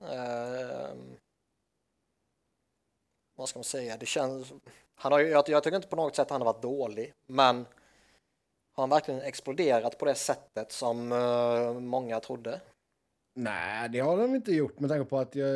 Eh, 0.01 0.95
vad 3.37 3.49
ska 3.49 3.59
man 3.59 3.65
säga? 3.65 3.97
Det 3.97 4.07
känns... 4.07 4.53
Han 4.95 5.13
har 5.13 5.21
jag, 5.21 5.49
jag 5.49 5.65
tycker 5.65 5.77
inte 5.77 5.89
på 5.89 5.97
något 5.97 6.17
sätt 6.17 6.23
att 6.23 6.31
han 6.31 6.41
har 6.41 6.53
varit 6.53 6.63
dålig, 6.63 7.13
men 7.27 7.67
har 8.73 8.83
han 8.83 8.91
verkligen 8.91 9.21
exploderat 9.21 9.99
på 9.99 10.05
det 10.05 10.15
sättet 10.15 10.73
som 10.73 11.13
uh, 11.13 11.81
många 11.81 12.21
trodde? 12.21 12.61
Nej, 13.35 13.89
det 13.89 14.01
har 14.01 14.17
de 14.17 14.35
inte 14.35 14.53
gjort 14.53 14.81
med 14.81 14.91
tanke 14.91 15.05
på 15.05 15.19
att 15.19 15.35
jag, 15.35 15.49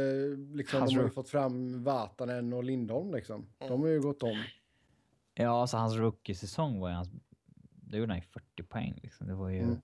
liksom, 0.57 0.87
de 0.87 0.97
har 0.97 1.03
ju 1.03 1.11
fått 1.11 1.29
fram 1.29 1.85
Vatanen 1.85 2.53
och 2.53 2.64
Lindholm. 2.64 3.14
Liksom. 3.14 3.47
De 3.59 3.81
har 3.81 3.89
ju 3.89 4.01
gått 4.01 4.22
om. 4.22 4.45
Ja, 5.35 5.61
alltså 5.61 5.76
hans 5.76 5.95
rookie-säsong 5.95 6.81
var 6.81 6.89
ju 6.89 6.95
hans... 6.95 7.09
Då 7.70 7.97
gjorde 7.97 8.12
han 8.12 8.18
ju 8.18 8.26
40 8.26 8.62
poäng. 8.62 9.01
Liksom. 9.03 9.26
Det 9.26 9.35
var 9.35 9.49
ju... 9.49 9.62
Mm. 9.62 9.81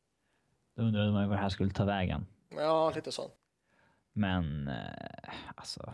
Då 0.75 0.83
undrade 0.83 1.13
man 1.13 1.23
ju 1.23 1.29
vad 1.29 1.39
det 1.39 1.43
här 1.43 1.49
skulle 1.49 1.71
ta 1.71 1.85
vägen. 1.85 2.27
Ja, 2.57 2.93
lite 2.95 3.13
så. 3.13 3.31
Men 4.13 4.69
eh, 4.69 5.35
alltså... 5.55 5.93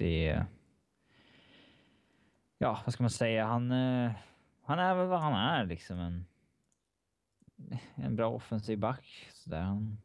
Det... 0.00 0.46
Ja, 2.58 2.82
vad 2.84 2.94
ska 2.94 3.02
man 3.02 3.10
säga? 3.10 3.44
Han, 3.44 3.72
eh, 3.72 4.12
han 4.62 4.78
är 4.78 4.94
väl 4.94 5.06
vad 5.06 5.20
han 5.20 5.32
är 5.32 5.66
liksom. 5.66 5.98
En, 5.98 6.26
en 7.94 8.16
bra 8.16 8.30
offensiv 8.30 8.78
back. 8.78 9.28
Så 9.32 9.50
där. 9.50 9.60
Han, 9.60 9.98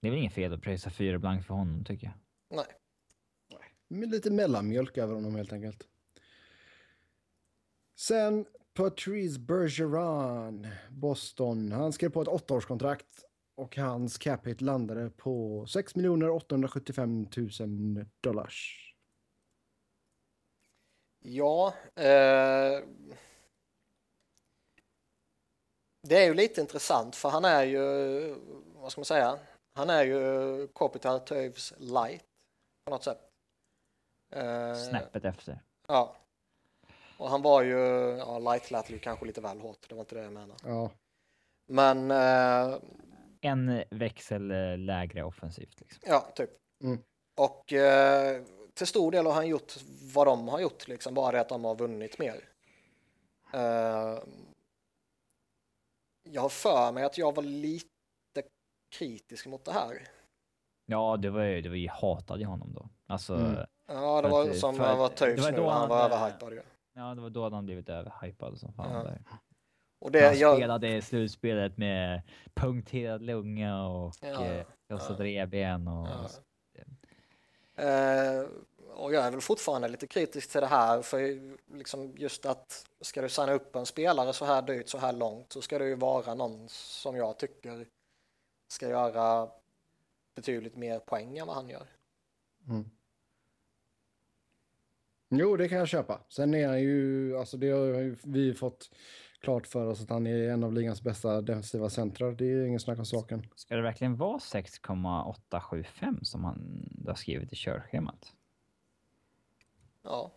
det 0.00 0.06
är 0.06 0.10
väl 0.10 0.20
inget 0.20 0.32
fel 0.32 0.52
att 0.52 0.62
pröjsa 0.62 0.90
fyra 0.90 1.18
blank 1.18 1.46
för 1.46 1.54
honom 1.54 1.84
tycker 1.84 2.06
jag. 2.06 2.14
Nej. 2.56 2.66
Med 3.88 4.10
lite 4.10 4.30
mellanmjölk 4.30 4.98
över 4.98 5.14
honom 5.14 5.34
helt 5.34 5.52
enkelt. 5.52 5.88
Sen 7.96 8.46
Patrice 8.74 9.38
Bergeron, 9.38 10.66
Boston. 10.90 11.72
Han 11.72 11.92
skrev 11.92 12.08
på 12.08 12.22
ett 12.22 12.28
åttaårskontrakt 12.28 13.24
och 13.58 13.76
hans 13.76 14.18
cap 14.18 14.46
hit 14.46 14.60
landade 14.60 15.10
på 15.10 15.66
6 15.66 15.92
875 16.32 17.26
000 17.60 18.06
dollars. 18.20 18.84
Ja, 21.20 21.74
eh, 21.94 22.82
det 26.02 26.16
är 26.16 26.24
ju 26.24 26.34
lite 26.34 26.60
intressant 26.60 27.16
för 27.16 27.28
han 27.28 27.44
är 27.44 27.64
ju, 27.64 28.34
vad 28.74 28.92
ska 28.92 29.00
man 29.00 29.04
säga, 29.04 29.38
Han 29.74 29.90
är 29.90 30.04
ju 30.04 30.68
Kopitar 30.68 31.18
Toews 31.18 31.74
light 31.78 32.24
på 32.84 32.90
något 32.90 33.04
sätt. 33.04 33.20
Eh, 34.32 34.74
Snäppet 34.74 35.24
efter. 35.24 35.60
Ja. 35.88 36.16
Och 37.18 37.30
han 37.30 37.42
var 37.42 37.62
ju, 37.62 37.78
ja 38.18 38.38
light 38.38 38.70
lät 38.70 38.90
ju 38.90 38.98
kanske 38.98 39.26
lite 39.26 39.40
väl 39.40 39.60
hårt, 39.60 39.88
det 39.88 39.94
var 39.94 40.02
inte 40.02 40.14
det 40.14 40.22
jag 40.22 40.32
menade. 40.32 40.54
Ja. 40.64 40.90
Men 41.66 42.10
eh, 42.10 42.78
En 43.40 43.84
växel 43.90 44.50
eh, 44.50 44.78
lägre 44.78 45.22
offensivt. 45.22 45.80
Liksom. 45.80 46.02
ja, 46.06 46.20
typ. 46.34 46.50
Mm. 46.84 46.98
Och 47.36 47.72
eh, 47.72 48.42
till 48.74 48.86
stor 48.86 49.10
del 49.12 49.26
har 49.26 49.32
han 49.32 49.48
gjort 49.48 49.72
vad 50.14 50.26
de 50.26 50.48
har 50.48 50.60
gjort, 50.60 50.88
liksom 50.88 51.14
bara 51.14 51.32
det 51.32 51.40
att 51.40 51.48
de 51.48 51.64
har 51.64 51.74
vunnit 51.76 52.18
mer. 52.18 52.48
Eh, 53.54 54.18
jag 56.30 56.42
har 56.42 56.48
för 56.48 56.92
mig 56.92 57.04
att 57.04 57.18
jag 57.18 57.34
var 57.34 57.42
lite 57.42 57.88
kritisk 58.96 59.46
mot 59.46 59.64
det 59.64 59.72
här. 59.72 60.08
Ja, 60.86 61.16
det 61.16 61.30
var 61.30 61.42
ju, 61.42 61.60
det 61.60 61.68
var 61.68 61.76
ju 61.76 61.88
hatade 61.88 62.44
honom 62.44 62.72
då. 62.74 62.88
Alltså, 63.06 63.34
Mm. 63.34 63.66
Ja, 63.90 64.22
det 64.22 64.28
var 64.28 64.48
att- 64.50 64.56
som 64.58 64.74
för 64.76 64.84
han 64.84 64.98
var 64.98 65.08
var 65.08 65.50
nu, 65.50 65.56
då 65.56 65.68
han 65.68 65.80
han, 65.80 65.88
var 65.88 66.04
överhypad 66.04 66.52
ju. 66.52 66.62
ja, 66.92 67.14
det 67.14 67.20
var 67.20 67.30
då 67.30 67.48
han 67.50 67.64
blivit 67.64 67.88
överhypad 67.88 68.58
som 68.58 68.72
fan. 68.72 68.92
Ja. 68.92 69.02
Där. 69.02 69.22
Och 69.98 70.12
Han 70.12 70.12
det, 70.12 70.34
jag, 70.34 70.56
spelade 70.56 71.02
slutspelet 71.02 71.76
med 71.76 72.22
punkterad 72.54 73.22
lunga 73.22 73.86
och 73.86 74.14
Ja, 74.20 74.44
eh, 74.44 74.66
krossat 74.88 75.18
ja. 75.18 75.24
revben 75.24 75.88
och... 75.88 76.08
Ja. 76.08 76.28
Eh, 77.84 78.46
och 78.94 79.14
jag 79.14 79.26
är 79.26 79.30
väl 79.30 79.40
fortfarande 79.40 79.88
lite 79.88 80.06
kritisk 80.06 80.50
till 80.50 80.60
det 80.60 80.66
här 80.66 81.02
för 81.02 81.40
liksom 81.76 82.14
just 82.16 82.46
att 82.46 82.86
ska 83.00 83.22
du 83.22 83.28
signa 83.28 83.52
upp 83.52 83.76
en 83.76 83.86
spelare 83.86 84.32
så 84.32 84.44
här 84.44 84.62
dyrt 84.62 84.88
så 84.88 84.98
här 84.98 85.12
långt 85.12 85.52
så 85.52 85.62
ska 85.62 85.78
det 85.78 85.84
ju 85.84 85.94
vara 85.94 86.34
någon 86.34 86.68
som 86.68 87.16
jag 87.16 87.38
tycker 87.38 87.86
ska 88.68 88.88
göra 88.88 89.48
betydligt 90.34 90.76
mer 90.76 90.98
poäng 90.98 91.38
än 91.38 91.46
vad 91.46 91.56
han 91.56 91.68
gör. 91.68 91.86
Mm. 92.68 92.90
Jo, 95.30 95.56
det 95.56 95.68
kan 95.68 95.78
jag 95.78 95.88
köpa. 95.88 96.20
Sen 96.28 96.54
är 96.54 96.68
han 96.68 96.80
ju, 96.80 97.36
alltså 97.38 97.56
det 97.56 97.70
har 97.70 97.84
ju 97.84 98.16
vi 98.22 98.54
fått 98.54 98.90
klart 99.40 99.66
för 99.66 99.86
oss 99.86 100.02
att 100.02 100.10
han 100.10 100.26
är 100.26 100.48
en 100.48 100.64
av 100.64 100.72
ligans 100.72 101.02
bästa 101.02 101.40
defensiva 101.40 101.90
centrar. 101.90 102.32
Det 102.32 102.44
är 102.44 102.64
ingen 102.66 102.80
snack 102.80 102.98
om 102.98 103.04
saken. 103.06 103.46
Ska 103.56 103.76
det 103.76 103.82
verkligen 103.82 104.16
vara 104.16 104.38
6,875 104.40 106.18
som 106.24 106.44
han 106.44 106.88
har 107.06 107.14
skrivit 107.14 107.52
i 107.52 107.56
körschemat? 107.56 108.32
Ja. 110.02 110.32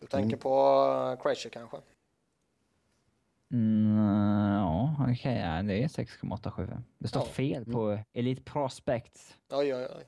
Du 0.00 0.06
tänker 0.06 0.28
Mm. 0.28 0.38
på 0.38 1.16
Crazy 1.22 1.50
kanske? 1.50 1.76
Mm, 3.52 3.96
ja, 4.54 4.96
okej, 5.12 5.38
ja, 5.38 5.62
det 5.62 5.82
är 5.84 5.88
6,875. 5.88 6.82
Det 6.98 7.08
står 7.08 7.22
Ja. 7.22 7.26
fel 7.26 7.64
på 7.64 7.98
Elite 8.12 8.42
Prospects. 8.42 9.36
Oj, 9.50 9.74
oj, 9.74 9.88
oj. 9.96 10.04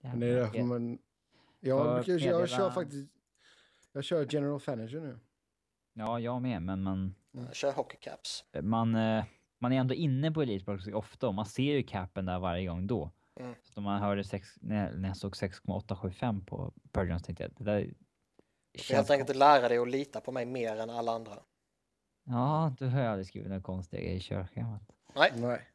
Men 0.00 0.20
det 0.20 0.26
är 0.26 0.34
därför 0.36 0.62
man... 0.62 0.98
Jag, 1.60 1.94
brukar, 1.94 2.12
jag 2.12 2.20
meddela- 2.22 2.46
kör 2.46 2.70
faktiskt... 2.70 3.08
Jag 3.98 4.04
kör 4.04 4.26
General 4.30 4.60
Fanager 4.60 5.00
nu. 5.00 5.18
Ja, 5.92 6.20
jag 6.20 6.42
med, 6.42 6.62
men 6.62 6.82
man, 6.82 7.14
Jag 7.30 7.54
kör 7.54 7.72
hockey 7.72 7.96
caps. 8.00 8.44
man, 8.62 8.94
eh, 8.94 9.24
man 9.58 9.72
är 9.72 9.76
ändå 9.80 9.94
inne 9.94 10.32
på 10.32 10.42
Elite 10.42 10.64
Prospects 10.64 10.94
ofta 10.94 11.28
och 11.28 11.34
man 11.34 11.46
ser 11.46 11.74
ju 11.74 11.82
capen 11.82 12.26
där 12.26 12.38
varje 12.38 12.66
gång 12.66 12.86
då. 12.86 13.10
Mm. 13.40 13.54
Så 13.62 13.80
man 13.80 14.02
hörde 14.02 14.24
sex, 14.24 14.48
när, 14.60 14.92
när 14.92 15.08
jag 15.08 15.16
såg 15.16 15.36
6,875 15.36 16.44
på 16.44 16.72
Purgeons 16.92 17.22
tänkte 17.22 17.44
jag 17.44 17.52
det 17.56 17.64
där 17.64 17.94
Du 18.72 18.82
får 18.82 18.94
helt 18.94 19.10
enkelt 19.10 19.38
lära 19.38 19.68
dig 19.68 19.78
att 19.78 19.90
lita 19.90 20.20
på 20.20 20.32
mig 20.32 20.46
mer 20.46 20.76
än 20.76 20.90
alla 20.90 21.12
andra. 21.12 21.38
Ja, 22.24 22.74
du 22.78 22.86
har 22.86 23.00
jag 23.00 23.10
aldrig 23.10 23.26
skrivit 23.26 23.48
några 23.48 23.62
konstiga 23.62 24.12
i 24.12 24.20
körschemat. 24.20 24.82
Nej, 25.14 25.32
Nej. 25.36 25.68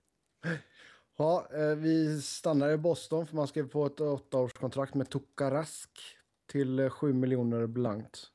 Ja, 1.17 1.47
eh, 1.53 1.75
vi 1.75 2.21
stannar 2.21 2.69
i 2.69 2.77
Boston 2.77 3.27
för 3.27 3.35
man 3.35 3.47
skrev 3.47 3.69
på 3.69 3.85
ett 3.85 3.99
åttaårskontrakt 3.99 4.93
med 4.93 5.09
Tukarask 5.09 5.89
till 6.45 6.79
eh, 6.79 6.89
7 6.89 7.13
miljoner 7.13 7.67
blankt. 7.67 8.29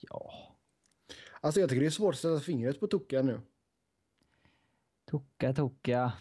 Ja, 0.00 0.32
Alltså 1.40 1.60
jag 1.60 1.68
tycker 1.68 1.80
det 1.80 1.86
är 1.86 1.90
svårt 1.90 2.14
att 2.14 2.20
sätta 2.20 2.40
fingret 2.40 2.80
på 2.80 2.86
Tuka 2.86 3.22
nu. 3.22 3.40
toka, 5.04 5.52
toka. 5.54 6.12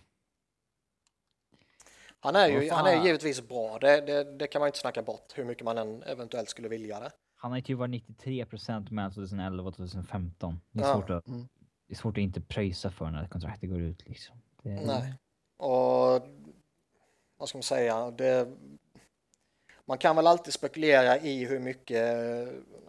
han 2.19 2.35
är 2.35 2.47
ju 2.47 2.69
han 2.71 2.85
är 2.87 3.05
givetvis 3.05 3.47
bra. 3.47 3.77
Det, 3.79 4.01
det, 4.01 4.37
det 4.37 4.47
kan 4.47 4.59
man 4.59 4.67
inte 4.67 4.79
snacka 4.79 5.03
bort 5.03 5.33
hur 5.35 5.45
mycket 5.45 5.65
man 5.65 5.77
än 5.77 6.03
eventuellt 6.03 6.49
skulle 6.49 6.67
vilja 6.67 6.99
det. 6.99 7.11
Han 7.35 7.51
har 7.51 7.57
ju 7.57 7.61
typ 7.63 7.77
varit 7.77 7.89
93 7.91 8.45
procent 8.45 8.91
mellan 8.91 9.11
2011 9.11 9.63
och 9.69 9.75
2015. 9.75 10.59
Det 10.71 10.79
är, 10.79 10.87
Ja. 10.87 10.93
svårt 10.93 11.09
att, 11.09 11.27
Mm. 11.27 11.47
det 11.87 11.93
är 11.93 11.97
svårt 11.97 12.17
att 12.17 12.21
inte 12.21 12.41
pröjsa 12.41 12.91
för 12.91 13.11
när 13.11 13.27
kontraktet 13.27 13.69
går 13.69 13.81
ut 13.81 14.07
liksom. 14.07 14.41
Det, 14.61 14.69
Nej. 14.85 15.13
Och 15.57 16.21
vad 17.37 17.49
ska 17.49 17.57
man 17.57 17.63
säga? 17.63 18.11
Det, 18.11 18.47
man 19.85 19.97
kan 19.97 20.15
väl 20.15 20.27
alltid 20.27 20.53
spekulera 20.53 21.17
i 21.17 21.45
hur 21.45 21.59
mycket, 21.59 22.17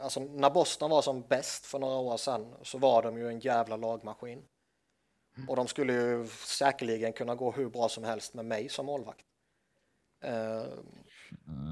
alltså 0.01 0.21
när 0.21 0.51
Boston 0.51 0.91
var 0.91 1.03
som 1.03 1.23
bäst 1.23 1.67
för 1.67 1.79
några 1.79 1.97
år 1.99 2.17
sedan 2.17 2.55
så 2.63 2.79
var 2.79 3.03
de 3.03 3.19
ju 3.19 3.29
en 3.29 3.41
jävla 3.41 3.77
lagmaskin. 3.77 4.43
Och 5.49 5.57
de 5.57 5.67
skulle 5.67 5.93
ju 5.93 6.27
säkerligen 6.47 7.13
kunna 7.13 7.35
gå 7.35 7.51
hur 7.53 7.69
bra 7.71 7.89
som 7.89 8.05
helst 8.05 8.35
med 8.35 8.45
mig 8.45 8.69
som 8.69 8.87
målvakt. 8.87 9.25
Eh, 10.25 10.63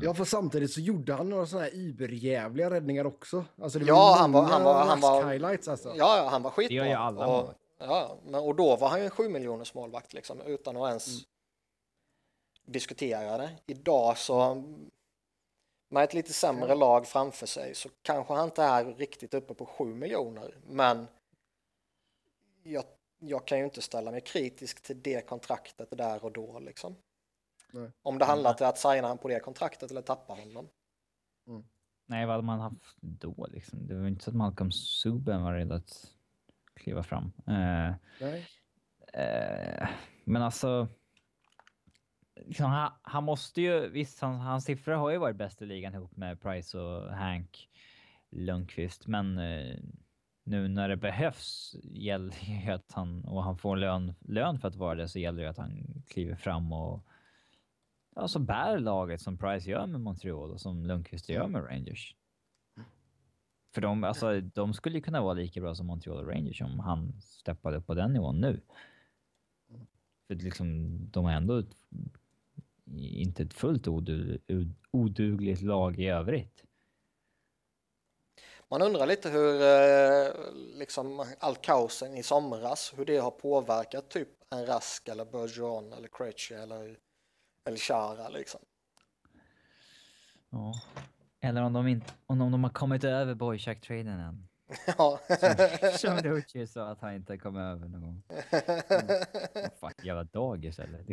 Ja, 0.02 0.14
för 0.14 0.24
samtidigt 0.24 0.72
så 0.72 0.80
gjorde 0.80 1.12
han 1.14 1.30
några 1.30 1.46
sådana 1.46 1.64
här 1.64 1.74
überjävliga 1.74 2.70
räddningar 2.70 3.04
också. 3.06 3.44
Alltså 3.62 3.78
det 3.78 3.84
Ja, 3.84 3.94
var 3.94 4.16
han 4.16 4.32
var- 4.32 4.42
han 4.42 4.62
var- 4.64 4.84
han 4.84 5.00
var- 5.00 5.24
highlights 5.30 5.68
alltså. 5.68 5.88
ja, 5.96 6.16
ja, 6.18 6.28
han 6.28 6.42
var 6.42 6.50
skitbra. 6.50 6.68
Det 6.68 6.74
gör 6.74 6.84
ju 6.84 6.92
alla 6.92 7.26
och. 7.26 7.54
Ja, 7.78 8.18
men, 8.24 8.34
och 8.34 8.54
då 8.56 8.76
var 8.76 8.88
han 8.88 8.98
ju 8.98 9.04
en 9.04 9.10
7 9.10 9.28
miljoners 9.28 9.74
målvakt 9.74 10.12
liksom, 10.12 10.40
utan 10.40 10.76
att 10.76 10.88
ens 10.88 11.08
Mm. 11.08 11.24
diskutera 12.72 13.38
det. 13.38 13.50
Idag 13.66 14.18
så 14.18 14.62
med 15.88 16.04
ett 16.04 16.14
lite 16.14 16.32
sämre 16.32 16.74
lag 16.74 17.06
framför 17.06 17.46
sig 17.46 17.74
så 17.74 17.88
kanske 18.02 18.34
han 18.34 18.44
inte 18.44 18.62
är 18.62 18.84
riktigt 18.84 19.34
uppe 19.34 19.54
på 19.54 19.66
7 19.66 19.84
miljoner. 19.84 20.54
Men 20.66 21.06
jag, 22.62 22.84
jag 23.18 23.46
kan 23.46 23.58
ju 23.58 23.64
inte 23.64 23.82
ställa 23.82 24.10
mig 24.10 24.20
kritisk 24.20 24.82
till 24.82 25.02
det 25.02 25.26
kontraktet 25.28 25.90
där 25.98 26.24
och 26.24 26.32
då 26.32 26.58
liksom. 26.58 26.96
Nej. 27.72 27.90
Om 28.02 28.18
det 28.18 28.24
handlar 28.24 28.54
till 28.54 28.66
att 28.66 28.78
signa 28.78 29.08
han 29.08 29.18
på 29.18 29.28
det 29.28 29.40
kontraktet 29.40 29.90
eller 29.90 30.02
tappa 30.02 30.32
honom. 30.32 30.68
Nej, 32.06 32.26
vad 32.26 32.34
hade 32.34 32.46
man 32.46 32.60
haft 32.60 32.96
då 33.00 33.46
liksom? 33.52 33.86
Det 33.86 33.94
var 33.94 34.06
inte 34.08 34.24
så 34.24 34.30
att 34.30 34.36
Malcolm 34.36 34.72
Subban 34.72 35.42
var 35.42 35.54
redo 35.54 35.74
att 35.74 36.12
kliva 36.76 37.02
fram. 37.02 37.32
Eh, 37.46 37.88
eh, 39.12 39.88
men 40.24 40.42
alltså. 40.42 40.88
Liksom, 42.46 42.66
han, 42.66 42.92
han 43.02 43.24
måste 43.24 43.62
ju, 43.62 43.88
visst 43.88 44.20
han, 44.20 44.34
hans 44.34 44.64
siffror 44.64 44.92
har 44.92 45.10
ju 45.10 45.18
varit 45.18 45.36
bäst 45.36 45.62
i 45.62 45.66
ligan 45.66 45.94
ihop 45.94 46.16
med 46.16 46.40
Price 46.40 46.78
och 46.78 47.12
Hank 47.12 47.68
Lundqvist, 48.30 49.06
men 49.06 49.38
eh, 49.38 49.76
nu 50.44 50.68
när 50.68 50.88
det 50.88 50.96
behövs 50.96 51.76
gäller 51.82 52.34
ju 52.44 52.72
att 52.72 52.92
han, 52.92 53.24
och 53.24 53.42
han 53.42 53.58
får 53.58 53.76
lön, 53.76 54.14
lön 54.20 54.58
för 54.58 54.68
att 54.68 54.76
vara 54.76 54.94
det, 54.94 55.08
så 55.08 55.18
gäller 55.18 55.42
det 55.42 55.50
att 55.50 55.58
han 55.58 56.02
kliver 56.08 56.36
fram 56.36 56.72
och 56.72 57.06
alltså 58.16 58.38
bär 58.38 58.78
laget 58.78 59.20
som 59.20 59.38
Price 59.38 59.70
gör 59.70 59.86
med 59.86 60.00
Montreal 60.00 60.50
och 60.50 60.60
som 60.60 60.86
Lundqvist 60.86 61.28
gör 61.28 61.48
med 61.48 61.64
Rangers. 61.64 62.14
För 63.76 63.80
de, 63.80 64.04
alltså, 64.04 64.40
de 64.40 64.74
skulle 64.74 65.00
kunna 65.00 65.22
vara 65.22 65.34
lika 65.34 65.60
bra 65.60 65.74
som 65.74 65.86
Montreal 65.86 66.26
Rangers 66.26 66.62
om 66.62 66.80
han 66.80 67.12
steppade 67.20 67.76
upp 67.76 67.86
på 67.86 67.94
den 67.94 68.12
nivån 68.12 68.40
nu. 68.40 68.60
För 70.26 70.34
liksom, 70.34 70.98
de 71.10 71.24
har 71.24 71.32
ändå 71.32 71.58
ett, 71.58 71.76
inte 72.96 73.42
ett 73.42 73.54
fullt 73.54 73.88
odu, 73.88 74.38
odugligt 74.90 75.62
lag 75.62 76.00
i 76.00 76.06
övrigt. 76.06 76.64
Man 78.68 78.82
undrar 78.82 79.06
lite 79.06 79.30
hur 79.30 79.62
eh, 79.62 80.54
liksom 80.78 81.26
all 81.38 81.56
kaosen 81.56 82.14
i 82.14 82.22
somras, 82.22 82.94
hur 82.96 83.04
det 83.04 83.16
har 83.16 83.30
påverkat 83.30 84.08
typ 84.08 84.28
en 84.50 84.66
Rask 84.66 85.08
eller 85.08 85.24
Bergeron 85.24 85.92
eller 85.92 86.08
Krejci 86.08 86.54
eller 86.54 86.98
eller 87.64 87.78
Chara 87.78 88.28
liksom. 88.28 88.60
Ja. 90.50 90.74
Eller 91.46 91.62
om 91.62 91.72
de, 91.72 91.86
inte, 91.86 92.12
om 92.26 92.38
de 92.38 92.64
har 92.64 92.70
kommit 92.70 93.04
över 93.04 93.34
Boychuk-traden 93.34 94.20
än. 94.20 94.48
Ja. 94.98 95.20
Som 95.98 96.16
Lucic 96.16 96.72
sa 96.72 96.88
att 96.88 97.00
han 97.00 97.14
inte 97.14 97.38
kom 97.38 97.56
över 97.56 97.88
någon 97.88 98.00
gång. 98.00 98.22
Mm. 99.56 99.70
Fuck, 99.80 100.04
jävla 100.04 100.24
dagis 100.24 100.78
eller? 100.78 100.98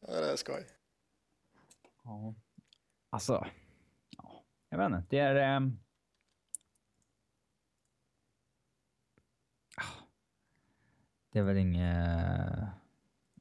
ja, 0.00 0.20
det 0.20 0.32
är 0.32 0.36
skoj. 0.36 0.66
Ja. 2.04 2.34
Alltså, 3.10 3.46
ja, 4.10 4.44
jag 4.68 4.78
vet 4.78 4.86
inte. 4.86 5.06
Det 5.10 5.18
är... 5.18 5.72
ah, 9.76 10.02
det 11.30 11.38
är 11.38 11.42
väl 11.42 11.56
inget... 11.56 12.68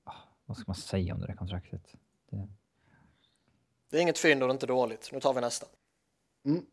ah, 0.04 0.14
vad 0.46 0.58
ska 0.58 0.64
man 0.68 0.76
säga 0.76 1.14
om 1.14 1.20
det 1.20 1.28
där 1.28 1.36
kontraktet? 1.36 1.96
Det, 2.30 2.48
Det 3.90 3.98
är 3.98 4.02
inget 4.02 4.20
fynd 4.20 4.44
och 4.44 4.48
det 4.48 4.52
är 4.52 4.56
inte 4.56 4.68
dåligt. 4.68 5.10
Nu 5.14 5.20
tar 5.20 5.34
vi 5.34 5.42
nästa. 5.42 5.68
Mm. 6.46 6.66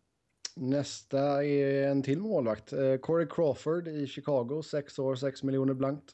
Nästa 0.54 1.44
är 1.44 1.88
en 1.88 2.02
till 2.02 2.20
målvakt. 2.20 2.72
Eh, 2.72 2.96
Corey 2.96 3.26
Crawford 3.30 3.88
i 3.88 4.06
Chicago, 4.06 4.62
6 4.62 4.98
år, 4.98 5.14
6 5.14 5.42
miljoner 5.42 5.74
blankt. 5.74 6.12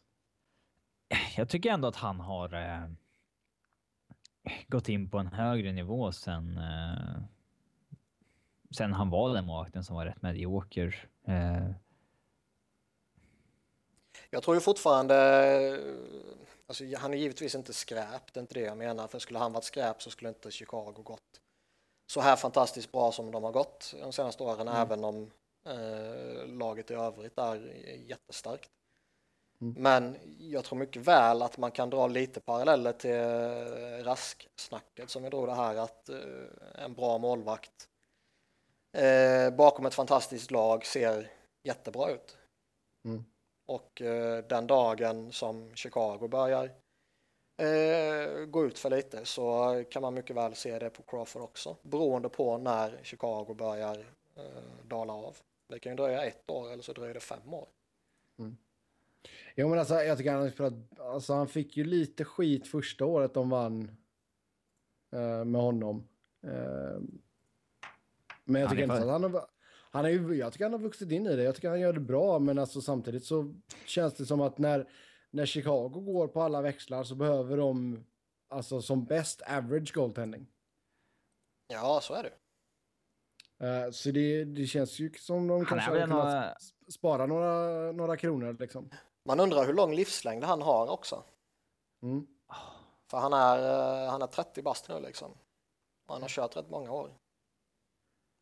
Jag 1.37 1.49
tycker 1.49 1.71
ändå 1.71 1.89
att 1.89 1.97
han 1.97 2.21
har 2.21 2.55
eh, 2.55 2.89
gått 4.69 4.89
in 4.89 5.11
på 5.11 5.19
en 5.19 5.27
högre 5.27 5.73
nivå 5.73 6.13
sen, 6.13 6.59
eh, 6.59 7.23
sen 8.71 8.93
han 8.93 9.11
var 9.11 9.35
den 9.35 9.45
målvakten 9.45 9.85
som 9.85 9.97
var 9.97 10.07
rätt 10.07 10.23
medioker. 10.23 11.09
Eh, 11.27 11.71
Jag 14.35 14.43
tror 14.43 14.57
ju 14.57 14.61
fortfarande, 14.61 15.17
alltså 16.67 16.85
han 16.97 17.15
är 17.15 17.19
givetvis 17.19 17.55
inte 17.55 17.73
skräp, 17.73 18.33
det 18.33 18.41
är 18.41 18.43
inte 18.43 18.55
det 18.55 18.61
jag 18.61 18.77
menar, 18.79 19.07
för 19.09 19.19
skulle 19.19 19.39
han 19.39 19.53
varit 19.53 19.65
skräp 19.65 20.03
så 20.03 20.11
skulle 20.11 20.29
inte 20.29 20.51
Chicago 20.51 20.93
gått 21.05 21.41
så 22.07 22.21
här 22.21 22.37
fantastiskt 22.37 22.93
bra 22.93 23.13
som 23.13 23.31
de 23.31 23.45
har 23.45 23.53
gått 23.53 23.95
de 24.01 24.13
senaste 24.13 24.43
åren, 24.43 24.69
Mm. 24.69 24.81
även 24.81 25.05
om 25.05 25.31
eh, 25.69 26.47
laget 26.47 26.91
i 26.91 26.95
övrigt 26.95 27.39
är 27.39 27.57
jättestarkt. 28.07 28.71
Mm. 29.61 29.75
Men 29.79 30.19
jag 30.39 30.65
tror 30.65 30.79
mycket 30.79 31.03
väl 31.03 31.43
att 31.43 31.59
man 31.59 31.71
kan 31.71 31.91
dra 31.91 32.07
lite 32.07 32.41
paralleller 32.41 32.93
till 32.93 34.05
Rask-snacket 34.05 35.11
som 35.11 35.23
vi 35.23 35.31
drog 35.31 35.47
det 35.47 35.55
här 35.55 35.77
att 35.77 36.09
eh, 36.09 36.85
en 36.85 36.95
bra 36.95 37.19
målvakt 37.19 37.89
eh, 38.93 39.51
bakom 39.51 39.87
ett 39.87 39.95
fantastiskt 39.95 40.51
lag 40.51 40.87
ser 40.87 41.31
jättebra 41.63 42.11
ut. 42.11 42.37
Mm. 43.05 43.25
Och 43.67 44.03
eh, 44.03 44.45
den 44.45 44.67
dagen 44.67 45.33
som 45.33 45.75
Chicago 45.75 46.29
börjar 46.29 46.65
eh, 47.57 48.45
gå 48.47 48.67
ut 48.67 48.79
för 48.79 48.91
lite 48.91 49.25
så 49.25 49.85
kan 49.91 50.03
man 50.03 50.15
mycket 50.15 50.37
väl 50.37 50.55
se 50.55 50.79
det 50.79 50.91
på 50.91 51.03
Crawford 51.03 51.43
också. 51.43 51.77
Beroende 51.83 52.29
på 52.29 52.59
när 52.59 53.01
Chicago 53.03 53.55
börjar 53.55 53.99
eh, 54.37 54.87
dala 54.89 55.13
av. 55.13 55.37
Det 55.69 55.79
kan 55.79 55.93
ju 55.93 55.97
dröja 55.97 56.25
ett 56.25 56.51
år 56.51 56.71
eller 56.73 56.83
så 56.83 56.93
dröjer 56.93 57.15
det 57.15 57.21
fem 57.21 57.55
år. 57.55 57.67
Jo, 59.55 59.69
men 59.69 59.79
alltså, 59.79 59.95
jag 59.95 60.19
tycker 60.19 60.33
han, 60.33 60.43
har 60.43 60.51
spelat- 60.51 60.99
alltså, 61.01 61.33
han 61.35 61.49
fick 61.49 61.77
ju 61.77 61.85
lite 61.85 62.25
skit 62.25 62.67
första 62.67 63.05
året 63.05 63.35
de 63.35 63.51
vann 63.51 63.97
eh, 65.13 65.45
med 65.45 65.61
honom. 65.61 66.09
Eh, 66.43 67.01
men 68.45 68.61
jag 68.61 68.71
tycker 68.71 68.83
inte 68.83 68.97
för- 68.97 69.03
att 69.03 69.23
han 69.23 69.35
har... 69.35 69.47
Han 69.95 70.05
är 70.05 70.09
ju, 70.09 70.35
jag 70.35 70.53
tycker 70.53 70.65
han 70.65 70.73
har 70.73 70.81
vuxit 70.81 71.11
in 71.11 71.27
i 71.27 71.37
det. 71.37 71.43
Jag 71.43 71.55
tycker 71.55 71.69
han 71.71 71.81
gör 71.81 71.93
det 71.93 72.01
bra, 72.01 72.39
men 72.39 72.59
alltså, 72.59 72.81
samtidigt 72.81 73.25
så 73.25 73.55
känns 73.87 74.15
det 74.15 74.27
som 74.27 74.41
att 74.41 74.59
när, 74.59 74.89
när 75.31 75.47
Chicago 75.47 75.89
går 75.89 76.29
på 76.29 76.43
alla 76.43 76.63
växlar 76.63 77.05
så 77.05 77.15
behöver 77.15 77.57
de 77.57 78.05
alltså 78.49 78.83
som 78.83 79.05
bäst 79.05 79.43
average 79.43 79.95
goaltending. 79.95 80.47
Ja, 81.67 82.01
så 82.03 82.15
är 82.15 82.23
det. 82.23 82.33
Eh, 83.67 83.91
så 83.91 84.11
det, 84.11 84.45
det 84.45 84.67
känns 84.67 84.99
ju 84.99 85.13
som 85.13 85.47
de 85.49 85.57
Han 85.57 85.67
kanske 85.67 85.91
hade 85.91 86.01
väl 86.01 86.09
kunnat 86.09 86.25
några- 86.25 86.55
sp- 86.55 86.91
spara 86.91 87.27
några, 87.27 87.93
några 87.93 88.17
kronor 88.17 88.57
liksom. 88.61 88.91
Man 89.25 89.41
undrar 89.41 89.67
hur 89.67 89.75
lång 89.75 89.95
livslängd 89.95 90.45
han 90.45 90.63
har 90.63 90.91
också. 90.91 91.25
Mm. 92.03 92.27
För 93.11 93.19
han 93.19 93.33
är, 93.33 93.59
eh, 94.05 94.11
han 94.11 94.23
är 94.23 94.27
30 94.27 94.63
bast 94.63 94.89
nu 94.89 95.01
liksom. 95.01 95.39
Han 96.07 96.23
har 96.23 96.29
kört 96.29 96.57
rätt 96.57 96.71
många 96.71 96.93
år. 96.93 97.15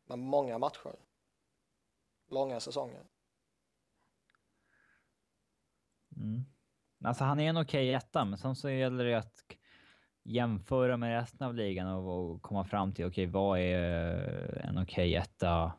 Med 0.09 0.19
många 0.19 0.59
matcher. 0.59 0.97
Långa 2.31 2.61
säsonger. 2.61 3.05
Mm. 6.17 6.45
Alltså 7.05 7.25
han 7.25 7.41
är 7.41 7.49
en 7.49 7.57
okej 7.57 7.95
etta, 7.95 8.25
men 8.25 8.39
sen 8.39 8.57
så 8.57 8.71
gäller 8.71 9.05
det 9.05 9.19
att 9.19 9.45
jämföra 10.23 10.97
med 10.97 11.21
resten 11.21 11.47
av 11.47 11.55
ligan 11.55 11.87
och, 11.87 12.31
och 12.31 12.43
komma 12.43 12.65
fram 12.65 12.95
till 12.95 13.05
okej, 13.05 13.27
vad 13.27 13.59
är 13.59 14.65
en 14.65 14.79
okej 14.79 15.15
etta 15.15 15.73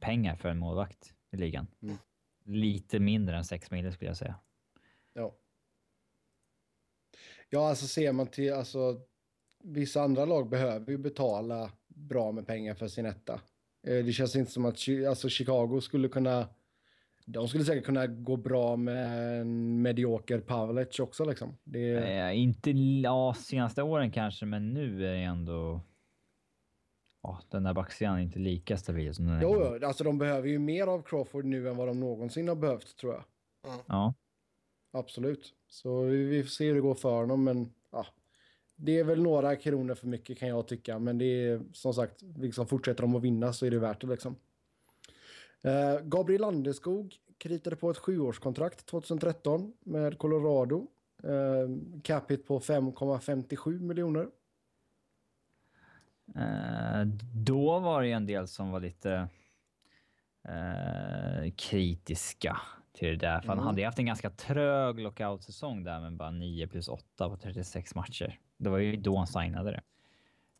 pengar 0.00 0.36
för 0.36 0.48
en 0.48 0.58
målvakt 0.58 1.14
i 1.30 1.36
ligan? 1.36 1.66
Mm. 1.82 1.96
Lite 2.44 2.98
mindre 2.98 3.36
än 3.36 3.44
6 3.44 3.70
miljoner 3.70 3.90
skulle 3.90 4.10
jag 4.10 4.16
säga. 4.16 4.40
Ja. 5.12 5.36
Ja, 7.48 7.68
alltså 7.68 7.86
ser 7.86 8.12
man 8.12 8.26
till, 8.26 8.52
alltså 8.52 9.00
vissa 9.64 10.02
andra 10.02 10.24
lag 10.24 10.48
behöver 10.48 10.92
ju 10.92 10.98
betala 10.98 11.70
bra 11.88 12.32
med 12.32 12.46
pengar 12.46 12.74
för 12.74 12.88
sin 12.88 13.06
etta. 13.06 13.40
Eh, 13.86 14.04
Det 14.04 14.12
känns 14.12 14.36
inte 14.36 14.50
som 14.50 14.64
att 14.64 14.78
alltså 15.08 15.28
Chicago 15.28 15.80
skulle 15.80 16.08
kunna, 16.08 16.48
de 17.24 17.48
skulle 17.48 17.64
säkert 17.64 17.84
kunna 17.84 18.06
gå 18.06 18.36
bra 18.36 18.76
med 18.76 19.40
en 19.40 19.82
medioker 19.82 20.40
Pavlec 20.40 21.00
också 21.00 21.24
liksom. 21.24 21.56
Det, 21.64 21.94
Eh, 21.94 22.38
inte 22.38 22.70
ja, 22.70 23.34
senaste 23.34 23.82
åren 23.82 24.10
kanske, 24.10 24.46
men 24.46 24.74
nu 24.74 25.06
är 25.06 25.12
det 25.12 25.18
ändå. 25.22 25.80
Ja, 27.22 27.40
den 27.50 27.62
där 27.62 27.74
backsidan 27.74 28.14
är 28.18 28.22
inte 28.22 28.38
lika 28.38 28.76
stabil 28.76 29.14
som 29.14 29.26
den 29.26 29.34
är. 29.36 29.42
jo, 29.42 29.76
jo, 29.80 29.86
alltså 29.86 30.04
de 30.04 30.18
behöver 30.18 30.48
ju 30.48 30.58
mer 30.58 30.86
av 30.86 31.02
Crawford 31.02 31.44
nu 31.44 31.68
än 31.68 31.76
vad 31.76 31.88
de 31.88 32.00
någonsin 32.00 32.48
har 32.48 32.54
behövt 32.54 32.96
tror 32.96 33.12
jag. 33.12 33.24
Ja, 33.86 34.14
Absolut. 34.92 35.54
Så 35.68 36.02
vi 36.02 36.24
vi 36.24 36.42
får 36.42 36.50
se 36.50 36.66
hur 36.66 36.74
det 36.74 36.80
går 36.80 36.94
för 36.94 37.20
honom, 37.20 37.44
men 37.44 37.72
ja. 37.92 38.06
Det 38.76 38.98
är 38.98 39.04
väl 39.04 39.22
några 39.22 39.56
kronor 39.56 39.94
för 39.94 40.06
mycket 40.06 40.38
kan 40.38 40.48
jag 40.48 40.68
tycka, 40.68 40.98
men 40.98 41.18
det 41.18 41.24
är 41.24 41.60
som 41.72 41.94
sagt, 41.94 42.22
liksom 42.22 42.66
fortsätter 42.66 43.02
de 43.02 43.14
att 43.16 43.22
vinna 43.22 43.52
så 43.52 43.66
är 43.66 43.70
det 43.70 43.78
värt 43.78 44.00
det 44.00 44.06
liksom. 44.06 44.36
Eh, 45.62 46.00
Gabriel 46.00 46.40
Landeskog 46.40 47.14
kritade 47.38 47.76
på 47.76 47.90
ett 47.90 47.98
sjuårskontrakt 47.98 48.86
2013 48.86 49.72
med 49.80 50.18
Colorado. 50.18 50.86
Eh, 51.22 51.68
capita 52.02 52.42
på 52.46 52.60
5,57 52.60 53.80
miljoner. 53.80 54.28
Eh, 56.36 57.04
då 57.34 57.78
var 57.78 58.02
det 58.02 58.12
en 58.12 58.26
del 58.26 58.48
som 58.48 58.70
var 58.70 58.80
lite 58.80 59.28
eh, 60.48 61.50
kritiska 61.56 62.60
till 62.92 63.08
det 63.08 63.16
där. 63.26 63.40
För 63.40 63.48
han 63.48 63.58
Mm. 63.58 63.66
hade 63.66 63.84
haft 63.84 63.98
en 63.98 64.06
ganska 64.06 64.30
trög 64.30 65.00
lockout-säsong 65.00 65.84
där 65.84 66.00
med 66.00 66.16
bara 66.16 66.30
9 66.30 66.66
plus 66.66 66.88
8 66.88 67.28
på 67.28 67.36
36 67.36 67.94
matcher. 67.94 68.38
Det 68.56 68.68
var 68.68 68.78
ju 68.78 68.96
då 68.96 69.16
han 69.16 69.26
signade 69.26 69.70
det. 69.70 69.82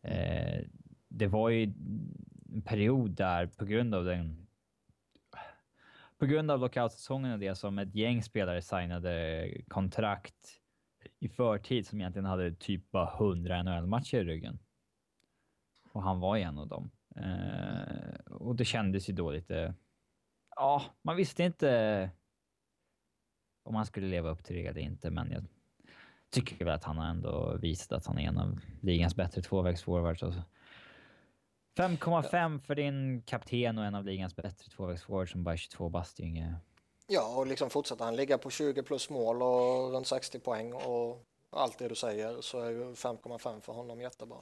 Eh, 0.08 0.64
det 1.08 1.26
var 1.26 1.48
ju 1.48 1.62
en 2.54 2.62
period 2.64 3.10
där 3.10 3.46
på 3.46 3.64
grund 3.64 3.94
av 3.94 4.04
den 4.04 4.46
på 6.18 6.26
grund 6.26 6.50
av 6.50 6.60
lockout-säsongen 6.60 7.32
och 7.32 7.38
det 7.38 7.54
som 7.54 7.78
ett 7.78 7.94
gäng 7.94 8.22
spelare 8.22 8.62
signade 8.62 9.48
kontrakt 9.68 10.60
i 11.18 11.28
förtid 11.28 11.86
som 11.86 12.00
egentligen 12.00 12.26
hade 12.26 12.54
typ 12.54 12.90
bara 12.90 13.14
100 13.16 13.62
NHL-matcher 13.62 14.16
i 14.16 14.24
ryggen. 14.24 14.58
Och 15.92 16.02
han 16.02 16.20
var 16.20 16.36
en 16.36 16.58
av 16.58 16.68
dem. 16.68 16.90
Eh, 17.16 18.32
och 18.32 18.56
det 18.56 18.64
kändes 18.64 19.08
ju 19.08 19.12
då 19.12 19.30
lite... 19.30 19.74
Ja, 20.56 20.82
man 21.02 21.16
visste 21.16 21.42
inte 21.42 22.10
om 23.62 23.74
han 23.74 23.86
skulle 23.86 24.06
leva 24.06 24.30
upp 24.30 24.44
till 24.44 24.56
det 24.56 24.66
eller 24.66 24.80
inte, 24.80 25.10
men 25.10 25.30
jag 25.30 25.44
tycker 26.44 26.64
väl 26.64 26.74
att 26.74 26.84
han 26.84 26.98
har 26.98 27.06
ändå 27.06 27.56
visat 27.56 27.92
att 27.92 28.06
han 28.06 28.18
är 28.18 28.28
en 28.28 28.38
av 28.38 28.60
ligans 28.80 29.16
bättre 29.16 29.42
tvåvägsforwards. 29.42 30.22
Alltså. 30.22 30.42
5,5 31.76 32.58
för 32.58 32.74
din 32.74 33.22
kapten 33.22 33.78
och 33.78 33.84
en 33.84 33.94
av 33.94 34.04
ligans 34.04 34.36
bättre 34.36 34.70
tvåvägsforwards 34.70 35.32
som 35.32 35.44
bara 35.44 35.52
är 35.52 35.56
22 35.56 35.88
bast. 35.88 36.20
Ja, 37.06 37.36
och 37.36 37.46
liksom 37.46 37.70
fortsätter 37.70 38.04
han 38.04 38.16
ligga 38.16 38.38
på 38.38 38.50
20 38.50 38.82
plus 38.82 39.10
mål 39.10 39.42
och 39.42 39.92
runt 39.92 40.06
60 40.06 40.38
poäng 40.38 40.72
och 40.72 41.24
allt 41.50 41.78
det 41.78 41.88
du 41.88 41.94
säger 41.94 42.40
så 42.40 42.60
är 42.60 42.70
ju 42.70 42.84
5,5 42.92 43.60
för 43.60 43.72
honom 43.72 44.00
jättebra. 44.00 44.38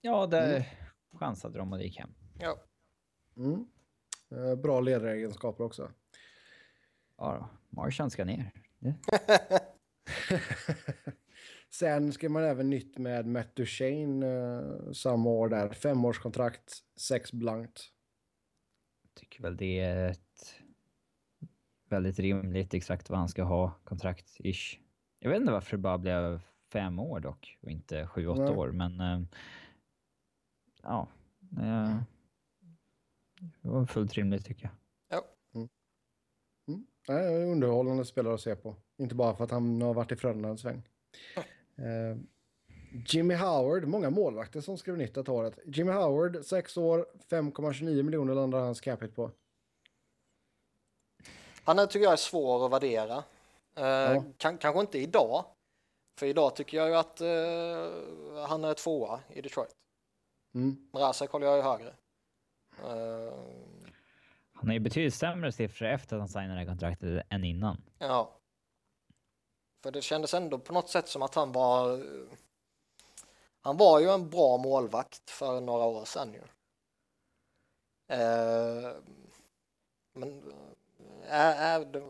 Ja, 0.00 0.26
det 0.26 0.66
chansade 1.12 1.58
de 1.58 1.72
och 1.72 1.78
det 1.78 1.84
gick 1.84 1.98
hem. 1.98 2.14
Ja, 2.40 2.56
Mm. 3.36 3.66
Eh, 4.30 4.54
bra 4.54 4.80
ledaregenskaper 4.80 5.64
också. 5.64 5.90
Ja 7.18 7.36
då, 7.38 7.48
Marchand 7.76 8.12
ska 8.12 8.24
ner. 8.24 8.52
Sen 11.70 12.12
ska 12.12 12.28
man 12.28 12.44
även 12.44 12.70
nytt 12.70 12.98
med 12.98 13.26
Matt 13.26 13.56
Duchene 13.56 14.26
eh, 14.26 14.92
samma 14.92 15.30
år 15.30 15.48
där. 15.48 15.72
Femårskontrakt, 15.72 16.72
sex 16.96 17.32
blankt. 17.32 17.80
tycker 19.14 19.42
väl 19.42 19.56
det 19.56 19.78
är 19.80 20.10
ett 20.10 20.54
väldigt 21.88 22.18
rimligt 22.18 22.74
exakt 22.74 23.10
vad 23.10 23.18
han 23.18 23.28
ska 23.28 23.42
ha 23.42 23.70
kontrakt 23.84 24.36
ish. 24.38 24.80
Jag 25.18 25.30
vet 25.30 25.40
inte 25.40 25.52
varför 25.52 25.76
det 25.76 25.82
bara 25.82 25.98
blev 25.98 26.40
fem 26.72 26.98
år 26.98 27.20
dock 27.20 27.58
och 27.62 27.70
inte 27.70 28.06
sju, 28.06 28.26
åtta 28.26 28.42
Nej. 28.42 28.56
år, 28.56 28.72
men 28.72 29.00
eh, 29.00 29.20
ja, 30.82 31.08
eh, 31.60 31.96
det 33.62 33.68
var 33.68 33.86
fullt 33.86 34.14
rimligt 34.14 34.46
tycker 34.46 34.64
jag. 34.64 34.85
Nej, 37.08 37.44
underhållande 37.44 38.04
spelare 38.04 38.34
att 38.34 38.40
se 38.40 38.56
på. 38.56 38.76
Inte 38.98 39.14
bara 39.14 39.36
för 39.36 39.44
att 39.44 39.50
han 39.50 39.82
har 39.82 39.94
varit 39.94 40.12
i 40.12 40.16
Frölunda 40.16 40.48
en 40.48 40.58
sväng. 40.58 40.82
Eh, 41.76 42.16
Jimmy 43.06 43.34
Howard, 43.34 43.84
många 43.84 44.10
målvakter 44.10 44.60
som 44.60 44.78
skrev 44.78 44.96
nytt 44.96 45.14
det 45.14 45.28
året. 45.28 45.58
Jimmy 45.64 45.92
Howard, 45.92 46.44
6 46.44 46.76
år, 46.76 47.06
5,29 47.30 48.02
miljoner 48.02 48.34
landar 48.34 48.58
hans 48.58 48.80
capita 48.80 49.14
på. 49.14 49.30
han 51.64 51.78
är, 51.78 51.86
tycker 51.86 52.04
jag 52.04 52.12
är 52.12 52.16
svår 52.16 52.66
att 52.66 52.72
värdera. 52.72 53.24
Eh, 53.74 54.22
kan, 54.36 54.58
kanske 54.58 54.80
inte 54.80 54.98
idag, 54.98 55.44
för 56.18 56.26
idag 56.26 56.56
tycker 56.56 56.76
jag 56.76 56.88
ju 56.88 56.94
att 56.94 57.20
eh, 57.20 58.46
han 58.48 58.64
är 58.64 58.74
tvåa 58.74 59.20
i 59.28 59.40
Detroit. 59.40 59.76
Mm. 60.54 60.88
Mrazek 60.92 61.30
håller 61.30 61.46
jag 61.46 61.56
ju 61.56 61.62
högre. 61.62 61.94
Uh, 62.84 63.32
han 64.56 64.66
har 64.66 64.74
ju 64.74 64.80
betydligt 64.80 65.14
sämre 65.14 65.52
siffror 65.52 65.88
efter 65.88 66.16
att 66.16 66.20
han 66.20 66.28
signade 66.28 66.54
det 66.54 66.58
här 66.58 66.66
kontraktet 66.66 67.26
än 67.30 67.44
innan. 67.44 67.82
Ja. 67.98 68.40
För 69.82 69.90
det 69.90 70.02
kändes 70.02 70.34
ändå 70.34 70.58
på 70.58 70.72
något 70.72 70.90
sätt 70.90 71.08
som 71.08 71.22
att 71.22 71.34
han 71.34 71.52
var... 71.52 72.04
Han 73.60 73.76
var 73.76 74.00
ju 74.00 74.10
en 74.10 74.30
bra 74.30 74.58
målvakt 74.58 75.30
för 75.30 75.60
några 75.60 75.84
år 75.84 76.04
sedan 76.04 76.32
ju. 76.32 76.40
Uh, 78.16 78.92
men 80.14 80.52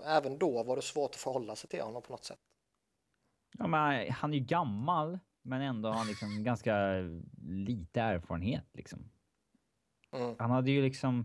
även 0.05 0.39
då 0.39 0.63
var 0.63 0.77
det 0.77 0.83
svårt 0.83 1.11
att 1.11 1.17
förhålla 1.17 1.57
sig 1.57 1.71
till 1.71 1.83
honom 1.83 2.03
på 2.03 2.13
något 2.13 2.25
sätt. 2.25 2.39
Ja, 3.59 3.67
men 3.67 4.13
han 4.13 4.35
är 4.35 4.39
ju 4.39 4.45
gammal, 4.45 5.19
men 5.43 5.63
ändå 5.63 5.89
har 5.89 5.97
han 5.97 6.07
liksom 6.07 6.45
ganska 6.45 6.77
lite 7.43 8.01
erfarenhet 8.01 8.67
liksom. 8.73 9.11
Mm. 10.13 10.37
Han 10.39 10.51
hade 10.51 10.71
ju 10.71 10.83
liksom... 10.83 11.25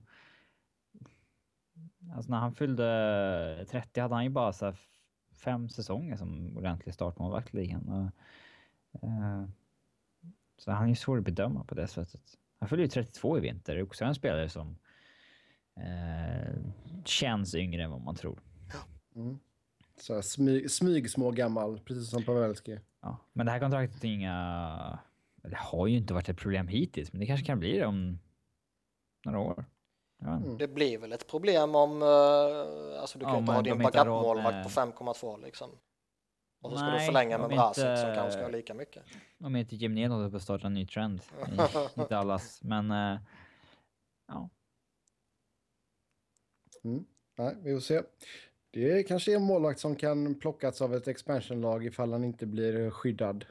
Alltså 2.16 2.32
när 2.32 2.38
han 2.38 2.56
fyllde 2.56 3.66
30 3.70 4.02
hade 4.02 4.16
han 4.16 4.24
ju 4.24 4.30
bara 4.30 4.54
så 4.54 4.74
fem 5.32 5.70
säsonger 5.70 6.18
som 6.18 6.58
ordentlig 6.58 6.94
startmålvakt 6.94 7.54
i 7.54 7.58
ligan. 7.58 8.12
Uh, 9.04 9.46
så 10.58 10.72
han 10.72 10.84
är 10.84 10.90
ju 10.90 10.96
svår 10.96 11.18
att 11.18 11.24
bedöma 11.24 11.64
på 11.64 11.76
det 11.76 11.88
sättet. 11.88 12.22
Han 12.60 12.70
fyller 12.70 12.84
ju 12.84 12.90
32 12.90 13.38
i 13.38 13.42
vinter. 13.42 13.76
Det 13.76 13.82
är 13.82 13.84
också 13.84 14.06
en 14.06 14.16
spelare 14.16 14.50
som 14.50 14.78
uh, 15.78 16.72
känns 17.06 17.56
yngre 17.56 17.84
än 17.84 17.92
vad 17.92 18.02
man 18.02 18.16
tror. 18.16 18.40
Mm. 19.16 19.40
Så 19.98 20.22
smyg, 20.22 20.72
smyg 20.72 21.12
små 21.12 21.32
gammal, 21.32 21.80
precis 21.80 22.10
som 22.10 22.24
Pavelski. 22.24 22.80
Ja, 23.02 23.18
men 23.34 23.46
det 23.46 23.52
här 23.52 23.60
kontraktet 23.60 24.04
är 24.04 24.08
inga... 24.08 25.00
Det 25.36 25.58
har 25.58 25.88
ju 25.88 25.98
inte 25.98 26.14
varit 26.14 26.30
ett 26.30 26.38
problem 26.38 26.68
hittills, 26.68 27.14
men 27.14 27.20
det 27.20 27.26
kanske 27.26 27.46
kan 27.46 27.60
bli 27.60 27.78
det 27.78 27.86
om 27.86 28.20
några 29.26 29.40
år. 29.40 29.66
Mm. 30.22 30.58
Det 30.58 30.68
blir 30.68 30.98
väl 30.98 31.12
ett 31.12 31.28
problem 31.28 31.76
om... 31.76 32.02
Uh, 32.02 33.02
alltså 33.02 33.20
du 33.20 33.26
kan 33.26 33.34
ja, 33.34 33.40
inte 33.40 33.52
ha 33.52 33.62
din 33.62 33.78
backup-målvakt 33.78 34.64
på 34.64 34.70
5,2 34.70 35.42
liksom. 35.42 35.70
Och 36.62 36.72
så 36.72 36.78
ska 36.78 36.86
Nej, 36.86 37.00
du 37.00 37.06
förlänga 37.06 37.38
med 37.38 37.50
Brasic 37.50 37.84
inte... 37.84 37.98
som 37.98 38.16
kanske 38.16 38.32
ska 38.32 38.42
ha 38.42 38.50
lika 38.50 38.74
mycket. 38.74 39.04
Om 39.40 39.56
inte 39.56 39.76
Jim 39.76 39.96
Neal 39.96 40.12
håller 40.12 40.30
på 40.30 40.36
att 40.36 40.44
starta 40.44 40.68
en 40.68 40.74
ny 40.74 40.88
trend 40.88 41.22
i, 41.48 41.52
i 42.02 42.06
Dallas, 42.10 42.60
men... 42.64 42.92
Uh, 42.92 43.20
ja. 44.28 44.50
Mm. 46.84 47.06
Nej, 47.38 47.56
vi 47.64 47.74
får 47.74 47.82
se. 47.82 48.02
Det 48.72 49.04
kanske 49.04 49.32
är 49.32 49.36
en 49.36 49.44
målvakt 49.44 49.80
som 49.80 49.96
kan 49.96 50.40
plockas 50.40 50.82
av 50.82 50.96
ett 50.96 51.08
expansionlag 51.08 51.86
ifall 51.86 52.12
han 52.12 52.24
inte 52.24 52.46
blir 52.46 52.90
skyddad. 52.92 53.46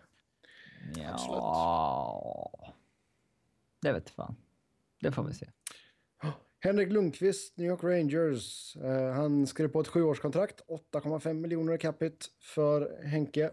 Ja, 0.96 1.12
Absolut. 1.12 2.74
det 3.80 3.92
vet 3.92 4.10
fan. 4.10 4.36
Det 5.00 5.12
får 5.12 5.22
vi 5.22 5.34
se. 5.34 5.46
Henrik 6.62 6.92
Lundqvist, 6.92 7.56
New 7.56 7.66
York 7.66 7.82
Rangers. 7.82 8.76
Uh, 8.76 9.12
han 9.12 9.46
skrev 9.46 9.68
på 9.68 9.80
ett 9.80 9.88
sjuårskontrakt, 9.88 10.60
8,5 10.92 11.34
miljoner 11.34 11.74
i 11.74 11.78
capita 11.78 12.26
för 12.40 13.04
Henke. 13.04 13.50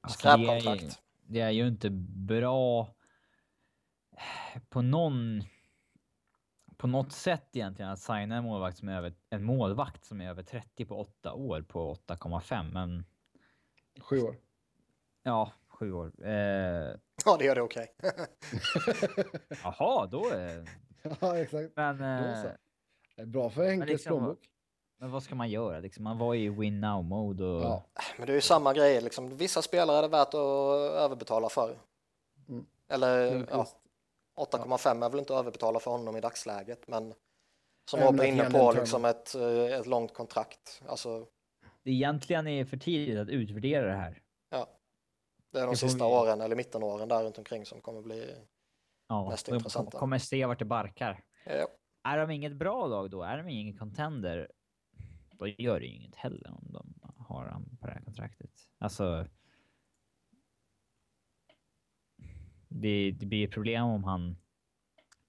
Alltså, 0.00 0.18
Skräpkontrakt. 0.18 0.82
Det, 0.82 0.96
det 1.26 1.40
är 1.40 1.50
ju 1.50 1.68
inte 1.68 1.90
bra 1.90 2.94
på 4.68 4.82
någon 4.82 5.42
på 6.76 6.86
något 6.86 7.12
sätt 7.12 7.48
egentligen 7.52 7.90
att 7.90 8.00
signa 8.00 8.36
en 8.36 8.44
målvakt 8.44 8.78
som 8.78 8.88
är 8.88 8.96
över 8.96 9.14
en 9.30 9.44
målvakt 9.44 10.04
som 10.04 10.20
är 10.20 10.28
över 10.28 10.42
30 10.42 10.84
på 10.84 11.00
8 11.00 11.32
år 11.32 11.62
på 11.62 11.94
8,5 11.94 12.72
men. 12.72 13.04
Sju 14.00 14.22
år. 14.22 14.36
Ja, 15.22 15.52
sju 15.68 15.92
år. 15.92 16.12
Eh... 16.24 16.96
Ja, 17.24 17.36
det 17.38 17.44
gör 17.44 17.54
det 17.54 17.62
okej. 17.62 17.94
Okay. 17.98 19.24
Jaha, 19.62 20.06
då 20.06 20.30
är 20.30 20.68
Ja, 21.20 21.36
exakt. 21.36 21.72
Men. 21.76 22.00
Eh... 22.00 22.52
Det 23.16 23.22
är 23.22 23.26
bra 23.26 23.50
för 23.50 23.64
Henkes 23.64 23.88
liksom, 23.88 24.10
plånbok. 24.10 24.38
Men 24.98 25.10
vad 25.10 25.22
ska 25.22 25.34
man 25.34 25.50
göra? 25.50 25.80
Liksom, 25.80 26.04
man 26.04 26.18
var 26.18 26.34
i 26.34 26.48
win 26.48 26.80
now 26.80 27.04
mode 27.04 27.44
och. 27.44 27.62
Ja. 27.62 27.84
Men 28.18 28.26
det 28.26 28.32
är 28.32 28.34
ju 28.34 28.40
samma 28.40 28.74
grej 28.74 29.00
liksom. 29.00 29.36
Vissa 29.36 29.62
spelare 29.62 29.98
är 29.98 30.02
det 30.02 30.08
värt 30.08 30.34
att 30.34 30.94
överbetala 31.04 31.48
för. 31.48 31.78
Mm. 32.48 32.66
Eller 32.88 33.46
ja, 33.50 33.66
8,5 34.36 35.04
är 35.04 35.10
väl 35.10 35.18
inte 35.18 35.34
att 35.34 35.40
överbetala 35.40 35.80
för 35.80 35.90
honom 35.90 36.16
i 36.16 36.20
dagsläget, 36.20 36.88
men 36.88 37.14
som 37.90 38.00
Rob 38.00 38.16
var 38.16 38.24
inne 38.24 38.50
på, 38.50 38.72
liksom 38.72 39.04
ett, 39.04 39.34
eh, 39.34 39.78
ett 39.78 39.86
långt 39.86 40.14
kontrakt. 40.14 40.82
Alltså, 40.86 41.26
det 41.82 41.90
egentligen 41.90 42.46
är 42.46 42.64
för 42.64 42.76
tidigt 42.76 43.18
att 43.18 43.28
utvärdera 43.28 43.86
det 43.86 43.96
här. 43.96 44.22
Ja, 44.50 44.68
det 45.52 45.58
är 45.58 45.62
de 45.62 45.70
det 45.70 45.76
sista 45.76 46.08
vi... 46.08 46.14
åren 46.14 46.40
eller 46.40 46.56
mittenåren 46.56 47.08
där 47.08 47.24
runt 47.24 47.38
omkring 47.38 47.66
som 47.66 47.80
kommer 47.80 48.02
bli 48.02 48.34
ja, 49.08 49.30
mest 49.30 49.48
intressanta. 49.48 49.90
De 49.90 49.98
kommer 49.98 50.18
se 50.18 50.46
vart 50.46 50.58
det 50.58 50.64
barkar. 50.64 51.24
Ja. 51.46 51.68
Är 52.04 52.18
de 52.18 52.30
inget 52.30 52.56
bra 52.56 52.86
lag 52.86 53.10
då? 53.10 53.22
Är 53.22 53.38
de 53.38 53.48
ingen 53.48 53.78
contender? 53.78 54.50
Då 55.32 55.48
gör 55.48 55.80
det 55.80 55.86
ju 55.86 55.94
inget 55.94 56.16
heller 56.16 56.50
om 56.50 56.72
de 56.72 56.94
har 57.18 57.46
han 57.46 57.78
på 57.80 57.86
det 57.86 57.92
här 57.92 58.00
kontraktet. 58.00 58.50
Alltså, 58.78 59.26
det, 62.68 63.10
det 63.10 63.26
blir 63.26 63.48
ett 63.48 63.54
problem 63.54 63.84
om 63.84 64.04
han 64.04 64.36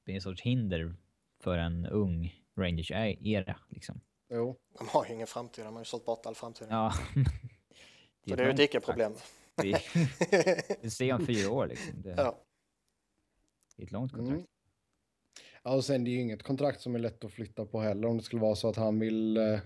blir 0.04 0.16
en 0.16 0.22
sorts 0.22 0.42
hinder 0.42 0.96
för 1.40 1.58
en 1.58 1.86
ung 1.86 2.44
Rangers-era. 2.56 3.56
Liksom. 3.70 4.02
Jo. 4.30 4.60
De 4.78 4.88
har 4.88 5.06
ju 5.06 5.14
ingen 5.14 5.28
framtid, 5.28 5.66
de 5.66 5.74
har 5.74 5.82
ju 5.82 5.86
sålt 5.86 6.06
bort 6.06 6.26
all 6.26 6.36
framtid. 6.36 6.68
Ja. 6.70 6.94
det 8.24 8.30
Så 8.30 8.36
det 8.36 8.44
är 8.44 8.48
ju 8.48 8.54
ett 8.54 8.60
icke-problem. 8.60 9.14
Vi, 9.56 9.76
vi 10.82 10.90
ser 10.90 11.14
om 11.14 11.26
fyra 11.26 11.52
år 11.52 11.68
liksom. 11.68 12.02
Det, 12.02 12.14
ja. 12.18 12.43
Det 13.76 13.84
är 13.84 13.86
ett 13.86 13.92
långt 13.92 14.12
kontrakt. 14.12 14.38
Mm. 14.38 14.48
Ja, 15.64 15.74
och 15.74 15.86
sen 15.86 16.04
det 16.04 16.10
är 16.10 16.14
ju 16.14 16.22
inget 16.22 16.44
kontrakt 16.44 16.82
som 16.82 16.96
är 16.96 17.00
lätt 17.00 17.24
att 17.24 17.32
flytta 17.32 17.66
på 17.66 17.80
heller 17.80 18.08
om 18.08 18.18
det 18.18 18.24
skulle 18.24 18.42
vara 18.42 18.56
så 18.56 18.70
att 18.70 18.76
han 18.76 19.00
vill 19.00 19.38
eh, 19.38 19.60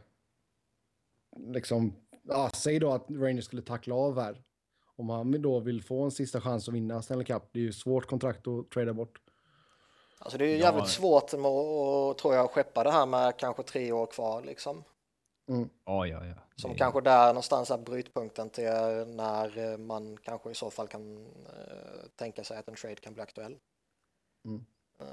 liksom, 1.38 1.94
ja, 2.24 2.50
säg 2.54 2.80
då 2.80 2.92
att 2.92 3.06
Rangers 3.10 3.46
skulle 3.46 3.62
tackla 3.62 3.96
av 3.96 4.20
här 4.20 4.44
om 4.98 5.10
han 5.10 5.42
då 5.42 5.60
vill 5.60 5.84
få 5.84 6.04
en 6.04 6.12
sista 6.12 6.42
chans 6.42 6.68
att 6.68 6.74
vinna 6.74 7.02
Stanley 7.02 7.26
Cup, 7.26 7.44
det 7.52 7.60
är 7.60 7.64
ju 7.64 7.74
svårt 7.74 8.06
kontrakt 8.06 8.48
att 8.48 8.70
trada 8.70 8.94
bort. 8.94 9.22
Alltså 10.20 10.38
det 10.38 10.46
är 10.46 10.50
ju 10.50 10.58
jävligt 10.58 10.84
ja. 10.84 10.88
svårt 10.88 11.24
att, 11.24 12.18
tror 12.18 12.36
jag, 12.36 12.50
skeppa 12.50 12.84
det 12.84 12.92
här 12.92 13.06
med 13.06 13.38
kanske 13.38 13.64
tre 13.64 13.92
år 13.92 14.06
kvar 14.06 14.42
liksom. 14.42 14.84
Mm. 15.50 15.70
Ja, 15.86 16.08
ja, 16.08 16.26
ja. 16.26 16.36
Som 16.56 16.72
det... 16.72 16.78
kanske 16.78 17.02
där 17.02 17.28
någonstans 17.28 17.72
är 17.72 17.78
brytpunkten 17.78 18.50
till 18.50 18.64
när 19.08 19.78
man 19.78 20.18
kanske 20.18 20.52
i 20.52 20.54
så 20.54 20.70
fall 20.70 20.88
kan 20.88 21.18
uh, 21.18 22.08
tänka 22.16 22.44
sig 22.44 22.58
att 22.58 22.68
en 22.68 22.76
trade 22.76 22.96
kan 22.96 23.14
bli 23.14 23.24
aktuell. 23.24 23.58
Mm. 24.48 24.66
Uh, 25.02 25.08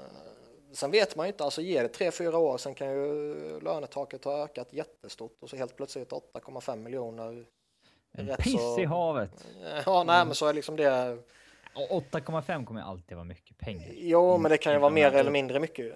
sen 0.71 0.91
vet 0.91 1.15
man 1.15 1.25
ju 1.25 1.31
inte, 1.31 1.43
alltså 1.43 1.61
ger 1.61 1.83
det 1.83 1.89
tre, 1.89 2.11
fyra 2.11 2.37
år, 2.37 2.57
sen 2.57 2.75
kan 2.75 2.89
ju 2.89 3.59
lönetaket 3.59 4.25
ha 4.25 4.43
ökat 4.43 4.73
jättestort 4.73 5.37
och 5.41 5.49
så 5.49 5.55
helt 5.55 5.75
plötsligt 5.75 6.11
8,5 6.11 6.75
miljoner 6.75 7.45
en 8.11 8.35
piss 8.37 8.61
så... 8.61 8.79
i 8.79 8.85
havet. 8.85 9.47
Ja, 9.85 10.03
nej, 10.03 10.25
men 10.25 10.35
så 10.35 10.45
är 10.45 10.53
liksom 10.53 10.75
det. 10.75 11.17
8,5 11.75 12.65
kommer 12.65 12.81
alltid 12.81 13.17
vara 13.17 13.25
mycket 13.25 13.57
pengar. 13.57 13.91
Jo, 13.95 14.37
men 14.37 14.51
det 14.51 14.57
kan 14.57 14.73
ju 14.73 14.79
vara 14.79 14.91
mer 14.91 15.11
eller 15.11 15.31
mindre 15.31 15.59
mycket. 15.59 15.93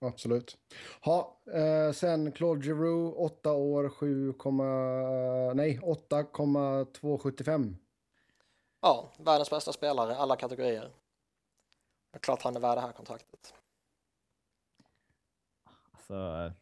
Absolut. 0.00 0.56
Ha, 1.00 1.40
eh, 1.52 1.92
sen 1.92 2.32
Claude 2.32 2.66
Giroux, 2.66 3.16
8 3.16 3.52
år, 3.52 3.88
7, 3.88 4.34
nej 5.54 5.80
8,275. 5.82 7.76
Ja, 8.80 9.12
världens 9.16 9.50
bästa 9.50 9.72
spelare, 9.72 10.16
alla 10.16 10.36
kategorier. 10.36 10.90
Det 12.12 12.16
är 12.16 12.20
klart 12.20 12.42
han 12.42 12.56
är 12.56 12.60
värd 12.60 12.76
det 12.76 12.80
här 12.80 12.92
kontraktet. 12.92 13.54
Alltså, 15.92 16.52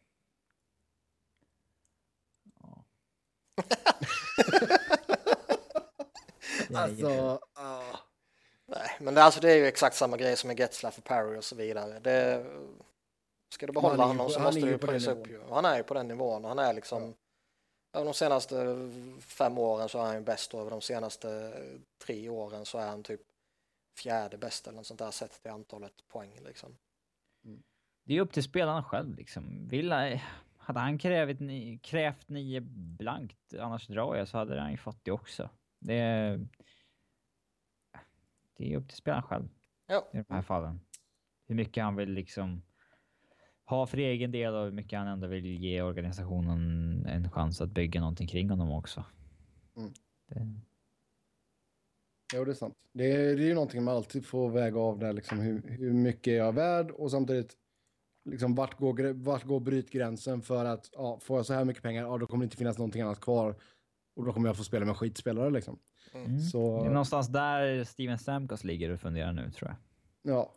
alltså, 6.75 7.39
uh. 7.59 7.95
Nej, 8.65 8.97
men 8.99 9.13
det, 9.13 9.23
alltså, 9.23 9.39
det 9.39 9.51
är 9.51 9.55
ju 9.55 9.65
exakt 9.65 9.95
samma 9.95 10.17
grej 10.17 10.37
som 10.37 10.47
med 10.47 10.59
Getzlaff 10.59 10.97
och 10.97 11.03
Parry 11.03 11.37
och 11.37 11.43
så 11.43 11.55
vidare. 11.55 11.99
Det, 11.99 12.45
ska 13.49 13.67
du 13.67 13.73
behålla 13.73 14.05
honom 14.05 14.29
så 14.29 14.39
måste 14.39 14.61
du 14.61 14.77
pröjsa 14.77 15.11
upp 15.11 15.27
ju. 15.27 15.41
Han 15.49 15.65
är 15.65 15.77
ju 15.77 15.83
på 15.83 15.93
den 15.93 16.07
nivån. 16.07 16.45
Han 16.45 16.59
är 16.59 16.73
liksom, 16.73 17.03
ja. 17.03 17.13
Över 17.97 18.05
de 18.05 18.13
senaste 18.13 18.55
fem 19.19 19.57
åren 19.57 19.89
så 19.89 19.99
är 19.99 20.13
han 20.13 20.23
bäst 20.23 20.53
och 20.53 20.59
över 20.59 20.71
de 20.71 20.81
senaste 20.81 21.53
tre 22.05 22.29
åren 22.29 22.65
så 22.65 22.77
är 22.77 22.87
han 22.87 23.03
typ 23.03 23.21
fjärde 23.97 24.37
bäst 24.37 24.67
eller 24.67 24.77
något 24.77 24.87
sånt 24.87 24.99
där 24.99 25.11
sett 25.11 25.41
till 25.41 25.51
antalet 25.51 26.07
poäng 26.07 26.39
liksom. 26.45 26.77
Mm. 27.45 27.63
Det 28.03 28.17
är 28.17 28.21
upp 28.21 28.33
till 28.33 28.43
spelarna 28.43 28.83
själv 28.83 29.15
liksom. 29.15 29.67
Vill, 29.67 29.91
hade 30.57 30.79
han 30.79 30.97
krävt, 30.97 31.39
krävt 31.81 32.29
nio 32.29 32.61
blankt, 32.99 33.53
annars 33.59 33.87
drar 33.87 34.15
jag, 34.15 34.27
så 34.27 34.37
hade 34.37 34.61
han 34.61 34.71
ju 34.71 34.77
fått 34.77 35.03
det 35.03 35.11
också. 35.11 35.49
Det 35.79 35.95
är, 35.95 36.47
det 38.57 38.73
är 38.73 38.77
upp 38.77 38.87
till 38.87 38.97
spelaren 38.97 39.23
själv 39.23 39.49
ja. 39.87 40.07
i 40.13 40.17
de 40.17 40.33
här 40.33 40.41
fallen. 40.41 40.81
Hur 41.47 41.55
mycket 41.55 41.83
han 41.83 41.95
vill 41.95 42.09
liksom 42.09 42.61
ha 43.67 43.87
för 43.87 43.97
egen 43.97 44.31
del 44.31 44.53
och 44.53 44.65
hur 44.65 44.71
mycket 44.71 44.99
han 44.99 45.07
ändå 45.07 45.27
vill 45.27 45.45
ge 45.45 45.81
organisationen 45.81 47.05
en 47.05 47.31
chans 47.31 47.61
att 47.61 47.69
bygga 47.69 47.99
någonting 47.99 48.27
kring 48.27 48.49
honom 48.49 48.71
också. 48.71 49.05
Mm. 49.77 49.91
Det... 50.27 50.53
Jo, 52.35 52.45
det 52.45 52.51
är 52.51 52.55
sant. 52.55 52.75
Det 52.93 53.11
är, 53.11 53.35
det 53.35 53.43
är 53.43 53.47
ju 53.47 53.53
någonting 53.53 53.83
man 53.83 53.95
alltid 53.95 54.25
får 54.25 54.49
väga 54.49 54.79
av 54.79 54.99
där, 54.99 55.13
liksom 55.13 55.39
hur, 55.39 55.61
hur 55.61 55.93
mycket 55.93 56.31
är 56.31 56.37
jag 56.37 56.53
värd 56.53 56.91
och 56.91 57.11
samtidigt 57.11 57.57
liksom 58.29 58.55
vart 58.55 58.77
går, 58.79 59.13
vart 59.13 59.43
går 59.43 59.59
brytgränsen 59.59 60.41
för 60.41 60.65
att 60.65 60.89
ja, 60.93 61.19
får 61.19 61.37
jag 61.37 61.45
så 61.45 61.53
här 61.53 61.65
mycket 61.65 61.83
pengar, 61.83 62.03
ja, 62.03 62.17
då 62.17 62.27
kommer 62.27 62.41
det 62.41 62.45
inte 62.45 62.57
finnas 62.57 62.77
någonting 62.77 63.01
annat 63.01 63.19
kvar 63.21 63.55
och 64.15 64.25
då 64.25 64.33
kommer 64.33 64.49
jag 64.49 64.57
få 64.57 64.63
spela 64.63 64.85
med 64.85 64.97
skitspelare 64.97 65.49
liksom. 65.49 65.79
Mm. 66.13 66.39
Så, 66.39 66.81
Det 66.81 66.87
är 66.87 66.91
någonstans 66.91 67.27
där 67.27 67.83
Steven 67.83 68.19
Stamkos 68.19 68.63
ligger 68.63 68.89
och 68.89 68.99
funderar 68.99 69.33
nu 69.33 69.51
tror 69.51 69.69
jag. 69.69 69.77
ja. 70.33 70.53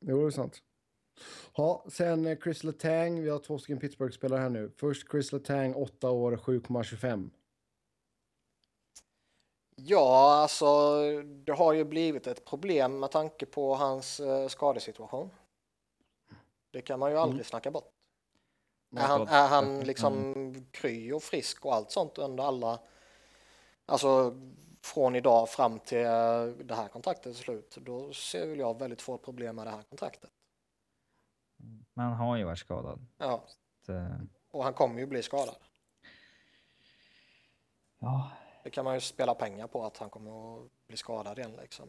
Jo, 0.00 0.20
det 0.20 0.26
är 0.26 0.30
sant. 0.30 0.62
Ja, 1.56 1.84
sen 1.88 2.26
eh, 2.26 2.38
Chris 2.38 2.64
Letang, 2.64 3.22
vi 3.22 3.30
har 3.30 3.38
två 3.38 3.58
stycken 3.58 3.78
Pittsburgh-spelare 3.80 4.40
här 4.40 4.48
nu. 4.48 4.70
Först 4.76 5.10
Chris 5.10 5.32
Letang, 5.32 5.74
8 5.74 6.10
år, 6.10 6.36
7,25. 6.36 7.30
Ja, 9.76 10.34
alltså 10.42 11.00
det 11.22 11.52
har 11.52 11.72
ju 11.72 11.84
blivit 11.84 12.26
ett 12.26 12.44
problem 12.44 12.98
med 12.98 13.10
tanke 13.10 13.46
på 13.46 13.74
hans 13.74 14.20
eh, 14.20 14.48
skadesituation. 14.48 15.30
Det 16.70 16.80
kan 16.82 16.98
man 16.98 17.10
ju 17.10 17.16
aldrig 17.16 17.34
Mm. 17.40 17.44
snacka 17.44 17.70
bort. 17.70 17.92
Är 18.96 19.00
han, 19.00 19.28
är 19.28 19.46
han 19.48 19.80
liksom 19.80 20.54
kry 20.70 21.12
och 21.12 21.22
frisk 21.22 21.64
och 21.66 21.74
allt 21.74 21.90
sånt 21.90 22.18
under 22.18 22.44
alla, 22.44 22.78
alltså 23.86 24.34
från 24.82 25.16
idag 25.16 25.48
fram 25.48 25.78
till 25.78 26.04
eh, 26.04 26.46
det 26.46 26.74
här 26.74 26.88
kontraktets 26.88 27.38
slut, 27.38 27.76
då 27.80 28.12
ser 28.12 28.46
väl 28.46 28.58
jag 28.58 28.78
väldigt 28.78 29.02
få 29.02 29.18
problem 29.18 29.56
med 29.56 29.66
det 29.66 29.70
här 29.70 29.82
kontraktet. 29.82 30.30
Men 31.96 32.06
han 32.06 32.16
har 32.16 32.36
ju 32.36 32.44
varit 32.44 32.58
skadad. 32.58 33.06
Ja, 33.18 33.44
Så, 33.86 33.92
eh, 33.92 34.08
och 34.50 34.64
han 34.64 34.72
kommer 34.74 35.00
ju 35.00 35.06
bli 35.06 35.22
skadad. 35.22 35.56
ja, 37.98 38.30
Det 38.64 38.70
kan 38.70 38.84
man 38.84 38.94
ju 38.94 39.00
spela 39.00 39.34
pengar 39.34 39.66
på 39.66 39.84
att 39.84 39.96
han 39.96 40.10
kommer 40.10 40.56
att 40.56 40.70
bli 40.86 40.96
skadad 40.96 41.38
igen 41.38 41.56
liksom. 41.60 41.88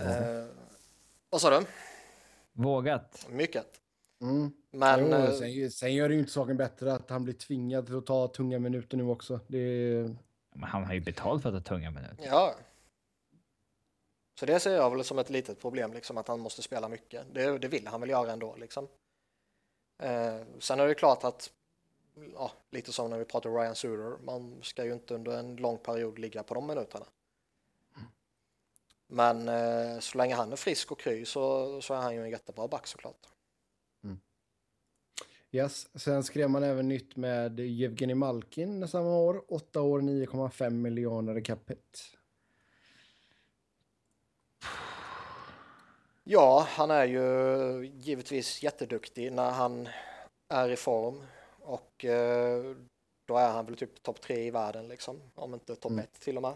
Eh, 0.00 0.46
vad 1.30 1.40
sa 1.40 1.50
du? 1.60 1.66
vågat. 2.52 3.26
Mycket. 3.30 3.80
Mm. 4.20 4.52
Men 4.70 5.00
jo, 5.00 5.06
eh, 5.06 5.30
sen, 5.32 5.70
sen 5.70 5.94
gör 5.94 6.08
det 6.08 6.14
ju 6.14 6.20
inte 6.20 6.32
saken 6.32 6.56
bättre 6.56 6.92
att 6.92 7.10
han 7.10 7.24
blir 7.24 7.34
tvingad 7.34 7.86
till 7.86 7.96
att 7.98 8.06
ta 8.06 8.28
tunga 8.28 8.58
minuter 8.58 8.96
nu 8.96 9.04
också. 9.04 9.40
Det. 9.46 10.08
Men 10.52 10.68
han 10.68 10.84
har 10.84 10.94
ju 10.94 11.00
betalt 11.00 11.42
för 11.42 11.52
att 11.52 11.64
ta 11.64 11.74
tunga 11.74 11.90
minuter. 11.90 12.26
Ja. 12.26 12.54
Så 14.38 14.46
det 14.46 14.60
ser 14.60 14.74
jag 14.74 14.90
väl 14.90 15.04
som 15.04 15.18
ett 15.18 15.30
litet 15.30 15.60
problem, 15.60 15.92
liksom 15.92 16.18
att 16.18 16.28
han 16.28 16.40
måste 16.40 16.62
spela 16.62 16.88
mycket. 16.88 17.26
Det, 17.34 17.58
det 17.58 17.68
vill 17.68 17.86
han 17.86 18.00
väl 18.00 18.10
göra 18.10 18.32
ändå, 18.32 18.56
liksom. 18.56 18.88
Eh, 20.02 20.40
sen 20.58 20.80
är 20.80 20.86
det 20.86 20.94
klart 20.94 21.24
att, 21.24 21.52
ja, 22.34 22.52
lite 22.70 22.92
som 22.92 23.10
när 23.10 23.18
vi 23.18 23.24
pratar 23.24 23.50
Ryan 23.50 23.74
Suter, 23.74 24.24
man 24.24 24.62
ska 24.62 24.84
ju 24.84 24.92
inte 24.92 25.14
under 25.14 25.38
en 25.38 25.56
lång 25.56 25.78
period 25.78 26.18
ligga 26.18 26.42
på 26.42 26.54
de 26.54 26.66
minuterna. 26.66 27.06
Men 29.06 29.48
eh, 29.48 29.98
så 29.98 30.18
länge 30.18 30.34
han 30.34 30.52
är 30.52 30.56
frisk 30.56 30.92
och 30.92 31.00
kry 31.00 31.24
så, 31.24 31.80
så 31.82 31.94
är 31.94 31.98
han 31.98 32.14
ju 32.14 32.22
en 32.22 32.30
jättebra 32.30 32.68
back 32.68 32.86
såklart. 32.86 33.26
Yes. 35.50 36.00
Sen 36.00 36.24
skrev 36.24 36.50
man 36.50 36.62
även 36.62 36.88
nytt 36.88 37.16
med 37.16 37.60
Evgeni 37.60 38.14
Malkin 38.14 38.88
samma 38.88 39.16
år. 39.16 39.44
8 39.48 39.80
år, 39.80 40.00
9,5 40.00 40.70
miljoner 40.70 41.38
i 41.38 41.42
capita. 41.42 42.17
Ja, 46.24 46.66
han 46.70 46.90
är 46.90 47.04
ju 47.04 47.86
givetvis 47.86 48.62
jätteduktig 48.62 49.32
när 49.32 49.50
han 49.50 49.88
är 50.48 50.68
i 50.70 50.76
form 50.76 51.22
och 51.60 52.04
eh, 52.04 52.76
då 53.26 53.36
är 53.36 53.52
han 53.52 53.66
väl 53.66 53.76
typ 53.76 54.02
topp 54.02 54.20
tre 54.20 54.36
i 54.46 54.50
världen 54.50 54.88
liksom, 54.88 55.20
om 55.34 55.54
inte 55.54 55.76
topp 55.76 55.92
Mm. 55.92 56.04
ett 56.04 56.20
till 56.20 56.36
och 56.36 56.42
med. 56.42 56.52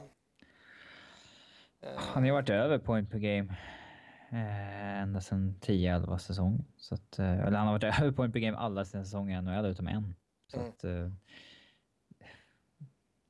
Eh, 1.81 1.99
Han 1.99 2.23
har 2.23 2.27
ju 2.27 2.33
varit 2.33 2.51
över 2.51 2.79
point 2.79 3.11
per 3.11 3.19
game 3.19 3.57
eh, 4.31 5.03
ända 5.03 5.21
sedan 5.21 5.55
10-11 5.61 6.19
säsong. 6.19 6.65
Så 6.77 6.95
att, 6.95 7.19
eh, 7.19 7.41
eller 7.47 7.59
han 7.59 7.67
har 7.67 7.79
varit 7.79 7.85
över 8.01 8.13
point 8.13 8.33
per 8.33 8.41
game 8.41 8.57
alla 8.59 8.85
sina 8.85 9.05
säsonger 9.05 9.39
i 9.39 9.43
NHL 9.43 9.67
utom 9.67 9.87
en. 9.89 10.15
Så 10.47 10.57
Mm. 10.59 10.69
att, 10.71 10.85
eh, 10.85 11.11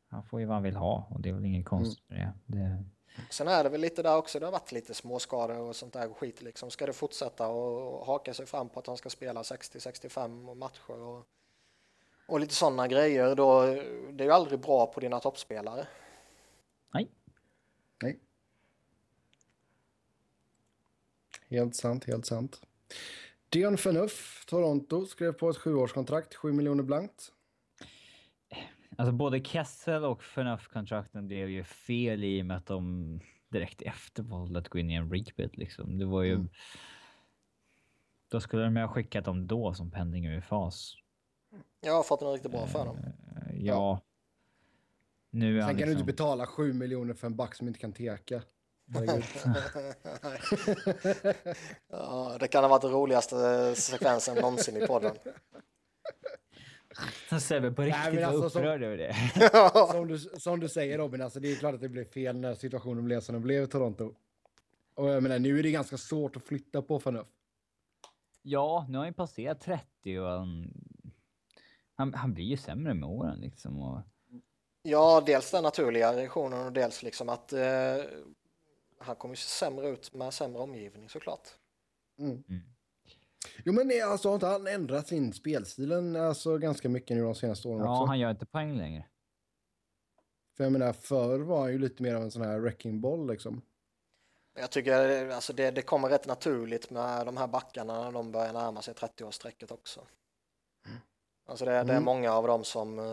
han 0.08 0.22
får 0.24 0.40
ju 0.40 0.46
vad 0.46 0.56
han 0.56 0.62
vill 0.62 0.76
ha 0.76 1.06
och 1.10 1.20
det 1.20 1.28
är 1.28 1.32
väl 1.32 1.44
inget 1.44 1.66
konstigt 1.66 2.08
med 2.08 2.18
det. 2.46 2.58
det. 2.58 2.84
Sen 3.30 3.48
är 3.48 3.64
det 3.64 3.70
väl 3.70 3.80
lite 3.80 4.02
där 4.02 4.16
också, 4.16 4.38
det 4.38 4.46
har 4.46 4.52
varit 4.52 4.72
lite 4.72 4.94
småskador 4.94 5.58
och 5.58 5.76
sånt 5.76 5.92
där 5.92 6.14
skit 6.14 6.42
liksom. 6.42 6.70
Ska 6.70 6.86
det 6.86 6.92
fortsätta 6.92 7.48
och 7.48 8.06
haka 8.06 8.34
sig 8.34 8.46
fram 8.46 8.68
på 8.68 8.80
att 8.80 8.86
han 8.86 8.96
ska 8.96 9.10
spela 9.10 9.42
60-65 9.42 10.54
matcher 10.54 11.00
och, 11.00 11.26
och 12.26 12.40
lite 12.40 12.54
sådana 12.54 12.88
grejer 12.88 13.34
då, 13.34 13.64
det 14.12 14.24
är 14.24 14.26
ju 14.26 14.30
aldrig 14.30 14.60
bra 14.60 14.86
på 14.86 15.00
dina 15.00 15.20
toppspelare. 15.20 15.86
Nej. 16.94 17.08
Nej. 18.02 18.18
Helt 21.48 21.76
sant, 21.76 22.04
helt 22.04 22.26
sant. 22.26 22.60
Dion 23.48 23.76
Phaneuf, 23.76 24.44
Toronto, 24.46 25.06
skrev 25.06 25.32
på 25.32 25.50
ett 25.50 25.56
sjuårskontrakt, 25.56 26.34
7 26.34 26.52
miljoner 26.52 26.82
blankt. 26.82 27.32
Alltså 29.02 29.12
både 29.12 29.40
Kessel 29.44 30.04
och 30.04 30.22
Phaneuf-kontrakten 30.34 31.26
blev 31.26 31.50
ju 31.50 31.64
fel 31.64 32.24
i 32.24 32.42
och 32.42 32.46
med 32.46 32.56
att 32.56 32.66
de 32.66 33.20
direkt 33.48 33.82
efter 33.82 34.22
valde 34.22 34.58
att 34.58 34.68
gå 34.68 34.78
in 34.78 34.90
i 34.90 34.94
en 34.94 35.10
rebuild 35.10 35.58
liksom. 35.58 35.98
Det 35.98 36.04
var 36.04 36.22
ju... 36.22 36.34
Mm. 36.34 36.48
Då 38.30 38.40
skulle 38.40 38.62
de 38.62 38.76
ju 38.76 38.82
ha 38.82 38.88
skickat 38.88 39.24
dem 39.24 39.46
då 39.46 39.74
som 39.74 39.90
pending 39.90 40.26
ur 40.26 40.40
fas. 40.40 40.94
Jag 41.80 41.92
har 41.92 42.02
fått 42.02 42.22
en 42.22 42.32
riktigt 42.32 42.50
bra 42.50 42.66
för 42.66 42.84
dem. 42.84 42.96
Eh, 42.96 43.64
Ja. 43.66 44.00
Nu 45.30 45.58
är 45.58 45.62
Sen 45.62 45.68
kan 45.68 45.76
du 45.76 45.84
liksom... 45.84 45.98
inte 45.98 46.04
betala 46.04 46.46
7 46.46 46.72
miljoner 46.72 47.14
för 47.14 47.26
en 47.26 47.36
back 47.36 47.54
som 47.54 47.68
inte 47.68 47.80
kan 47.80 47.92
teka. 47.92 48.42
Ja, 51.88 52.36
det 52.40 52.48
kan 52.48 52.64
ha 52.64 52.68
varit 52.68 52.82
den 52.82 52.90
roligaste 52.90 53.36
sekvensen 53.76 54.36
någonsin 54.36 54.76
i 54.76 54.86
podden. 54.86 55.16
Sebbe 57.40 57.72
på 57.72 57.82
Nej, 57.82 57.90
riktigt 57.90 58.26
var 58.26 58.32
alltså, 58.32 58.50
som- 58.50 58.60
upprörd 58.60 58.82
över 58.82 58.96
det. 58.96 59.14
som, 59.92 60.08
du, 60.08 60.18
som 60.18 60.60
du 60.60 60.68
säger 60.68 60.98
Robin, 60.98 61.22
alltså 61.22 61.40
det 61.40 61.52
är 61.52 61.56
klart 61.56 61.74
att 61.74 61.80
det 61.80 61.88
blev 61.88 62.04
fel 62.04 62.36
när 62.36 62.54
situationen 62.54 63.04
blev 63.04 63.20
som 63.20 63.32
den 63.32 63.42
blev 63.42 63.62
i 63.64 63.66
Toronto. 63.66 64.14
Och 64.94 65.08
jag 65.08 65.22
menar, 65.22 65.38
nu 65.38 65.58
är 65.58 65.62
det 65.62 65.70
ganska 65.70 65.96
svårt 65.96 66.36
att 66.36 66.42
flytta 66.44 66.82
på 66.82 67.00
Phaneuf. 67.00 67.26
Ja, 68.42 68.86
nu 68.88 68.98
har 68.98 69.04
han 69.04 69.10
ju 69.10 69.14
passerat 69.14 69.60
30 69.60 70.18
och 70.18 70.28
han... 70.28 70.72
Han, 71.94 72.14
han 72.14 72.34
blir 72.34 72.44
ju 72.44 72.56
sämre 72.56 72.94
med 72.94 73.08
åren 73.08 73.40
liksom. 73.40 73.80
Och, 73.80 74.00
Ja, 74.82 75.22
dels 75.26 75.50
den 75.50 75.62
naturliga 75.62 76.16
reaktionen 76.16 76.66
och 76.66 76.72
dels 76.72 77.02
liksom 77.02 77.28
att 77.28 77.52
eh, 77.52 77.96
han 78.98 79.16
kommer 79.16 79.32
ju 79.32 79.36
se 79.36 79.48
sämre 79.48 79.88
ut 79.88 80.14
med 80.14 80.34
sämre 80.34 80.62
omgivning 80.62 81.08
såklart. 81.08 81.48
Mm. 82.18 82.44
Mm. 82.48 82.62
Jo 83.64 83.72
men 83.72 83.90
alltså, 84.04 84.28
har 84.28 84.34
inte 84.34 84.46
han 84.46 84.66
ändrat 84.66 85.08
sin 85.08 85.32
spelstil 85.32 86.16
alltså, 86.16 86.58
ganska 86.58 86.88
mycket 86.88 87.16
nu 87.16 87.22
de 87.22 87.34
senaste 87.34 87.68
åren 87.68 87.84
ja, 87.84 87.92
också? 87.92 88.06
han 88.06 88.18
gör 88.18 88.30
inte 88.30 88.46
poäng 88.46 88.76
längre. 88.76 89.04
För 90.56 90.64
jag 90.64 90.72
menar, 90.72 90.92
förr 90.92 91.38
var 91.38 91.60
han 91.60 91.72
ju 91.72 91.78
lite 91.78 92.02
mer 92.02 92.14
av 92.14 92.22
en 92.22 92.30
sån 92.30 92.42
här 92.42 92.58
wrecking 92.58 93.00
ball 93.00 93.26
liksom. 93.26 93.62
Jag 94.54 94.70
tycker 94.70 95.28
alltså 95.30 95.52
det, 95.52 95.70
det 95.70 95.82
kommer 95.82 96.08
rätt 96.08 96.26
naturligt 96.26 96.90
med 96.90 97.26
de 97.26 97.36
här 97.36 97.46
backarna 97.46 98.04
när 98.04 98.12
de 98.12 98.32
börjar 98.32 98.52
närma 98.52 98.82
sig 98.82 98.94
30-årsstrecket 98.94 99.72
också. 99.72 100.06
Alltså 101.46 101.64
det, 101.64 101.70
det 101.70 101.76
är 101.78 101.82
Mm. 101.82 102.04
många 102.04 102.32
av 102.32 102.46
dem 102.46 102.64
som 102.64 102.98
eh, 102.98 103.04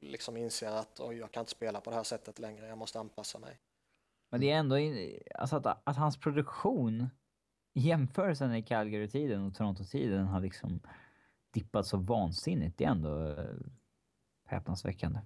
liksom 0.00 0.36
inser 0.36 0.70
att 0.70 1.00
Oj, 1.00 1.16
jag 1.16 1.32
kan 1.32 1.40
inte 1.40 1.52
spela 1.52 1.80
på 1.80 1.90
det 1.90 1.96
här 1.96 2.02
sättet 2.02 2.38
längre, 2.38 2.66
jag 2.68 2.78
måste 2.78 3.00
anpassa 3.00 3.38
mig. 3.38 3.60
Men 4.30 4.40
det 4.40 4.50
är 4.50 4.56
ändå 4.56 4.76
alltså 5.34 5.56
att, 5.56 5.88
att 5.88 5.96
hans 5.96 6.20
produktion 6.20 7.06
jämförelsen 7.78 8.54
i 8.54 8.62
Calgary-tiden 8.62 9.42
och 9.42 9.54
Toronto-tiden 9.54 10.26
har 10.26 10.40
liksom 10.40 10.80
dippat 11.50 11.86
så 11.86 11.96
vansinnigt. 11.96 12.78
Det 12.78 12.84
är 12.84 12.90
ändå 12.90 13.36
häpnadsväckande. 14.44 15.20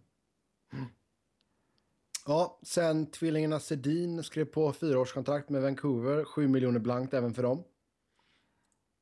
Ja, 2.26 2.58
sen 2.62 3.06
tvillingarna 3.06 3.60
Sedin 3.60 4.22
skrev 4.22 4.44
på 4.44 4.72
fyraårskontrakt 4.72 5.48
med 5.48 5.62
Vancouver, 5.62 6.24
7 6.24 6.48
miljoner 6.48 6.80
blankt 6.80 7.14
även 7.14 7.34
för 7.34 7.42
dem. 7.42 7.64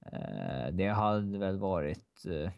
Eh, 0.06 0.72
det 0.72 0.89
hade 0.89 1.39
väl 1.39 1.59
varit 1.59 2.27
eh, 2.27 2.51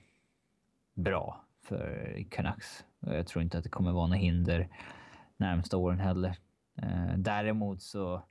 bra 0.95 1.45
för 1.63 2.17
Canucks. 2.31 2.85
Jag 3.01 3.27
tror 3.27 3.43
inte 3.43 3.59
att 3.59 3.65
det 3.65 3.71
kommer 3.71 3.93
vara 3.93 4.07
något 4.07 4.19
hinder 4.19 4.69
närmsta 5.37 5.77
åren 5.77 5.99
heller. 5.99 6.39
Eh, 6.77 7.17
däremot 7.17 7.83
så 7.83 8.23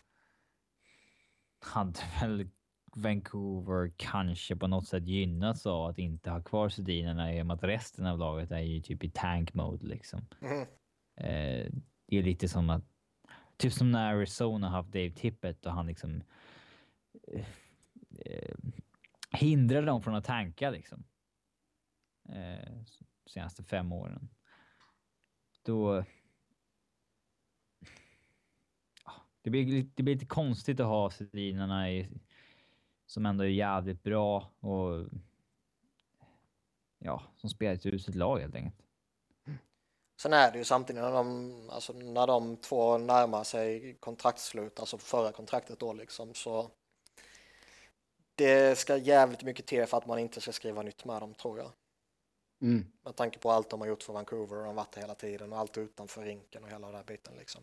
hade 1.63 1.99
väl 2.21 2.49
Vancouver 2.95 3.91
kanske 3.97 4.55
på 4.55 4.67
något 4.67 4.88
sätt 4.88 5.07
gynnats 5.07 5.65
av 5.65 5.85
att 5.85 5.97
inte 5.97 6.29
ha 6.29 6.43
kvar 6.43 6.69
Sedinerna 6.69 7.35
i 7.35 7.41
och 7.41 7.45
med 7.45 7.53
att 7.53 7.63
resten 7.63 8.05
av 8.05 8.19
laget 8.19 8.51
är 8.51 8.59
ju 8.59 8.81
typ 8.81 9.03
i 9.03 9.11
tank 9.11 9.53
mode 9.53 9.88
liksom. 9.88 10.25
Mhm. 10.39 10.61
Eh, 11.15 11.71
det 12.07 12.17
är 12.17 12.23
lite 12.23 12.47
som 12.47 12.69
att, 12.69 12.83
typ 13.57 13.73
som 13.73 13.91
när 13.91 14.13
Arizona 14.13 14.69
haft 14.69 14.91
Dave 14.91 15.11
Tippett 15.11 15.65
och 15.65 15.73
han 15.73 15.88
liksom 15.88 16.23
eh, 17.27 17.45
eh, 18.19 18.55
hindrade 19.31 19.85
dem 19.85 20.01
från 20.01 20.15
att 20.15 20.25
tanka 20.25 20.69
liksom. 20.69 21.03
Eh, 22.29 22.83
senaste 23.25 23.63
fem 23.63 23.91
åren. 23.91 24.29
Då. 25.63 26.03
Det 29.41 29.49
blir, 29.49 29.65
li- 29.65 29.91
det 29.95 30.03
blir 30.03 30.13
lite 30.15 30.26
konstigt 30.26 30.80
att 30.80 30.88
ha 30.88 31.09
Sedinarna 31.11 31.91
i, 31.91 32.07
som 33.05 33.26
ändå 33.26 33.43
är 33.43 33.47
jävligt 33.49 34.03
bra 34.03 34.51
och 34.59 35.05
ja, 36.99 37.23
som 37.38 37.49
spelar 37.49 37.73
ett 37.73 37.85
uselt 37.85 38.15
lag 38.15 38.39
helt 38.39 38.55
enkelt. 38.55 38.76
Sen 40.22 40.34
är 40.34 40.51
det 40.51 40.57
ju 40.57 40.63
samtidigt 40.63 41.01
när 41.01 41.11
de, 41.11 41.69
alltså 41.69 41.93
när 41.93 42.27
de 42.27 42.57
två 42.57 42.97
närmar 42.97 43.43
sig 43.43 43.93
kontraktslut, 43.99 44.80
alltså 44.80 44.97
förra 44.97 45.31
kontraktet 45.31 45.80
då 45.80 45.93
liksom, 45.93 46.34
så 46.34 46.72
det 48.35 48.77
ska 48.77 48.97
jävligt 48.97 49.43
mycket 49.43 49.65
till 49.65 49.85
för 49.85 49.97
att 49.97 50.07
man 50.07 50.19
inte 50.19 50.41
ska 50.41 50.51
skriva 50.51 50.81
nytt 50.81 51.05
med 51.05 51.22
dem 51.22 51.34
tror 51.34 51.57
jag. 51.57 51.72
Mm. 52.61 52.85
Med 53.03 53.15
tanke 53.15 53.39
på 53.39 53.51
allt 53.51 53.69
de 53.69 53.81
har 53.81 53.88
gjort 53.88 54.03
för 54.03 54.13
Vancouver 54.13 54.55
och 54.55 54.61
de 54.63 54.68
har 54.68 54.73
varit 54.73 54.97
hela 54.97 55.15
tiden 55.15 55.53
och 55.53 55.59
allt 55.59 55.77
utanför 55.77 56.23
rinken 56.23 56.63
och 56.63 56.69
hela 56.69 56.88
den 56.88 56.95
där 56.95 57.03
biten 57.03 57.35
liksom. 57.38 57.61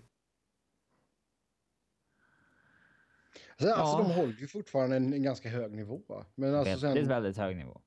Alltså, 3.61 3.75
alltså 3.75 3.99
Ja. 4.03 4.09
de 4.09 4.15
håller 4.21 4.33
ju 4.35 4.47
fortfarande 4.49 4.97
en, 4.97 5.13
en 5.13 5.23
ganska 5.23 5.49
hög 5.49 5.73
nivå. 5.73 6.25
Men 6.35 6.55
alltså 6.55 6.71
väldigt, 6.87 7.03
sen, 7.03 7.09
väldigt 7.09 7.37
hög 7.37 7.57
nivå. 7.57 7.81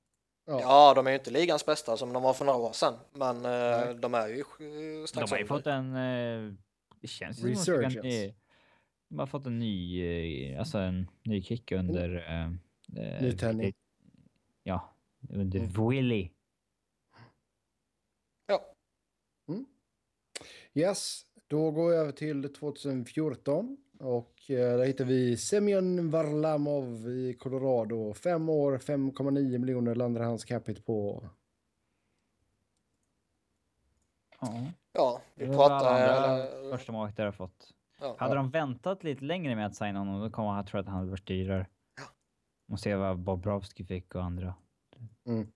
ja, 0.46 0.60
Ja, 0.62 0.94
de 0.94 1.08
är 1.08 1.12
ju 1.12 1.18
inte 1.18 1.32
ligans 1.32 1.66
bästa 1.66 1.98
som 1.98 2.14
de 2.14 2.24
var 2.24 2.34
för 2.34 2.46
några 2.46 2.60
år 2.60 2.72
sedan, 2.74 2.94
men 3.14 3.36
eh, 3.36 3.42
Nej. 3.86 3.96
de 3.96 4.14
är 4.14 4.28
ju 4.28 4.40
eh, 4.40 5.02
De 5.02 5.08
strax 5.08 5.32
har 5.32 5.38
ju 5.38 5.46
fått 5.46 5.68
en... 5.68 5.96
eh, 5.96 6.54
Det 7.02 7.08
känns 7.08 7.38
ju 7.38 7.42
som 7.42 7.50
att 7.52 7.66
de 7.66 7.72
Resurgence. 7.82 8.34
De 9.10 9.20
har 9.20 9.28
fått 9.28 9.46
en 9.46 9.60
ny, 9.60 10.56
alltså 10.56 10.78
en 10.78 11.08
ny 11.24 11.42
kick 11.44 11.72
under... 11.72 12.16
eh, 12.16 12.46
eh, 13.06 13.22
Nytändning. 13.22 13.74
Ja, 14.64 14.96
under 15.30 15.60
Mm. 15.60 15.90
Willy. 15.90 16.30
Ja, 18.46 18.76
Yes, 20.74 21.22
då 21.48 21.72
går 21.72 21.90
vi 21.90 21.96
över 21.96 22.12
till 22.12 22.54
2014 22.54 23.78
och 24.02 24.52
eh, 24.52 24.78
där 24.78 24.86
hittar 24.86 25.06
vi 25.06 25.38
Semyon 25.38 26.10
Varlamov 26.12 27.10
i 27.10 27.34
Colorado. 27.40 28.14
Fem 28.14 28.50
år, 28.50 28.78
5,9 28.78 29.58
miljoner 29.58 29.96
landar 29.96 30.22
hans 30.22 30.46
capita 30.46 30.82
på. 30.82 31.24
Ja. 34.40 34.54
ja 34.94 35.22
vi 35.36 35.46
Det 35.46 35.54
pratar... 35.54 35.76
andra 35.76 36.38
eller- 36.38 36.72
första 36.78 36.92
målvakter 36.92 37.26
har 37.26 37.32
fått. 37.32 37.74
ja. 38.00 38.16
Hade 38.20 38.36
de 38.36 38.50
väntat 38.50 39.04
lite 39.04 39.24
längre 39.24 39.56
med 39.56 39.66
att 39.66 39.76
signa 39.76 40.00
honom, 40.00 40.22
då 40.22 40.30
kommer 40.30 40.50
han 40.50 40.66
tro 40.66 40.80
att 40.80 40.86
han 40.86 40.96
hade 40.96 41.10
varit 41.12 41.28
dyrare. 41.28 41.68
Ja. 41.98 42.04
Och 42.74 42.80
se 42.80 42.96
vad 42.96 43.20
Bobrovski 43.20 43.86
fick 43.86 44.16
och 44.16 44.24
andra. 44.24 44.54
Mm. 45.28 45.48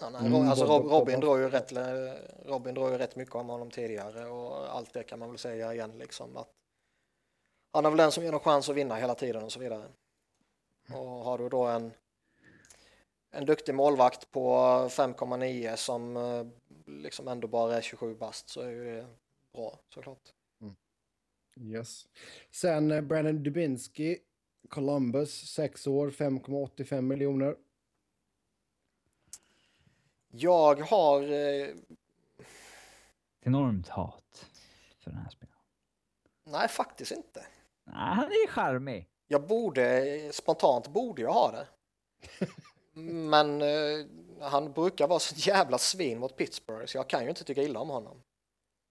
Ja, 0.00 0.10
nej, 0.10 0.26
Mm, 0.26 0.48
alltså 0.48 0.64
Bob- 0.64 0.70
Rob, 0.82 0.82
Bob- 0.82 0.90
Robin, 1.00 1.20
drar 1.20 1.36
ju 1.38 1.48
rätt, 1.48 1.72
Robin 2.46 2.74
drar 2.74 2.90
ju 2.90 2.98
rätt 2.98 3.16
mycket 3.16 3.34
om 3.34 3.48
honom 3.48 3.70
tidigare 3.70 4.26
och 4.26 4.76
allt 4.76 4.92
det 4.92 5.02
kan 5.02 5.18
man 5.18 5.28
väl 5.28 5.38
säga 5.38 5.74
igen 5.74 5.98
liksom 5.98 6.36
att 6.36 6.50
han 7.74 7.86
är 7.86 7.90
väl 7.90 7.96
den 7.96 8.12
som 8.12 8.24
ger 8.24 8.32
en 8.32 8.40
chans 8.40 8.68
att 8.68 8.76
vinna 8.76 8.94
hela 8.96 9.14
tiden 9.14 9.42
och 9.42 9.52
så 9.52 9.60
vidare. 9.60 9.88
Och 10.88 11.08
har 11.08 11.38
du 11.38 11.48
då 11.48 11.64
en 11.66 11.92
en 13.30 13.46
duktig 13.46 13.74
målvakt 13.74 14.30
på 14.30 14.56
5,9 14.90 15.76
som 15.76 16.16
eh, 16.16 16.46
liksom 16.86 17.28
ändå 17.28 17.48
bara 17.48 17.76
är 17.76 17.80
27 17.80 18.14
bast 18.14 18.48
så 18.48 18.60
är 18.60 18.70
ju 18.70 18.84
det 18.84 19.06
bra 19.52 19.78
såklart. 19.88 20.32
Yes. 21.56 22.06
Sen 22.50 22.90
eh, 22.90 23.00
Brandon 23.00 23.42
Dubinsky, 23.42 24.18
Columbus, 24.68 25.50
sex 25.50 25.86
år, 25.86 26.10
5,85 26.10 27.00
miljoner. 27.00 27.56
Jag 30.28 30.80
har 30.80 31.22
eh, 31.22 31.68
Enormt 33.40 33.88
hat 33.88 34.50
för 34.98 35.10
den 35.10 35.20
här 35.20 35.30
spelaren. 35.30 35.58
nej 36.44 36.68
faktiskt 36.68 37.12
inte. 37.12 37.46
Nej, 37.84 38.14
han 38.14 38.24
är 38.24 38.48
charmig. 38.48 39.08
Jag 39.26 39.46
borde, 39.46 40.30
spontant 40.32 40.88
borde 40.88 41.22
jag 41.22 41.32
ha 41.32 41.52
det. 41.52 41.66
Men 43.02 43.62
eh, 43.62 44.06
han 44.40 44.72
brukar 44.72 45.08
vara 45.08 45.18
så 45.18 45.34
jävla 45.50 45.78
svin 45.78 46.18
mot 46.18 46.36
Pittsburgh 46.36 46.86
så 46.86 46.98
jag 46.98 47.08
kan 47.08 47.22
ju 47.22 47.28
inte 47.28 47.44
tycka 47.44 47.62
illa 47.62 47.80
om 47.80 47.88
honom. 47.88 48.22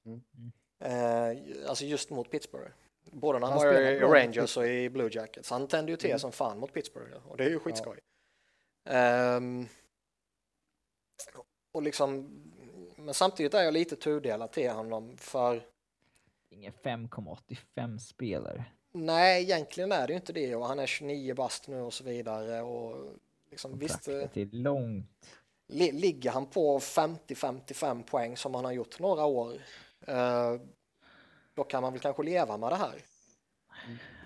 Mm. 0.06 0.22
Eh, 0.80 1.70
alltså 1.70 1.86
just 1.86 2.10
mot 2.10 2.32
Pittsburgh. 2.32 2.72
Både 3.12 3.40
när 3.40 3.48
han, 3.48 3.58
Han 3.58 3.68
var 3.68 3.82
i 3.82 4.00
Rangers 4.00 4.58
och 4.58 4.68
i 4.68 4.90
Blue 4.90 5.10
Jackets. 5.12 5.50
Han 5.50 5.68
tände 5.68 5.92
ju 5.92 5.98
till 5.98 6.10
Mm. 6.10 6.20
som 6.20 6.32
fan 6.32 6.60
mot 6.60 6.74
Pittsburgh 6.74 7.28
och 7.28 7.38
det 7.38 7.44
är 7.46 7.50
ju 7.50 7.60
skitskoj. 7.60 8.00
Ehm, 8.86 9.68
och 11.72 11.82
liksom, 11.84 12.30
men 12.96 13.14
samtidigt 13.14 13.54
är 13.54 13.64
jag 13.64 13.74
lite 13.74 13.96
tudelad 13.96 14.52
till 14.52 14.72
honom 14.72 15.18
för 15.18 15.64
Ingen 16.50 16.74
5,85 16.74 17.98
spelare. 17.98 18.66
Nej, 18.94 19.44
egentligen 19.44 19.92
är 19.92 20.08
det 20.08 20.14
ju 20.14 20.18
inte 20.20 20.34
det 20.34 20.56
och 20.56 20.68
han 20.68 20.80
är 20.80 20.86
29 20.86 21.34
bast 21.34 21.68
nu 21.68 21.82
och 21.82 21.94
så 21.94 22.04
vidare 22.04 22.62
och 22.62 23.14
liksom 23.52 23.80
visst 23.80 24.08
eh, 24.08 24.14
är 24.14 24.56
långt. 24.56 25.28
li- 25.68 25.92
ligger 25.92 26.32
han 26.32 26.46
på 26.46 26.80
50-55 26.80 28.04
poäng 28.04 28.38
som 28.38 28.56
han 28.56 28.66
har 28.66 28.72
gjort 28.72 29.00
några 29.00 29.26
år 29.26 29.54
eh, 30.08 30.56
då 31.54 31.64
kan 31.64 31.82
man 31.82 31.94
väl 31.94 32.02
kanske 32.02 32.24
leva 32.24 32.58
med 32.58 32.72
det 32.72 32.76
här. 32.76 33.02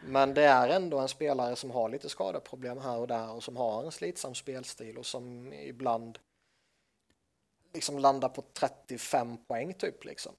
Men 0.06 0.34
det 0.34 0.44
är 0.44 0.70
ändå 0.70 1.00
en 1.00 1.08
spelare 1.08 1.56
som 1.56 1.72
har 1.72 1.90
lite 1.90 2.10
skadeproblem 2.10 2.78
här 2.78 2.98
och 2.98 3.08
där 3.08 3.32
och 3.32 3.44
som 3.44 3.58
har 3.58 3.84
en 3.84 3.92
slitsam 3.92 4.36
spelstil 4.36 4.98
och 4.98 5.06
som 5.06 5.54
ibland 5.54 6.20
liksom 7.74 8.00
landar 8.00 8.30
på 8.30 8.44
35 8.54 9.38
poäng 9.46 9.74
typ 9.74 10.06
liksom. 10.06 10.34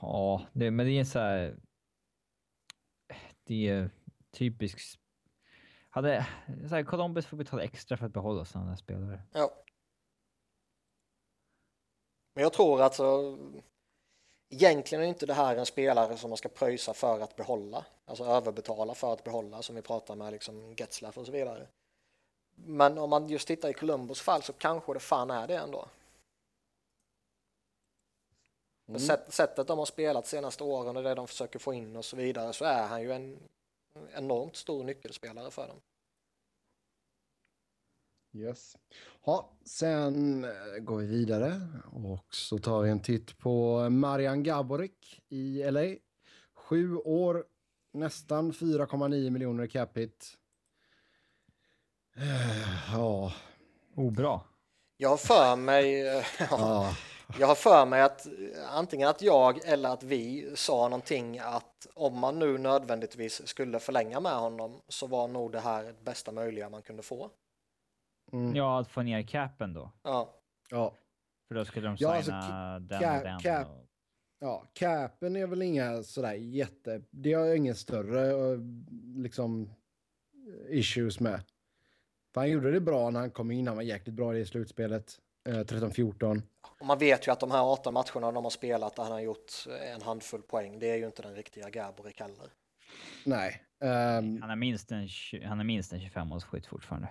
Ja, 0.00 0.46
det, 0.52 0.70
men 0.70 0.86
det 0.86 0.92
är 0.92 1.04
så 1.04 1.18
här. 1.18 1.56
Det 3.50 3.68
är 3.68 3.90
typiskt. 4.30 5.00
Hade 5.88 6.26
så 6.68 6.74
här, 6.74 6.82
Columbus 6.82 7.26
får 7.26 7.36
betala 7.36 7.62
extra 7.62 7.96
för 7.96 8.06
att 8.06 8.12
behålla 8.12 8.44
sådana 8.44 8.76
spelare. 8.76 9.22
Ja. 9.32 9.50
Men 12.34 12.42
jag 12.42 12.52
tror 12.52 12.82
att 12.82 13.00
egentligen 14.50 15.04
är 15.04 15.08
inte 15.08 15.26
det 15.26 15.34
här 15.34 15.56
en 15.56 15.66
spelare 15.66 16.16
som 16.16 16.30
man 16.30 16.36
ska 16.36 16.48
pröjsa 16.48 16.94
för 16.94 17.20
att 17.20 17.36
behålla, 17.36 17.86
alltså 18.04 18.24
överbetala 18.24 18.94
för 18.94 19.12
att 19.12 19.24
behålla 19.24 19.62
som 19.62 19.76
vi 19.76 19.82
pratar 19.82 20.14
med 20.14 20.32
liksom 20.32 20.74
Getzlaff 20.74 21.18
och 21.18 21.26
så 21.26 21.32
vidare. 21.32 21.68
Men 22.54 22.98
om 22.98 23.10
man 23.10 23.28
just 23.28 23.48
tittar 23.48 23.68
i 23.68 23.74
Columbus 23.74 24.20
fall 24.20 24.42
så 24.42 24.52
kanske 24.52 24.94
det 24.94 25.00
fan 25.00 25.30
är 25.30 25.46
det 25.46 25.56
ändå. 25.56 25.88
Mm. 28.90 29.00
Sätt, 29.00 29.24
sättet 29.28 29.66
de 29.66 29.78
har 29.78 29.86
spelat 29.86 30.26
senaste 30.26 30.64
åren 30.64 30.96
och 30.96 31.02
det 31.02 31.14
de 31.14 31.28
försöker 31.28 31.58
få 31.58 31.74
in 31.74 31.96
och 31.96 32.04
så 32.04 32.16
vidare 32.16 32.52
så 32.52 32.64
är 32.64 32.86
han 32.86 33.02
ju 33.02 33.12
en 33.12 33.38
enormt 34.14 34.56
stor 34.56 34.84
nyckelspelare 34.84 35.50
för 35.50 35.68
dem. 35.68 35.80
Yes. 38.32 38.76
Ja, 39.24 39.52
sen 39.64 40.44
eh, 40.44 40.78
går 40.80 40.98
vi 40.98 41.06
vidare 41.06 41.60
och 41.92 42.34
så 42.34 42.58
tar 42.58 42.82
vi 42.82 42.90
en 42.90 43.02
titt 43.02 43.38
på 43.38 43.88
Marian 43.90 44.42
Gaborik 44.42 45.20
i 45.28 45.70
LA. 45.70 45.94
Sju 46.54 46.96
år, 46.96 47.44
nästan 47.92 48.52
4,9 48.52 49.30
miljoner 49.30 49.64
i 49.64 49.68
capita. 49.68 50.26
Eh, 52.16 52.92
Ja, 52.92 53.32
Oh, 53.96 54.12
bra. 54.12 54.44
Jag 54.96 55.08
har 55.08 55.16
för 55.16 55.56
mig, 55.56 56.00
ja, 56.00 56.22
ja, 56.38 56.96
Jag 57.38 57.46
har 57.46 57.54
för 57.54 57.86
mig 57.86 58.02
att 58.02 58.26
antingen 58.70 59.08
att 59.08 59.22
jag 59.22 59.64
eller 59.64 59.88
att 59.88 60.02
vi 60.02 60.52
sa 60.56 60.88
någonting 60.88 61.38
att 61.38 61.86
om 61.94 62.18
man 62.18 62.38
nu 62.38 62.58
nödvändigtvis 62.58 63.46
skulle 63.48 63.78
förlänga 63.78 64.20
med 64.20 64.32
honom 64.32 64.80
så 64.88 65.06
var 65.06 65.28
nog 65.28 65.52
det 65.52 65.60
här 65.60 65.84
det 65.84 66.04
bästa 66.04 66.32
möjliga 66.32 66.68
man 66.70 66.82
kunde 66.82 67.02
få. 67.02 67.30
mm, 68.32 68.56
Ja, 68.56 68.80
att 68.80 68.88
få 68.88 69.02
ner 69.02 69.22
capen 69.22 69.72
då. 69.72 69.90
Ja, 70.02 70.34
ja. 70.70 70.94
För 71.48 71.54
då 71.54 71.64
skulle 71.64 71.86
de 71.88 71.96
Ja, 71.98 72.22
signa 72.22 72.38
alltså, 72.38 72.88
den 72.88 73.02
ca- 73.02 73.18
och 73.18 73.24
den. 73.24 73.38
cap- 73.40 73.68
och... 73.68 73.86
Ja, 74.38 74.64
capen 74.72 75.36
är 75.36 75.46
väl 75.46 75.62
inga 75.62 76.02
sådär 76.02 76.32
jätte... 76.34 77.02
Det 77.10 77.32
har 77.32 77.44
jag 77.46 77.56
ingen 77.56 77.74
större 77.74 78.52
eh, 78.52 78.58
liksom 79.16 79.70
issues 80.68 81.20
med. 81.20 81.42
För 82.34 82.40
han 82.40 82.50
gjorde 82.50 82.70
det 82.72 82.80
bra 82.80 83.10
när 83.10 83.20
han 83.20 83.30
kom 83.30 83.50
in. 83.50 83.66
Han 83.66 83.76
var 83.76 83.82
jäkligt 83.82 84.14
bra 84.14 84.36
i 84.36 84.46
slutspelet. 84.46 85.20
Eh, 85.48 85.54
13-14. 85.64 86.42
och 86.80 86.86
man 86.86 86.98
vet 86.98 87.26
ju 87.26 87.32
att 87.32 87.40
de 87.40 87.50
här 87.50 87.72
18 87.72 87.94
matcherna 87.94 88.32
de 88.32 88.44
har 88.44 88.50
spelat 88.50 88.96
där 88.96 89.02
han 89.02 89.12
har 89.12 89.20
gjort 89.20 89.52
en 89.94 90.02
handfull 90.02 90.42
poäng, 90.42 90.78
det 90.78 90.90
är 90.90 90.96
ju 90.96 91.06
inte 91.06 91.22
den 91.22 91.34
riktiga 91.34 91.70
Gaborik 91.70 92.20
heller. 92.20 92.46
Nej. 93.26 93.62
ehm, 93.80 94.40
Han 94.42 94.50
är 94.50 94.56
minst 94.56 94.90
en, 94.92 95.08
han 95.44 95.60
är 95.60 95.64
minst 95.64 95.92
en 95.92 96.00
25-målsskytt 96.00 96.66
fortfarande. 96.66 97.08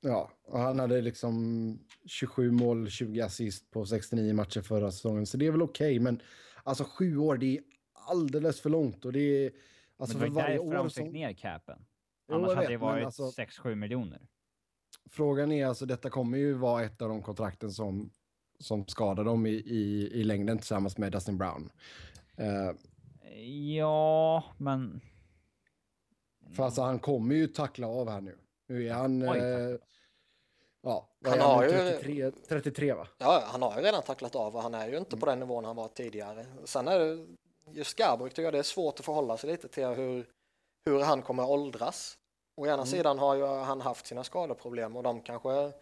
ja, 0.00 0.30
och 0.44 0.58
han 0.58 0.78
hade 0.78 1.00
liksom 1.00 1.78
27 2.06 2.50
mål, 2.50 2.90
20 2.90 3.20
assist 3.20 3.70
på 3.70 3.86
69 3.86 4.34
matcher 4.34 4.60
förra 4.60 4.90
säsongen. 4.90 5.26
Så 5.26 5.36
det 5.36 5.46
är 5.46 5.50
väl 5.50 5.62
okej, 5.62 5.98
men 5.98 6.22
alltså 6.62 6.84
sju 6.84 7.16
år, 7.18 7.36
det 7.36 7.56
är 7.56 7.62
alldeles 7.92 8.60
för 8.60 8.70
långt. 8.70 9.04
Och 9.04 9.12
det 9.12 9.20
är... 9.46 9.52
Alltså 9.98 10.18
men 10.18 10.20
för 10.20 10.28
det 10.28 10.34
var 10.34 10.42
varje 10.42 10.56
därför 10.56 10.68
år 10.68 10.74
de 10.74 10.90
fick 10.90 10.96
som... 10.96 11.08
ner 11.08 11.32
capen. 11.32 11.78
Jo, 12.28 12.34
Annars 12.34 12.48
jag 12.48 12.54
hade 12.56 12.60
vet, 12.60 12.68
det 12.68 12.78
men 12.78 12.88
varit 12.88 13.04
alltså- 13.04 13.30
6-7 13.42 13.74
miljoner. 13.74 14.20
Frågan 15.10 15.52
är 15.52 15.66
alltså, 15.66 15.86
detta 15.86 16.10
kommer 16.10 16.38
ju 16.38 16.54
vara 16.54 16.84
ett 16.84 17.02
av 17.02 17.08
de 17.08 17.22
kontrakten 17.22 17.72
som, 17.72 18.10
som 18.60 18.86
skadar 18.86 19.24
dem 19.24 19.46
i, 19.46 19.50
i, 19.50 20.10
i 20.12 20.24
längden 20.24 20.58
tillsammans 20.58 20.98
med 20.98 21.12
Dustin 21.12 21.38
Brown. 21.38 21.70
Eh, 22.36 22.70
Ja, 23.76 24.44
men... 24.58 25.00
För 26.56 26.62
alltså 26.62 26.82
han 26.82 26.98
kommer 26.98 27.34
ju 27.34 27.46
tackla 27.46 27.86
av 27.88 28.10
här 28.10 28.20
nu. 28.20 28.38
Nu 28.68 28.88
är 28.88 28.92
han... 28.92 29.22
Oj, 29.30 29.38
eh, 29.38 29.76
ja, 30.82 31.08
Han 31.24 31.32
han 31.38 31.50
har 31.50 31.60
nu? 31.62 31.68
ju- 31.68 31.90
33, 31.90 32.30
33 32.48 32.92
va? 32.92 33.08
Ja, 33.18 33.42
han 33.46 33.62
har 33.62 33.76
ju 33.76 33.82
redan 33.82 34.02
tacklat 34.02 34.34
av 34.36 34.56
och 34.56 34.62
han 34.62 34.74
är 34.74 34.88
ju 34.88 34.98
inte 34.98 35.16
på 35.16 35.26
den 35.26 35.38
nivån 35.40 35.64
han 35.64 35.76
var 35.76 35.88
tidigare. 35.88 36.46
Sen 36.64 36.88
är 36.88 36.98
det, 36.98 37.26
just 37.72 37.96
Garborg 37.98 38.30
tycker 38.30 38.42
jag 38.42 38.52
det 38.54 38.58
är 38.58 38.62
svårt 38.62 38.98
att 39.00 39.04
förhålla 39.04 39.36
sig 39.36 39.50
lite 39.50 39.68
till 39.68 39.86
hur, 39.86 40.26
hur 40.86 41.00
han 41.02 41.22
kommer 41.22 41.42
att 41.42 41.48
åldras. 41.48 42.18
Å 42.58 42.66
ena 42.66 42.86
sidan 42.86 43.18
har 43.18 43.34
ju 43.34 43.46
han 43.46 43.80
haft 43.80 44.06
sina 44.06 44.24
skadeproblem 44.24 44.96
och 44.96 45.02
de 45.02 45.20
kanske 45.20 45.72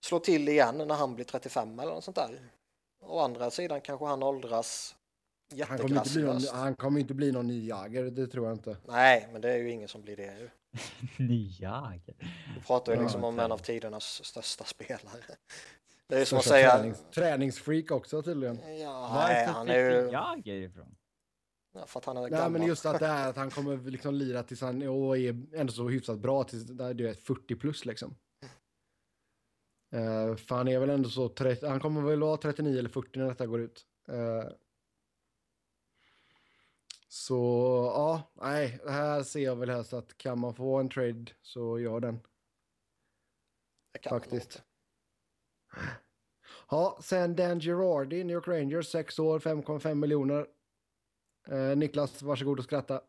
slår 0.00 0.20
till 0.20 0.48
igen 0.48 0.78
när 0.78 0.94
han 0.94 1.14
blir 1.14 1.24
35 1.24 1.78
eller 1.80 1.92
något 1.92 2.04
sånt 2.04 2.16
där. 2.16 2.40
Å 3.00 3.20
andra 3.20 3.50
sidan 3.50 3.80
kanske 3.80 4.06
han 4.06 4.22
åldras 4.22 4.96
Han 5.68 5.78
kommer, 5.78 5.96
inte 5.96 6.10
bli 6.10 6.22
någon, 6.22 6.40
han 6.52 6.76
kommer 6.76 7.00
inte 7.00 7.14
bli 7.14 7.32
någon 7.32 7.46
ny 7.46 7.68
Jagger, 7.68 8.04
det 8.04 8.26
tror 8.26 8.46
jag 8.46 8.54
inte. 8.54 8.76
Nej, 8.86 9.28
men 9.32 9.40
det 9.40 9.52
är 9.52 9.56
ju 9.56 9.70
ingen 9.70 9.88
som 9.88 10.02
blir 10.02 10.16
det. 10.16 10.38
ju. 10.38 10.48
Nya. 11.26 11.92
Vi 12.56 12.60
pratar 12.66 12.92
ju 12.92 12.98
Ja, 12.98 13.02
liksom 13.02 13.24
om 13.24 13.38
en 13.38 13.52
av 13.52 13.58
tidernas 13.58 14.24
största 14.24 14.64
spelare. 14.64 15.22
Det 16.08 16.14
är 16.14 16.18
ju 16.20 16.26
som 16.26 16.38
att 16.38 16.44
säga... 16.44 16.70
tränings, 16.70 17.04
träningsfreak 17.14 17.90
också 17.90 18.22
tydligen. 18.22 18.78
Ja, 18.78 19.26
nej, 19.28 19.46
han 19.46 19.68
är 19.68 19.78
ju... 19.78 20.10
Jager 20.10 20.54
ifrån? 20.54 20.97
Ja, 21.72 21.86
för 21.86 22.00
att 22.00 22.04
han 22.04 22.16
är 22.16 22.20
Nej, 22.20 22.30
gammal. 22.30 22.52
men 22.52 22.66
just 22.66 22.86
att 22.86 23.00
det 23.00 23.06
är 23.06 23.28
att 23.28 23.36
han 23.36 23.50
kommer 23.50 23.90
liksom 23.90 24.14
lira 24.14 24.42
tills 24.42 24.60
han 24.60 24.88
och 24.88 25.18
är 25.18 25.46
ändå 25.54 25.72
så 25.72 25.88
hyfsat 25.88 26.18
bra 26.18 26.44
tills 26.44 26.64
du 26.64 27.08
är 27.08 27.14
40 27.14 27.56
plus 27.56 27.84
liksom. 27.84 28.16
Uh, 29.94 30.36
för 30.36 30.54
han 30.54 30.68
är 30.68 30.78
väl 30.78 30.90
ändå 30.90 31.08
så 31.08 31.28
30, 31.28 31.66
han 31.66 31.80
kommer 31.80 32.00
väl 32.00 32.20
vara 32.20 32.36
39 32.36 32.78
eller 32.78 32.88
40 32.88 33.18
när 33.18 33.26
detta 33.28 33.46
går 33.46 33.60
ut. 33.60 33.86
Eh, 34.08 34.44
så 37.08 37.34
ja, 37.94 38.32
nej, 38.34 38.80
det 38.84 38.90
här 38.90 39.22
ser 39.22 39.40
jag 39.40 39.56
väl 39.56 39.70
helst 39.70 39.92
att 39.92 40.18
kan 40.18 40.40
man 40.40 40.54
få 40.54 40.76
en 40.76 40.88
trade 40.88 41.26
så 41.42 41.78
gör 41.78 42.00
den 42.00 42.20
Det 44.02 44.08
faktiskt. 44.08 44.62
Ja, 46.70 46.98
sen 47.02 47.36
Dan 47.36 47.60
Girardi, 47.60 48.24
New 48.24 48.34
York 48.34 48.48
Rangers, 48.48 48.88
6 48.88 49.18
år, 49.18 49.38
5,5 49.38 49.94
miljoner. 49.94 50.46
Eh, 51.50 51.76
Niklas, 51.76 52.22
varsågod 52.22 52.58
och 52.58 52.64
skratta. 52.64 53.00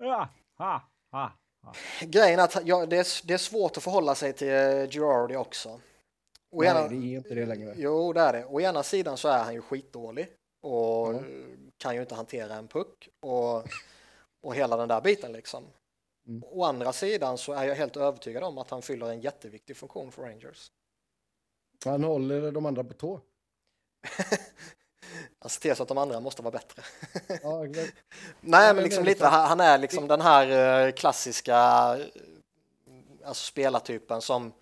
Ah, 0.00 0.26
ah, 0.58 0.80
ah, 1.10 1.30
ah. 1.62 1.72
Grejen 2.00 2.38
är 2.40 2.44
att 2.44 2.66
ja, 2.66 2.86
det, 2.86 2.96
är, 2.96 3.26
det 3.26 3.34
är 3.34 3.38
svårt 3.38 3.76
att 3.76 3.82
förhålla 3.82 4.14
sig 4.14 4.32
till 4.32 4.48
eh, 4.48 4.88
Girardi 4.88 5.36
också. 5.36 5.80
Å 6.50 6.60
Nej, 6.62 6.68
ena, 6.68 6.88
det 6.88 6.94
är 6.94 7.16
inte 7.16 7.34
det 7.34 7.46
längre. 7.46 7.74
Jo, 7.76 8.12
det 8.12 8.20
är 8.20 8.32
det. 8.32 8.44
Å 8.44 8.60
ena 8.60 8.82
sidan 8.82 9.16
så 9.16 9.28
är 9.28 9.44
han 9.44 9.54
ju 9.54 9.62
skitdålig 9.62 10.28
och 10.62 11.14
Ja. 11.14 11.20
kan 11.76 11.94
ju 11.94 12.00
inte 12.00 12.14
hantera 12.14 12.54
en 12.54 12.68
puck 12.68 13.08
och, 13.20 13.64
och 14.42 14.54
hela 14.54 14.76
den 14.76 14.88
där 14.88 15.00
biten 15.00 15.32
liksom. 15.32 15.64
Mm. 16.28 16.42
Å 16.46 16.64
andra 16.64 16.92
sidan 16.92 17.38
så 17.38 17.52
är 17.52 17.64
jag 17.64 17.74
helt 17.74 17.96
övertygad 17.96 18.42
om 18.42 18.58
att 18.58 18.70
han 18.70 18.82
fyller 18.82 19.10
en 19.10 19.20
jätteviktig 19.20 19.76
funktion 19.76 20.12
för 20.12 20.22
Rangers. 20.22 20.72
Han 21.84 22.04
håller 22.04 22.52
de 22.52 22.66
andra 22.66 22.84
på 22.84 22.94
tå. 22.94 23.20
Han 25.38 25.50
ser 25.50 25.60
till 25.60 25.76
så 25.76 25.82
att 25.82 25.88
de 25.88 25.98
andra 25.98 26.20
måste 26.20 26.42
vara 26.42 26.52
bättre. 26.52 26.82
Ja. 27.42 27.64
Nej, 28.40 28.74
men 28.74 28.84
liksom 28.84 29.04
lite, 29.04 29.26
han 29.26 29.60
är 29.60 29.78
liksom 29.78 30.08
den 30.08 30.20
här 30.20 30.86
eh, 30.86 30.92
klassiska 30.92 31.56
eh, 31.98 32.06
alltså 33.24 33.44
spelartypen 33.44 34.20
som 34.20 34.52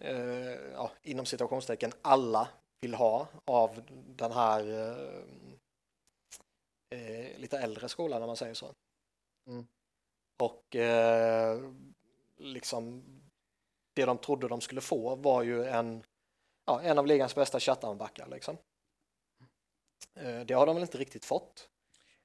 eh, 0.00 0.72
ja, 0.72 0.90
inom 1.02 1.26
situationstecken 1.26 1.92
alla 2.02 2.48
vill 2.80 2.94
ha 2.94 3.26
av 3.44 3.82
den 4.16 4.32
här 4.32 4.60
eh, 6.94 7.38
lite 7.38 7.58
äldre 7.58 7.88
skolan 7.88 8.22
om 8.22 8.26
man 8.26 8.36
säger 8.36 8.54
så. 8.54 8.72
Mm. 9.46 9.66
Och 10.38 10.76
eh, 10.76 11.60
liksom 12.38 13.04
det 13.94 14.04
de 14.04 14.18
trodde 14.18 14.48
de 14.48 14.60
skulle 14.60 14.80
få 14.80 15.16
var 15.16 15.42
ju 15.42 15.64
en, 15.64 16.02
ja, 16.66 16.80
en 16.80 16.98
av 16.98 17.06
ligans 17.06 17.34
bästa 17.34 17.60
shutdownbackar 17.60 18.28
liksom. 18.28 18.56
Eh, 20.14 20.40
det 20.40 20.54
har 20.54 20.66
de 20.66 20.76
väl 20.76 20.82
inte 20.82 20.98
riktigt 20.98 21.24
fått. 21.24 21.68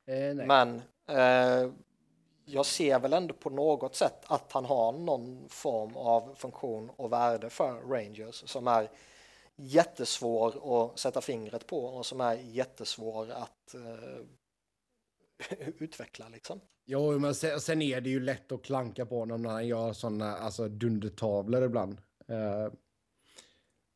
Eh. 0.05 0.35
Men 0.35 0.81
eh, 1.07 1.71
jag 2.45 2.65
ser 2.65 2.99
väl 2.99 3.13
ändå 3.13 3.33
på 3.33 3.49
något 3.49 3.95
sätt 3.95 4.23
att 4.27 4.51
han 4.51 4.65
har 4.65 4.91
någon 4.91 5.49
form 5.49 5.95
av 5.95 6.35
funktion 6.35 6.89
och 6.89 7.11
värde 7.11 7.49
för 7.49 7.81
Rangers 7.81 8.49
som 8.49 8.67
är 8.67 8.89
jättesvår 9.55 10.91
att 10.91 10.99
sätta 10.99 11.21
fingret 11.21 11.67
på 11.67 11.85
och 11.85 12.05
som 12.05 12.21
är 12.21 12.33
jättesvår 12.35 13.31
att 13.31 13.73
eh, 13.73 14.19
utveckla 15.77 16.29
liksom. 16.29 16.61
Jo, 16.85 17.19
men 17.19 17.35
sen, 17.35 17.59
sen 17.59 17.81
är 17.81 18.01
det 18.01 18.09
ju 18.09 18.19
lätt 18.19 18.51
att 18.51 18.63
klanka 18.63 19.05
på 19.05 19.19
honom 19.19 19.41
när 19.41 19.49
han 19.49 19.67
gör 19.67 19.93
sådana 19.93 20.37
alltså, 20.37 20.69
dundertavlor 20.69 21.63
ibland. 21.63 21.97
Eh, 22.27 22.73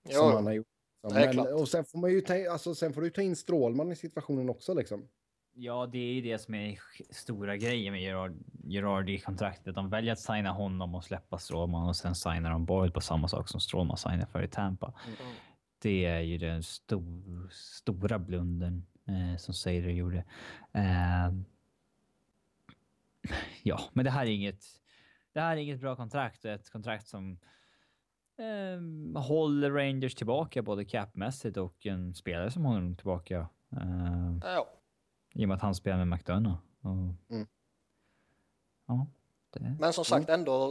som 0.09 0.31
han 0.31 0.45
har 0.45 0.53
gjort. 0.53 0.67
Men, 1.13 1.31
klart. 1.31 1.47
och 1.47 1.67
sen 1.67 1.85
får 1.85 1.99
man 1.99 2.11
ju 2.11 2.21
ta, 2.21 2.51
alltså, 2.51 2.75
sen 2.75 2.93
får 2.93 3.01
du 3.01 3.09
ta 3.09 3.21
in 3.21 3.35
Strålman 3.35 3.91
i 3.91 3.95
situationen 3.95 4.49
också 4.49 4.73
liksom. 4.73 5.07
Ja, 5.53 5.89
det 5.91 5.97
är 5.97 6.13
ju 6.13 6.21
det 6.21 6.39
som 6.39 6.55
är 6.55 6.79
stora 7.09 7.57
grejen 7.57 7.93
med 7.93 8.01
Gerard, 8.01 8.33
Gerard 8.63 9.09
i 9.09 9.19
kontraktet. 9.19 9.75
De 9.75 9.89
väljer 9.89 10.13
att 10.13 10.19
signa 10.19 10.51
honom 10.51 10.95
och 10.95 11.03
släppa 11.03 11.37
Strålman 11.37 11.87
och 11.87 11.95
sen 11.95 12.15
signar 12.15 12.51
de 12.51 12.65
Boyd 12.65 12.93
på 12.93 13.01
samma 13.01 13.27
sak 13.27 13.49
som 13.49 13.59
Strålman 13.59 13.97
signar 13.97 14.25
för 14.25 14.43
i 14.43 14.47
Tampa. 14.47 14.93
Mm. 15.05 15.35
Det 15.81 16.05
är 16.05 16.19
ju 16.19 16.37
den 16.37 16.63
stor, 16.63 17.49
stora 17.51 18.19
blunden 18.19 18.85
eh, 19.07 19.37
som 19.37 19.53
Seider 19.53 19.89
gjorde. 19.89 20.23
Eh, 20.73 21.33
ja, 23.63 23.79
men 23.93 24.05
det 24.05 24.11
här 24.11 24.25
är 24.25 24.29
inget. 24.29 24.63
Det 25.33 25.39
här 25.39 25.57
är 25.57 25.61
inget 25.61 25.81
bra 25.81 25.95
kontrakt 25.95 26.45
och 26.45 26.51
ett 26.51 26.69
kontrakt 26.69 27.07
som 27.07 27.39
eh, 28.37 29.21
håller 29.21 29.71
Rangers 29.71 30.15
tillbaka 30.15 30.61
både 30.61 30.85
capmässigt 30.85 31.57
och 31.57 31.85
en 31.85 32.15
spelare 32.15 32.51
som 32.51 32.65
håller 32.65 32.81
dem 32.81 32.95
tillbaka. 32.95 33.49
Eh, 33.71 34.37
ja. 34.41 34.67
i 35.33 35.45
och 35.45 35.47
med 35.47 35.55
att 35.55 35.61
han 35.61 35.75
spelar 35.75 35.97
med 35.97 36.07
McDonough. 36.07 36.59
Och... 36.81 37.33
Mm. 37.35 37.47
Ja, 38.87 39.07
det... 39.49 39.75
Men 39.79 39.93
som 39.93 40.05
sagt 40.05 40.29
ändå 40.29 40.65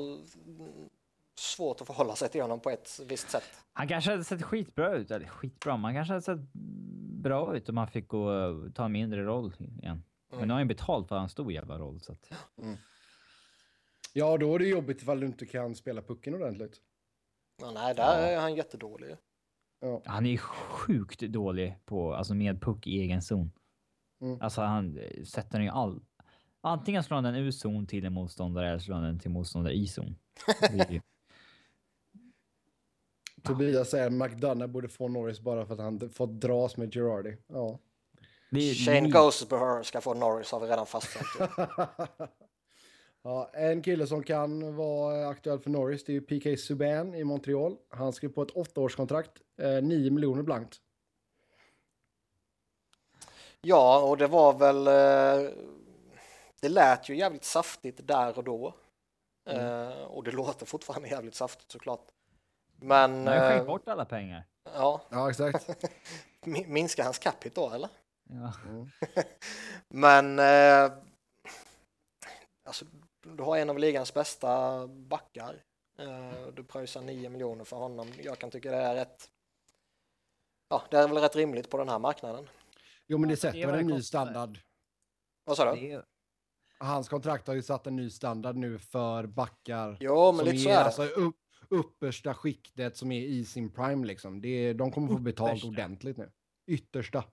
mm, 0.46 0.88
svårt 1.34 1.80
att 1.80 1.86
förhålla 1.86 2.16
sig 2.16 2.28
till 2.28 2.42
honom 2.42 2.60
på 2.60 2.70
ett 2.70 3.00
visst 3.08 3.30
sätt. 3.30 3.64
Han 3.72 3.88
kanske 3.88 4.10
hade 4.10 4.24
sett 4.24 4.42
skitbra 4.42 4.94
ut. 4.94 5.10
Eller 5.10 5.26
skitbra, 5.26 5.76
men 5.76 5.84
han 5.84 5.94
kanske 5.94 6.12
hade 6.12 6.22
sett 6.22 6.52
bra 7.22 7.56
ut 7.56 7.68
om 7.68 7.76
han 7.76 7.88
fick 7.88 8.08
gå 8.08 8.54
ta 8.74 8.84
en 8.84 8.92
mindre 8.92 9.24
roll 9.24 9.54
igen. 9.82 10.02
Men 10.38 10.48
nu 10.48 10.54
har 10.54 10.58
han 10.58 10.68
ju 10.68 10.74
betalt 10.74 11.08
för 11.08 11.18
en 11.18 11.28
stor 11.28 11.52
jävla 11.52 11.78
roll. 11.78 12.00
Så 12.00 12.12
att... 12.12 12.30
Ja, 14.12 14.36
då 14.36 14.54
är 14.54 14.58
det 14.58 14.68
jobbigt 14.68 15.02
ifall 15.02 15.20
du 15.20 15.26
inte 15.26 15.46
kan 15.46 15.74
spela 15.74 16.02
pucken 16.02 16.34
ordentligt. 16.34 16.80
Men 17.62 17.74
nej, 17.74 17.94
där 17.94 18.32
är 18.32 18.40
han 18.40 18.54
jättedålig. 18.54 19.16
Ja. 19.80 20.02
Han 20.04 20.26
är 20.26 20.30
ju 20.30 20.38
sjukt 20.38 21.20
dålig 21.20 21.78
på, 21.84 22.14
alltså 22.14 22.34
med 22.34 22.60
puck 22.62 22.86
i 22.86 23.00
egen 23.00 23.22
zon. 23.22 23.50
Mm. 24.20 24.40
Alltså 24.40 24.60
han 24.60 24.98
eh, 24.98 25.24
sätter 25.24 25.58
den 25.58 25.64
ju 25.64 25.70
all... 25.70 26.00
Antingen 26.60 27.04
slår 27.04 27.14
han 27.14 27.24
den 27.24 27.34
ur 27.34 27.50
zon 27.50 27.86
till 27.86 28.04
en 28.04 28.12
motståndare 28.12 28.68
eller 28.68 28.78
slår 28.78 28.94
han 28.94 29.04
den 29.04 29.18
till 29.18 29.30
motståndare 29.30 29.74
i 29.74 29.86
zon. 29.86 30.16
Tobias 33.42 33.90
säger 33.90 34.06
att 34.06 34.12
McDonough 34.12 34.72
borde 34.72 34.88
få 34.88 35.08
Norris 35.08 35.40
bara 35.40 35.66
för 35.66 35.74
att 35.74 35.80
han 35.80 36.10
fått 36.10 36.40
dras 36.40 36.76
med 36.76 36.92
Girardi. 36.92 37.36
Ja. 37.46 37.78
Det 38.50 38.74
Shane 38.74 39.00
ni- 39.00 39.10
Ghostbur 39.10 39.82
ska 39.82 40.00
få 40.00 40.14
Norris 40.14 40.52
har 40.52 40.60
vi 40.60 40.66
redan 40.66 40.86
fastställt. 40.86 41.26
ja, 43.22 43.50
en 43.52 43.82
kille 43.82 44.06
som 44.06 44.22
kan 44.22 44.76
vara 44.76 45.28
aktuell 45.28 45.58
för 45.60 45.70
Norris 45.70 46.04
det 46.04 46.16
är 46.16 46.20
PK 46.20 46.56
Subban 46.56 47.14
i 47.14 47.24
Montreal. 47.24 47.76
Han 47.90 48.12
skrev 48.12 48.28
på 48.28 48.42
ett 48.42 48.50
åttaårskontrakt, 48.50 49.32
eh, 49.62 49.82
9 49.82 50.10
miljoner 50.10 50.42
blankt. 50.42 50.80
Ja, 53.60 53.98
och 54.00 54.16
det 54.16 54.26
var 54.26 54.52
väl... 54.52 54.86
eh, 54.86 55.50
Det 56.60 56.68
lät 56.68 57.08
ju 57.08 57.16
jävligt 57.16 57.44
saftigt 57.44 58.06
där 58.08 58.38
och 58.38 58.44
då. 58.44 58.74
Mm. 59.46 59.66
Eh, 59.88 60.02
Och 60.02 60.24
det 60.24 60.30
låter 60.30 60.66
fortfarande 60.66 61.08
jävligt 61.08 61.34
saftigt 61.34 61.72
såklart. 61.72 62.06
Men... 62.80 63.10
Han 63.10 63.26
har 63.26 63.34
ju 63.34 63.40
skänkt 63.40 63.60
eh, 63.60 63.66
bort 63.66 63.88
alla 63.88 64.04
pengar. 64.04 64.44
Ja, 64.74 65.00
Ja, 65.10 65.30
exakt. 65.30 65.68
mi- 66.44 66.68
minskar 66.68 67.04
hans 67.04 67.18
capita 67.18 67.60
då 67.60 67.70
eller? 67.74 67.88
Ja. 68.28 68.52
Mm. 68.68 68.88
Men... 69.88 70.38
Eh, 70.38 70.98
alltså, 72.64 72.84
du 73.22 73.42
har 73.42 73.56
en 73.56 73.70
av 73.70 73.78
ligans 73.78 74.14
bästa 74.14 74.86
backar. 74.86 75.62
Eh, 75.98 76.46
du 76.54 76.64
pröjsar 76.64 77.02
9 77.02 77.28
miljoner 77.28 77.64
för 77.64 77.76
honom. 77.76 78.08
Jag 78.22 78.38
kan 78.38 78.50
tycka 78.50 78.70
det 78.70 78.76
är 78.76 78.94
rätt... 78.94 79.30
Ja, 80.68 80.82
det 80.90 80.96
är 80.96 81.08
väl 81.08 81.18
rätt 81.18 81.36
rimligt 81.36 81.70
på 81.70 81.78
den 81.78 81.88
här 81.88 81.98
marknaden. 81.98 82.48
Jo, 83.06 83.18
men 83.18 83.28
det 83.28 83.34
Det 83.34 83.40
sätter 83.40 83.66
väl 83.66 83.80
en 83.80 83.86
ny 83.86 84.02
standard. 84.02 84.58
Vad 85.44 85.56
sa 85.56 85.74
du? 85.74 86.02
Hans 86.78 87.08
kontrakt 87.08 87.46
har 87.46 87.54
ju 87.54 87.62
satt 87.62 87.86
en 87.86 87.96
ny 87.96 88.10
standard 88.10 88.56
nu 88.56 88.78
för 88.78 89.26
backar. 89.26 89.96
Jo, 90.00 90.32
men 90.32 90.36
som 90.36 90.54
lite 90.54 90.58
så 90.58 90.68
är 90.68 90.72
är 90.72 90.78
det. 90.78 90.84
alltså 90.84 91.02
upp, 91.02 91.36
uppersta 91.68 92.34
skiktet 92.34 92.96
som 92.96 93.12
är 93.12 93.20
i 93.20 93.44
sin 93.44 93.72
prime 93.72 94.06
liksom. 94.06 94.40
Det, 94.40 94.72
de 94.72 94.92
kommer 94.92 95.08
få 95.08 95.18
betalt 95.18 95.64
ordentligt 95.64 96.16
nu. 96.16 96.30
Yttersta. 96.66 97.24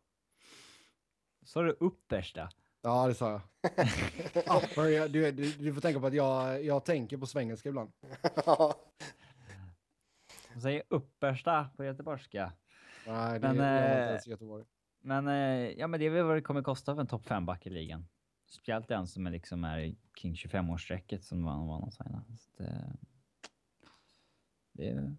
Så 1.45 1.60
är 1.60 1.64
det 1.64 1.76
uppersta. 1.80 2.49
Ja, 2.82 3.07
det 3.07 3.15
sa 3.15 3.32
jag. 3.32 3.41
Upper, 4.64 4.84
jag 4.84 5.11
du, 5.11 5.32
du, 5.32 5.52
du 5.52 5.74
får 5.74 5.82
tänka 5.82 5.99
på 5.99 6.07
att 6.07 6.14
jag, 6.14 6.65
jag 6.65 6.86
tänker 6.86 7.18
på 7.18 7.26
svengelska 7.26 7.70
ibland. 7.70 7.91
De 10.53 10.61
säger 10.61 10.84
uppersta 10.90 11.70
på 11.78 11.84
göteborgska. 11.84 12.53
Nej, 13.07 13.40
det 13.40 13.48
Men, 13.48 13.52
inte 13.52 13.65
eh, 13.65 14.07
ens 14.07 14.28
Göteborg. 14.28 14.65
Men 15.02 15.28
eh, 15.28 15.72
ja, 15.80 15.88
men 15.88 15.99
det 15.99 16.06
är 16.06 16.10
väl 16.10 16.26
vad 16.26 16.38
det 16.38 16.41
kommer 16.41 16.61
kosta 16.61 16.95
för 16.95 17.02
en 17.02 17.07
topp 17.07 17.26
5-back 17.26 17.68
i 17.68 17.70
ligan. 17.70 18.07
Speciellt 18.49 18.88
den 18.88 19.07
som 19.07 19.28
är 19.28 19.32
liksom 19.32 19.64
är 19.64 19.95
kring 20.14 20.34
25-årsstrecket 20.34 21.22
som 21.22 21.44
var, 21.44 21.53
någon 21.53 21.91
signa. 21.91 22.26
Så 22.38 22.64
det, 22.64 22.98
det 24.72 24.90
är... 24.90 25.15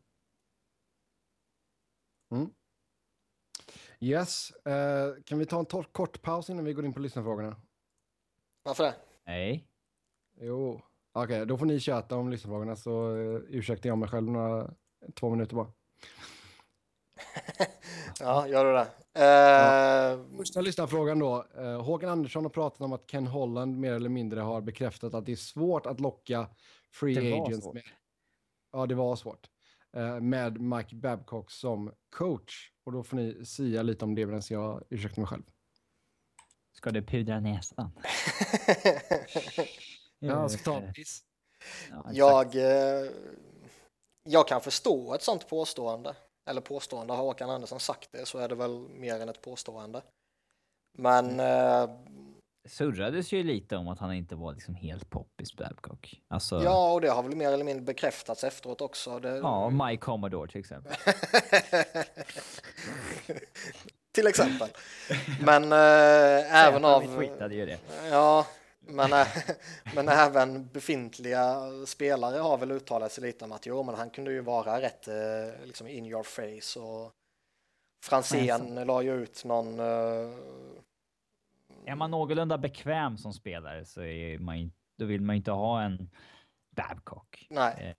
Yes, 4.05 4.51
eh, 4.51 5.22
kan 5.24 5.39
vi 5.39 5.47
ta 5.47 5.59
en 5.59 5.85
kort 5.93 6.22
paus 6.22 6.51
innan 6.51 6.64
vi 6.64 6.72
går 6.72 6.85
in 6.85 6.93
på 6.93 7.01
lyssnarfrågorna? 7.01 7.56
Varför 8.62 8.85
det? 8.85 8.94
Nej. 9.26 9.68
Jo, 10.40 10.81
okej, 11.12 11.47
då 11.47 11.59
får 11.59 11.66
ni 11.66 11.81
köta 11.81 12.16
om 12.16 12.31
lyssnarfrågorna 12.31 12.76
så 12.76 13.09
uh, 13.09 13.43
ursäktar 13.48 13.89
jag 13.89 13.98
mig 13.98 14.09
själv 14.09 14.31
några 14.31 14.70
två 15.14 15.31
minuter 15.31 15.56
bara. 15.56 15.72
Ja, 18.20 18.48
gör 18.48 18.64
du 18.64 18.72
det? 18.72 18.86
Eh, 19.24 20.36
Första 20.36 20.60
lyssnarfrågan 20.60 21.18
då. 21.18 21.47
Eh, 21.56 21.82
Håkan 21.82 22.10
Andersson 22.10 22.44
har 22.44 22.51
pratat 22.51 22.81
om 22.81 22.93
att 22.93 23.10
Ken 23.10 23.26
Holland 23.26 23.78
mer 23.78 23.93
eller 23.93 24.09
mindre 24.09 24.40
har 24.40 24.60
bekräftat 24.60 25.14
att 25.14 25.26
det 25.26 25.32
är 25.32 25.36
svårt 25.36 25.86
att 25.86 26.01
locka 26.01 26.48
free 26.93 27.32
agents. 27.32 27.64
svårt. 27.64 27.74
Med, 27.74 27.82
ja, 28.72 28.86
det 28.86 28.94
var 28.94 29.16
svårt. 29.16 29.48
Eh, 29.96 30.20
med 30.20 30.60
Mike 30.60 30.96
Babcock 30.96 31.50
som 31.50 31.94
coach. 32.10 32.70
Och 32.84 32.92
då 32.92 33.02
får 33.02 33.16
ni 33.16 33.44
sia 33.44 33.82
lite 33.82 34.04
om 34.04 34.14
det 34.14 34.26
medan 34.26 34.42
jag 34.48 34.84
ursäktar 34.90 35.22
mig 35.22 35.28
själv. 35.28 35.42
Ska 36.72 36.90
du 36.90 37.02
pudra 37.02 37.40
näsan? 37.40 37.90
Ja, 40.18 40.48
ska 40.48 40.62
ta 40.72 40.80
en 40.80 40.92
piss. 40.92 41.22
Ja, 41.90 42.10
jag, 42.12 42.54
jag 44.24 44.48
kan 44.48 44.60
förstå 44.60 45.14
ett 45.14 45.22
sånt 45.22 45.48
påstående. 45.48 46.16
Eller 46.46 46.60
påstående, 46.60 47.12
har 47.12 47.24
Håkan 47.24 47.50
Andersson 47.50 47.80
sagt 47.80 48.12
det 48.12 48.26
så 48.26 48.38
är 48.38 48.48
det 48.48 48.54
väl 48.54 48.88
mer 48.88 49.20
än 49.20 49.28
ett 49.28 49.42
påstående. 49.42 50.02
Men 50.98 51.40
eh, 51.40 51.90
surrades 52.68 53.32
ju 53.32 53.42
lite 53.42 53.76
om 53.76 53.88
att 53.88 53.98
han 53.98 54.12
inte 54.12 54.34
var 54.34 54.52
liksom 54.52 54.74
helt 54.74 55.10
poppis 55.10 55.56
Babcock. 55.56 56.20
Alltså, 56.28 56.62
ja. 56.64 56.92
och 56.92 57.00
det 57.00 57.08
har 57.08 57.22
väl 57.22 57.36
mer 57.36 57.52
eller 57.52 57.64
mindre 57.64 57.84
bekräftats 57.84 58.44
efteråt 58.44 58.80
också. 58.80 59.18
Det, 59.18 59.36
ja, 59.36 59.70
Mike 59.70 60.00
Commodore 60.00 60.50
till 60.50 60.60
exempel. 60.60 60.92
Till 64.12 64.26
exempel. 64.26 64.68
Men 65.40 65.72
eh, 65.72 66.66
även 66.66 66.84
av... 66.84 67.02
Vi 67.02 67.08
tweetade 67.08 67.54
ju 67.54 67.66
det. 67.66 67.78
Ja, 68.10 68.46
men, 68.80 69.12
ä- 69.12 69.26
men 69.94 70.08
även 70.08 70.68
befintliga 70.68 71.70
spelare 71.86 72.38
har 72.38 72.58
väl 72.58 72.70
uttalat 72.70 73.12
sig 73.12 73.24
lite 73.24 73.44
om 73.44 73.52
att 73.52 73.66
jo, 73.66 73.82
men 73.82 73.94
han 73.94 74.10
kunde 74.10 74.32
ju 74.32 74.40
vara 74.40 74.80
rätt 74.80 75.08
eh, 75.08 75.14
liksom 75.64 75.86
in 75.86 76.06
your 76.06 76.22
face 76.22 76.80
och 76.80 77.12
Franzén 78.04 78.74
la 78.86 79.02
ju 79.02 79.22
ut 79.22 79.44
någon 79.44 79.80
Är 81.85 81.94
man 81.94 82.11
någorlunda 82.11 82.59
bekväm 82.59 83.16
som 83.16 83.32
spelare 83.32 83.85
så 83.85 84.02
är 84.02 84.39
man, 84.39 84.73
då 84.97 85.05
vill 85.05 85.20
man 85.20 85.36
inte 85.36 85.51
ha 85.51 85.82
en 85.82 86.11
Babcock. 86.70 87.47
nej, 87.51 87.94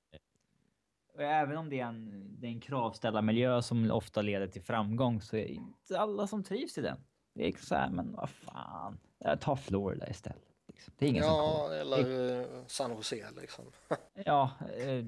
Och 1.13 1.21
även 1.21 1.57
om 1.57 1.69
det 1.69 1.79
är 1.79 1.85
en, 1.85 2.27
det 2.39 2.47
är 2.47 2.51
en 2.51 2.59
kravställarmiljö 2.59 3.61
som 3.61 3.91
ofta 3.91 4.21
leder 4.21 4.47
till 4.47 4.61
framgång 4.61 5.21
så 5.21 5.35
är 5.37 5.41
det 5.41 5.53
inte 5.53 5.99
alla 5.99 6.27
som 6.27 6.43
trivs 6.43 6.77
i 6.77 6.81
den. 6.81 6.97
Det 7.33 7.47
är 7.47 7.57
så 7.57 7.75
här, 7.75 7.89
men 7.89 8.11
vad 8.11 8.29
fan, 8.29 8.97
jag 9.19 9.41
tar 9.41 9.55
Florida 9.55 10.09
istället. 10.09 10.41
Liksom. 10.67 10.93
Det 10.97 11.05
är 11.05 11.09
ingen 11.09 11.23
ja, 11.23 11.69
eller 11.73 12.41
eh, 12.41 12.47
San 12.67 12.91
Jose 12.91 13.25
liksom. 13.41 13.65
Ja, 14.25 14.51
eh, 14.77 15.05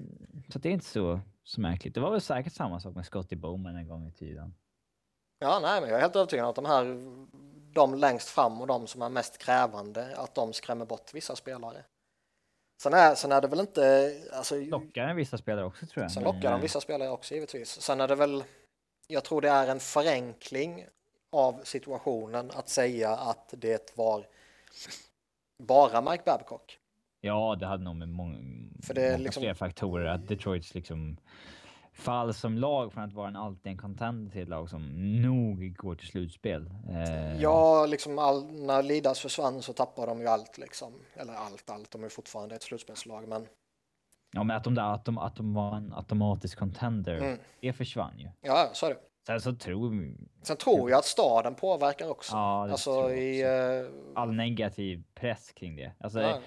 så 0.50 0.60
det 0.60 0.70
är 0.70 0.74
inte 0.74 0.86
så, 0.86 1.20
så 1.44 1.62
märkligt. 1.62 1.94
Det 1.94 2.00
var 2.00 2.12
väl 2.12 2.22
säkert 2.22 2.54
samma 2.54 2.80
sak 2.80 2.96
med 2.96 3.06
Scotty 3.06 3.36
Bowman 3.36 3.76
en 3.76 3.88
gång 3.88 4.08
i 4.08 4.12
tiden. 4.12 4.54
Ja, 5.40 5.60
nej, 5.62 5.82
men 5.82 5.90
jag 5.90 5.98
är 5.98 6.02
helt 6.02 6.16
övertygad 6.16 6.46
om 6.46 6.50
att 6.50 6.56
de 6.56 6.66
här, 6.66 6.84
de 7.78 7.96
längst 7.96 8.30
fram 8.30 8.62
och 8.62 8.68
de 8.68 8.88
som 8.88 9.02
är 9.02 9.10
mest 9.10 9.38
krävande, 9.38 10.16
att 10.18 10.36
de 10.36 10.54
skrämmer 10.54 10.86
bort 10.86 11.14
vissa 11.14 11.36
spelare. 11.36 11.84
Sen 12.82 12.94
är, 12.94 13.16
sen 13.16 13.32
är 13.32 13.42
det 13.42 13.48
väl 13.48 13.60
inte, 13.60 14.14
alltså, 14.34 14.56
Lockar 14.56 15.14
vissa 15.14 15.38
spelare 15.38 15.66
också 15.66 15.86
tror 15.86 16.04
jag. 16.04 16.12
Sen 16.12 16.24
lockar 16.24 16.42
de 16.42 16.54
eh, 16.54 16.60
vissa 16.60 16.82
spelare 16.82 17.10
också 17.10 17.34
givetvis. 17.34 17.82
Sen 17.82 18.02
är 18.02 18.08
det 18.08 18.16
väl, 18.16 18.44
jag 19.08 19.24
tror 19.24 19.42
det 19.42 19.50
är 19.50 19.68
en 19.68 19.80
förenkling 19.80 20.86
av 21.32 21.62
situationen 21.64 22.52
att 22.56 22.70
säga 22.70 23.10
att 23.10 23.54
det 23.58 23.98
var 23.98 24.26
bara 25.64 26.02
Mike 26.02 26.24
Babcock. 26.26 26.80
Ja, 27.22 27.56
det 27.60 27.66
hade 27.66 27.84
nog 27.84 27.96
med 27.96 28.10
många, 28.10 28.38
För 28.84 28.94
det 28.94 29.02
många 29.12 29.18
liksom- 29.18 29.42
fler 29.42 29.54
faktorer. 29.54 30.06
Att 30.06 30.28
Detroits 30.28 30.74
liksom 30.74 31.18
fall 31.98 32.34
som 32.34 32.58
lag 32.58 32.94
från 32.94 33.04
att 33.04 33.14
vara 33.14 33.28
en 33.28 33.36
alltid 33.36 33.72
en 33.72 33.78
contender 33.78 34.32
till 34.32 34.42
ett 34.42 34.50
lag 34.50 34.70
som 34.70 34.82
nog 35.22 35.76
går 35.76 35.96
till 35.96 36.08
slutspel. 36.08 36.70
Eh, 36.90 37.42
Ja, 37.42 37.86
liksom 37.86 38.20
all, 38.20 38.46
när 38.54 38.84
Lidas 38.84 39.20
försvann 39.20 39.62
så 39.62 39.74
tappade 39.74 40.08
de 40.08 40.20
ju 40.20 40.28
allt 40.28 40.58
liksom. 40.58 40.94
Eller 41.16 41.34
allt, 41.34 41.70
allt. 41.70 41.92
De 41.92 42.04
är 42.04 42.10
fortfarande 42.10 42.56
ett 42.56 42.64
slutspelslag, 42.64 43.28
men 43.28 43.48
ja, 44.34 44.44
men 44.44 44.58
att 44.58 44.64
de, 44.64 44.76
där, 44.76 44.94
att, 44.94 45.06
de, 45.06 45.18
att 45.18 45.36
de 45.36 45.54
var 45.54 45.76
en 45.78 45.94
automatisk 45.94 46.58
contender, 46.60 47.18
Mm. 47.18 47.40
det 47.62 47.74
försvann 47.74 48.20
ju. 48.20 48.30
ja, 48.42 48.70
så 48.74 48.86
är 48.86 48.90
det. 48.90 49.00
Sen 49.28 49.42
så 49.42 49.56
tror 49.56 50.14
Sen 50.42 50.58
tror 50.58 50.90
jag 50.90 50.98
att 51.00 51.06
staden 51.06 51.56
påverkar 51.56 52.10
också. 52.10 52.36
Ja, 52.36 52.70
alltså 52.72 53.12
i... 53.14 53.44
också. 53.44 53.48
eh, 53.48 54.22
all 54.22 54.34
negativ 54.34 55.04
press 55.16 55.52
kring 55.52 55.76
det. 55.76 55.92
Alltså, 56.00 56.22
ja, 56.22 56.40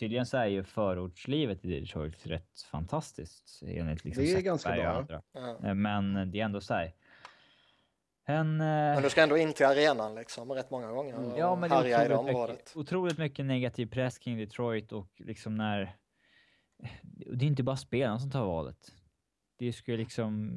Tydligen 0.00 0.26
så 0.26 0.36
är 0.36 0.46
ju 0.46 0.62
förortslivet 0.64 1.64
i 1.64 1.80
Detroit 1.80 2.26
rätt 2.26 2.62
fantastiskt 2.70 3.60
enligt 3.66 4.04
liksom 4.04 4.24
Det 4.24 4.32
är 4.32 4.40
ganska 4.40 4.74
bra. 5.06 5.22
ja. 5.32 5.58
Eh, 5.68 5.74
Men 5.74 6.30
det 6.30 6.40
är 6.40 6.44
ändå 6.44 6.60
så 6.60 6.74
här. 6.74 6.92
En... 8.24 8.56
Men 8.56 8.96
eh, 8.96 9.02
du 9.02 9.10
ska 9.10 9.22
ändå 9.22 9.36
in 9.36 9.52
till 9.52 9.66
arenan 9.66 10.14
liksom 10.14 10.52
rätt 10.52 10.70
många 10.70 10.92
gånger 10.92 11.14
och 11.14 11.38
Ja, 11.38 11.56
men 11.56 11.70
det 11.70 11.76
är 11.76 12.08
det 12.08 12.14
otroligt 12.14 12.34
området. 12.34 12.56
mycket, 12.56 12.76
otroligt 12.76 13.18
mycket 13.18 13.44
negativ 13.46 13.86
press 13.86 14.18
kring 14.18 14.38
Detroit 14.38 14.92
och 14.92 15.08
liksom 15.16 15.54
när... 15.54 15.96
och 17.28 17.36
Det 17.36 17.44
är 17.44 17.48
inte 17.48 17.62
bara 17.62 17.76
spelarna 17.76 18.18
som 18.18 18.30
tar 18.30 18.44
valet. 18.44 18.92
Det 19.58 19.72
ska 19.72 19.92
liksom 19.92 20.52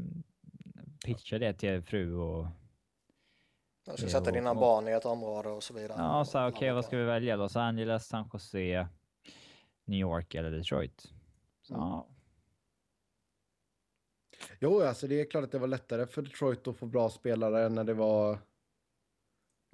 pitcha 1.05 1.37
det 1.39 1.53
till 1.53 1.81
fru 1.81 2.15
och... 2.15 2.47
Du 3.85 3.97
ska 3.97 4.07
sätta 4.07 4.31
dina 4.31 4.51
och- 4.51 4.57
barn 4.57 4.87
i 4.87 4.91
ett 4.91 5.05
område 5.05 5.49
och 5.49 5.63
så 5.63 5.73
vidare. 5.73 5.97
Ja, 5.97 6.25
så 6.25 6.47
okej, 6.47 6.59
bla, 6.69 6.73
vad 6.73 6.85
ska 6.85 6.97
vi 6.97 7.03
välja? 7.03 7.35
Los 7.35 7.55
Angeles, 7.55 8.07
San 8.07 8.29
Jose, 8.33 8.87
New 9.85 9.99
York 9.99 10.35
eller 10.35 10.51
Detroit? 10.51 11.01
Så, 11.61 11.73
Mm. 11.73 11.87
ja. 11.87 12.07
Jo, 14.59 14.81
alltså 14.81 15.07
det 15.07 15.21
är 15.21 15.25
klart 15.25 15.43
att 15.43 15.51
det 15.51 15.59
var 15.59 15.67
lättare 15.67 16.07
för 16.07 16.21
Detroit 16.21 16.67
att 16.67 16.77
få 16.77 16.85
bra 16.85 17.09
spelare 17.09 17.69
när 17.69 17.83
det 17.83 17.93
var 17.93 18.37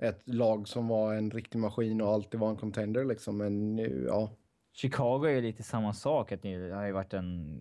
ett 0.01 0.21
lag 0.27 0.67
som 0.67 0.87
var 0.87 1.13
en 1.15 1.31
riktig 1.31 1.59
maskin 1.59 2.01
och 2.01 2.09
alltid 2.09 2.39
var 2.39 2.49
en 2.49 2.57
contender 2.57 3.05
liksom. 3.05 3.37
Men 3.37 3.75
nu, 3.75 4.05
ja. 4.07 4.31
Chicago 4.73 5.23
är 5.25 5.29
ju 5.29 5.41
lite 5.41 5.63
samma 5.63 5.93
sak. 5.93 6.31
Att 6.31 6.41
det 6.41 6.71
har 6.71 6.85
ju 6.85 6.91
varit 6.91 7.13
en... 7.13 7.59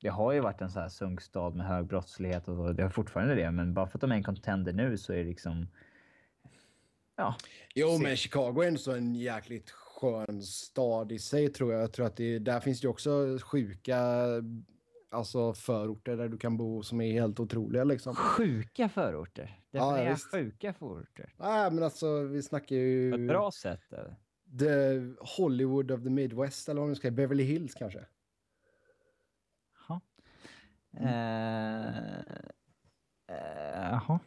Det 0.00 0.08
har 0.08 0.32
ju 0.32 0.40
varit 0.40 0.60
en 0.60 0.70
så 0.70 0.80
här 0.80 0.88
sunkstad 0.88 1.50
med 1.50 1.66
hög 1.66 1.86
brottslighet 1.86 2.48
och. 2.48 2.74
Det 2.74 2.82
är 2.82 2.88
fortfarande 2.88 3.34
det, 3.34 3.50
men 3.50 3.74
bara 3.74 3.86
för 3.86 3.96
att 3.98 4.00
de 4.00 4.12
är 4.12 4.16
en 4.16 4.22
contender 4.24 4.72
nu 4.72 4.98
så 4.98 5.12
är 5.12 5.16
det 5.16 5.24
liksom... 5.24 5.68
Ja, 7.16 7.34
Jo, 7.74 7.98
men 7.98 8.16
Chicago 8.16 8.62
är 8.62 8.68
ändå 8.68 8.78
så 8.78 8.92
en 8.92 9.14
jäkligt 9.14 9.70
skön 10.00 10.42
stad 10.42 11.12
i 11.12 11.18
sig 11.18 11.48
tror 11.48 11.72
jag. 11.72 11.82
Jag 11.82 11.92
tror 11.92 12.06
att 12.06 12.16
det, 12.16 12.38
där 12.38 12.60
finns 12.60 12.80
det 12.80 12.88
också 12.88 13.38
sjuka 13.42 13.98
alltså 15.10 15.54
förorter 15.54 16.16
där 16.16 16.28
du 16.28 16.38
kan 16.38 16.56
bo 16.56 16.82
som 16.82 17.00
är 17.00 17.12
helt 17.12 17.40
otroliga 17.40 17.84
liksom. 17.84 18.14
sjuka 18.14 18.88
förorter. 18.88 19.60
Ja, 19.70 19.90
Definiera 19.90 20.12
visst. 20.14 20.30
sjuka 20.30 20.72
förorter. 20.72 21.34
Nej, 21.38 21.70
men 21.70 21.84
alltså 21.84 22.20
vi 22.22 22.42
snackar 22.42 22.66
På 22.68 23.14
ett 23.14 23.20
ju 23.20 23.26
bra 23.28 23.50
sätt. 23.50 23.92
Eller? 23.92 24.16
the 24.58 25.00
Hollywood 25.36 25.90
of 25.90 26.02
the 26.02 26.10
Midwest 26.10 26.68
eller 26.68 26.80
vad 26.80 26.88
man 26.88 26.96
ska 26.96 27.02
säga, 27.02 27.12
Beverly 27.12 27.44
Hills 27.44 27.74
kanske. 27.74 28.06
Jaha. 29.88 30.00
Eh, 30.96 32.18
eh, 33.36 33.90
Jaha. 33.90 34.18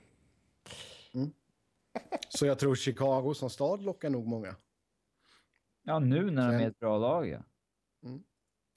Så 2.29 2.45
jag 2.45 2.59
tror 2.59 2.75
Chicago 2.75 3.33
som 3.33 3.49
stad 3.49 3.81
lockar 3.81 4.09
nog 4.09 4.27
många. 4.27 4.55
Ja, 5.83 5.99
nu 5.99 6.31
när 6.31 6.45
de 6.47 6.51
Sen- 6.51 6.61
är 6.61 6.67
ett 6.69 6.79
bra 6.79 6.97
lag, 6.97 7.27
ja. 7.27 7.43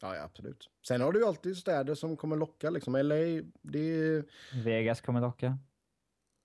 Ja, 0.02 0.16
ja, 0.16 0.22
absolut. 0.22 0.70
Sen 0.86 1.00
har 1.00 1.12
du 1.12 1.18
ju 1.20 1.26
alltid 1.26 1.56
städer 1.56 1.94
som 1.94 2.16
kommer 2.16 2.36
locka 2.36 2.70
liksom. 2.70 2.94
LA, 2.96 3.14
det 3.62 3.78
är... 3.78 4.24
Vegas 4.64 5.00
kommer 5.00 5.20
locka. 5.20 5.58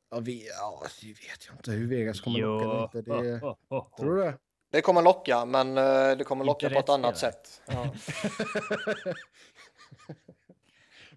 Ja, 0.09 0.19
vi, 0.19 0.47
ja, 0.47 0.83
det 1.01 1.07
vet 1.07 1.47
jag 1.47 1.55
inte 1.55 1.71
hur 1.71 1.87
Vegas 1.87 2.21
kommer 2.21 2.39
locka 2.39 2.65
eller 2.65 2.83
inte. 2.83 3.01
Det, 3.01 3.41
Oh, 3.41 3.57
oh, 3.69 3.77
oh. 3.77 3.95
Tror 3.97 4.15
du 4.15 4.21
det? 4.23 4.37
Det 4.71 4.81
kommer 4.81 5.01
locka, 5.01 5.45
men 5.45 5.77
eh, 5.77 6.17
det 6.17 6.23
kommer 6.23 6.43
Inte 6.43 6.47
locka 6.51 6.69
på 6.69 6.75
rätt 6.75 6.83
ett 6.83 6.89
annat 6.89 7.17
spelare. 7.17 7.33
sätt. 7.33 7.61
Ja. 7.67 7.93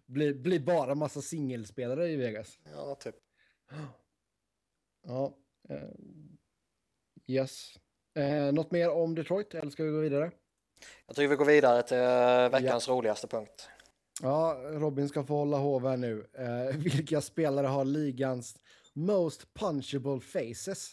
blir, 0.07 0.35
blir 0.35 0.61
bara 0.61 0.95
massa 0.95 1.21
singelspelare 1.21 2.09
i 2.09 2.17
Vegas. 2.17 2.59
Ja, 2.75 2.95
typ. 2.95 3.15
Ja. 5.07 5.37
Eh, 5.69 5.89
yes. 7.27 7.75
Eh, 8.15 8.53
något 8.53 8.71
mer 8.71 8.91
om 8.91 9.15
Detroit 9.15 9.55
eller 9.55 9.71
ska 9.71 9.85
vi 9.85 9.91
gå 9.91 9.99
vidare? 9.99 10.31
Jag 11.07 11.17
tycker 11.17 11.29
vi 11.29 11.37
går 11.37 11.45
vidare 11.45 11.83
till 11.83 11.97
eh, 11.99 12.61
veckans 12.63 12.89
roligaste 12.89 13.27
punkt. 13.27 13.69
Ja, 14.23 14.57
Robin 14.65 15.09
ska 15.09 15.25
få 15.25 15.35
hålla 15.37 15.57
hov 15.57 15.89
här 15.89 15.97
nu. 15.97 16.27
Eh, 16.39 16.77
vilka 16.77 17.21
spelare 17.21 17.67
har 17.67 17.85
ligans 17.85 18.57
most 18.93 19.55
punchable 19.55 20.21
faces? 20.21 20.91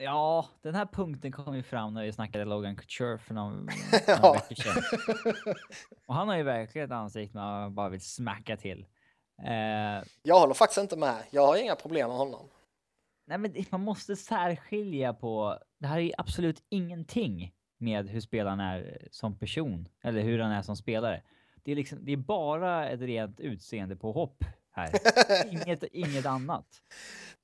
Ja, 0.00 0.46
den 0.62 0.74
här 0.74 0.86
punkten 0.86 1.32
kom 1.32 1.56
ju 1.56 1.62
fram 1.62 1.94
när 1.94 2.04
vi 2.04 2.12
snackade 2.12 2.44
Logan 2.44 2.76
Couture 2.76 3.18
för 3.18 3.34
någon, 3.34 3.56
några 4.08 4.20
Ja. 4.22 4.32
veckor 4.32 4.54
sedan. 4.62 4.82
Och 6.06 6.14
han 6.14 6.28
har 6.28 6.36
ju 6.36 6.42
verkligen 6.42 6.84
ett 6.84 6.92
ansikte 6.94 7.36
man 7.36 7.74
bara 7.74 7.88
vill 7.88 8.00
smacka 8.00 8.56
till. 8.56 8.86
Eh, 9.46 10.06
Jag 10.22 10.40
håller 10.40 10.54
faktiskt 10.54 10.78
inte 10.80 10.96
med. 10.96 11.16
Jag 11.30 11.46
har 11.46 11.56
inga 11.56 11.74
problem 11.76 12.08
med 12.08 12.16
honom. 12.18 12.48
Nej, 13.28 13.38
men 13.38 13.64
man 13.70 13.80
måste 13.80 14.16
särskilja 14.16 15.14
på. 15.14 15.58
Det 15.78 15.86
här 15.86 15.98
är 15.98 16.12
absolut 16.18 16.62
ingenting 16.68 17.52
med 17.78 18.08
hur 18.08 18.20
spelaren 18.20 18.60
är 18.60 19.08
som 19.10 19.38
person 19.38 19.88
eller 20.02 20.20
hur 20.20 20.38
han 20.38 20.52
är 20.52 20.62
som 20.62 20.76
spelare. 20.76 21.22
Det 21.62 21.72
är 21.72 21.76
liksom, 21.76 22.04
det 22.04 22.12
är 22.12 22.16
bara 22.16 22.88
ett 22.88 23.00
rent 23.00 23.40
utseende 23.40 23.96
på 23.96 24.12
hopp 24.12 24.44
här. 24.70 24.90
Inget, 25.52 25.82
inget 25.82 26.26
annat. 26.26 26.66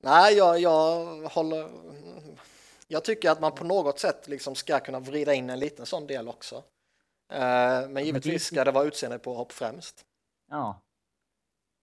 Nej, 0.02 0.34
jag, 0.34 0.60
jag 0.60 1.04
håller... 1.28 1.68
Jag 2.88 3.04
tycker 3.04 3.30
att 3.30 3.40
man 3.40 3.52
på 3.52 3.64
något 3.64 3.98
sätt 3.98 4.28
liksom 4.28 4.54
ska 4.54 4.80
kunna 4.80 5.00
vrida 5.00 5.34
in 5.34 5.50
en 5.50 5.58
liten 5.58 5.86
sån 5.86 6.06
del 6.06 6.28
också. 6.28 6.56
Eh, 7.32 7.88
Men 7.88 8.04
givetvis 8.04 8.44
ska 8.44 8.64
det 8.64 8.70
vara 8.70 8.84
utseende 8.84 9.18
på 9.18 9.34
hopp 9.34 9.52
främst. 9.52 10.04
Ja. 10.50 10.80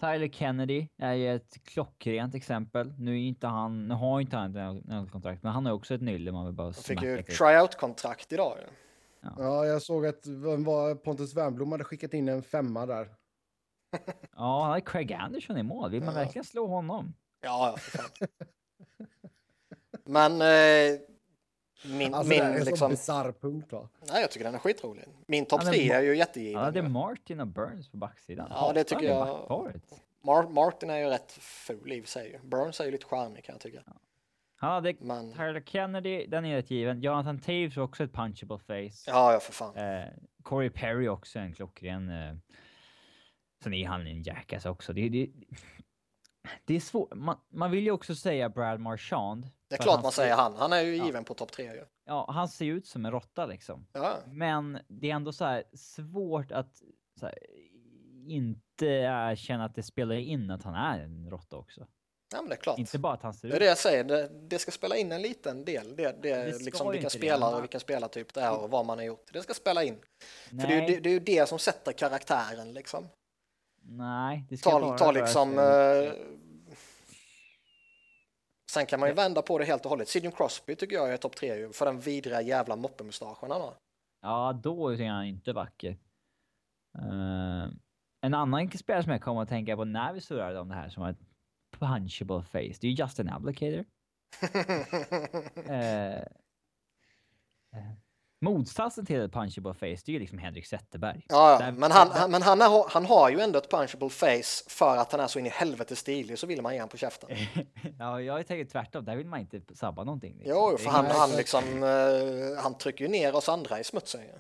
Tyler 0.02 0.28
Kennedy 0.30 0.88
är 0.98 1.14
ju 1.14 1.36
ett 1.36 1.64
klockrent 1.64 2.36
exempel. 2.36 2.94
Nu 2.98 3.12
är 3.16 3.20
inte 3.20 3.48
han, 3.48 3.88
nu 3.88 3.94
har 3.94 4.22
inte 4.22 4.38
han 4.38 4.56
ett 4.56 4.86
NHL-kontrakt, 4.86 5.44
men 5.44 5.52
han 5.52 5.66
har 5.66 5.74
också 5.74 5.94
ett 5.96 6.02
nylle 6.02 6.32
man 6.32 6.46
vill 6.46 6.54
bara 6.56 6.64
Han 6.68 6.74
fick 6.74 7.02
ju 7.02 7.22
tryout-kontrakt 7.24 8.34
idag. 8.34 8.58
ju. 8.62 8.66
Ja, 9.38 9.66
jag 9.66 9.82
såg 9.82 10.06
att 10.06 10.26
var 10.66 10.96
Pontus 10.96 11.36
Wernbloom 11.36 11.72
hade 11.72 11.84
skickat 11.84 12.14
in 12.14 12.30
en 12.30 12.44
femma 12.44 12.86
där. 12.86 13.08
Ja, 14.36 14.62
han 14.64 14.72
har 14.72 14.80
Craig 14.80 15.14
Anderson 15.14 15.58
i 15.58 15.64
mål. 15.64 15.92
Vill 15.92 16.04
man 16.04 16.14
Ja. 16.14 16.20
verkligen 16.20 16.46
slå 16.46 16.68
honom? 16.68 17.14
Ja, 17.42 17.76
ja. 17.98 18.28
Men 20.06 20.32
eh, 20.42 21.00
min, 21.86 22.14
Alltså 22.14 22.30
det 22.30 22.36
här 22.38 22.46
är 22.46 22.50
min 22.52 22.60
en 22.60 22.66
liksom... 22.66 22.92
bisarr 22.92 23.32
punkt 23.32 23.72
va? 23.72 23.90
Nej, 24.12 24.22
jag 24.22 24.32
tycker 24.32 24.46
den 24.46 24.56
är 24.56 24.60
skitrolig. 24.60 25.06
Min 25.28 25.46
topp 25.46 25.62
Ja, 25.64 25.72
tre 25.72 25.92
är 25.92 26.02
ju 26.02 26.18
jättegiven. 26.18 26.64
hade 26.64 26.80
ju. 26.80 26.90
Martin 26.90 27.40
och 27.40 27.48
Burns 27.48 27.90
på 27.90 27.98
backsidan. 27.98 28.48
Ja, 28.50 28.56
Hatar 28.56 28.74
det 28.74 28.84
tycker 28.84 29.06
jag-. 29.06 29.80
Mar- 30.24 30.50
Martin 30.50 30.90
är 30.90 30.98
ju 30.98 31.06
rätt 31.06 31.32
ful 31.32 31.92
i 31.92 32.04
sig. 32.04 32.40
Burns 32.44 32.80
är 32.80 32.86
ju 32.86 32.92
lite 32.92 33.06
charmig 33.06 33.44
kan 33.44 33.54
jag 33.54 33.62
tycka. 33.62 33.80
Han 34.56 34.72
hade 34.72 34.96
Men 35.00 35.32
Tyler 35.34 35.62
Kennedy, 35.66 36.26
den 36.28 36.46
är 36.46 36.56
rätt 36.56 36.72
given. 36.72 37.02
Jonathan 37.02 37.40
Taves 37.40 37.78
också 37.78 38.04
ett 38.04 38.14
punchable 38.14 38.58
face. 38.60 39.04
ja, 39.12 39.34
ja 39.34 39.40
för 39.40 39.54
fan. 39.54 39.76
Eh, 39.76 40.04
Corey 40.44 40.70
Perry 40.70 41.08
också 41.08 41.40
en 41.40 41.54
klockren. 41.54 42.10
Eh, 42.10 42.36
sen 43.64 43.74
är 43.74 43.88
han 43.88 44.08
en 44.08 44.24
jackass 44.24 44.66
också. 44.66 44.94
Det, 44.94 45.10
det, 45.10 45.30
det 46.66 46.76
är 46.76 46.80
svårt. 46.80 47.14
Man, 47.16 47.38
man 47.50 47.72
vill 47.72 47.84
ju 47.84 47.92
också 47.92 48.16
säga 48.16 48.50
Brad 48.50 48.80
Marchand. 48.80 49.48
Det 49.72 49.76
är 49.76 49.78
för 49.78 49.84
klart 49.84 50.04
man 50.04 50.12
ser- 50.12 50.22
säger 50.22 50.36
han. 50.36 50.56
Han 50.56 50.74
är 50.74 50.82
ju 50.82 50.96
Ja. 50.98 51.06
given 51.06 51.24
på 51.24 51.34
topp 51.34 51.52
tre 51.52 51.64
ju. 51.66 51.86
Ja, 52.06 52.26
han 52.32 52.48
ser 52.50 52.66
ju 52.66 52.78
ut 52.78 52.88
som 52.88 53.06
en 53.06 53.12
råtta 53.12 53.46
liksom. 53.46 53.88
Ja, 53.94 54.18
Men 54.28 54.80
det 54.88 55.12
är 55.12 55.16
ändå 55.16 55.34
så 55.34 55.62
svårt 55.74 56.52
att 56.52 56.82
så 57.20 57.26
här, 57.26 57.36
inte 58.28 58.86
erkänna 58.86 59.66
att 59.66 59.76
det 59.76 59.84
spelar 59.84 60.16
in 60.16 60.52
att 60.52 60.64
han 60.64 60.76
är 60.76 61.00
en 61.00 61.30
råtta 61.30 61.58
också. 61.58 61.88
ja 62.34 62.42
men 62.42 62.50
det 62.50 62.56
är 62.56 62.60
klart. 62.60 62.80
Inte 62.80 63.00
bara 63.00 63.14
att 63.14 63.24
han 63.24 63.34
ser 63.34 63.48
Det 63.48 63.54
är 63.54 63.56
ut. 63.56 63.60
det 63.60 63.66
jag 63.66 63.78
säger, 63.78 64.04
det, 64.04 64.30
det 64.50 64.60
ska 64.60 64.72
spela 64.72 64.96
in 64.96 65.12
en 65.12 65.22
liten 65.22 65.66
del. 65.66 65.96
Det, 65.96 66.04
det 66.22 66.36
Det 66.36 66.60
liksom 66.60 66.92
vilka 66.92 67.04
det. 67.04 67.10
spelare 67.10 67.56
och 67.56 67.64
vilken 67.64 67.80
spelartyp 67.80 68.34
det 68.34 68.42
är 68.42 68.58
och 68.64 68.70
vad 68.70 68.86
man 68.86 68.98
har 68.98 69.06
gjort. 69.06 69.30
Det 69.34 69.42
ska 69.42 69.54
spela 69.54 69.84
in. 69.84 70.00
För 70.50 70.56
det 70.56 70.64
är, 70.64 70.68
Nej, 70.82 70.92
ju, 70.92 71.00
det, 71.00 71.10
är 71.10 71.14
ju 71.14 71.20
det 71.20 71.50
som 71.50 71.60
sätter 71.60 71.92
karaktären 71.92 72.74
liksom. 72.74 73.08
nej, 73.84 74.46
det 74.50 74.58
ska 74.58 74.70
Ta, 74.70 74.80
bara 74.80 74.98
ta 74.98 75.12
liksom... 75.12 75.60
Eh, 75.60 76.12
sen 78.72 78.86
kan 78.86 79.00
man 79.00 79.10
ju 79.10 79.16
vända 79.16 79.42
på 79.42 79.58
det 79.58 79.66
helt 79.66 79.86
och 79.86 79.90
hållet. 79.90 80.08
Sidney 80.08 80.32
Crosby 80.32 80.76
tycker 80.76 80.96
jag 80.96 81.14
är 81.14 81.18
topp 81.18 81.36
tre 81.36 81.74
för 81.74 81.86
den 81.86 82.00
vidriga 82.00 82.42
jävla 82.42 82.76
moppemustaschen 82.76 83.52
han 83.52 83.62
har. 83.62 83.74
Ja, 84.22 84.60
då 84.64 84.94
är 84.94 85.10
han 85.10 85.26
inte 85.26 85.54
vacker. 85.54 85.98
Eh, 86.98 87.68
en 88.22 88.34
annan 88.34 88.72
spelare 88.72 89.04
som 89.04 89.12
jag 89.12 89.22
kommer 89.22 89.42
att 89.42 89.50
tänka 89.50 89.76
på 89.76 89.86
när 89.86 90.14
vi 90.14 90.22
surrade 90.22 90.60
om 90.60 90.70
det 90.70 90.76
här 90.76 90.90
som 90.90 91.04
har 91.04 91.10
ett 91.10 91.20
punchable 91.80 92.44
face, 92.44 92.78
det 92.82 92.84
är 92.84 92.92
ju 92.92 93.04
Justin 93.04 93.30
Ablocator. 93.30 93.86
Eh, 95.68 96.22
eh, 97.74 97.92
motsatsen 98.42 99.06
till 99.06 99.22
ett 99.22 99.32
punchable 99.34 99.74
face, 99.74 99.86
det 100.06 100.08
är 100.08 100.14
ju 100.14 100.20
liksom 100.20 100.38
Henrik 100.38 100.66
Zetterberg. 100.68 101.26
Ja, 101.30 101.58
Där- 101.60 101.66
ja. 101.66 101.72
men, 101.72 101.92
han, 101.92 102.10
han, 102.12 102.32
men 102.32 102.42
han, 102.42 102.62
är, 102.62 102.90
han 102.90 103.06
har 103.06 103.30
ju 103.30 103.40
ändå 103.40 103.60
ett 103.60 103.70
punchable 103.72 104.10
face 104.10 104.64
för 104.70 104.98
att 104.98 105.12
han 105.12 105.22
är 105.22 105.28
så 105.28 105.40
in 105.40 105.46
i 105.46 105.50
helvete 105.50 105.96
stilig 105.96 106.40
så 106.40 106.48
vill 106.48 106.62
man 106.62 106.74
ge 106.74 106.80
honom 106.80 106.90
på 106.90 106.98
käften. 106.98 107.30
ja, 108.00 108.22
jag 108.22 108.48
tänker 108.48 108.72
tvärtom. 108.72 109.06
Där 109.06 109.16
vill 109.16 109.28
man 109.28 109.40
inte 109.40 109.76
sabba 109.76 110.04
någonting. 110.04 110.36
Liksom. 110.38 110.56
Jo, 110.56 110.78
för 110.78 110.90
han, 110.90 111.06
han 111.06 111.32
liksom, 111.32 111.84
eh, 111.84 112.64
han 112.64 112.78
trycker 112.78 113.06
ju 113.06 113.12
ner 113.12 113.36
oss 113.36 113.50
andra 113.50 113.80
i 113.80 113.84
smutsen 113.84 114.22
ju. 114.22 114.34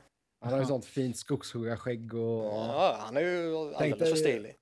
Han 0.43 0.53
har 0.53 0.59
ju 0.59 0.65
sånt 0.65 0.85
fint 0.85 1.17
skogshuggarskägg 1.17 2.13
och 2.13 2.43
Ja, 2.45 2.97
han 2.99 3.17
är 3.17 3.21
ju 3.21 3.55
alldeles 3.75 4.09
för 4.09 4.15
stilig. 4.15 4.55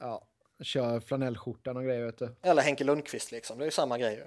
ja, 0.00 0.26
kör 0.62 1.00
flanellskjortan 1.00 1.76
och 1.76 1.84
grejer 1.84 2.04
vet 2.04 2.18
du. 2.18 2.34
Eller 2.42 2.62
Henke 2.62 2.84
Lundqvist 2.84 3.32
liksom, 3.32 3.58
det 3.58 3.64
är 3.64 3.66
ju 3.66 3.70
samma 3.70 3.98
grej 3.98 4.14
ju. 4.14 4.24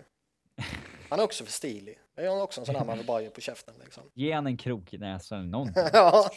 Han 1.10 1.20
är 1.20 1.24
också 1.24 1.44
för 1.44 1.52
stilig. 1.52 2.00
Det 2.16 2.26
är 2.26 2.42
också 2.42 2.62
en 2.62 2.66
sån 2.66 2.76
där 2.76 2.86
man 2.86 2.98
vill 2.98 3.06
bara 3.08 3.22
ge 3.22 3.30
på 3.30 3.42
käften 3.42 3.74
liksom. 3.84 4.04
Ge 4.14 4.32
han 4.34 4.48
en 4.48 4.58
krok 4.58 4.94
i 4.94 4.98
näsan 4.98 5.40
eller 5.40 5.50
någonting. 5.50 5.84
Ja, 5.94 6.30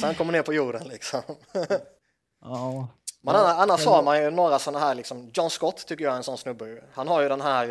så 0.00 0.06
han 0.06 0.14
kommer 0.14 0.32
ner 0.32 0.42
på 0.42 0.52
jorden 0.54 0.88
liksom. 0.88 1.22
Ja. 2.40 2.88
Men 3.20 3.36
annars, 3.36 3.56
annars 3.58 3.86
har 3.86 4.02
man 4.02 4.22
ju 4.22 4.30
några 4.30 4.58
sådana 4.58 4.84
här 4.86 4.94
liksom, 4.94 5.30
John 5.34 5.50
Scott 5.50 5.86
tycker 5.86 6.04
jag 6.04 6.12
är 6.12 6.16
en 6.16 6.22
sån 6.22 6.38
snubbe. 6.38 6.84
Han 6.92 7.08
har 7.08 7.22
ju 7.22 7.28
den 7.28 7.40
här 7.40 7.68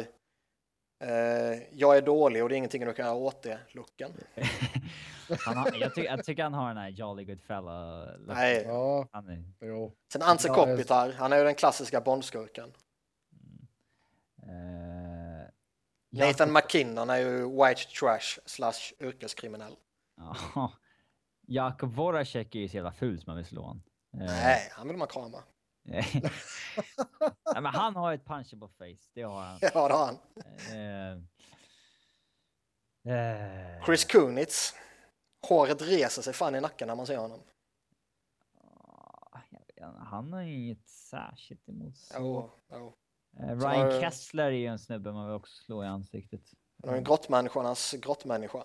eh, 1.03 1.59
jag 1.71 1.97
är 1.97 2.01
dålig 2.01 2.43
och 2.43 2.49
det 2.49 2.55
är 2.55 2.57
ingenting 2.57 2.85
du 2.85 2.93
kan 2.93 3.05
göra 3.05 3.15
åt 3.15 3.41
det 3.43 3.59
looken. 3.71 4.11
han 5.45 5.57
har, 5.57 5.71
jag, 5.79 5.95
ty 5.95 6.01
jag 6.01 6.23
tycker 6.25 6.43
han 6.43 6.53
har 6.53 6.67
den 6.67 6.77
här 6.77 6.89
Jolly 6.89 7.25
Good 7.25 7.41
fella 7.41 8.05
looken. 8.05 8.35
Nej. 8.35 8.63
Ja, 8.67 9.07
Han 9.11 9.29
är, 9.29 9.43
jo. 9.61 9.93
Sen 10.13 10.21
Anse 10.21 10.47
Ja, 10.47 10.53
Kopitar, 10.53 11.11
han 11.11 11.33
är 11.33 11.37
ju 11.37 11.43
den 11.43 11.55
klassiska 11.55 12.01
Bondskurken. 12.01 12.73
eh, 14.43 14.90
Nathan 16.11 16.53
McKinnon 16.53 17.09
är 17.09 17.17
ju 17.17 17.49
white 17.49 17.81
trash 17.99 18.39
slash 18.45 18.93
yrkeskriminell. 18.99 19.75
Ja. 20.17 20.71
Jakob 21.47 21.93
Voracek 21.93 22.55
är 22.55 22.59
ju 22.59 22.69
så 22.69 22.75
jävla 22.75 22.91
ful 22.91 23.17
som 23.21 23.23
man 23.27 23.37
vill 23.37 23.45
slå 23.45 23.61
honom. 23.61 23.83
Eh, 24.13 24.19
Nej, 24.19 24.69
han 24.71 24.87
vill 24.87 24.97
man 24.97 25.07
krama. 25.07 25.43
Nej, 25.83 26.31
men 27.53 27.65
han 27.65 27.95
har 27.95 28.13
ett 28.13 28.25
punchable 28.25 28.67
face, 28.77 29.09
det 29.13 29.21
har 29.21 29.41
han. 29.43 29.59
Ja, 29.73 29.87
det 29.87 29.93
har 29.93 30.05
han. 30.05 30.17
Eh, 30.71 31.11
eh, 33.15 33.85
Chris 33.85 34.05
Kunitz. 34.05 34.73
Håret 35.47 35.81
reser 35.81 36.21
sig 36.21 36.33
fan 36.33 36.55
i 36.55 36.61
nacken 36.61 36.87
när 36.87 36.95
man 36.95 37.05
ser 37.07 37.17
honom. 37.17 37.39
ah, 39.33 39.39
Han 39.97 40.33
har 40.33 40.41
inget 40.41 40.89
särskilt 40.89 41.69
emot 41.69 41.97
så. 41.97 42.15
Jo, 42.19 42.51
jo. 42.71 42.93
Eh, 43.39 43.47
Ryan 43.59 43.91
har- 43.91 44.01
Kessler 44.01 44.45
är 44.45 44.51
ju 44.51 44.65
en 44.65 44.79
snubbe 44.79 45.11
man 45.11 45.25
vill 45.25 45.35
också 45.35 45.63
slå 45.63 45.83
i 45.83 45.87
ansiktet. 45.87 46.41
Han 46.81 46.89
har 46.89 46.97
ju 46.97 47.03
grottmänniskornas 47.03 47.93
grottmänniska. 47.93 48.63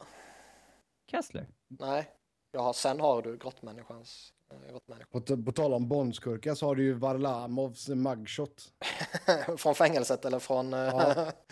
Kessler? 1.11 1.47
Nej, 1.69 2.11
ja, 2.53 2.73
sen 2.73 3.01
har 3.01 3.23
du 3.23 3.37
grottmänniskans 3.37 4.33
eh, 4.53 4.71
grottmänniska. 4.73 5.09
På, 5.11 5.45
på 5.45 5.53
tal 5.53 5.75
om 5.75 5.89
bondskurkar 5.89 6.55
så 6.55 6.67
har 6.67 6.75
du 6.75 6.83
ju 6.85 6.93
Varlamovs 6.93 7.89
mugshot. 7.89 8.73
från 9.59 9.75
fängelset 9.75 10.25
eller 10.25 10.39
från... 10.39 10.73
eh, 10.75 10.79
Ja. 10.81 11.33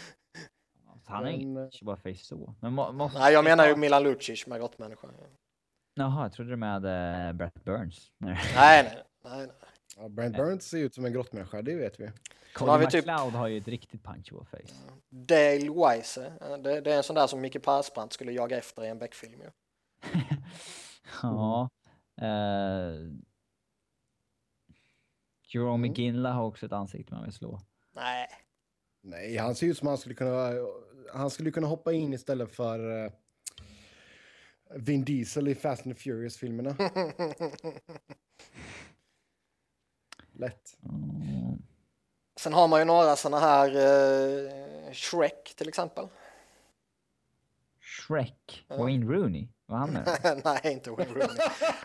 Han 1.07 1.29
inget 1.29 1.57
eh, 1.59 1.63
punchable 1.63 1.97
face 1.97 2.25
så. 2.25 2.55
Men 2.61 2.73
måste 2.73 3.19
Nej, 3.19 3.33
jag 3.33 3.45
menar 3.45 3.69
ju 3.69 3.77
Milan 3.77 4.03
Lucic 4.03 4.47
med 4.47 4.61
grottmänniska. 4.61 5.09
Jaha, 5.95 6.23
jag 6.25 6.33
trodde 6.33 6.51
du 6.51 6.57
med 6.57 6.85
uh, 7.29 7.33
Brett 7.33 7.65
Burns. 7.65 8.13
Nej, 8.19 8.39
nej, 8.57 8.85
nej. 8.85 9.47
nej. 9.47 9.49
Ja, 9.97 10.09
Brent 10.09 10.37
Burns 10.37 10.69
ser 10.69 10.79
ut 10.79 10.95
som 10.95 11.05
en 11.05 11.13
grottmänniska, 11.13 11.63
det 11.63 11.75
vet 11.75 12.01
vi. 12.01 12.11
Har 12.55 12.79
vi 12.79 12.87
typ- 12.87 13.05
McLeod 13.05 13.33
har 13.33 13.49
ju 13.49 13.59
ett 13.59 13.69
riktigt 13.69 14.03
punchable 14.05 14.45
face. 14.45 14.75
Dale 15.11 15.71
Weise, 15.71 16.27
eh, 16.41 16.57
det, 16.59 16.81
det 16.81 16.93
är 16.93 16.97
en 16.97 17.03
sån 17.03 17.17
där 17.17 17.27
som 17.27 17.41
Micke 17.41 17.63
Persbrandt 17.63 18.13
skulle 18.13 18.33
jaga 18.33 18.59
efter 18.59 18.85
i 18.85 18.89
en 18.89 18.99
Beck-film 18.99 19.41
ju. 19.41 19.51
ja. 21.23 21.69
Uh, 22.23 23.13
Jerome 25.47 25.87
Mm. 25.89 25.95
Ginla 25.95 26.33
har 26.33 26.45
också 26.45 26.67
ett 26.67 26.73
ansikte 26.73 27.15
man 27.15 27.23
vill 27.25 27.33
slå. 27.33 27.61
Nej. 27.93 28.27
Nej, 29.03 29.37
han 29.37 29.55
ser 29.55 29.67
ut 29.67 29.79
som 29.79 29.89
han 29.89 29.99
skulle 29.99 30.15
kunna, 30.15 30.51
han 31.15 31.31
skulle 31.31 31.51
kunna 31.51 31.67
hoppa 31.67 31.93
in 31.93 32.13
istället 32.13 32.55
för 32.57 33.05
eh, 33.05 33.13
Vin 34.77 35.05
Diesel 35.05 35.49
i 35.49 35.55
Fast 35.55 35.87
and 35.87 35.99
Furious-filmerna. 35.99 36.77
Lätt. 40.33 40.77
Mm. 40.85 41.63
Sen 42.45 42.53
har 42.53 42.69
man 42.69 42.79
ju 42.79 42.85
några 42.85 43.17
sådana 43.17 43.41
här 43.47 43.69
eh, 43.69 44.93
Shrek 44.93 45.55
till 45.57 45.69
exempel. 45.69 46.09
Shrek. 47.81 48.65
Ja. 48.69 48.77
Wayne 48.77 49.07
Rooney. 49.13 49.49
Var 49.67 49.79
han 49.79 49.91
med? 49.91 50.41
Nej, 50.45 50.73
inte 50.73 50.91
Wayne 50.91 51.13
Rooney. 51.13 51.37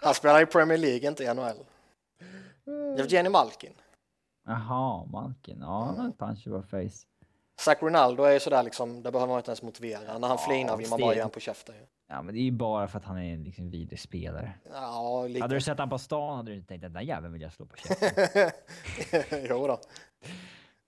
Han 0.02 0.14
spelar 0.14 0.42
i 0.42 0.46
Premier 0.46 0.78
League, 0.78 1.08
inte 1.10 1.24
i 1.24 1.34
NHL. 1.34 1.66
Evgeni 3.00 3.30
Malkin. 3.30 3.74
Jaha, 4.48 5.06
Malkin. 5.06 5.58
Ja, 5.62 5.84
han 5.84 6.00
har 6.00 6.10
ett 6.10 6.18
punchable 6.18 6.62
face. 6.62 7.06
Zach 7.60 7.82
Ronaldo 7.82 8.24
är 8.24 8.32
ju 8.32 8.40
sådär 8.40 8.64
liksom, 8.64 9.04
det 9.04 9.12
behöver 9.12 9.28
man 9.28 9.40
inte 9.40 9.52
ens 9.52 9.62
motivera. 9.62 10.00
När 10.20 10.28
han 10.28 10.38
Ja, 10.38 10.38
flinar 10.38 10.78
vill 10.78 10.90
man 10.90 11.00
bara 11.00 11.14
ge 11.14 11.20
honom 11.22 11.32
på 11.32 11.40
käften. 11.40 11.76
Ja, 12.12 12.22
men 12.22 12.36
det 12.36 12.42
är 12.42 12.44
ju 12.44 12.52
bara 12.52 12.88
för 12.88 12.98
att 12.98 13.06
han 13.06 13.18
är 13.18 13.34
en 13.34 13.44
liksom 13.44 13.70
vidrig 13.70 14.00
spelare. 14.00 14.54
Ja, 14.72 15.28
lite. 15.28 15.42
Hade 15.42 15.56
du 15.56 15.62
sett 15.62 15.80
han 15.80 15.90
på 15.90 15.98
stan 15.98 16.38
hade 16.38 16.52
du 16.52 16.56
inte 16.56 16.68
tänkt 16.68 16.84
att 16.84 16.94
den 16.94 16.94
där 16.94 17.02
jäveln 17.02 17.34
vill 17.34 17.42
jag 17.42 17.54
slå 17.54 17.66
på 17.66 17.76
käften. 17.78 18.52
jo 19.50 19.68
då. 19.68 19.80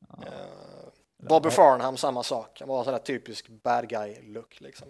Ja. 0.09 0.23
Eh, 0.27 1.27
Bobby 1.29 1.49
Farnham, 1.49 1.97
samma 1.97 2.23
sak. 2.23 2.59
Han 2.59 2.69
var 2.69 2.83
sådär 2.83 2.97
typisk 2.99 3.49
bad 3.49 3.89
guy-look 3.89 4.61
liksom. 4.61 4.87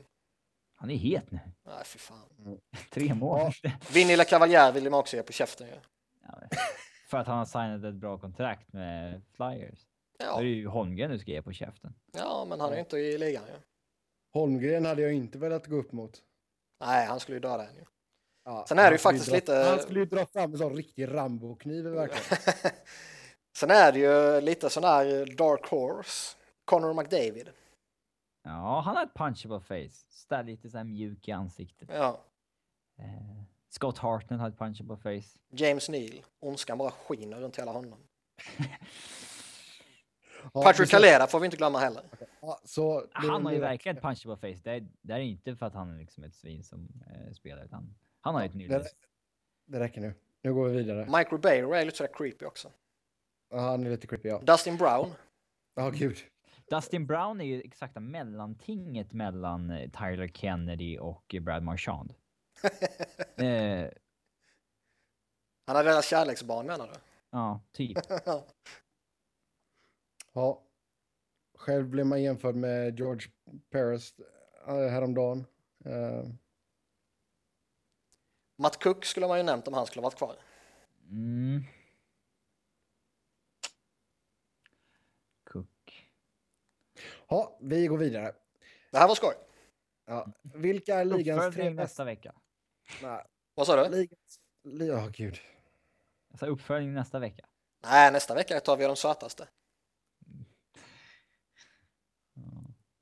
Han 0.76 0.90
är 0.92 0.96
het 0.96 1.32
nu. 1.32 1.40
Nej, 1.66 1.86
fy 1.86 2.00
fan. 2.00 2.60
Tre 2.94 3.14
mål. 3.14 3.52
Vinny 3.94 4.16
Le 4.16 4.24
Cavalier 4.26 4.72
vill 4.72 4.84
man 4.90 5.00
också 5.00 5.16
ge 5.18 5.24
på 5.24 5.34
käften 5.34 5.68
ju. 5.68 5.74
Ja, 6.28 6.40
för 7.10 7.18
att 7.18 7.28
han 7.28 7.38
har 7.38 7.46
signat 7.46 7.84
ett 7.84 7.96
bra 7.96 8.18
kontrakt 8.18 8.74
med 8.74 9.22
Flyers. 9.36 9.80
Då 10.20 10.26
Ja, 10.26 10.40
är 10.40 10.44
det 10.44 10.50
ju 10.50 10.68
Holmgren 10.68 11.12
du 11.12 11.20
ska 11.20 11.32
ge 11.32 11.42
på 11.42 11.54
käften. 11.54 11.94
ja, 12.18 12.46
men 12.50 12.60
han 12.60 12.70
är 12.70 12.74
ju 12.74 12.80
inte 12.80 12.98
i 12.98 13.18
ligan 13.18 13.44
ju. 13.48 13.54
Holmgren 14.34 14.86
hade 14.86 15.02
jag 15.02 15.14
inte 15.14 15.38
velat 15.38 15.68
gå 15.68 15.76
upp 15.76 15.92
mot. 15.92 16.22
Nej, 16.80 17.06
han 17.08 17.20
skulle 17.20 17.36
ju 17.36 17.40
döda 17.40 17.68
en. 17.68 17.86
Ja, 18.46 18.66
Sen 18.70 18.80
är 18.80 18.84
det 18.84 18.92
ju 18.92 18.98
faktiskt 18.98 19.28
dra, 19.28 19.36
lite- 19.36 19.56
Han 19.56 19.80
skulle 19.80 20.00
ju 20.00 20.06
dra 20.06 20.26
fram 20.26 20.52
en 20.52 20.58
sån 20.58 20.76
riktig 20.76 21.08
Rambo-kniv 21.08 21.86
verkligen. 21.86 22.42
Sen 23.58 23.72
är 23.72 23.92
det 23.92 24.00
ju 24.00 24.42
lite 24.42 24.70
sån 24.70 24.84
här 24.84 25.36
dark 25.38 25.66
horse. 25.68 26.38
Connor 26.66 26.94
McDavid. 26.94 27.50
Ja, 28.44 28.82
han 28.86 28.96
har 28.96 29.04
ett 29.04 29.14
punchable 29.14 29.60
face. 29.60 30.06
Står 30.10 30.44
lite 30.44 30.70
så 30.70 30.78
här 30.78 30.84
mjuk 30.84 31.28
i 31.28 31.32
ansiktet. 31.32 31.90
Ja. 31.94 32.22
Eh, 33.00 33.44
Scott 33.70 33.98
Hartnett 33.98 34.40
har 34.40 34.50
ett 34.50 34.58
punchable 34.58 34.98
face. 34.98 35.38
James 35.50 35.90
Neal. 35.90 36.22
Ondskan 36.40 36.78
bara 36.78 36.92
skiner 36.92 37.40
runt 37.40 37.60
hela 37.60 37.72
honom. 37.72 38.00
Ja, 40.54 40.64
Patrick. 40.64 40.90
Calera 40.90 41.28
får 41.28 41.40
vi 41.40 41.46
inte 41.46 41.58
glömma 41.58 41.80
heller. 41.80 42.04
Ja, 42.42 42.60
så 42.64 43.02
det 43.02 43.08
Han 43.14 43.46
har 43.46 43.54
ju 43.54 43.60
verkligen 43.60 43.98
ett 43.98 44.04
punchable 44.04 44.36
face. 44.36 44.62
Det 44.64 44.72
är, 44.72 44.88
det 45.02 45.14
är 45.14 45.20
inte 45.20 45.56
för 45.56 45.66
att 45.66 45.74
han 45.74 45.94
är 45.94 45.98
liksom 46.00 46.24
ett 46.24 46.36
svin 46.36 46.64
som 46.64 46.88
eh, 47.08 47.34
spelar, 47.34 47.66
utan 47.66 47.96
han 48.22 48.36
har 48.36 48.42
ju 48.42 48.46
ett 48.46 48.52
det, 48.54 48.58
nylle. 48.58 48.84
det 49.66 49.80
räcker 49.80 50.02
nu. 50.02 50.14
Nu 50.42 50.54
går 50.54 50.70
vi 50.70 50.78
vidare. 50.78 51.06
Mike 51.18 51.36
Ribeiro 51.36 51.74
är 51.74 51.86
lite 51.86 51.98
sådär 51.98 52.12
creepy 52.14 52.46
också. 52.46 52.72
Ja, 53.50 53.60
han 53.60 53.86
är 53.86 53.90
lite 53.90 54.08
creepy, 54.08 54.30
ja. 54.30 54.40
Dustin 54.40 54.78
Brown. 54.78 55.14
Ja, 55.76 55.90
gud. 55.90 56.18
Dustin 56.70 57.08
Brown 57.08 57.42
är 57.42 57.46
ju 57.46 57.62
exakta 57.62 58.00
mellantinget 58.00 59.14
mellan 59.14 59.72
eh, 59.72 59.90
Tyler 59.90 60.28
Kennedy 60.28 60.98
och 60.98 61.36
Brad 61.42 61.64
Marchand. 61.64 62.14
eh, 63.36 63.90
Han 65.68 65.76
är 65.76 65.84
deras 65.84 66.08
kärleksbarn 66.08 66.66
menar 66.68 66.88
du? 66.88 66.94
ja, 67.30 67.60
typ. 67.72 67.98
Ja. 70.34 70.64
Själv 71.56 71.90
blev 71.90 72.06
man 72.06 72.22
jämförd 72.24 72.56
med 72.56 73.00
George 73.00 73.28
Paris 73.70 74.16
eh, 74.68 74.76
häromdagen. 74.76 75.46
Eh, 75.86 76.24
Matt 78.56 78.84
Cook 78.84 79.06
skulle 79.06 79.28
man 79.28 79.38
ju 79.38 79.44
nämnt 79.44 79.68
om 79.68 79.74
han 79.74 79.86
skulle 79.86 80.04
varit 80.04 80.16
kvar. 80.18 80.36
Mm. 81.10 81.64
Cook. 85.44 86.10
Ja, 87.28 87.58
vi 87.62 87.88
går 87.88 87.98
vidare. 87.98 88.36
Det 88.92 88.98
här 88.98 89.08
var 89.08 89.16
skoj. 89.16 89.34
Ja. 90.06 90.28
Vilka 90.42 90.96
är 90.96 91.06
ligans 91.06 91.56
tre 91.56 91.64
bästa? 91.70 91.84
nästa 91.84 92.04
vecka. 92.04 92.34
Nej, 93.02 93.24
Vad 93.54 93.68
sa 93.68 93.84
du? 93.84 93.96
ligans... 93.96 94.40
Li... 94.64 94.88
Ja, 94.88 95.10
gud. 95.14 95.40
Jag 96.30 96.40
sa 96.40 96.46
uppföljning 96.46 96.94
nästa 96.94 97.20
vecka. 97.20 97.46
Nej, 97.84 98.12
nästa 98.12 98.36
vecka 98.36 98.60
tar 98.60 98.78
vi 98.78 98.86
de 98.86 98.96
sötaste. 98.96 99.48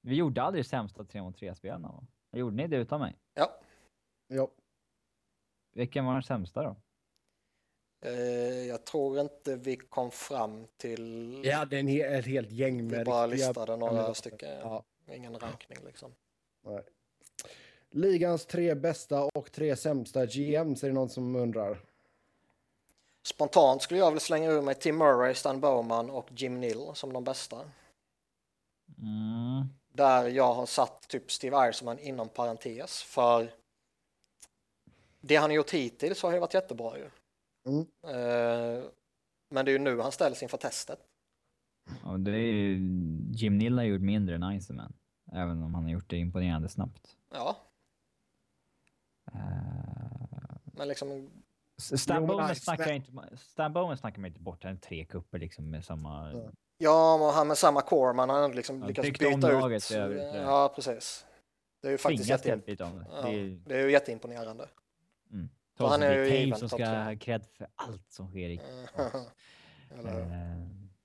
Vi 0.09 0.15
gjorde 0.15 0.41
aldrig 0.41 0.65
sämsta 0.65 1.03
3 1.03 1.21
mot 1.21 1.37
3 1.37 1.55
spelarna 1.55 1.87
va? 1.87 2.07
Gjorde 2.31 2.55
ni 2.55 2.67
det 2.67 2.77
utan 2.77 2.99
mig? 2.99 3.15
Ja. 3.33 3.59
Ja. 4.27 4.47
Vilken 5.73 6.05
var 6.05 6.13
den 6.13 6.23
sämsta 6.23 6.63
då? 6.63 6.75
Eh, 8.01 8.67
jag 8.67 8.85
tror 8.85 9.19
inte 9.19 9.55
vi 9.55 9.75
kom 9.75 10.11
fram 10.11 10.67
till... 10.77 11.39
Vi 11.43 11.51
hade 11.51 11.79
en 11.79 11.87
he 11.87 12.17
ett 12.17 12.25
helt 12.25 12.51
gäng 12.51 12.87
med 12.87 12.99
vi 12.99 13.05
bara 13.05 13.27
riktiga 13.27 13.47
listade 13.47 13.77
några 13.77 14.13
stycken. 14.13 14.49
Ja. 14.49 14.83
Ingen 15.07 15.39
rankning 15.39 15.77
liksom. 15.85 16.11
Nej. 16.61 16.81
Ligans 17.89 18.45
tre 18.45 18.75
bästa 18.75 19.23
och 19.23 19.51
tre 19.51 19.75
sämsta 19.75 20.25
GMs 20.25 20.83
är 20.83 20.87
det 20.87 20.93
någon 20.93 21.09
som 21.09 21.35
undrar. 21.35 21.79
Spontant 23.23 23.81
skulle 23.81 23.99
jag 23.99 24.07
vilja 24.07 24.19
slänga 24.19 24.51
ur 24.51 24.61
mig 24.61 24.75
Tim 24.75 24.97
Murray, 24.97 25.33
Stan 25.33 25.59
Bowman 25.59 26.09
och 26.09 26.29
Jim 26.31 26.59
Nill 26.59 26.91
som 26.93 27.13
de 27.13 27.23
bästa. 27.23 27.57
Mm. 28.97 29.67
Där 29.91 30.27
jag 30.27 30.53
har 30.53 30.65
satt 30.65 31.07
typ 31.07 31.31
Steve 31.31 31.57
Eisenman 31.57 31.99
inom 31.99 32.29
parentes 32.29 33.03
för 33.03 33.51
det 35.21 35.35
han 35.35 35.49
har 35.49 35.55
gjort 35.55 35.71
hittills 35.71 36.23
har 36.23 36.33
ju 36.33 36.39
varit 36.39 36.53
jättebra 36.53 36.97
ju. 36.97 37.09
Mm. 37.65 37.85
Eh, 38.03 38.83
men 39.49 39.65
det 39.65 39.71
är 39.71 39.73
ju 39.73 39.79
nu 39.79 39.99
han 39.99 40.11
ställs 40.11 40.43
inför 40.43 40.57
testet. 40.57 40.99
Ja, 42.03 42.17
det 42.17 42.31
är 42.31 42.53
ju... 42.53 42.77
Jim 43.31 43.57
Nill 43.57 43.77
har 43.77 43.85
gjort 43.85 44.01
mindre 44.01 44.35
än 44.35 44.51
Iceman. 44.57 44.93
Även 45.31 45.63
om 45.63 45.73
han 45.75 45.83
har 45.83 45.91
gjort 45.91 46.09
det 46.09 46.17
imponerande 46.17 46.69
snabbt. 46.69 47.15
Ja, 47.33 47.57
Uh, 49.35 50.57
men 50.65 50.87
liksom 50.87 51.29
Stan 51.77 52.27
Bowman 52.27 52.55
snackar 52.55 52.87
jag 52.87 52.95
inte, 52.95 53.37
Stan 53.37 53.73
Bowman 53.73 53.97
snackar 53.97 54.21
man 54.21 54.27
inte 54.27 54.39
bort. 54.39 54.63
Han 54.63 54.77
tre 54.77 55.05
kupper 55.05 55.39
liksom 55.39 55.69
med 55.69 55.85
samma... 55.85 56.31
Ja. 56.31 56.51
Ja, 56.81 57.31
han 57.35 57.47
med 57.47 57.57
samma 57.57 57.81
core, 57.81 58.13
man 58.13 58.29
har 58.29 58.53
liksom 58.53 58.81
Ja, 58.81 58.87
lyckats 58.87 59.07
om 59.07 59.11
byta 59.13 59.47
ut. 59.47 59.91
i 59.91 59.95
övrigt, 59.95 60.33
ja. 60.35 60.71
Precis. 60.75 61.25
Det 61.81 61.87
är 61.87 61.91
ju 61.91 61.97
faktiskt 61.97 62.23
Tvingas 62.23 62.39
jätte... 62.39 62.49
helt 62.49 62.67
lite 62.67 62.83
om 62.83 62.99
det. 62.99 63.05
ja, 63.11 63.21
det 63.69 63.75
är, 63.79 63.85
ju 63.85 63.91
jätteimponerande. 63.91 64.69
mm. 65.31 65.49
Han 65.77 65.89
han 65.89 66.03
är 66.03 66.15
ju 66.17 66.37
given 66.37 66.59
som 66.59 66.69
ska 66.69 66.85
ha 66.85 67.15
cred 67.15 67.45
för 67.57 67.67
allt 67.75 68.11
som 68.11 68.27
sker 68.29 68.49
i 68.49 68.59
Eller? 69.91 70.21
Eh, 70.21 70.27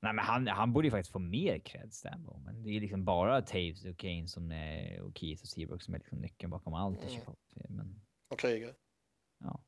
nej, 0.00 0.12
men 0.12 0.18
han, 0.18 0.46
han 0.48 0.72
borde 0.72 0.86
ju 0.86 0.90
faktiskt 0.90 1.12
få 1.12 1.18
mer 1.18 1.58
cred, 1.58 1.92
Stambo. 1.94 2.38
Men 2.44 2.62
det 2.62 2.70
är 2.70 2.80
liksom 2.80 3.04
bara 3.04 3.42
Taves 3.42 3.84
och 3.84 3.96
Kane 3.96 4.28
som 4.28 4.52
är, 4.52 5.00
och 5.00 5.18
Keith 5.18 5.42
och 5.42 5.48
Seabrook 5.48 5.82
som 5.82 5.94
är 5.94 5.98
liksom 5.98 6.18
nyckeln 6.18 6.50
bakom 6.50 6.74
allt 6.74 7.04
i 7.04 7.14
Mm. 7.16 7.76
Men 7.76 8.00
Och 8.30 8.38
Kryger. 8.38 8.74
ja. 9.38 9.60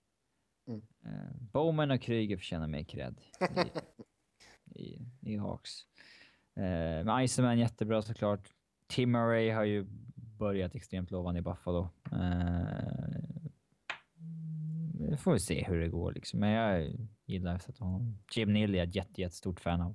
Mm. 0.69 0.83
Eh, 1.05 1.37
Bowman 1.41 1.91
och 1.91 2.01
Kryger 2.01 2.37
förtjänar 2.37 2.67
mer 2.69 2.85
cred 2.85 3.21
i, 3.41 3.71
i, 4.81 4.99
i 5.21 5.37
Hawks. 5.37 5.87
Eh, 6.57 7.05
men 7.05 7.25
Iceman 7.25 7.59
jättebra 7.59 8.03
såklart. 8.03 8.49
Tim 8.89 9.11
Murray 9.13 9.51
har 9.51 9.65
ju 9.65 9.87
börjat 10.39 10.75
extremt 10.75 11.11
lovande 11.11 11.39
i 11.39 11.43
Buffalo. 11.43 11.89
Eh, 12.13 12.69
får 15.19 15.33
vi 15.33 15.41
se 15.41 15.65
hur 15.65 15.81
det 15.81 15.89
går 15.89 16.13
liksom. 16.13 16.41
Men 16.41 16.51
jag 16.51 16.93
gillar 17.27 17.55
att 17.55 17.79
honom. 17.79 18.19
Jim 18.37 18.53
Neal 18.53 18.75
är 18.75 18.79
jag 18.79 18.89
ett 18.89 18.95
jätte, 18.95 19.21
jättestort 19.21 19.61
fan 19.61 19.81
av. 19.81 19.95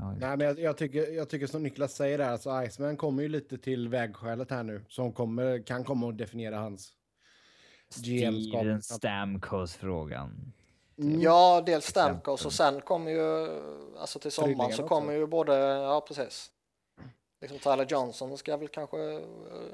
Har- 0.00 0.16
Nej, 0.20 0.36
men 0.36 0.46
jag, 0.46 0.58
jag, 0.60 0.76
tycker, 0.76 1.12
jag 1.12 1.28
tycker 1.28 1.46
som 1.46 1.62
Niklas 1.62 1.94
säger 1.94 2.18
där, 2.18 2.28
alltså 2.28 2.64
Iceman 2.64 2.96
kommer 2.96 3.22
ju 3.22 3.28
lite 3.28 3.58
till 3.58 3.88
vägskälet 3.88 4.50
här 4.50 4.62
nu. 4.62 4.84
Som 4.88 5.12
kommer, 5.12 5.66
kan 5.66 5.84
komma 5.84 6.08
att 6.08 6.18
definiera 6.18 6.58
hans 6.58 6.92
GM-skap. 8.04 8.60
Steven 8.60 8.82
Stamkos-frågan. 8.82 10.52
Mm. 10.98 11.20
Ja, 11.20 11.62
dels 11.66 11.86
Stamkos 11.86 12.46
och 12.46 12.52
sen 12.52 12.80
kommer 12.80 13.10
ju, 13.10 13.48
alltså 13.98 14.18
till 14.18 14.32
sommaren 14.32 14.72
så 14.72 14.82
också. 14.82 14.88
kommer 14.88 15.12
ju 15.12 15.26
både, 15.26 15.56
ja 15.58 16.00
precis. 16.00 16.52
Liksom 17.40 17.58
Tyler 17.58 17.86
Johnson 17.88 18.38
ska 18.38 18.56
väl 18.56 18.68
kanske 18.68 18.98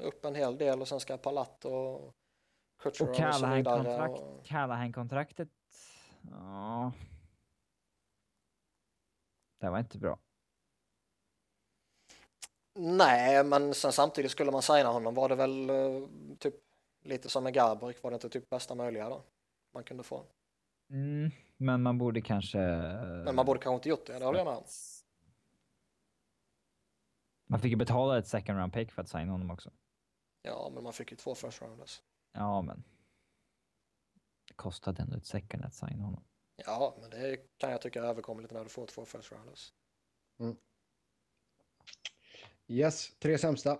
upp 0.01 0.25
en 0.25 0.35
hel 0.35 0.57
del 0.57 0.81
och 0.81 0.87
sen 0.87 0.99
ska 0.99 1.17
Palat 1.17 1.65
och 1.65 2.13
Kutjerov 2.79 3.09
Och 3.09 3.27
och, 3.27 3.35
så 3.35 3.47
vidare. 3.47 4.07
Och, 4.07 4.45
Callahan-kontraktet. 4.45 5.49
Ja. 6.31 6.91
Det 9.59 9.69
var 9.69 9.79
inte 9.79 9.97
bra. 9.97 10.19
nej, 12.79 13.43
men 13.43 13.73
sen 13.73 13.91
samtidigt 13.91 14.31
skulle 14.31 14.51
man 14.51 14.61
signa 14.61 14.89
honom 14.89 15.13
var 15.13 15.29
det 15.29 15.35
väl 15.35 15.69
eh, 15.69 16.07
typ 16.39 16.55
lite 17.03 17.29
som 17.29 17.43
med 17.43 17.53
Garbrick, 17.53 18.03
var 18.03 18.11
det 18.11 18.15
inte 18.15 18.29
typ 18.29 18.49
bästa 18.49 18.75
möjliga 18.75 19.09
då 19.09 19.21
man 19.73 19.83
kunde 19.83 20.03
få. 20.03 20.25
Mm, 20.89 21.31
men 21.57 21.81
man 21.81 21.97
borde 21.97 22.21
kanske... 22.21 22.57
Men 22.57 23.35
man 23.35 23.45
borde 23.45 23.59
kanske 23.59 23.75
inte 23.75 23.89
gjort 23.89 24.05
det, 24.07 24.19
det 24.19 24.25
håller 24.25 24.39
jag 24.39 24.45
med 24.45 24.55
om. 24.55 24.63
Man 27.47 27.59
fick 27.59 27.71
ju 27.71 27.75
betala 27.75 28.17
ett 28.17 28.27
second 28.27 28.59
round 28.59 28.73
pick 28.73 28.91
för 28.91 29.01
att 29.01 29.09
signa 29.09 29.31
honom 29.31 29.51
också. 29.51 29.71
Ja, 30.41 30.71
men 30.73 30.83
man 30.83 30.93
fick 30.93 31.11
ju 31.11 31.17
två 31.17 31.35
first 31.35 31.61
rounders. 31.61 32.01
Ja, 32.33 32.61
men. 32.61 32.83
Det 34.47 34.53
kostade 34.53 35.01
ändå 35.01 35.17
ett 35.17 35.25
second 35.25 35.65
att 35.65 35.73
signa 35.73 36.03
honom. 36.03 36.23
Ja, 36.55 36.97
men 37.01 37.09
det 37.09 37.37
kan 37.57 37.71
jag 37.71 37.81
tycka 37.81 37.99
är 37.99 38.07
överkomligt 38.07 38.53
när 38.53 38.63
du 38.63 38.69
får 38.69 38.85
två 38.85 39.05
first 39.05 39.31
rounders. 39.31 39.73
Yes, 42.67 43.19
tre 43.19 43.37
sämsta. 43.37 43.79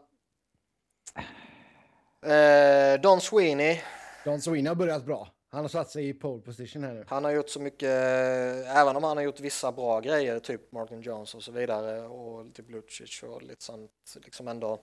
Eh, 2.22 3.02
Don 3.02 3.22
Sweeney, 3.22 3.80
Don 4.26 4.42
Sweeney 4.42 4.68
har 4.68 4.76
börjat 4.76 5.06
bra. 5.06 5.35
Han 5.56 5.64
har 5.64 5.70
satt 5.70 5.90
sig 5.90 6.10
i 6.10 6.14
pole 6.14 6.42
position 6.42 6.84
här 6.84 6.94
nu. 6.94 7.06
han 7.08 7.24
har 7.24 7.32
gjort 7.32 7.50
så 7.50 7.60
mycket, 7.60 7.90
eh, 7.90 8.78
även 8.78 8.96
om 8.96 9.04
han 9.04 9.18
har 9.18 9.24
gjort 9.24 9.40
vissa 9.40 9.72
bra 9.72 10.00
grejer, 10.00 10.40
typ 10.40 10.72
Martin 10.72 11.02
Jones 11.02 11.36
och 11.36 11.44
så 11.44 11.52
vidare 11.52 12.08
och 12.08 12.54
typ 12.54 12.70
Lucic 12.70 13.24
och 13.24 13.42
lite 13.42 13.64
sånt, 13.64 13.92
liksom 14.16 14.48
ändå 14.48 14.80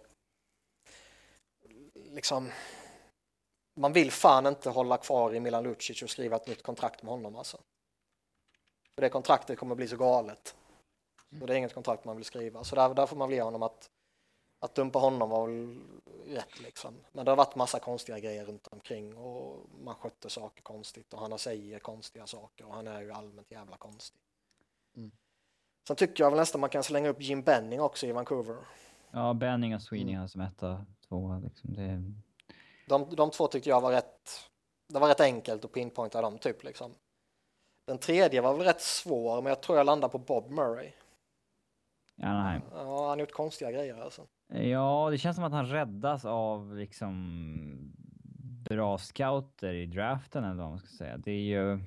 liksom 1.95 2.51
man 3.75 3.93
vill 3.93 4.11
fan 4.11 4.47
inte 4.47 4.71
hålla 4.71 4.97
kvar 4.97 5.35
i 5.35 5.41
Milan 5.41 5.65
Lucic 5.65 6.03
och 6.03 6.11
skriva 6.11 6.37
ett 6.37 6.47
nytt 6.47 6.63
kontrakt 6.63 7.03
med 7.03 7.13
honom 7.13 7.37
alltså. 7.37 7.61
För 8.95 9.03
det 9.03 9.09
kontraktet 9.09 9.59
kommer 9.59 9.75
bli 9.75 9.89
så 9.89 9.97
galet. 9.97 10.55
och 11.41 11.47
det 11.47 11.55
är 11.55 11.57
inget 11.57 11.75
kontrakt 11.75 12.05
man 12.05 12.17
vill 12.17 12.25
skriva. 12.25 12.65
Så 12.65 12.77
där, 12.77 12.95
där 12.95 13.07
får 13.07 13.17
man 13.17 13.29
väl 13.29 13.37
ge 13.37 13.43
honom 13.43 13.63
att 13.63 13.91
att 14.63 14.75
dumpa 14.75 14.99
honom 14.99 15.31
var 15.31 15.47
väl 15.47 15.81
rätt 16.27 16.61
liksom. 16.61 16.95
Men 17.13 17.25
det 17.25 17.31
har 17.31 17.37
varit 17.37 17.55
massa 17.55 17.79
konstiga 17.79 18.19
grejer 18.19 18.45
runt 18.45 18.67
omkring 18.67 19.17
och 19.17 19.67
man 19.85 19.95
skötte 19.95 20.31
saker 20.31 20.63
konstigt 20.63 21.15
och 21.15 21.21
han 21.21 21.39
säger 21.39 21.79
konstiga 21.79 22.27
saker 22.27 22.67
och 22.67 22.75
han 22.75 22.87
är 22.87 23.01
ju 23.01 23.13
allmänt 23.13 23.51
jävla 23.51 23.77
konstig. 23.77 24.21
Mm. 24.97 25.11
Sen 25.87 25.97
tycker 25.97 26.25
jag 26.25 26.31
väl 26.31 26.39
nästan 26.39 26.61
man 26.61 26.71
kan 26.71 26.83
slänga 26.83 27.09
upp 27.09 27.23
Jim 27.23 27.43
Benning 27.43 27.81
också 27.81 28.07
i 28.07 28.13
Vancouver. 28.13 28.57
Ja, 29.11 29.35
Benning 29.35 29.75
och 29.75 29.83
Sweeney 29.83 30.15
har 30.15 30.27
som 30.27 30.41
etta, 30.41 30.87
tvåa 31.09 31.39
liksom. 31.39 31.75
Det... 31.75 32.03
De, 32.87 33.17
de 33.17 33.31
två 33.31 33.47
tyckte 33.47 33.71
jag 33.71 33.81
var 33.81 33.93
rätt, 33.93 34.31
det 34.89 34.99
var 34.99 35.09
rätt 35.09 35.21
enkelt 35.21 35.65
att 35.65 35.73
pinpointa 35.73 36.23
dem 36.23 36.39
typ 36.39 36.65
liksom. 36.65 36.95
Den 37.87 37.99
tredje 37.99 38.41
var 38.41 38.55
väl 38.55 38.67
rätt 38.67 38.81
svår, 38.81 39.43
men 39.43 39.51
jag 39.51 39.61
tror 39.61 39.79
jag 39.79 39.87
landar 39.87 40.09
på 40.09 40.19
Bob 40.19 40.51
Murray. 40.51 40.93
Anaheim. 42.23 42.63
Ja, 42.73 42.79
han 42.79 43.09
har 43.09 43.17
gjort 43.17 43.33
konstiga 43.33 43.71
grejer 43.71 44.01
alltså. 44.01 44.27
Ja, 44.55 45.09
det 45.11 45.19
känns 45.19 45.37
som 45.37 45.45
att 45.45 45.53
han 45.53 45.67
räddas 45.67 46.25
av 46.25 46.77
liksom 46.77 47.93
bra 48.69 48.99
scouter 48.99 49.73
i 49.75 49.87
draften 49.87 50.45
eller 50.45 50.63
vad 50.63 50.71
man 50.71 50.79
ska 50.79 50.89
säga. 50.89 51.17
Det 51.17 51.31
är 51.31 51.41
ju... 51.41 51.81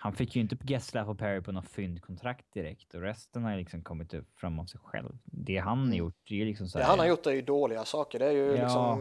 Han 0.00 0.12
fick 0.12 0.36
ju 0.36 0.42
inte 0.42 0.56
Getzlaff 0.62 1.08
och 1.08 1.18
Perry 1.18 1.40
på 1.40 1.52
något 1.52 1.68
fyndkontrakt 1.68 2.52
direkt 2.52 2.94
och 2.94 3.00
resten 3.00 3.44
har 3.44 3.50
ju 3.50 3.56
liksom 3.56 3.82
kommit 3.82 4.14
upp 4.14 4.38
fram 4.40 4.58
av 4.58 4.64
sig 4.64 4.80
själv. 4.84 5.18
Det 5.24 5.56
han 5.56 5.88
har 5.88 5.94
gjort, 5.94 6.16
det 6.28 6.34
är 6.34 6.38
ju 6.38 6.44
liksom 6.44 6.68
så 6.68 6.78
Det 6.78 6.84
här, 6.84 6.90
han 6.90 6.98
har 6.98 7.06
gjort 7.06 7.26
är 7.26 7.30
ju 7.30 7.42
dåliga 7.42 7.84
saker. 7.84 8.18
Det 8.18 8.26
är 8.26 8.32
ju 8.32 8.56
Ja, 8.56 8.96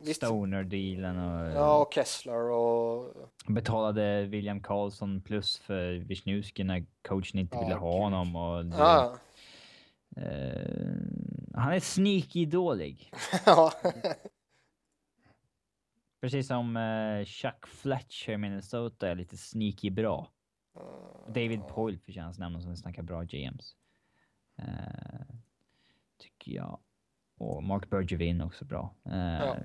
liksom... 0.00 0.28
Stoner-dealen 0.28 1.18
och... 1.18 1.50
ja, 1.52 1.78
och 1.82 1.92
Kessler 1.94 2.50
och... 2.50 3.14
betalade 3.46 4.26
William 4.26 4.60
Karlsson 4.62 5.20
plus 5.20 5.58
för 5.58 5.92
Wisniewski 5.92 6.64
när 6.64 6.84
coachen 7.08 7.38
inte 7.40 7.58
ville 7.58 7.74
ha 7.74 7.92
gud. 7.92 8.02
honom. 8.02 8.36
Och 8.36 8.64
det, 8.64 8.76
Ja, 8.76 9.16
eh, 10.16 10.96
han 11.54 11.72
är 11.72 11.80
sneaky 11.80 12.46
dålig. 12.46 13.12
ja. 13.46 13.72
Precis 16.20 16.46
som 16.46 16.76
eh, 16.76 17.24
Chuck 17.24 17.66
Fletcher 17.66 18.32
i 18.32 18.36
Minnesota 18.36 19.08
är 19.08 19.14
lite 19.14 19.36
sneaky 19.36 19.90
bra. 19.90 20.30
David 21.26 21.60
Poyle 21.68 21.98
förtjänas 21.98 22.38
nämnas 22.38 22.64
om 22.64 22.70
vi 22.70 22.76
snackar 22.76 23.02
bra 23.02 23.22
GMs. 23.22 23.76
Eh, 24.56 25.34
tycker 26.18 26.52
jag. 26.52 26.78
Och 27.38 27.62
Mark 27.62 27.90
Bergevin 27.90 28.40
också 28.40 28.64
bra. 28.64 28.94
Ja. 29.02 29.56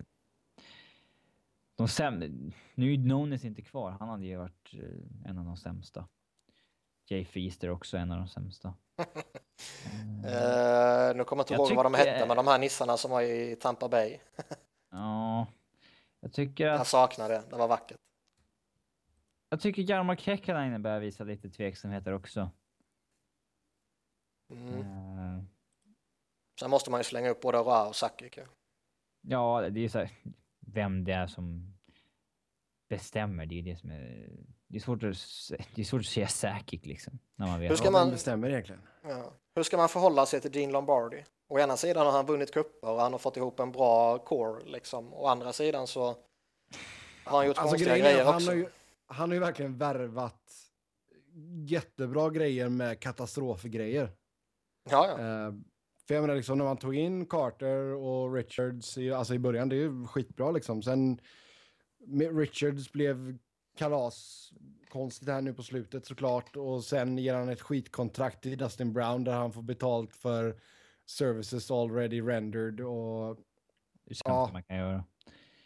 De 1.76 1.88
säm- 1.88 2.54
nu 2.76 2.94
är 2.94 2.98
Nones 2.98 3.46
inte 3.46 3.62
kvar. 3.62 3.92
Han 3.92 4.10
hade 4.10 4.26
ju 4.26 4.38
varit 4.38 4.74
en 5.26 5.38
av 5.38 5.46
de 5.46 5.58
sämsta. 5.58 6.08
Jay 7.06 7.26
Feaster 7.26 7.70
också 7.70 7.98
en 7.98 8.12
av 8.12 8.18
de 8.18 8.28
sämsta. 8.28 8.74
Eh, 10.26 11.16
nu 11.16 11.24
kommer 11.24 11.40
jag 11.40 11.44
inte 11.44 11.54
Jag 11.54 11.70
ihåg 11.70 11.76
vad 11.76 11.86
de 11.86 11.94
hette, 11.94 12.26
men 12.28 12.38
de 12.38 12.48
här 12.48 12.60
nissarna 12.60 12.98
som 12.98 13.12
var 13.12 13.22
i 13.22 13.56
Tampa 13.56 13.90
Bay. 13.90 14.20
Ja, 14.92 15.48
jag 16.20 16.34
tycker 16.34 16.68
Jag 16.68 16.82
att... 16.82 16.88
saknar 16.88 17.30
det, 17.30 17.44
det 17.50 17.56
var 17.56 17.68
vackert. 17.68 17.98
Jag 19.50 19.60
tycker 19.62 19.82
Jarmo 19.82 20.16
Kekalainen 20.16 20.82
börjar 20.82 21.00
visa 21.00 21.24
lite 21.24 21.50
tveksamheter 21.50 22.14
också. 22.14 22.52
Mm. 24.52 24.80
Eh, 24.80 25.44
Sen 26.60 26.70
måste 26.70 26.92
man 26.92 27.00
ju 27.00 27.04
slänga 27.04 27.30
upp 27.30 27.42
både 27.42 27.58
Ra 27.58 27.88
och 27.88 27.96
Sakic. 27.96 28.38
ju. 28.38 28.46
Ja, 29.22 29.62
det 29.70 29.80
är 29.80 29.82
ju 29.82 29.90
så 29.90 30.00
här, 30.00 30.12
vem 30.60 31.04
det 31.04 31.14
är 31.14 31.28
som 31.28 31.74
bestämmer. 32.90 33.46
Det 33.46 33.56
är 33.56 33.62
ju 33.62 33.72
det 33.74 33.78
som 33.78 33.92
är... 33.92 34.30
Det 34.74 34.78
är 34.78 34.82
svårt 34.82 35.04
att, 35.04 35.18
se- 35.18 35.64
det 35.76 35.82
är 35.82 35.86
svårt 35.86 36.00
att 36.02 36.06
säga 36.08 36.28
säkert 36.28 36.86
liksom. 36.86 37.20
När 37.36 37.48
man 37.48 37.60
vet. 37.60 37.72
Hur 37.72 37.76
ska 37.76 37.92
man- 37.92 38.12
bestämmer 38.12 38.50
egentligen? 38.50 38.82
Ja. 39.04 39.34
Hur 39.56 39.64
ska 39.64 39.78
man 39.78 39.90
förhålla 39.90 40.26
sig 40.26 40.42
till 40.42 40.52
Dean 40.52 40.72
Lombardi? 40.72 41.24
Å 41.50 41.60
ena 41.60 41.78
sidan 41.78 42.06
har 42.06 42.14
han 42.14 42.26
vunnit 42.26 42.54
cuper 42.54 42.90
och 42.90 43.00
han 43.02 43.12
har 43.12 43.20
fått 43.20 43.38
ihop 43.38 43.60
en 43.60 43.72
bra 43.72 44.18
core 44.18 44.64
liksom. 44.66 45.14
Å 45.14 45.28
andra 45.28 45.54
sidan 45.54 45.88
så 45.88 46.06
har 47.26 47.38
han 47.38 47.48
gjort 47.48 47.58
Alltså 47.58 47.72
konstiga 47.72 47.90
grejen 47.98 48.06
är 48.06 48.10
grejer 48.12 48.22
att 48.22 48.28
han 48.28 48.36
också. 48.36 48.50
har, 48.52 48.56
ju, 48.56 48.68
han 49.06 49.30
har 49.30 49.34
ju 49.34 49.40
verkligen 49.40 49.78
värvat 49.78 50.54
jättebra 51.68 52.30
grejer 52.30 52.70
med 52.70 53.00
katastrofgrejer. 53.00 54.12
Ja, 54.90 55.08
ja. 55.08 55.12
Eh, 55.12 55.54
för 56.08 56.14
jag 56.16 56.22
menar 56.22 56.36
liksom 56.36 56.58
när 56.58 56.66
man 56.66 56.78
tog 56.78 56.96
in 56.96 57.26
Carter 57.26 57.94
och 57.94 58.34
Richards 58.34 58.98
i, 58.98 59.12
alltså 59.12 59.34
i 59.34 59.40
början, 59.40 59.70
det 59.70 59.76
är 59.76 59.80
ju 59.80 60.08
skitbra 60.08 60.52
liksom. 60.52 60.82
Sen 60.84 61.20
Richards 62.34 62.92
blev 62.92 63.38
kalas 63.78 64.50
konstigt 64.90 65.28
här 65.30 65.42
nu 65.42 65.54
på 65.54 65.64
slutet 65.64 66.06
såklart 66.06 66.56
och 66.56 66.84
sen 66.84 67.18
ger 67.18 67.36
han 67.36 67.50
ett 67.50 67.62
skitkontrakt 67.62 68.44
till 68.44 68.58
Dustin 68.58 68.94
Brown 68.94 69.24
där 69.24 69.34
han 69.34 69.52
får 69.54 69.62
betalt 69.62 70.16
för 70.16 70.60
services 71.06 71.72
already 71.72 72.22
rendered 72.22 72.82
och 72.82 73.36
Det 74.06 74.16
Ja. 74.26 74.50
man 74.54 74.64
kan 74.64 74.78
göra. 74.78 75.04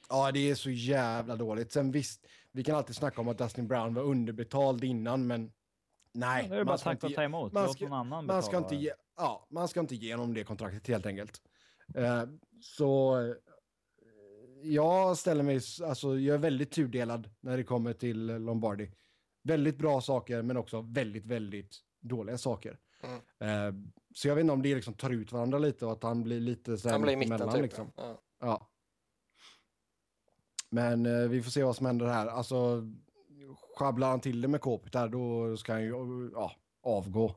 Ja, 0.10 0.32
det 0.32 0.50
är 0.50 0.56
så 0.56 0.70
jävla 0.70 1.36
dåligt. 1.36 1.72
Sen 1.72 1.92
visst, 1.92 2.28
vi 2.52 2.64
kan 2.64 2.76
alltid 2.76 2.96
snacka 2.96 3.22
om 3.22 3.28
att 3.28 3.38
Dustin 3.38 3.68
Brown 3.68 3.94
var 3.94 4.04
underbetald 4.04 4.84
innan, 4.84 5.28
men 5.28 5.52
nej. 6.12 6.50
Bara 6.50 6.64
man 6.64 6.78
ska 6.78 6.92
inte 6.92 7.10
ta 7.10 7.24
emot. 7.24 7.54
man 7.54 7.70
ska- 7.74 7.88
man 7.88 8.08
ska 8.44 8.52
betala. 8.52 8.58
inte 8.58 8.76
ge, 8.76 8.92
ja, 9.18 9.48
man 9.50 9.68
ska 9.68 9.80
inte 9.80 9.96
ge 9.96 10.14
honom 10.16 10.34
det 10.34 10.44
kontraktet 10.44 10.88
helt 10.88 11.06
enkelt. 11.06 11.42
Eh, 11.96 12.24
så 12.62 13.18
jag 14.64 15.18
ställer 15.18 15.44
mig, 15.44 15.62
alltså 15.84 16.20
jag 16.20 16.34
är 16.34 16.40
väldigt 16.40 16.72
tudelad 16.72 17.30
när 17.40 17.58
det 17.58 17.64
kommer 17.64 17.94
till 17.94 18.26
Lombardi. 18.26 18.92
Väldigt 19.44 19.78
bra 19.78 20.02
saker, 20.02 20.42
men 20.42 20.58
också 20.58 20.82
väldigt, 20.82 21.26
väldigt 21.26 21.76
dåliga 22.02 22.38
saker. 22.38 22.80
Mm. 23.04 23.20
Eh, 23.40 23.74
så 24.16 24.28
jag 24.28 24.36
vet 24.36 24.42
inte 24.42 24.54
om 24.54 24.62
det 24.62 24.76
liksom 24.76 24.94
tar 24.94 25.10
ut 25.10 25.32
varandra 25.32 25.60
lite 25.60 25.86
och 25.86 25.92
att 25.92 26.04
han 26.04 26.24
blir 26.24 26.40
lite 26.40 26.78
så 26.78 26.88
här 26.88 26.94
Han 26.94 27.02
blir 27.02 27.14
i 27.14 27.16
mitten 27.16 27.34
mittemellan, 27.34 27.56
typ. 27.56 27.64
liksom. 27.64 27.92
Ja. 27.96 28.22
Ja. 28.40 28.70
Men 30.70 31.06
eh, 31.06 31.28
vi 31.30 31.44
får 31.44 31.52
se 31.52 31.64
vad 31.64 31.76
som 31.76 31.86
händer 31.86 32.06
här. 32.06 32.28
Alltså, 32.28 32.84
sjabblar 33.78 34.10
han 34.10 34.20
till 34.20 34.42
det 34.42 34.48
med 34.48 34.62
kåpet 34.62 34.94
där, 34.94 35.08
då 35.08 35.58
ska 35.58 35.74
han 35.74 35.84
ju 35.84 36.30
ja, 36.34 36.52
avgå. 36.84 37.36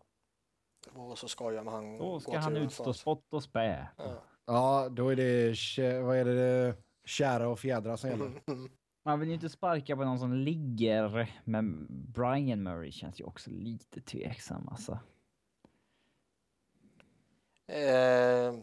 Vore 0.92 1.16
så 1.16 1.28
skoj 1.28 1.58
om 1.58 1.66
han 1.66 1.98
Då 1.98 2.20
ska 2.20 2.38
han 2.38 2.56
utstå 2.56 2.92
spott 2.92 3.32
och 3.32 3.42
spä. 3.42 3.88
Ja. 3.96 4.24
Ja, 4.46 4.88
då 4.90 5.08
är 5.08 5.16
det, 5.16 6.02
vad 6.02 6.16
är 6.16 6.24
det, 6.24 6.76
kära 7.10 7.48
och 7.48 7.58
fjädrar 7.58 7.96
som 7.96 8.10
gäller. 8.10 8.32
Man 9.04 9.20
vill 9.20 9.28
ju 9.28 9.34
inte 9.34 9.48
sparka 9.48 9.96
på 9.96 10.04
någon 10.04 10.18
som 10.18 10.32
ligger, 10.32 11.32
men 11.44 11.86
Brian 11.88 12.62
Murray 12.62 12.92
känns 12.92 13.20
ju 13.20 13.24
också 13.24 13.50
lite 13.50 14.00
tveksam 14.00 14.68
alltså. 14.68 14.98
Eh, 17.66 18.54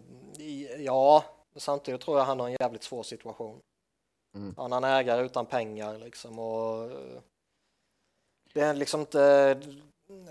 ja, 0.77 1.25
samtidigt 1.55 2.01
tror 2.01 2.17
jag 2.17 2.25
han 2.25 2.39
har 2.39 2.47
en 2.47 2.55
jävligt 2.59 2.83
svår 2.83 3.03
situation. 3.03 3.59
Mm. 4.35 4.55
Han 4.57 4.73
är 4.73 4.77
en 4.77 4.83
ägare 4.83 5.25
utan 5.25 5.45
pengar 5.45 5.97
liksom 5.97 6.39
och 6.39 6.91
eh, 6.91 7.21
det 8.53 8.61
är 8.61 8.73
liksom 8.73 9.01
inte, 9.01 9.53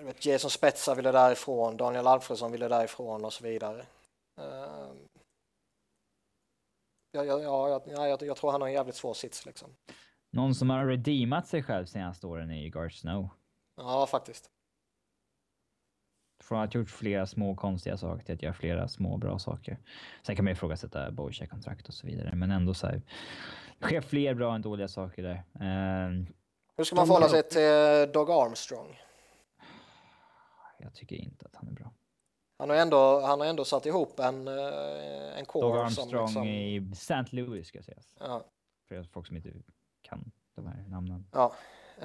vet, 0.03 0.27
Jason 0.27 0.51
Spezza 0.51 0.95
ville 0.95 1.13
därifrån, 1.13 1.77
Daniel 1.77 2.07
Alfredsson 2.07 2.53
ville 2.53 2.69
därifrån 2.69 3.25
och 3.25 3.33
så 3.33 3.45
vidare. 3.45 3.87
Eh, 4.41 4.93
ja, 7.25 7.25
ja, 7.25 7.41
ja, 7.43 7.69
ja, 7.69 7.83
ja, 7.87 8.09
jag, 8.09 8.23
jag 8.23 8.37
tror 8.37 8.53
han 8.53 8.61
har 8.61 8.69
en 8.69 8.75
jävligt 8.75 8.95
svår 8.97 9.15
sits 9.15 9.47
liksom. 9.47 9.69
Någon 10.31 10.55
som 10.55 10.71
har 10.71 10.87
redeemat 10.87 11.47
sig 11.47 11.63
själv 11.63 11.87
senaste 11.87 12.27
åren 12.27 12.51
är 12.51 12.63
ju 12.63 12.69
Garth 12.69 12.97
Snow. 12.97 13.29
Ja, 13.77 14.07
faktiskt. 14.07 14.51
Från 16.43 16.61
att 16.61 16.75
ha 16.75 16.81
gjort 16.81 16.91
flera 16.91 17.27
små 17.27 17.57
konstiga 17.57 17.97
saker 17.97 18.25
till 18.25 18.35
att 18.35 18.43
göra 18.43 18.55
flera 18.55 18.89
små 18.89 19.17
bra 19.17 19.39
saker. 19.39 19.79
Sen 20.23 20.37
kan 20.37 20.45
man 20.45 20.51
ju 20.51 20.53
ifrågasätta 20.57 21.11
Bojack-kontrakt 21.11 21.89
och 21.89 21.95
så 21.95 22.07
vidare, 22.07 22.35
men 22.35 22.51
ändå 22.51 22.75
så 22.75 22.87
här. 22.87 23.03
Det 23.79 23.85
sker 23.87 24.01
fler 24.01 24.35
bra 24.35 24.55
än 24.55 24.63
dåliga 24.63 24.89
saker 24.89 25.23
där. 25.23 25.35
Eh, 25.35 26.27
Hur 26.77 26.85
ska 26.85 26.97
man 26.97 27.07
förhålla 27.07 27.29
sig 27.29 27.43
till 27.43 28.13
Doug 28.13 28.31
Armstrong? 28.31 28.99
jag 30.79 30.95
tycker 30.95 31.17
inte 31.17 31.47
att 31.47 31.57
han 31.57 31.69
är 31.69 31.73
bra. 31.73 31.93
Han 32.59 32.71
har 32.71 32.77
ändå, 32.77 33.21
han 33.21 33.41
har 33.41 33.47
ändå 33.47 33.65
satt 33.65 33.87
ihop 33.87 34.21
en, 34.21 34.49
eh, 34.49 35.39
en 35.39 35.45
core 35.45 35.79
Doug 35.79 35.93
som 35.93 36.03
Armstrong 36.03 36.27
liksom, 36.27 36.45
i 36.45 36.91
St. 36.93 37.25
Louis 37.31 37.69
ska 37.69 37.83
sägas. 37.83 38.15
ja, 38.21 38.45
För 38.89 39.03
folk 39.03 39.27
som 39.27 39.37
inte 39.37 39.53
kan 40.03 40.33
de 40.55 40.67
här 40.67 40.85
namnen. 40.89 41.27
Ja, 41.33 41.55
uh, 41.99 42.05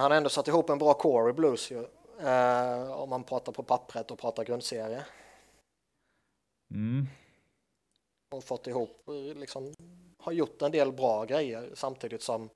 han 0.00 0.10
har 0.10 0.16
ändå 0.16 0.28
satt 0.28 0.48
ihop 0.48 0.70
en 0.70 0.78
bra 0.78 0.94
core 0.94 1.30
i 1.30 1.32
Blues 1.32 1.70
ju. 1.70 1.78
Uh, 1.78 2.90
om 2.90 3.10
man 3.10 3.24
pratar 3.24 3.52
på 3.52 3.62
pappret 3.62 4.10
och 4.10 4.18
pratar 4.18 4.44
grundserie. 4.44 5.04
Mm. 6.74 7.06
Och 8.34 8.44
fått 8.44 8.66
ihop, 8.66 9.08
liksom, 9.34 9.74
har 10.18 10.32
gjort 10.32 10.62
en 10.62 10.72
del 10.72 10.92
bra 10.92 11.24
grejer 11.24 11.70
samtidigt 11.74 12.22
som 12.22 12.50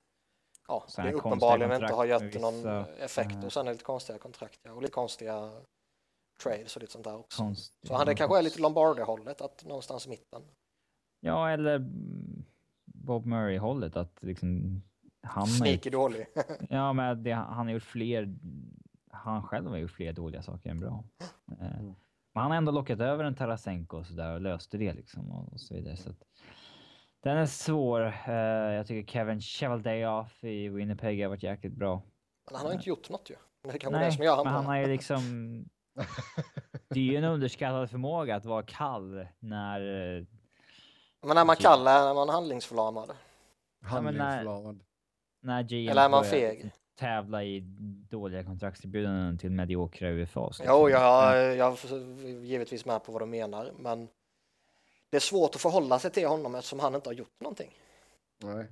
ja, 0.67 0.85
det 0.95 1.13
uppenbarligen 1.13 1.71
inte 1.71 1.93
har 1.93 2.05
gett 2.05 2.41
någon 2.41 2.85
effekt 2.99 3.43
och 3.45 3.53
sen 3.53 3.61
är 3.61 3.65
det 3.65 3.71
lite 3.71 3.83
konstiga 3.83 4.19
kontrakt 4.19 4.59
ja, 4.63 4.71
och 4.71 4.81
lite 4.81 4.93
konstiga 4.93 5.51
trades 6.43 6.75
och 6.75 6.81
lite 6.81 6.93
sånt 6.93 7.05
där 7.05 7.17
också. 7.17 7.43
Konst, 7.43 7.73
så 7.87 7.95
han 7.95 8.05
det 8.05 8.15
kanske 8.15 8.37
är 8.37 8.41
lite 8.41 8.61
Lombardi-hållet, 8.61 9.41
att 9.41 9.65
någonstans 9.65 10.05
i 10.07 10.09
mitten. 10.09 10.41
Ja, 11.19 11.49
eller 11.49 11.79
Bob 12.85 13.25
Murray-hållet, 13.25 13.95
att 13.95 14.17
liksom... 14.21 14.81
Han 15.21 15.47
Sneaky 15.47 15.89
dålig. 15.89 16.27
ja, 16.69 16.93
men 16.93 17.23
det, 17.23 17.31
han 17.31 17.67
har 17.67 17.73
gjort 17.73 17.83
fler... 17.83 18.35
Han 19.11 19.43
själv 19.43 19.69
har 19.69 19.77
gjort 19.77 19.91
fler 19.91 20.13
dåliga 20.13 20.41
saker 20.41 20.69
än 20.69 20.79
bra. 20.79 21.03
Eh, 21.59 21.79
mm. 21.79 21.93
Men 22.33 22.41
han 22.41 22.51
har 22.51 22.57
ändå 22.57 22.71
lockat 22.71 22.99
över 22.99 23.23
en 23.23 23.35
Tarasenko 23.35 23.97
och 23.97 24.05
så 24.05 24.13
där 24.13 24.33
och 24.33 24.41
löste 24.41 24.77
det 24.77 24.93
liksom 24.93 25.31
och, 25.31 25.59
så 25.59 25.73
vidare. 25.73 25.97
Så 25.97 26.09
att, 26.09 26.23
den 27.19 27.37
är 27.37 27.45
svår. 27.45 28.01
Uh, 28.27 28.33
jag 28.73 28.87
tycker 28.87 29.11
Kevin 29.11 29.41
Chevaldayoff 29.41 30.43
i 30.43 30.69
Winnipeg 30.69 31.21
har 31.21 31.29
varit 31.29 31.43
jäkligt 31.43 31.73
bra. 31.73 32.01
Men 32.45 32.55
han 32.55 32.65
har 32.65 32.73
inte 32.73 32.89
gjort 32.89 33.09
något 33.09 33.29
ju. 33.29 33.35
Det 33.71 33.79
kan 33.79 33.91
Nej, 33.91 34.05
det 34.05 34.11
som 34.11 34.23
gör 34.23 34.43
men 34.43 34.53
han 34.53 34.65
har 34.65 34.77
ju 34.77 34.87
liksom... 34.87 35.21
det 36.89 36.99
är 36.99 37.03
ju 37.03 37.15
en 37.15 37.23
underskattad 37.23 37.89
förmåga 37.89 38.35
att 38.35 38.45
vara 38.45 38.63
kall 38.63 39.27
när... 39.39 39.79
Men 41.21 41.35
när 41.35 41.45
man 41.45 41.55
kall 41.55 41.87
är 41.87 42.13
man 42.13 42.29
handlingsförlamad. 42.29 43.11
Handlingsförlamad. 43.81 44.79
Ja, 45.41 45.47
när, 45.47 45.61
när 45.61 45.63
GM 45.63 45.89
Eller 45.89 46.05
är 46.05 46.09
man 46.09 46.25
feg? 46.25 46.71
tävla 46.95 47.43
i 47.43 47.59
dåliga 48.09 48.43
kontraktserbjudanden 48.43 49.37
till 49.37 49.51
mediokra 49.51 50.09
UFA. 50.09 50.51
Jo, 50.65 50.89
jag, 50.89 51.55
jag 51.55 51.73
är 51.73 52.27
givetvis 52.43 52.85
med 52.85 53.03
på 53.03 53.11
vad 53.11 53.21
du 53.21 53.25
menar, 53.25 53.71
men 53.79 54.07
det 55.09 55.17
är 55.17 55.21
svårt 55.21 55.55
att 55.55 55.61
förhålla 55.61 55.99
sig 55.99 56.11
till 56.11 56.27
honom 56.27 56.55
eftersom 56.55 56.79
han 56.79 56.95
inte 56.95 57.09
har 57.09 57.13
gjort 57.13 57.41
någonting. 57.41 57.73
Nej. 58.43 58.67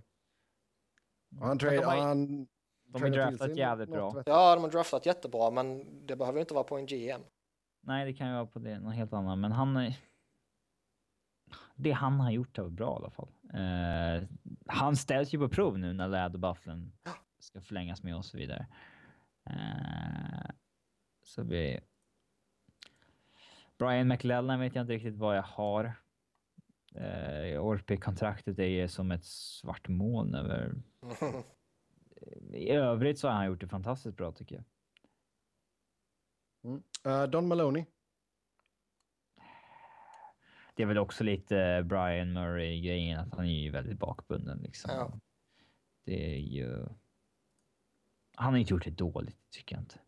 Han 1.39 1.59
trade, 1.59 1.75
de 1.75 1.85
har, 1.85 1.97
han 1.97 2.47
de 2.99 3.03
har 3.03 3.09
draftat 3.09 3.57
jävligt 3.57 3.89
bra. 3.89 4.23
Ja, 4.25 4.55
de 4.55 4.63
har 4.63 4.71
draftat 4.71 5.05
jättebra, 5.05 5.51
men 5.51 5.85
det 6.05 6.15
behöver 6.15 6.39
inte 6.39 6.53
vara 6.53 6.63
på 6.63 6.77
en 6.77 6.85
GM. 6.85 7.21
Nej, 7.81 8.05
det 8.05 8.13
kan 8.13 8.27
ju 8.27 8.33
vara 8.33 8.45
på 8.45 8.59
det, 8.59 8.79
någon 8.79 8.91
helt 8.91 9.13
annan, 9.13 9.41
men 9.41 9.51
han 9.51 9.93
det 11.75 11.91
han 11.91 12.19
har 12.19 12.31
gjort 12.31 12.57
är 12.57 12.69
bra 12.69 12.93
i 12.93 12.95
alla 12.95 13.09
fall. 13.09 13.29
Uh, 13.53 14.27
han 14.67 14.95
ställs 14.95 15.33
ju 15.33 15.39
på 15.39 15.49
prov 15.49 15.79
nu 15.79 15.93
när 15.93 16.07
Lad 16.07 16.33
och 16.33 16.39
Bufflin 16.39 16.91
ska 17.39 17.61
förlängas 17.61 18.03
med 18.03 18.15
och 18.15 18.25
så 18.25 18.37
vidare. 18.37 18.67
Uh, 19.49 20.49
så 21.23 21.43
vi... 21.43 21.79
Brian 23.77 24.07
McLellan 24.07 24.59
vet 24.59 24.75
jag 24.75 24.83
inte 24.83 24.93
riktigt 24.93 25.15
vad 25.15 25.37
jag 25.37 25.43
har. 25.43 25.93
Uh, 26.95 27.59
Orpi-kontraktet 27.59 28.59
är 28.59 28.63
ju 28.63 28.87
som 28.87 29.11
ett 29.11 29.25
svart 29.25 29.87
moln 29.87 30.35
över... 30.35 30.73
I 32.53 32.69
övrigt 32.69 33.19
så 33.19 33.27
har 33.27 33.35
han 33.35 33.45
gjort 33.45 33.61
det 33.61 33.67
fantastiskt 33.67 34.17
bra 34.17 34.31
tycker 34.31 34.55
jag. 34.55 34.63
Mm. 36.63 36.83
Uh, 37.07 37.29
Don 37.29 37.47
Maloney. 37.47 37.85
Det 40.75 40.83
är 40.83 40.87
väl 40.87 40.97
också 40.97 41.23
lite 41.23 41.83
Brian 41.85 42.33
Murray-grejen 42.33 43.19
att 43.19 43.33
han 43.33 43.45
är 43.45 43.61
ju 43.61 43.69
väldigt 43.69 43.99
bakbunden 43.99 44.59
liksom. 44.63 44.91
Ja. 44.93 45.19
Det 46.03 46.35
är 46.35 46.39
ju... 46.39 46.85
Han 48.35 48.53
har 48.53 48.57
inte 48.57 48.73
gjort 48.73 48.83
det 48.83 48.91
dåligt, 48.91 49.37
tycker 49.49 49.75
jag 49.75 49.81
inte. 49.81 49.99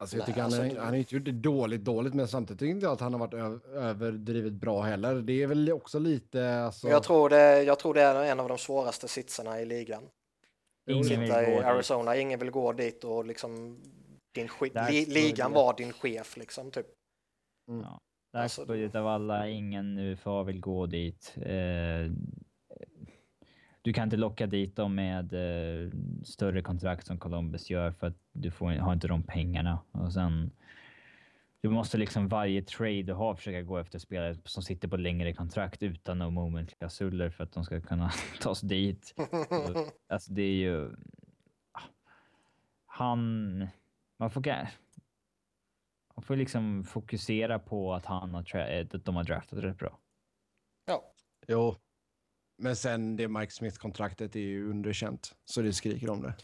Alltså 0.00 0.16
jag 0.16 0.26
tycker 0.26 0.42
Nej, 0.42 0.50
han, 0.50 0.62
alltså, 0.62 0.80
han 0.80 0.88
har 0.88 0.94
inte 0.94 1.14
gjort 1.14 1.24
det 1.24 1.32
dåligt, 1.32 1.84
dåligt, 1.84 2.14
men 2.14 2.28
samtidigt 2.28 2.58
tycker 2.58 2.70
jag 2.70 2.76
inte 2.76 2.90
att 2.90 3.00
han 3.00 3.12
har 3.12 3.20
varit 3.20 3.64
överdrivet 3.64 4.52
bra 4.52 4.82
heller. 4.82 5.14
Det 5.14 5.42
är 5.42 5.46
väl 5.46 5.72
också 5.72 5.98
lite... 5.98 6.54
Alltså... 6.54 6.88
Jag, 6.88 7.02
tror 7.02 7.30
det, 7.30 7.62
jag 7.62 7.78
tror 7.78 7.94
det 7.94 8.02
är 8.02 8.24
en 8.24 8.40
av 8.40 8.48
de 8.48 8.58
svåraste 8.58 9.08
sitsarna 9.08 9.60
i 9.60 9.64
ligan. 9.64 10.02
Ingen 10.88 11.04
Sitta 11.04 11.50
i 11.50 11.58
Arizona, 11.58 12.12
dit. 12.12 12.22
ingen 12.22 12.38
vill 12.38 12.50
gå 12.50 12.72
dit 12.72 13.04
och 13.04 13.26
liksom 13.26 13.80
din 14.34 14.48
li, 14.90 15.06
ligan 15.06 15.52
var 15.52 15.76
din 15.76 15.92
chef 15.92 16.36
liksom 16.36 16.70
typ. 16.70 16.86
Mm. 17.70 17.80
Ja. 17.80 18.00
Dagsbudget 18.32 18.84
alltså, 18.84 18.98
av 18.98 19.06
alla, 19.06 19.48
ingen 19.48 19.98
UFA 19.98 20.42
vill 20.42 20.60
gå 20.60 20.86
dit. 20.86 21.34
Eh, 21.36 22.10
du 23.82 23.92
kan 23.92 24.04
inte 24.04 24.16
locka 24.16 24.46
dit 24.46 24.76
dem 24.76 24.94
med 24.94 25.32
eh, 25.32 25.90
större 26.24 26.62
kontrakt 26.62 27.06
som 27.06 27.18
Columbus 27.18 27.70
gör 27.70 27.92
för 27.92 28.06
att 28.06 28.18
du 28.32 28.50
får, 28.50 28.70
har 28.70 28.92
inte 28.92 29.08
de 29.08 29.22
pengarna. 29.22 29.78
Och 29.92 30.12
sen, 30.12 30.50
du 31.60 31.68
måste 31.68 31.98
liksom 31.98 32.28
varje 32.28 32.62
trade 32.62 33.02
du 33.02 33.12
har 33.12 33.34
försöka 33.34 33.62
gå 33.62 33.78
efter 33.78 33.98
spelare 33.98 34.36
som 34.44 34.62
sitter 34.62 34.88
på 34.88 34.96
längre 34.96 35.32
kontrakt 35.32 35.82
utan 35.82 36.18
no 36.18 36.30
moment-klausuler 36.30 37.30
för 37.30 37.44
att 37.44 37.52
de 37.52 37.64
ska 37.64 37.80
kunna 37.80 38.12
tas 38.40 38.60
dit. 38.60 39.14
alltså 40.08 40.32
det 40.32 40.42
är 40.42 40.54
ju... 40.54 40.90
Han... 42.86 43.68
Man 44.20 44.30
får, 44.30 44.42
man 46.14 46.22
får 46.22 46.36
liksom 46.36 46.84
fokusera 46.84 47.58
på 47.58 47.94
att 47.94 48.06
han 48.06 48.34
har, 48.34 48.56
att 48.92 49.04
de 49.04 49.16
har 49.16 49.24
draftat 49.24 49.58
rätt 49.58 49.78
bra. 49.78 49.98
Ja. 50.84 51.12
Jo, 51.46 51.76
men 52.56 52.76
sen 52.76 53.16
det 53.16 53.28
Mike 53.28 53.52
Smith-kontraktet 53.52 54.36
är 54.36 54.40
ju 54.40 54.70
underkänt, 54.70 55.34
så 55.44 55.62
det 55.62 55.72
skriker 55.72 56.10
om 56.10 56.22
det. 56.22 56.34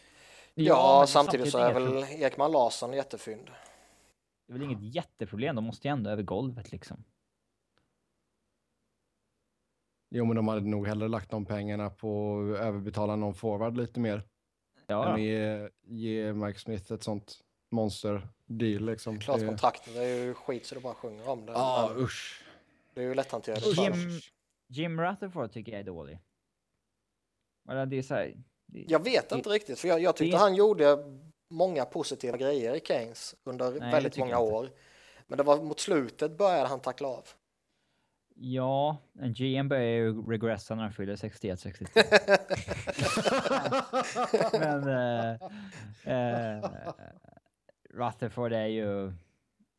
Ja, 0.53 0.63
ja 0.63 1.07
samtidigt, 1.07 1.51
samtidigt 1.51 1.51
så 1.51 1.57
är 1.57 1.73
väl 1.73 2.23
Ekman 2.23 2.51
Larsson 2.51 2.93
jättefynd. 2.93 3.51
Det 4.47 4.53
är 4.53 4.57
väl 4.57 4.63
inget 4.63 4.95
jätteproblem, 4.95 5.55
de 5.55 5.63
måste 5.63 5.87
ju 5.87 5.91
ändå 5.91 6.09
över 6.09 6.23
golvet 6.23 6.71
liksom. 6.71 7.03
Jo, 10.09 10.25
men 10.25 10.35
de 10.35 10.47
hade 10.47 10.61
nog 10.61 10.87
hellre 10.87 11.07
lagt 11.07 11.31
de 11.31 11.45
pengarna 11.45 11.89
på 11.89 12.39
att 12.39 12.61
överbetala 12.61 13.15
någon 13.15 13.33
forward 13.33 13.77
lite 13.77 13.99
mer. 13.99 14.23
Ja. 14.87 15.13
Än 15.13 15.23
ge, 15.23 15.69
ge 15.81 16.33
Mike 16.33 16.59
Smith 16.59 16.93
ett 16.93 17.03
sånt 17.03 17.39
monster 17.71 18.27
deal 18.45 18.85
liksom. 18.85 19.19
Klart 19.19 19.45
kontraktet 19.45 19.95
är 19.95 20.25
ju 20.25 20.33
skit 20.33 20.65
så 20.65 20.75
du 20.75 20.81
bara 20.81 20.93
sjunger 20.93 21.29
om 21.29 21.45
det. 21.45 21.51
Ja, 21.51 21.91
ah, 21.91 21.95
usch. 21.97 22.43
Det 22.93 23.01
är 23.01 23.07
ju 23.07 23.13
lätthanterat. 23.13 23.77
Jim, 23.77 23.93
Jim 24.67 25.01
Rutherford 25.01 25.51
tycker 25.51 25.71
jag 25.71 25.79
är 25.79 25.85
dålig. 25.85 26.19
Eller 27.69 27.85
det 27.85 27.97
är 27.97 28.03
så 28.03 28.13
här, 28.13 28.43
det, 28.65 28.85
jag 28.87 29.03
vet 29.03 29.29
det, 29.29 29.35
inte 29.35 29.49
riktigt, 29.49 29.79
för 29.79 29.87
jag, 29.87 30.01
jag 30.01 30.15
tyckte 30.15 30.37
det, 30.37 30.41
han 30.41 30.55
gjorde 30.55 30.97
många 31.55 31.85
positiva 31.85 32.37
grejer 32.37 32.75
i 32.75 32.79
Keynes 32.79 33.35
under 33.43 33.71
nej, 33.71 33.91
väldigt 33.91 34.17
många 34.17 34.39
år. 34.39 34.69
Men 35.27 35.37
det 35.37 35.43
var 35.43 35.61
mot 35.61 35.79
slutet 35.79 36.37
började 36.37 36.67
han 36.67 36.79
tackla 36.79 37.07
av. 37.07 37.27
Ja, 38.37 38.97
en 39.19 39.33
GM 39.33 39.69
börjar 39.69 39.83
ju 39.83 40.21
regressa 40.21 40.75
när 40.75 40.83
han 40.83 40.93
fyller 40.93 41.15
61, 41.15 41.59
62. 41.59 41.99
men 44.59 44.87
äh, 44.87 45.31
äh, 46.03 46.69
Rutherford 47.89 48.53
är 48.53 48.65
ju... 48.65 49.13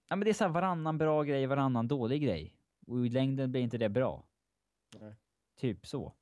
Ja, 0.08 0.16
men 0.16 0.20
det 0.20 0.30
är 0.30 0.34
så 0.34 0.44
här 0.44 0.50
varannan 0.50 0.98
bra 0.98 1.22
grej, 1.22 1.46
varannan 1.46 1.88
dålig 1.88 2.22
grej. 2.22 2.54
Och 2.86 3.06
i 3.06 3.08
längden 3.08 3.52
blir 3.52 3.62
inte 3.62 3.78
det 3.78 3.88
bra. 3.88 4.24
Nej. 5.00 5.14
Typ 5.60 5.86
så. 5.86 6.12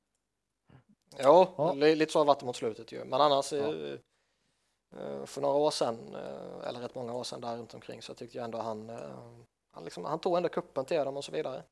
Jo, 1.23 1.53
ja. 1.57 1.73
lite 1.73 2.11
så 2.11 2.19
har 2.19 2.25
det 2.25 2.27
varit 2.27 2.43
mot 2.43 2.55
slutet 2.55 2.91
ju. 2.91 3.05
Men 3.05 3.21
annars 3.21 3.51
ja. 3.51 3.73
Eh, 3.73 3.99
för 5.25 5.41
några 5.41 5.55
år 5.55 5.71
sedan, 5.71 6.15
eh, 6.15 6.67
eller 6.67 6.79
rätt 6.79 6.95
många 6.95 7.13
år 7.13 7.23
sedan 7.23 7.41
där 7.41 7.57
runt 7.57 7.73
omkring 7.73 8.01
så 8.01 8.13
tyckte 8.13 8.37
jag 8.37 8.45
ändå 8.45 8.57
han, 8.57 8.89
eh, 8.89 8.95
han, 9.71 9.83
liksom, 9.83 10.05
han 10.05 10.19
tog 10.19 10.37
ändå 10.37 10.49
kuppen 10.49 10.85
till 10.85 10.97
dem 10.97 11.17
och 11.17 11.23
så 11.23 11.31
vidare. 11.31 11.63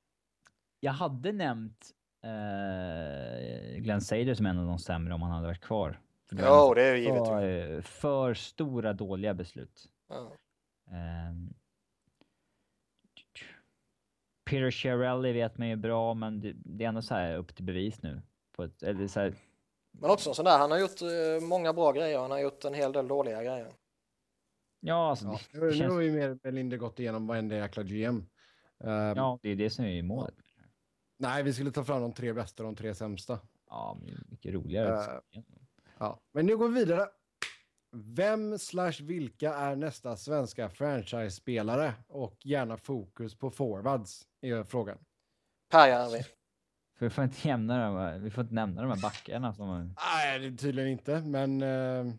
Jag 0.79 0.91
hade 0.91 1.31
nämnt 1.31 1.91
eh, 2.23 3.77
Glenn 3.77 4.01
Sader 4.01 4.33
som 4.33 4.45
en 4.45 4.59
av 4.59 4.65
de 4.65 4.79
sämre 4.79 5.13
om 5.13 5.21
han 5.21 5.31
hade 5.31 5.47
varit 5.47 5.61
kvar. 5.61 5.99
Ja, 6.29 6.73
det 6.75 6.83
är 6.83 6.95
givet. 6.95 7.27
För, 7.27 7.81
för 7.81 8.33
stora 8.33 8.93
dåliga 8.93 9.33
beslut. 9.33 9.89
Ja. 10.09 10.31
Um, 11.29 11.53
Peter 14.45 14.71
Chiarelli 14.71 15.31
vet 15.31 15.57
man 15.57 15.67
ju 15.67 15.75
bra, 15.75 16.13
men 16.13 16.39
det, 16.39 16.53
det, 16.55 16.83
är 16.83 16.89
ändå 16.89 17.01
så 17.01 17.13
här 17.13 17.37
upp 17.37 17.55
till 17.55 17.65
bevis 17.65 18.01
nu. 18.01 18.21
På 18.55 18.63
ett, 18.63 18.83
eller 18.83 19.07
så 19.07 19.19
här... 19.19 19.33
Men 19.99 20.09
också 20.09 20.33
sån 20.33 20.45
där, 20.45 20.57
han 20.57 20.71
har 20.71 20.77
gjort 20.77 21.01
uh, 21.01 21.47
många 21.47 21.73
bra 21.73 21.91
grejer, 21.91 22.19
han 22.19 22.31
har 22.31 22.39
gjort 22.39 22.65
en 22.65 22.73
hel 22.73 22.91
del 22.91 23.07
dåliga 23.07 23.43
grejer. 23.43 23.73
Ja, 24.79 25.09
alltså, 25.09 25.25
ja. 25.25 25.39
Det, 25.51 25.59
det 25.59 25.73
känns... 25.73 25.79
Nu 25.79 25.89
har 25.89 25.99
vi 25.99 26.11
mer 26.11 26.39
eller 26.43 26.51
mindre 26.51 26.77
gått 26.77 26.99
igenom 26.99 27.27
varenda 27.27 27.55
jäkla 27.55 27.83
GM. 27.83 28.17
Uh, 28.83 28.89
ehm, 28.89 29.17
ja, 29.17 29.39
det 29.41 29.49
är 29.49 29.55
det 29.55 29.69
som 29.69 29.85
är 29.85 30.03
målet. 30.03 30.35
Nej, 31.17 31.43
vi 31.43 31.53
skulle 31.53 31.71
ta 31.71 31.83
fram 31.83 32.01
de 32.01 32.13
tre 32.13 32.33
bästa 32.33 32.63
och 32.63 32.67
de 32.67 32.75
tre 32.75 32.95
sämsta. 32.95 33.39
Ja, 33.69 33.97
mycket 34.25 34.53
roligare. 34.53 35.15
Uh, 35.35 35.41
ja, 35.97 36.19
men 36.31 36.45
nu 36.45 36.57
går 36.57 36.69
vi 36.69 36.79
vidare. 36.79 37.09
Vem 37.95 38.59
slash 38.59 39.01
vilka 39.01 39.53
är 39.53 39.75
nästa 39.75 40.17
svenska 40.17 40.69
franchise-spelare? 40.69 41.93
Och 42.07 42.45
gärna 42.45 42.77
fokus 42.77 43.35
på 43.35 43.51
forwards 43.51 44.27
är 44.41 44.63
frågan. 44.63 44.97
Per 45.71 45.87
Järvi. 45.87 46.23
För 47.03 47.07
vi 47.09 47.09
får 47.09 47.23
inte 47.23 47.47
nämna 47.47 47.85
de, 47.85 47.95
här- 47.95 48.17
vi 48.17 48.29
får 48.29 48.41
inte 48.41 48.53
nämna 48.53 48.81
de 48.81 48.91
här 48.91 49.01
backarna 49.01 49.53
som... 49.53 49.95
Nej, 50.15 50.39
det 50.39 50.47
är 50.47 50.57
tydligen 50.57 50.89
inte, 50.91 51.21
men... 51.21 51.61
eh, 51.61 52.13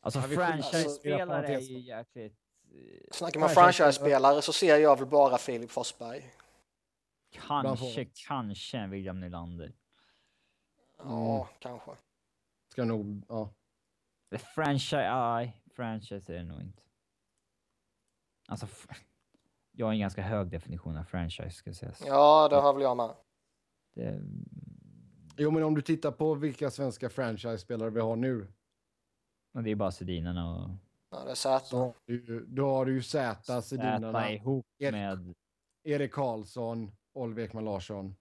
Alltså 0.00 0.20
franchise-spelare 0.20 1.22
är 1.22 1.42
parentes. 1.42 1.68
ju 1.70 1.78
jäkligt... 1.78 2.38
eh, 2.72 3.06
Snackar 3.12 3.40
man 3.40 3.48
Franchise- 3.48 3.54
franchise-spelare 3.72 4.42
så 4.42 4.52
ser 4.52 4.76
jag 4.76 4.98
väl 4.98 5.08
bara 5.08 5.38
Filip 5.38 5.70
Forsberg. 5.70 6.30
Kanske, 7.32 8.04
kanske 8.26 8.78
en 8.78 8.90
William 8.90 9.20
Nylander. 9.20 9.72
Ja, 10.98 11.34
Mm. 11.36 11.46
kanske. 11.58 11.90
ska 12.72 12.84
nog... 12.84 13.22
Ja. 13.28 13.50
Franchise, 14.54 15.10
nej, 15.10 15.62
franchise 15.76 16.32
är 16.34 16.38
det 16.38 16.44
nog 16.44 16.60
inte. 16.60 16.82
Alltså, 18.48 18.66
jag 19.72 19.86
har 19.86 19.92
en 19.92 19.98
ganska 20.00 20.22
hög 20.22 20.50
definition 20.50 20.96
av 20.96 21.04
franchise 21.04 21.50
ska 21.50 21.74
sägas. 21.74 22.02
Ja, 22.06 22.48
det 22.48 22.56
har 22.56 22.72
väl 22.72 22.82
jag 22.82 22.96
med. 22.96 23.14
Det, 23.94 24.20
Jo, 25.36 25.50
men 25.50 25.62
om 25.62 25.74
du 25.74 25.82
tittar 25.82 26.10
på 26.10 26.34
vilka 26.34 26.70
svenska 26.70 27.08
franchise-spelare 27.08 27.90
vi 27.90 28.00
har 28.00 28.16
nu. 28.16 28.46
och 29.54 29.62
det 29.62 29.70
är 29.70 29.74
bara 29.74 29.92
Sedinarna 29.92 30.54
och 30.54 30.70
Ja, 31.10 31.24
det 31.24 31.30
är 31.30 31.34
Z. 31.34 31.66
Så 31.66 31.78
har 31.78 31.94
du, 32.06 32.14
ju- 32.26 32.46
då 32.46 32.70
har 32.70 32.86
du 32.86 32.92
ju 32.94 33.02
Zäta, 33.02 33.62
Sedinarna, 33.62 34.12
Zäta 34.12 34.32
ihop 34.32 34.66
Erik. 34.78 34.92
med... 34.92 35.34
Erik 35.84 36.12
Karlsson, 36.12 36.90
Oliver 37.12 37.42
Ekman 37.42 37.64
Larsson. 37.64 38.14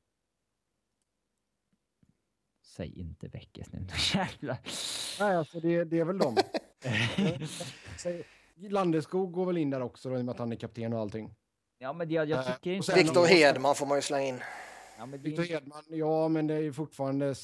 Säg 2.61 2.99
inte 2.99 3.27
Väckes 3.27 3.71
nu. 3.71 3.87
Jävlar. 4.13 4.57
Nej, 5.19 5.35
alltså 5.37 5.59
det, 5.59 5.83
det 5.83 5.99
är 5.99 6.05
väl 6.05 6.17
dem. 6.17 6.35
Landeskog 8.69 9.31
går 9.31 9.45
väl 9.45 9.57
in 9.57 9.69
där 9.69 9.81
också 9.81 10.09
då, 10.09 10.17
i 10.17 10.21
och 10.21 10.25
med 10.25 10.33
att 10.33 10.39
han 10.39 10.51
är 10.51 10.55
kapten 10.55 10.93
och 10.93 10.99
allting. 10.99 11.35
ja, 11.77 11.93
men 11.93 12.09
jag, 12.09 12.29
jag 12.29 12.45
tycker 12.45 12.71
och 12.71 12.75
inte... 12.77 12.93
Viktor 12.95 13.25
Hedman 13.25 13.75
får 13.75 13.85
man 13.85 13.97
ju 13.97 14.01
slänga 14.01 14.27
in. 14.27 14.39
Ja, 14.97 15.05
men 15.05 15.11
det 15.11 15.17
är 15.17 15.29
Victor 15.29 15.43
inte- 15.45 15.53
Hedman, 15.53 15.83
ja 15.87 16.27
men 16.27 16.47
det 16.47 16.53
är 16.53 16.59
ju 16.59 16.73
fortfarande 16.73 17.35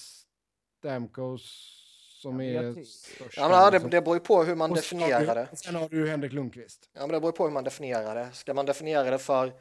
Stamkos 0.80 1.76
som 2.22 2.42
Ja, 2.42 2.62
är 2.62 2.84
störst. 2.84 3.38
Ja, 3.38 3.70
men 3.72 3.82
det, 3.84 3.90
det 3.90 4.02
beror 4.02 4.16
ju 4.16 4.20
på 4.20 4.44
hur 4.44 4.56
man 4.56 4.74
definierar 4.74 5.36
det. 5.36 5.56
Sen 5.58 5.76
har 5.76 5.90
du 5.90 6.10
Henrik 6.10 6.34
Lundqvist. 6.34 6.90
Ja, 6.94 7.00
men 7.02 7.10
det 7.10 7.20
beror 7.20 7.32
på 7.32 7.44
hur 7.44 7.52
man 7.52 7.64
definierar 7.64 8.16
det. 8.16 8.32
Ska 8.32 8.54
man 8.54 8.66
definiera 8.66 9.04
det 9.12 9.18
för 9.20 9.54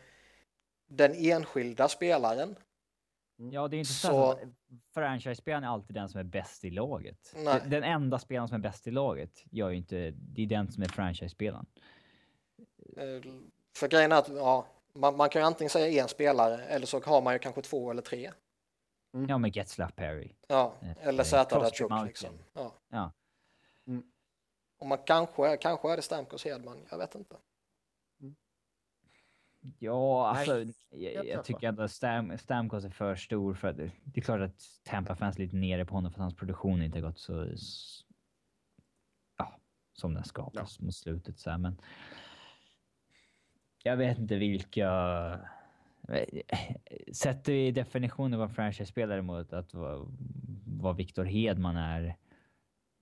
den 0.88 1.12
enskilda 1.16 1.88
spelaren? 1.88 2.56
Ja, 3.36 3.68
det 3.68 3.76
är 3.76 3.78
inte 3.78 3.92
så, 3.92 4.08
Så- 4.08 4.30
att 4.32 4.38
franchise-spelaren 4.94 5.64
är 5.64 5.68
alltid 5.68 5.94
den 5.96 6.08
som 6.08 6.20
är 6.20 6.24
bäst 6.24 6.64
i 6.64 6.70
laget. 6.70 7.32
Nej. 7.36 7.60
Den- 7.60 7.70
Den 7.70 7.82
enda 7.84 8.18
spelaren 8.18 8.48
som 8.48 8.54
är 8.54 8.58
bäst 8.62 8.86
i 8.86 8.90
laget 8.90 9.44
gör 9.50 9.70
ju 9.70 9.76
inte... 9.76 10.10
Det 10.10 10.42
är 10.42 10.46
den 10.46 10.72
som 10.72 10.82
är 10.82 10.88
franchise-spelaren. 10.88 11.66
Eh, 12.96 13.32
För 13.76 13.88
grejen 13.88 14.12
är 14.12 14.16
att 14.16 14.28
ja, 14.28 14.66
man, 14.98 15.16
man 15.16 15.28
kan 15.28 15.42
ju 15.42 15.46
antingen 15.46 15.70
säga 15.70 16.02
en 16.02 16.08
spelare 16.08 16.64
eller 16.64 16.86
så 16.86 17.00
har 17.00 17.22
man 17.22 17.32
ju 17.32 17.38
kanske 17.38 17.62
två 17.62 17.90
eller 17.90 18.02
tre. 18.02 18.32
Ja, 19.28 19.38
men 19.38 19.50
Getzlaff 19.50 19.94
Perry. 19.94 20.32
Ja, 20.48 20.74
eller 21.00 21.24
eh, 21.24 21.26
Z 21.26 21.44
Crosby, 21.44 21.64
Datsjuk 21.64 21.90
Malkin. 21.90 22.06
liksom. 22.06 22.38
Ja. 22.52 22.74
Ja. 22.88 23.12
Mm. 23.86 24.02
Och 24.78 24.86
man 24.86 24.98
kanske, 25.06 25.56
kanske 25.56 25.92
är 25.92 25.96
det 25.96 26.02
Stamkos 26.02 26.44
Hedman, 26.44 26.86
jag 26.90 26.98
vet 26.98 27.14
inte. 27.14 27.36
Ja, 29.78 30.28
alltså, 30.28 30.54
Nej, 30.54 30.74
jag, 31.14 31.26
jag 31.26 31.44
tycker 31.44 31.68
ändå 31.68 31.82
att 31.82 31.92
Stam, 31.92 32.38
Stamkos 32.38 32.84
är 32.84 32.90
för 32.90 33.16
stor 33.16 33.54
för 33.54 33.68
att 33.68 33.76
det, 33.76 33.90
är 34.14 34.20
klart 34.20 34.40
att 34.40 34.62
Tampa-fans 34.84 35.36
är 35.36 35.40
lite 35.40 35.56
nere 35.56 35.84
på 35.84 35.94
honom 35.94 36.12
för 36.12 36.18
att 36.18 36.22
hans 36.22 36.36
produktion 36.36 36.82
inte 36.82 36.98
har 36.98 37.02
gått 37.06 37.18
så... 37.18 37.48
Ja, 39.36 39.58
som 39.92 40.14
den 40.14 40.24
ska 40.24 40.50
Ja. 40.54 40.66
mot 40.80 40.94
slutet 40.94 41.38
så 41.38 41.50
här, 41.50 41.58
men... 41.58 41.80
Jag 43.82 43.96
vet 43.96 44.18
inte 44.18 44.36
vilka... 44.36 45.40
Sätter 47.12 47.52
vi 47.52 47.70
definitionen 47.70 48.40
av 48.40 48.48
franchise-spelare 48.48 49.22
mot 49.22 49.52
att 49.52 49.74
vad, 50.64 50.96
Victor 50.96 51.24
Hedman 51.24 51.76
är 51.76 52.16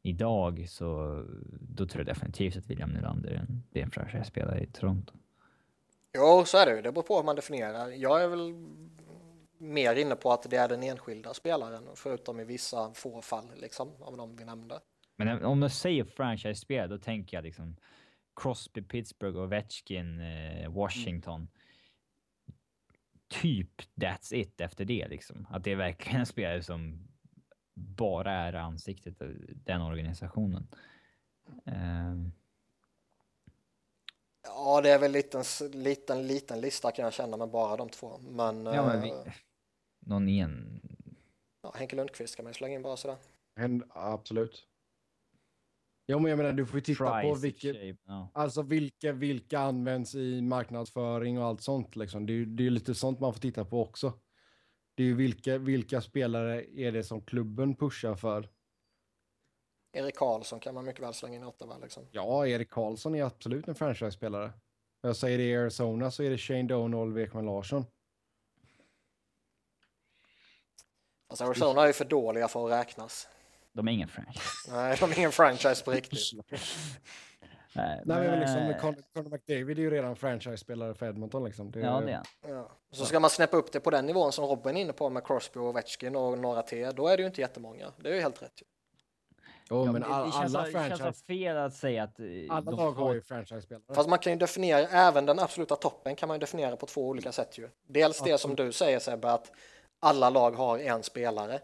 idag 0.03 0.69
så 0.69 1.23
då 1.61 1.87
tror 1.87 2.01
jag 2.01 2.07
definitivt 2.07 2.57
att 2.57 2.71
William 2.71 2.91
Nylander 2.91 3.31
är 3.31 3.37
en, 3.37 3.63
det 3.71 3.81
är 3.81 3.85
en 3.85 3.91
franchise-spelare 3.91 4.61
i 4.61 4.67
Toronto. 4.67 5.15
Jo, 6.17 6.45
så 6.47 6.59
är 6.59 6.67
det 6.67 6.77
ju. 6.77 6.83
Det 6.83 6.93
beror 6.93 7.03
på 7.03 7.17
hur 7.17 7.25
man 7.25 7.37
definierar. 7.37 7.89
Jag 7.89 8.23
är 8.23 8.29
väl 8.29 8.55
mer 9.59 9.97
inne 9.97 10.17
på 10.17 10.33
att 10.33 10.51
det 10.51 10.57
är 10.57 10.69
den 10.69 10.83
enskilda 10.83 11.35
spelaren, 11.35 11.83
förutom 11.95 12.41
i 12.41 12.45
vissa 12.45 12.93
få 12.95 13.23
fall 13.23 13.47
liksom, 13.57 13.89
av 14.01 14.17
de 14.17 14.37
vi 14.37 14.45
nämnde. 14.45 14.81
Men 15.17 15.45
om 15.45 15.61
du 15.61 15.69
säger 15.69 16.05
franchise-spel, 16.05 16.91
då 16.91 16.99
tänker 16.99 17.37
jag 17.37 17.45
liksom 17.45 17.77
Crosby, 18.37 18.83
Pittsburgh, 18.83 19.39
Ovechkin, 19.39 20.21
eh, 20.21 20.71
Washington. 20.73 21.49
Typ 23.29 23.83
that's 23.95 24.35
it 24.35 24.61
efter 24.61 24.85
det 24.85 25.09
liksom. 25.09 25.47
Att 25.51 25.65
det 25.65 25.73
är 25.73 25.77
verkligen 25.77 26.21
en 26.21 26.27
spelare 26.27 26.63
som 26.63 27.09
bara 27.75 28.33
är 28.33 28.53
ansiktet 28.53 29.23
av 29.23 29.35
den 29.65 29.83
organisationen. 29.83 30.69
Ehm, 31.65 32.33
Ja, 34.47 34.81
det 34.81 34.91
är 34.91 34.99
väl 34.99 35.13
liten, 35.13 35.45
liten, 35.73 36.27
liten 36.27 36.61
lista 36.61 36.93
kan 36.93 37.05
jag 37.05 37.13
känna 37.13 37.37
med 37.37 37.49
bara 37.49 37.77
de 37.77 37.89
två. 37.89 38.19
Men, 38.19 38.67
ja, 38.67 38.87
men 38.87 39.03
vi, 39.03 39.11
eh, 39.11 39.33
någon 39.99 40.29
en. 40.29 40.81
ja, 41.63 41.73
Henke 41.77 41.97
Lundqvist 41.97 42.37
kan 42.37 42.45
man 42.45 42.51
ju 42.51 42.55
slänga 42.55 42.75
in 42.75 42.83
bara 42.83 42.97
sådär. 42.97 43.17
En, 43.55 43.85
absolut. 43.89 44.67
Ja, 46.09 46.19
men 46.19 46.31
jag 46.31 46.37
menar, 46.37 46.53
du 46.53 46.67
får 46.67 46.75
ju 46.79 46.81
titta 46.81 47.05
på 47.05 47.11
Price 47.11 47.35
för 47.35 47.43
vilka, 47.43 47.97
ja. 48.07 48.31
alltså 48.35 48.63
vilka, 48.63 49.13
vilka 49.13 49.59
används 49.59 50.15
i 50.15 50.43
marknadsföring 50.43 51.39
och 51.39 51.45
allt 51.45 51.61
sånt. 51.63 51.97
Liksom. 51.97 52.27
Det, 52.27 52.33
är, 52.33 52.35
ju- 52.35 52.47
det 52.47 52.63
är 52.63 52.65
ju 52.65 52.71
lite 52.71 52.95
sånt 52.95 53.21
man 53.21 53.33
får 53.33 53.41
titta 53.41 53.65
på 53.65 53.83
också. 53.83 54.13
Det 54.95 55.03
är 55.03 55.07
ju 55.07 55.15
vilka, 55.15 55.59
vilka 55.59 56.01
spelare 56.01 56.65
är 56.81 56.93
det 56.93 57.05
som 57.05 57.21
klubben 57.21 57.77
pushar 57.77 58.15
för? 58.15 58.49
Erik 59.93 60.17
Karlsson 60.17 60.61
kan 60.61 60.75
man 60.75 60.85
mycket 60.85 61.03
väl 61.03 61.15
slänga 61.15 61.37
in 61.37 61.43
i 61.43 61.47
Ottawa 61.47 61.79
liksom. 61.79 62.07
Ja, 62.11 62.47
Erik 62.47 62.71
Karlsson 62.71 63.15
är 63.15 63.25
absolut 63.25 63.69
en 63.69 63.75
franchise-spelare. 63.75 64.53
Jag 65.01 65.17
säger 65.17 65.39
det 65.39 65.45
i 65.45 65.57
Arizona 65.57 66.11
så 66.11 66.23
är 66.23 66.31
det 66.31 66.39
Shane 66.39 66.63
Doan 66.63 66.95
och 66.95 67.01
Oliver 67.01 67.23
Ekman 67.23 67.47
Larsson. 67.47 67.85
Alltså 71.29 71.45
Arizona 71.45 71.83
är 71.83 71.87
ju 71.87 71.93
för 71.93 72.05
dåliga 72.05 72.49
för 72.49 72.67
att 72.67 72.73
räknas. 72.81 73.29
De 73.77 73.89
är 73.89 73.93
ingen 73.93 74.09
franchise. 74.09 74.71
Nej, 74.73 74.97
de 75.01 75.11
är 75.11 75.19
ingen 75.19 75.33
franchise 75.33 75.85
på 75.85 75.91
riktigt. 75.91 76.21
Nej, 77.73 78.03
Nej, 78.05 78.29
men 78.31 78.41
liksom, 78.41 78.59
eh, 78.59 78.77
Conor, 78.81 79.03
Conor 79.15 79.31
McDavid 79.31 79.79
är 79.79 79.83
ju 79.83 79.91
redan 79.91 80.17
franchise-spelare 80.17 80.95
för 80.95 81.07
Edmonton. 81.09 81.45
Liksom. 81.45 81.71
Det, 81.71 81.81
Ja, 81.81 82.01
det 82.01 82.13
är. 82.13 82.23
Ja. 82.49 82.71
Så 82.93 83.05
ska 83.05 83.21
man 83.21 83.31
snäppa 83.31 83.57
upp 83.57 83.73
det 83.73 83.81
på 83.81 83.91
den 83.91 84.07
nivån 84.07 84.33
som 84.33 84.45
Robin 84.45 84.77
är 84.77 84.81
inne 84.81 84.93
på 84.93 85.11
med 85.11 85.25
Crosby 85.27 85.61
och 85.61 85.65
Ovechkin 85.65 86.17
och 86.17 86.39
några 86.39 86.63
till, 86.63 86.91
då 86.95 87.09
är 87.09 87.17
det 87.17 87.21
ju 87.21 87.27
inte 87.27 87.41
jättemånga. 87.41 87.93
Det 88.01 88.09
är 88.11 88.15
ju 88.15 88.21
helt 88.21 88.43
rätt. 88.43 88.53
Jo, 89.71 89.85
Ja, 89.87 89.93
men 89.93 90.01
det- 90.03 90.07
all, 90.09 90.27
det 90.27 90.33
känns, 90.33 90.55
alla 90.55 90.65
det 90.67 90.73
känns 90.73 91.01
franchise, 91.01 91.25
fel 91.25 91.57
att 91.57 91.75
säga 91.75 92.03
att 92.03 92.21
eh, 92.21 92.27
alla 92.51 92.71
lag 92.71 92.95
får- 92.97 93.05
har 93.05 93.15
ju 93.15 93.21
franchise-spelare. 93.23 93.95
Fast 93.95 94.09
man 94.09 94.19
kan 94.19 94.33
ju 94.33 94.39
definiera, 94.39 94.79
även 94.89 95.27
den 95.27 95.39
absoluta 95.39 95.77
toppen 95.77 96.17
kan 96.17 96.29
man 96.29 96.35
ju 96.35 96.39
definiera 96.39 96.77
på 96.77 96.87
två 96.87 97.09
olika 97.09 97.33
sätt 97.33 97.59
ju. 97.59 97.69
Dels 97.89 98.21
det 98.23 98.39
som 98.39 98.55
du 98.57 98.73
säger 98.73 98.99
Sebbe, 98.99 99.31
att 99.33 99.53
alla 100.01 100.31
lag 100.31 100.51
har 100.51 100.79
en 100.79 101.03
spelare. 101.03 101.61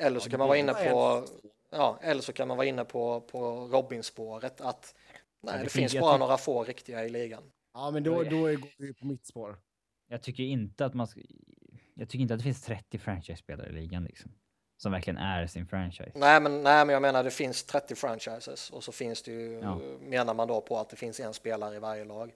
Eller 0.00 0.20
så 0.20 0.26
Ja, 0.26 0.30
kan 0.30 0.38
man 0.38 0.48
vara 0.48 0.58
inne 0.58 0.74
på, 0.74 1.24
ja, 1.70 1.98
eller 2.02 2.22
så 2.22 2.32
kan 2.32 2.48
man 2.48 2.56
vara 2.56 2.66
inne 2.66 2.84
på, 2.84 3.20
på 3.20 3.40
Robin-spåret 3.72 4.60
att 4.60 4.94
nej, 5.42 5.52
Ja, 5.54 5.58
det, 5.58 5.64
det 5.64 5.70
finns 5.70 5.98
bara 6.00 6.16
några 6.16 6.36
få 6.38 6.64
riktiga 6.64 7.04
i 7.04 7.08
ligan. 7.08 7.42
Ja, 7.74 7.90
men 7.90 8.02
då, 8.02 8.22
då 8.22 8.46
är, 8.46 8.56
går 8.56 8.70
vi 8.78 8.94
på 8.94 9.06
mitt 9.06 9.26
spår. 9.26 9.56
Jag 10.08 10.22
tycker 10.22 10.42
inte 10.42 10.84
att 10.86 10.94
man 10.94 11.06
ska... 11.06 11.20
Jag 11.94 12.08
tycker 12.08 12.22
inte 12.22 12.34
att 12.34 12.40
det 12.40 12.44
finns 12.44 12.62
30 12.62 12.98
franchise-spelare 12.98 13.68
i 13.68 13.72
ligan 13.72 14.04
liksom. 14.04 14.30
Som 14.82 14.92
verkligen 14.92 15.16
är 15.16 15.46
sin 15.46 15.66
franchise. 15.66 16.12
Nej 16.14 16.40
men, 16.40 16.62
nej, 16.62 16.86
men 16.86 16.92
jag 16.92 17.02
menar 17.02 17.24
det 17.24 17.30
finns 17.30 17.64
30 17.64 17.94
franchises 17.94 18.70
och 18.70 18.84
så 18.84 18.92
finns 18.92 19.22
det 19.22 19.30
ju, 19.32 19.52
Ja. 19.62 19.80
menar 20.00 20.34
man 20.34 20.48
då 20.48 20.60
på 20.60 20.78
att 20.78 20.88
det 20.90 20.96
finns 20.96 21.20
en 21.20 21.34
spelare 21.34 21.76
i 21.76 21.78
varje 21.78 22.04
lag. 22.04 22.28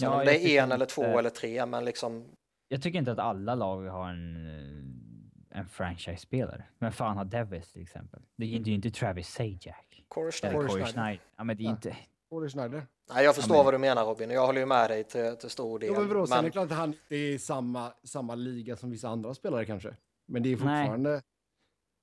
Sen 0.00 0.10
Ja, 0.10 0.18
om 0.20 0.26
det 0.26 0.40
är 0.40 0.62
en 0.62 0.72
eller 0.72 0.86
två 0.86 1.04
inte- 1.04 1.18
eller 1.18 1.30
tre, 1.30 1.66
men 1.66 1.84
liksom 1.84 2.24
Jag 2.68 2.82
tycker 2.82 2.98
inte 2.98 3.12
att 3.12 3.18
alla 3.18 3.54
lag 3.54 3.82
har 3.82 4.08
en, 4.08 4.36
en 5.50 5.68
franchise-spelare. 5.68 6.64
Men 6.78 6.92
fan 6.92 7.16
har 7.16 7.24
Devils 7.24 7.72
till 7.72 7.82
exempel? 7.82 8.20
Det 8.36 8.44
är 8.44 8.48
ju 8.48 8.56
inte, 8.56 8.70
inte 8.70 8.90
Travis 8.90 9.28
Sajak. 9.28 10.04
Corey 10.08 10.24
Eller 10.24 10.32
Schneider. 10.32 10.56
Corey 10.58 10.68
Corey 10.68 10.92
Schneider. 10.92 11.20
Ja, 11.36 11.44
men 11.44 11.56
det 11.56 11.62
är 11.62 11.64
Ja. 11.64 11.70
inte... 11.70 11.96
Corey 12.30 12.50
Schneider. 12.50 12.86
Nej, 13.14 13.24
jag 13.24 13.34
förstår 13.34 13.54
men- 13.54 13.64
vad 13.64 13.74
du 13.74 13.78
menar 13.78 14.04
Robin 14.04 14.28
och 14.30 14.36
jag 14.36 14.46
håller 14.46 14.60
ju 14.60 14.66
med 14.66 14.90
dig 14.90 15.04
till, 15.04 15.36
till 15.36 15.50
stor 15.50 15.78
del. 15.78 15.88
Jo, 15.92 15.98
men 16.00 16.08
vadå, 16.08 16.26
sen 16.26 16.32
är 16.38 16.42
det 16.42 16.42
men, 16.42 16.52
klart 16.52 16.70
att 16.70 16.76
han 16.78 16.88
inte 16.88 17.14
är 17.16 17.32
i 17.34 17.38
samma, 17.38 17.92
samma 18.04 18.34
liga 18.34 18.76
som 18.76 18.90
vissa 18.90 19.08
andra 19.08 19.34
spelare 19.34 19.64
kanske. 19.64 19.96
Men 20.28 20.42
det 20.42 20.48
är 20.52 20.56
Nej. 20.56 20.58
fortfarande... 20.58 21.22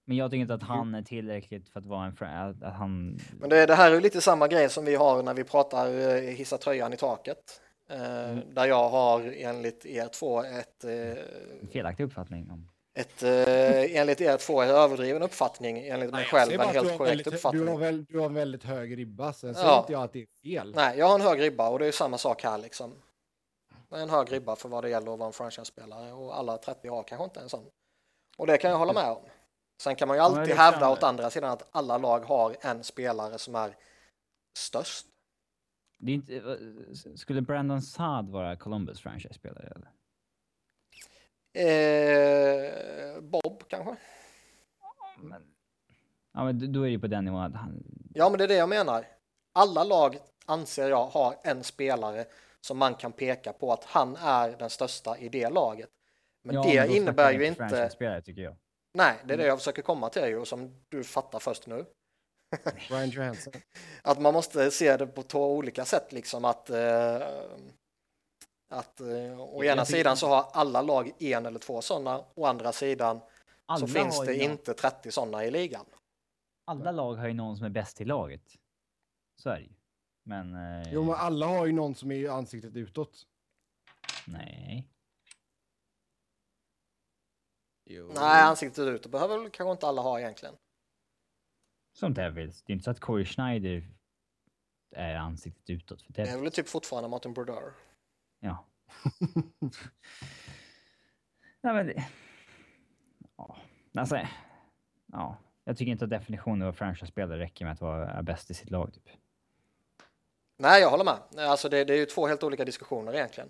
Men 0.05 0.17
jag 0.17 0.31
tycker 0.31 0.41
inte 0.41 0.53
att 0.53 0.63
han 0.63 0.95
är 0.95 1.01
tillräckligt 1.01 1.69
för 1.69 1.79
att 1.79 1.85
vara 1.85 2.05
en 2.05 2.15
fra- 2.15 2.49
att, 2.49 2.73
han... 2.73 3.19
men 3.39 3.49
det, 3.49 3.65
det 3.65 3.75
här 3.75 3.91
är 3.91 3.95
ju 3.95 4.01
lite 4.01 4.21
samma 4.21 4.47
grej 4.47 4.69
som 4.69 4.85
vi 4.85 4.95
har 4.95 5.23
när 5.23 5.33
vi 5.33 5.43
pratar 5.43 5.87
eh, 5.87 6.21
hissa 6.21 6.57
tröjan 6.57 6.93
i 6.93 6.97
taket. 6.97 7.61
Eh, 7.89 8.29
Mm. 8.29 8.53
Där 8.53 8.65
jag 8.65 8.89
har 8.89 9.33
enligt 9.37 9.85
er 9.85 10.07
två 10.07 10.43
ett, 10.43 10.83
eh, 10.83 10.91
En 11.61 11.67
felaktig 11.71 12.03
uppfattning 12.03 12.49
om... 12.51 12.69
ett 12.97 13.23
eh, 13.23 13.95
enligt 13.99 14.21
er 14.21 14.37
två 14.37 14.61
en 14.61 14.69
överdriven 14.69 15.23
uppfattning, 15.23 15.87
enligt 15.87 16.11
mig 16.11 16.21
jag 16.21 16.29
själv 16.29 16.49
säger 16.49 16.63
en 16.63 16.69
helt 16.69 16.91
har 16.91 16.97
korrekt 16.97 17.11
väldigt, 17.11 17.27
uppfattning. 17.27 17.65
Du 17.65 17.71
har, 17.71 17.77
väl, 17.77 18.05
du 18.05 18.19
har 18.19 18.25
en 18.25 18.33
väldigt 18.33 18.63
hög 18.63 18.97
ribba, 18.97 19.33
sen 19.33 19.55
säger 19.55 19.67
Ja. 19.67 19.79
inte 19.79 19.91
jag 19.93 20.03
att 20.03 20.13
det 20.13 20.21
är 20.21 20.27
fel. 20.43 20.73
Nej, 20.75 20.97
jag 20.97 21.05
har 21.07 21.15
en 21.15 21.21
hög 21.21 21.41
ribba 21.41 21.69
och 21.69 21.79
det 21.79 21.85
är 21.87 21.91
samma 21.91 22.17
sak 22.17 22.43
här 22.43 22.57
liksom. 22.57 22.93
Det 23.89 23.95
är 23.95 23.99
En 23.99 24.09
hög 24.09 24.31
ribba 24.31 24.55
för 24.55 24.69
vad 24.69 24.83
det 24.83 24.89
gäller 24.89 25.13
att 25.13 25.19
vara 25.19 25.27
en 25.27 25.33
franchise-spelare 25.33 26.13
och 26.13 26.37
alla 26.37 26.57
30 26.57 26.87
har 26.87 27.03
kanske 27.03 27.23
inte 27.23 27.39
en 27.39 27.49
sån. 27.49 27.65
Och 28.37 28.47
det 28.47 28.57
kan 28.57 28.71
jag 28.71 28.77
hålla 28.77 28.93
med 28.93 29.11
om. 29.11 29.21
Sen 29.81 29.95
kan 29.95 30.07
man 30.07 30.17
ju 30.17 30.23
alltid 30.23 30.43
det 30.47 30.61
hävda 30.61 30.89
åt 30.89 31.03
andra 31.03 31.29
sidan 31.29 31.51
att 31.51 31.67
alla 31.71 31.97
lag 31.97 32.19
har 32.19 32.55
en 32.61 32.83
spelare 32.83 33.37
som 33.37 33.55
är 33.55 33.75
störst. 34.57 35.05
Det 35.99 36.11
är 36.11 36.15
inte, 36.15 36.35
eh, 36.35 37.15
skulle 37.15 37.41
Brandon 37.41 37.81
Saad 37.81 38.29
vara 38.29 38.55
Columbus 38.55 38.99
franchise-spelare? 38.99 39.67
Eller? 39.75 39.87
Eh, 41.57 43.21
Bob 43.21 43.63
kanske? 43.67 43.95
Men, 45.17 45.41
ja, 46.33 46.43
men 46.43 46.73
då 46.73 46.81
är 46.81 46.85
det 46.85 46.91
ju 46.91 46.99
på 46.99 47.07
den 47.07 47.25
nivån 47.25 47.41
att 47.41 47.55
han... 47.55 47.83
Ja, 48.13 48.29
men 48.29 48.37
det 48.37 48.43
är 48.43 48.47
det 48.47 48.55
jag 48.55 48.69
menar. 48.69 49.05
Alla 49.53 49.83
lag 49.83 50.17
anser 50.45 50.89
jag 50.89 51.05
har 51.05 51.35
en 51.43 51.63
spelare 51.63 52.25
som 52.61 52.77
man 52.77 52.95
kan 52.95 53.11
peka 53.11 53.53
på 53.53 53.73
att 53.73 53.83
han 53.83 54.15
är 54.15 54.49
den 54.57 54.69
största 54.69 55.17
i 55.17 55.29
det 55.29 55.49
laget. 55.49 55.89
Men 56.43 56.55
Ja, 56.55 56.63
det 56.63 56.71
snackar 56.71 56.95
innebär 56.95 57.31
ju 57.31 57.45
inte... 57.45 57.57
franchise-spelare 57.57 58.21
tycker 58.21 58.41
jag. 58.41 58.55
Nej, 58.93 59.15
det 59.25 59.33
är 59.33 59.37
det 59.37 59.45
jag 59.45 59.57
försöker 59.57 59.81
komma 59.81 60.09
till 60.09 60.23
ju 60.25 60.37
och 60.37 60.47
som 60.47 60.85
du 60.89 61.03
fattar 61.03 61.39
först 61.39 61.67
nu. 61.67 61.85
Brian 62.89 63.09
Johansson. 63.09 63.53
Att 64.01 64.21
man 64.21 64.33
måste 64.33 64.71
se 64.71 64.97
det 64.97 65.07
på 65.07 65.23
två 65.23 65.55
olika 65.55 65.85
sätt 65.85 66.11
liksom 66.13 66.45
att 66.45 66.69
eh, 66.69 67.21
att 68.69 68.99
eh, 68.99 69.39
å 69.41 69.63
ena 69.63 69.85
sidan 69.85 70.17
så 70.17 70.27
har 70.27 70.49
alla 70.53 70.81
lag 70.81 71.11
en 71.19 71.45
eller 71.45 71.59
två 71.59 71.81
sådana, 71.81 72.25
å 72.35 72.45
andra 72.45 72.71
sidan 72.71 73.19
Alla 73.65 73.79
så 73.79 73.93
finns 73.93 74.19
det 74.25 74.35
inte 74.35 74.73
30 74.73 75.11
sådana 75.11 75.45
i 75.45 75.51
ligan. 75.51 75.85
Alla 76.65 76.91
lag 76.91 77.13
har 77.15 77.27
ju 77.27 77.33
någon 77.33 77.57
som 77.57 77.65
är 77.65 77.69
bäst 77.69 78.01
i 78.01 78.05
laget. 78.05 78.41
Så 79.35 79.49
är 79.49 79.55
det 79.55 79.61
ju. 79.65 79.73
Men... 80.23 80.55
Eh, 80.81 80.93
Jo, 80.93 81.03
men 81.03 81.15
alla 81.15 81.45
har 81.47 81.65
ju 81.65 81.71
någon 81.71 81.95
som 81.95 82.11
är 82.11 82.29
ansiktet 82.29 82.75
utåt. 82.75 83.27
Nej. 84.27 84.87
Jo. 87.85 88.11
Nej, 88.15 88.41
ansiktet 88.43 88.87
ut, 88.87 89.03
det 89.03 89.09
behöver 89.09 89.37
väl 89.37 89.49
kanske 89.49 89.71
inte 89.71 89.87
alla 89.87 90.01
ha 90.01 90.19
egentligen. 90.19 90.55
Som 91.93 92.13
Devils. 92.13 92.63
Det 92.63 92.71
är 92.71 92.73
inte 92.73 92.83
så 92.83 92.91
att 92.91 92.99
Corey 92.99 93.25
Schneider 93.25 93.87
är 94.95 95.15
ansiktet 95.15 95.69
utåt 95.69 96.01
för 96.01 96.13
Det 96.13 96.21
är 96.21 96.25
Devils. 96.25 96.43
väl 96.45 96.51
typ 96.51 96.67
fortfarande 96.67 97.09
Martin 97.09 97.33
Brodeur. 97.33 97.73
Ja. 98.47 98.65
Nej, 101.61 101.73
men 101.73 101.87
det... 101.87 102.07
Ja, 103.37 103.57
alltså... 103.95 104.19
Ja. 105.05 105.37
Jag 105.63 105.77
tycker 105.77 105.91
inte 105.91 106.03
att 106.05 106.09
definitionen 106.09 106.67
av 106.67 106.73
franchise-spelare 106.73 107.39
räcker 107.39 107.65
med 107.65 107.73
att 107.73 107.81
vara 107.81 108.23
bäst 108.23 108.51
i 108.51 108.53
sitt 108.53 108.69
lag. 108.69 108.93
Typ. 108.93 109.03
Nej, 110.57 110.81
jag 110.81 110.89
håller 110.89 111.05
med. 111.05 111.47
Alltså 111.49 111.69
det, 111.69 111.83
det 111.83 111.93
är 111.93 111.97
ju 111.97 112.05
två 112.05 112.27
helt 112.27 112.43
olika 112.43 112.65
diskussioner 112.65 113.13
egentligen. 113.13 113.49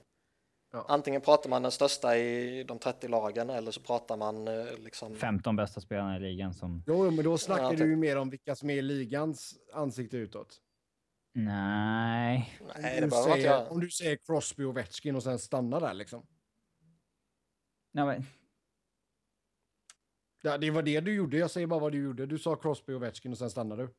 Ja. 0.71 0.85
Antingen 0.87 1.21
pratar 1.21 1.49
man 1.49 1.61
den 1.61 1.71
största 1.71 2.17
i 2.17 2.63
de 2.63 2.79
30 2.79 3.07
lagen 3.07 3.49
eller 3.49 3.71
så 3.71 3.81
pratar 3.81 4.17
man 4.17 4.47
eh, 4.47 4.65
liksom... 4.77 5.15
15 5.15 5.55
bästa 5.55 5.81
spelarna 5.81 6.17
i 6.17 6.19
ligan 6.19 6.53
som... 6.53 6.83
Jo, 6.87 7.11
men 7.11 7.25
då 7.25 7.37
snackar 7.37 7.63
Ja, 7.63 7.71
du 7.71 7.77
typ. 7.77 7.87
ju 7.87 7.95
mer 7.95 8.17
om 8.17 8.29
vilka 8.29 8.55
som 8.55 8.69
är 8.69 8.81
ligans 8.81 9.55
ansikte 9.73 10.17
utåt. 10.17 10.61
Nej. 11.33 12.59
Nej, 12.79 13.03
om, 13.03 13.09
det 13.09 13.15
säger, 13.15 13.71
om 13.71 13.79
du 13.79 13.89
säger 13.89 14.17
Crosby 14.17 14.63
och 14.63 14.77
Vetchkin 14.77 15.15
och 15.15 15.23
sen 15.23 15.39
stannar 15.39 15.81
där 15.81 15.93
liksom. 15.93 16.27
Nej, 17.91 18.05
men... 18.05 18.23
Ja, 20.41 20.57
det 20.57 20.71
var 20.71 20.83
det 20.83 20.99
du 20.99 21.15
gjorde. 21.15 21.37
Jag 21.37 21.51
säger 21.51 21.67
bara 21.67 21.79
vad 21.79 21.91
du 21.91 22.03
gjorde. 22.03 22.25
Du 22.25 22.39
sa 22.39 22.55
Crosby 22.55 22.93
och 22.93 23.03
Vetchkin 23.03 23.31
och 23.31 23.37
sen 23.37 23.49
stannade 23.49 23.83
du. 23.83 23.93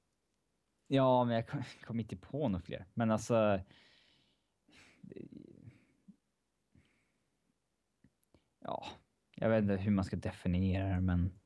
Ja, 0.87 1.25
men 1.25 1.35
jag 1.35 1.49
kom, 1.49 1.63
kom 1.85 2.01
inte 2.01 2.17
på 2.17 2.49
något 2.49 2.65
fler. 2.65 2.87
Men 2.95 3.11
alltså... 3.11 3.61
Ja, 8.61 8.87
jag 9.35 9.49
vet 9.49 9.63
inte 9.63 9.77
hur 9.77 9.91
man 9.91 10.05
ska 10.05 10.17
definiera 10.17 10.89
det, 10.89 11.01
men... 11.01 11.38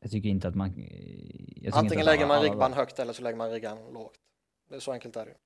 Jag 0.00 0.10
tycker 0.10 0.28
inte 0.28 0.48
att 0.48 0.54
man... 0.54 0.78
inte 0.78 1.70
Antingen 1.72 2.00
att 2.00 2.06
lägger 2.06 2.26
man 2.26 2.42
ribban 2.42 2.72
högt 2.72 2.98
eller 2.98 3.12
så 3.12 3.22
lägger 3.22 3.36
man 3.36 3.50
ribban 3.50 3.92
lågt. 3.92 4.18
Det 4.68 4.76
är 4.76 4.80
så 4.80 4.92
enkelt 4.92 5.16
är 5.16 5.26
det. 5.26 5.36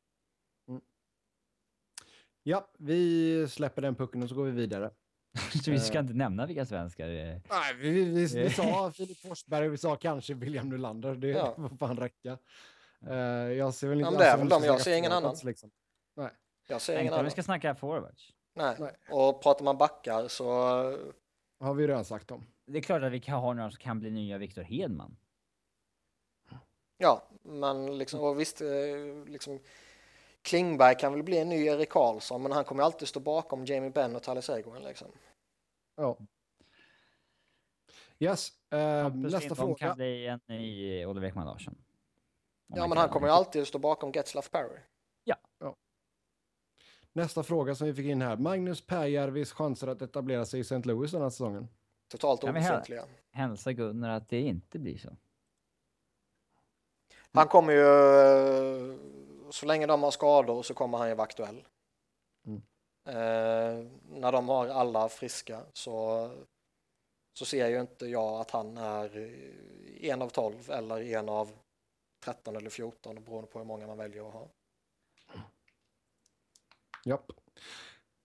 Ja, 2.47 2.71
vi 2.79 3.49
släpper 3.49 3.83
den 3.83 3.95
pucken 3.95 4.23
och 4.23 4.29
så 4.29 4.35
går 4.35 4.45
vi 4.45 4.51
vidare. 4.51 4.91
Så 5.65 5.71
vi 5.71 5.81
ska 5.81 5.99
inte 5.99 6.15
nämna 6.15 6.47
vilka 6.47 6.67
svenskar 6.67 7.07
det 7.07 7.21
är. 7.21 7.43
Nej, 7.51 7.75
vi, 7.75 7.91
vi, 7.91 8.05
vi, 8.05 8.43
vi 8.43 8.51
sa 8.51 8.93
Filip 8.97 9.19
Forsberg 9.19 9.67
och 9.67 9.73
vi 9.73 9.79
sa 9.79 9.97
kanske 9.97 10.35
William 10.35 10.69
Nylander. 10.69 11.15
Det 11.15 11.29
Ja. 11.29 11.55
får 11.69 11.77
fan 11.77 11.97
räcka. 11.97 12.39
Eh, 13.11 13.17
jag 13.53 13.75
ser 13.75 13.89
väl 13.89 14.01
inte... 14.01 14.13
Ja, 14.13 14.19
det 14.19 14.25
är 14.25 14.37
väl 14.37 14.43
om 14.43 14.49
de, 14.49 14.63
vi 14.63 14.67
jag 14.67 14.81
ser 14.81 14.97
ingen 14.97 15.13
annan. 15.13 15.37
Liksom. 15.45 15.71
Jag 16.69 16.81
ser 16.81 17.01
ingen 17.01 17.13
annan. 17.13 17.25
vi 17.25 17.31
ska 17.31 17.43
snacka 17.43 17.75
forwards. 17.75 18.31
Nej. 18.55 18.77
Nej. 18.79 18.93
Och 19.11 19.43
pratar 19.43 19.65
man 19.65 19.79
backar 19.79 20.29
så... 20.29 20.49
Har 21.61 21.75
vi 21.75 21.87
redan 21.87 22.05
sagt 22.05 22.31
om. 22.31 22.47
Det 22.67 22.79
är 22.79 22.83
klart 22.83 23.03
att 23.03 23.13
vi 23.13 23.21
kan 23.21 23.41
ha 23.41 23.53
några 23.53 23.71
som 23.71 23.79
kan 23.79 24.01
bli 24.01 24.11
nya 24.11 24.39
Victor 24.39 24.63
Hedman. 24.63 25.17
Ja, 26.99 27.29
men 27.43 27.99
liksom, 27.99 28.21
och 28.21 28.41
visst, 28.41 28.61
eh, 28.61 28.69
liksom, 29.27 29.61
Klingberg 30.43 30.95
kan 30.95 31.13
väl 31.13 31.23
bli 31.23 31.39
en 31.39 31.49
ny 31.49 31.67
Erik 31.67 31.89
Karlsson, 31.89 32.43
men 32.43 32.53
han 32.53 32.65
kommer 32.65 32.83
alltid 32.83 33.09
stå 33.09 33.21
bakom 33.21 33.65
Jamie 33.65 33.91
Benn 33.91 34.17
och 34.17 34.23
Talle 34.23 34.43
Seguin 34.43 34.83
liksom. 34.83 35.09
Ja. 35.97 36.17
Yes, 38.19 38.53
eh, 38.71 39.03
Hampus 39.03 39.33
nästa 39.33 39.55
fråga. 39.55 39.75
kan 39.75 39.97
bli 39.97 40.27
en 40.27 40.41
ny 40.47 41.07
Oliver 41.07 41.29
Ekman 41.29 41.47
Larsson. 41.47 41.75
Ja, 42.67 42.87
men 42.87 42.99
han 42.99 43.09
kommer 43.09 43.27
ju 43.27 43.33
alltid 43.33 43.67
stå 43.67 43.79
bakom 43.79 44.13
Getzlaff 44.13 44.51
Perry. 44.51 44.79
Nästa 47.17 47.43
fråga 47.43 47.75
som 47.75 47.87
vi 47.87 47.95
fick 47.95 48.07
in 48.07 48.23
här. 48.23 48.37
Magnus 48.37 48.87
Pääjärvis 48.87 49.53
chanser 49.53 49.87
att 49.87 50.03
etablera 50.03 50.45
sig 50.45 50.61
i 50.61 50.63
St. 50.63 50.83
Louis 50.85 51.11
den 51.11 51.23
här 51.23 51.31
säsongen. 51.31 51.69
Totalt 52.09 52.41
Kan 52.41 52.55
vi 52.55 52.61
höra? 52.61 52.73
obefintliga. 52.73 53.05
Hälsa 53.31 53.73
Gunnar 53.73 54.11
att 54.11 54.29
det 54.29 54.41
inte 54.41 54.79
blir 54.79 54.99
så. 54.99 55.17
Han 57.33 57.49
kommer 57.49 57.73
ju, 57.73 57.81
eh, 57.81 58.99
så 59.51 59.67
länge 59.67 59.87
de 59.87 60.03
har 60.03 60.11
skador 60.11 60.63
så 60.63 60.75
kommer 60.75 60.99
han 60.99 61.09
ju 61.09 61.15
vara 61.15 61.25
aktuell. 61.25 61.65
Mm. 62.47 62.63
Eh, 63.07 63.91
när 64.09 64.33
de 64.33 64.49
har 64.49 64.69
alla 64.69 65.09
friska 65.09 65.63
så, 65.73 66.31
så 67.33 67.45
ser 67.45 67.69
ju 67.69 67.81
inte 67.81 68.07
jag 68.07 68.41
att 68.41 68.51
han 68.51 68.77
är 68.79 69.31
en 70.01 70.23
av 70.23 70.29
12 70.29 70.71
eller 70.71 71.03
en 71.03 71.29
av 71.29 71.51
13 72.21 72.57
eller 72.57 72.71
14 72.71 73.25
beroende 73.25 73.51
på 73.51 73.59
hur 73.59 73.67
många 73.67 73.87
man 73.87 73.99
väljer 73.99 74.29
att 74.29 74.35
ha. 74.35 74.49
Japp. 77.05 77.33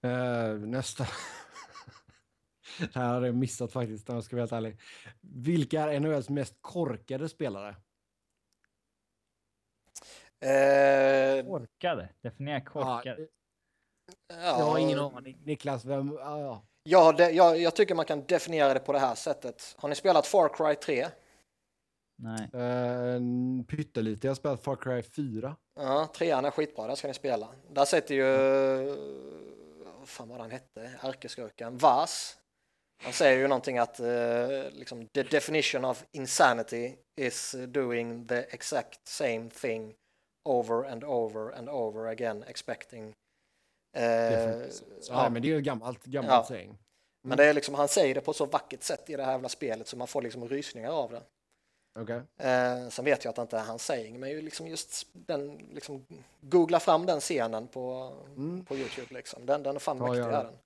Eh, 0.01 0.53
nästa. 0.53 1.07
det 2.93 2.99
här 2.99 3.13
hade 3.13 3.25
jag 3.25 3.35
missat 3.35 3.71
faktiskt 3.73 4.09
om 4.09 4.15
jag 4.15 4.23
ska 4.23 4.35
vara 4.35 4.41
helt 4.41 4.51
ärlig. 4.51 4.79
Vilka 5.21 5.81
är 5.81 5.99
NHLs 5.99 6.29
mest 6.29 6.55
korkade 6.61 7.29
spelare? 7.29 7.75
Eh, 10.41 11.45
Korkade. 11.45 12.09
Definiera 12.21 12.61
korkade. 12.61 13.21
Ja, 14.27 14.35
ja, 14.35 14.59
jag 14.59 14.65
har 14.65 14.77
ingen 14.79 14.99
aning. 14.99 15.37
Niklas, 15.45 15.85
vem? 15.85 16.17
Ja, 16.19 16.39
ja. 16.39 16.65
Ja, 16.83 17.11
det, 17.11 17.31
jag, 17.31 17.57
jag 17.59 17.75
tycker 17.75 17.95
man 17.95 18.05
kan 18.05 18.25
definiera 18.25 18.73
det 18.73 18.79
på 18.79 18.93
det 18.93 18.99
här 18.99 19.15
sättet. 19.15 19.75
Har 19.77 19.89
ni 19.89 19.95
spelat 19.95 20.27
Far 20.27 20.49
Cry 20.49 20.75
3? 20.75 21.07
Nej. 22.15 22.49
Eh, 22.53 23.15
en 23.15 23.65
pyttelite. 23.67 24.27
Jag 24.27 24.31
har 24.31 24.35
spelat 24.35 24.63
Far 24.63 24.75
Cry 24.75 25.01
4. 25.01 25.55
Ja, 25.75 26.09
trean 26.15 26.45
är 26.45 26.51
skitbra, 26.51 26.87
där 26.87 26.95
ska 26.95 27.07
ni 27.07 27.13
spela. 27.13 27.47
Där 27.69 27.85
sätter 27.85 28.15
ju, 28.15 28.25
vad 29.99 30.07
fan 30.07 30.29
vad 30.29 30.39
han 30.39 30.51
hette, 30.51 30.91
ärkeskurken, 31.01 31.77
Vas. 31.77 32.38
Han 33.01 33.13
säger 33.13 33.37
ju 33.37 33.47
någonting 33.47 33.77
att 33.77 33.99
eh, 33.99 34.69
liksom, 34.71 35.07
the 35.07 35.23
definition 35.23 35.85
of 35.85 36.05
insanity 36.11 36.95
is 37.15 37.55
doing 37.67 38.27
the 38.27 38.35
exact 38.37 39.07
same 39.07 39.49
thing 39.61 39.95
over 40.45 40.83
and 40.85 41.03
over 41.03 41.51
and 41.57 41.69
over 41.69 42.07
again 42.07 42.43
expecting. 42.47 43.13
Så, 45.01 45.13
ja. 45.13 45.29
Men 45.29 45.41
det 45.41 45.47
är 45.47 45.49
ju 45.55 45.61
gammalt, 45.61 46.03
gammalt 46.05 46.31
Ja. 46.33 46.43
saying. 46.43 46.77
Men 47.23 47.37
det 47.37 47.45
är 47.45 47.53
liksom, 47.53 47.75
han 47.75 47.87
säger 47.87 48.15
det 48.15 48.21
på 48.21 48.33
så 48.33 48.45
vackert 48.45 48.83
sätt 48.83 49.09
i 49.09 49.15
det 49.15 49.23
här 49.23 49.31
jävla 49.31 49.49
spelet 49.49 49.87
så 49.87 49.97
man 49.97 50.07
får 50.07 50.21
liksom 50.21 50.47
rysningar 50.47 50.89
av 50.91 51.11
det. 51.11 51.21
Okej. 51.99 52.21
Eh, 52.37 52.89
sen 52.89 53.05
vet 53.05 53.23
jag 53.23 53.29
att 53.29 53.35
det 53.35 53.41
inte 53.41 53.57
är 53.57 53.63
hans 53.63 53.85
saying, 53.85 54.19
men 54.19 54.29
ju 54.29 54.41
liksom 54.41 54.67
just 54.67 55.07
den, 55.13 55.57
liksom, 55.57 56.05
googla 56.41 56.79
fram 56.79 57.05
den 57.05 57.19
scenen 57.19 57.67
på, 57.67 58.13
Mm. 58.35 58.65
på 58.65 58.75
Youtube 58.75 59.13
liksom. 59.13 59.45
Den, 59.45 59.63
den 59.63 59.75
är 59.75 59.79
fan 59.79 59.97
Ja, 59.97 60.03
mäktig 60.03 60.23
är 60.23 60.31
den. 60.31 60.57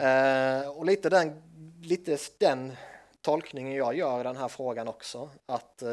Eh, 0.00 0.68
och 0.68 0.84
lite 0.86 1.08
den, 1.08 1.42
lite 1.82 2.18
den 2.38 2.76
tolkningen 3.20 3.72
jag 3.74 3.94
gör 3.96 4.20
i 4.20 4.22
den 4.22 4.36
här 4.36 4.48
frågan 4.48 4.88
också, 4.88 5.30
att 5.46 5.82
eh, 5.82 5.90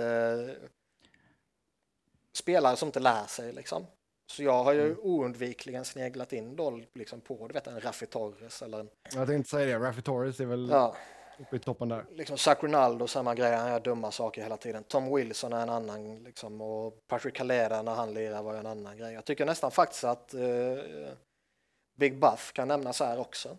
spelare 2.34 2.76
som 2.76 2.88
inte 2.88 3.00
lär 3.00 3.26
sig 3.26 3.54
liksom. 3.54 3.86
Så 4.32 4.44
jag 4.44 4.64
har 4.64 4.74
ju 4.74 4.86
Mm. 4.86 4.98
oundvikligen 5.02 5.86
sneglat 5.86 6.34
in 6.34 6.56
då 6.56 6.80
liksom 6.94 7.22
på, 7.22 7.48
du 7.48 7.54
vet 7.54 7.68
en 7.68 7.82
Raffi 7.82 8.06
Torres 8.06 8.62
eller 8.62 8.80
en, 8.80 8.90
Jag 9.14 9.28
tänkte 9.28 9.50
säga 9.50 9.80
det. 9.80 9.86
Raffi 9.86 10.02
Torres 10.02 10.40
är 10.40 10.46
väl 10.46 10.70
ja, 10.72 10.96
uppe 11.40 11.56
i 11.56 11.60
toppen 11.60 11.90
där. 11.90 12.06
liksom 12.12 12.38
Zach 12.38 12.58
Ronaldo, 12.64 13.08
samma 13.08 13.36
grej, 13.36 13.56
han 13.56 13.70
gör 13.72 13.80
dumma 13.80 14.12
saker 14.12 14.42
hela 14.44 14.58
tiden. 14.58 14.84
Tom 14.84 15.16
Wilson 15.16 15.54
är 15.54 15.62
en 15.64 15.70
annan, 15.70 16.24
liksom, 16.24 16.62
och 16.62 17.08
Patrick 17.08 17.36
Kaleda 17.36 17.82
när 17.82 17.94
han 17.96 18.14
lirar 18.14 18.44
var 18.44 18.54
en 18.54 18.66
annan 18.66 18.98
grej. 18.98 19.14
Jag 19.14 19.26
tycker 19.26 19.46
nästan 19.46 19.72
faktiskt 19.72 20.04
att 20.04 20.34
eh, 20.34 20.40
Big 21.98 22.20
Buff 22.20 22.52
kan 22.54 22.68
nämnas 22.68 23.00
här 23.00 23.20
också. 23.20 23.58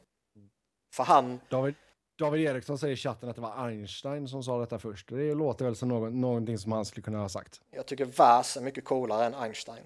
För 0.96 1.04
han, 1.04 1.40
David, 1.48 1.74
David 2.18 2.46
Eriksson 2.46 2.78
säger 2.78 2.94
i 2.94 2.96
chatten 2.96 3.28
att 3.28 3.36
det 3.36 3.42
var 3.42 3.66
Einstein 3.66 4.28
som 4.28 4.42
sa 4.42 4.60
detta 4.60 4.78
först. 4.78 5.08
Det 5.08 5.34
låter 5.34 5.64
väl 5.64 5.76
som 5.76 5.88
någon, 5.88 6.20
någonting 6.20 6.58
som 6.58 6.72
han 6.72 6.84
skulle 6.84 7.02
kunna 7.04 7.18
ha 7.18 7.28
sagt. 7.28 7.60
Jag 7.70 7.86
tycker 7.86 8.04
Vas 8.04 8.56
är 8.56 8.60
mycket 8.60 8.84
coolare 8.84 9.26
än 9.26 9.34
Einstein. 9.34 9.84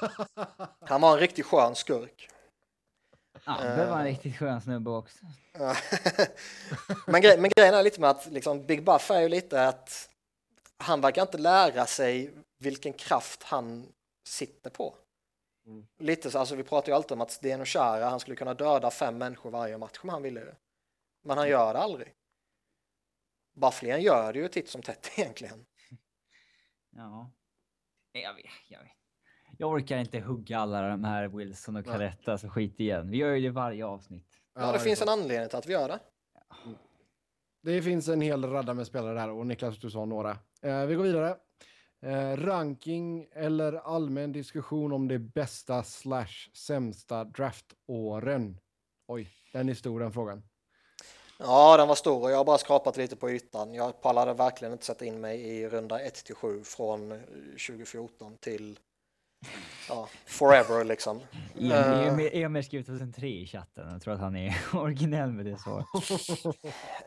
Han 0.80 1.00
var 1.00 1.12
en 1.12 1.18
riktigt 1.18 1.46
skön 1.46 1.74
skurk. 1.74 2.28
Ja, 3.44 3.56
det 3.60 3.86
var 3.86 3.98
en 3.98 4.04
riktigt 4.04 4.36
skön 4.36 4.60
snubbe 4.60 4.90
också. 4.90 5.26
men, 7.06 7.22
grej, 7.22 7.38
men 7.38 7.50
grejen 7.56 7.74
är 7.74 7.82
lite 7.82 8.00
med 8.00 8.10
att 8.10 8.26
liksom, 8.26 8.66
Big 8.66 8.84
Buff 8.84 9.10
är 9.10 9.20
ju 9.20 9.28
lite 9.28 9.68
att 9.68 10.08
han 10.76 11.00
verkar 11.00 11.22
inte 11.22 11.38
lära 11.38 11.86
sig 11.86 12.30
vilken 12.58 12.92
kraft 12.92 13.42
han 13.42 13.86
sitter 14.28 14.70
på. 14.70 14.94
Mm. 15.66 15.86
Lite 15.98 16.30
så, 16.30 16.38
alltså 16.38 16.56
vi 16.56 16.62
pratar 16.62 16.92
ju 16.92 16.96
alltid 16.96 17.12
om 17.12 17.20
att 17.20 17.30
Sten 17.30 17.66
Chara, 17.66 18.08
han 18.08 18.20
skulle 18.20 18.36
kunna 18.36 18.54
döda 18.54 18.90
fem 18.90 19.18
människor 19.18 19.50
varje 19.50 19.78
match 19.78 19.98
om 20.02 20.08
han 20.08 20.22
ville 20.22 20.40
det. 20.40 20.56
Men 21.22 21.38
han 21.38 21.48
gör 21.48 21.74
det 21.74 21.80
aldrig. 21.80 22.14
Bufflin 23.54 24.00
gör 24.00 24.32
det 24.32 24.38
ju 24.38 24.48
titt 24.48 24.68
som 24.68 24.82
tätt 24.82 25.10
egentligen. 25.16 25.66
Ja, 26.90 27.30
jag 28.12 28.34
vet, 28.34 28.44
jag 28.68 28.78
vet. 28.78 28.88
Jag 29.58 29.70
orkar 29.70 29.98
inte 29.98 30.20
hugga 30.20 30.58
alla 30.58 30.88
de 30.88 31.04
här 31.04 31.28
Wilson 31.28 31.76
och 31.76 31.84
Caretta, 31.84 32.38
så 32.38 32.48
skit 32.48 32.80
igen. 32.80 33.10
Vi 33.10 33.16
gör 33.16 33.34
ju 33.34 33.40
det 33.40 33.50
varje 33.50 33.86
avsnitt. 33.86 34.40
Ja, 34.54 34.72
det 34.72 34.80
finns 34.80 35.02
en 35.02 35.08
anledning 35.08 35.48
till 35.48 35.58
att 35.58 35.66
vi 35.66 35.72
gör 35.72 35.88
det. 35.88 36.00
Det 37.62 37.82
finns 37.82 38.08
en 38.08 38.20
hel 38.20 38.44
radda 38.44 38.74
med 38.74 38.86
spelare 38.86 39.14
där 39.14 39.30
och 39.30 39.46
Niklas, 39.46 39.78
du 39.78 39.90
sa 39.90 40.04
några. 40.04 40.30
Eh, 40.62 40.86
vi 40.86 40.94
går 40.94 41.04
vidare. 41.04 41.36
Eh, 42.04 42.36
ranking 42.36 43.26
eller 43.32 43.72
allmän 43.72 44.32
diskussion 44.32 44.92
om 44.92 45.08
det 45.08 45.18
bästa 45.18 45.82
slash 45.82 46.50
sämsta 46.52 47.24
draftåren. 47.24 48.58
Oj, 49.06 49.28
den 49.52 49.68
är 49.68 49.74
stor 49.74 50.00
den 50.00 50.12
frågan. 50.12 50.42
Ja, 51.38 51.76
den 51.76 51.88
var 51.88 51.94
stor 51.94 52.22
och 52.22 52.30
jag 52.30 52.36
har 52.36 52.44
bara 52.44 52.58
skrapat 52.58 52.96
lite 52.96 53.16
på 53.16 53.30
ytan. 53.30 53.74
Jag 53.74 54.02
pallade 54.02 54.34
verkligen 54.34 54.72
inte 54.72 54.84
sätta 54.84 55.04
in 55.04 55.20
mig 55.20 55.40
i 55.40 55.68
runda 55.68 56.00
1 56.00 56.14
till 56.14 56.34
7 56.34 56.64
från 56.64 57.08
2014 57.68 58.36
till 58.40 58.78
ja, 59.88 60.08
forever 60.26 60.84
liksom. 60.84 61.20
Emil, 61.58 62.30
Emil 62.32 62.64
skrev 62.64 62.82
2003 62.82 63.26
i 63.26 63.46
chatten. 63.46 63.92
Jag 63.92 64.02
tror 64.02 64.14
att 64.14 64.20
han 64.20 64.36
är 64.36 64.54
originell 64.74 65.32
med 65.32 65.46
det 65.46 65.58
svaret. 65.58 65.86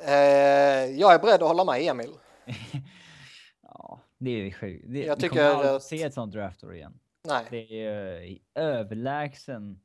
uh, 0.01 0.99
jag 0.99 1.13
är 1.13 1.19
beredd 1.19 1.41
att 1.41 1.47
hålla 1.47 1.65
med 1.65 1.81
Emil. 1.81 2.13
ja, 3.61 3.99
det 4.17 4.29
är 4.31 4.51
sjukt. 4.51 4.85
Det, 4.87 5.05
jag 5.05 5.19
tycker 5.19 5.47
vi 5.47 5.53
kommer 5.53 5.75
att 5.75 5.83
se 5.83 6.03
ett 6.03 6.13
sånt 6.13 6.33
draftår 6.33 6.75
igen. 6.75 6.99
Nej. 7.27 7.45
Det 7.49 7.85
är 7.85 8.37
överlägsen. 8.55 9.79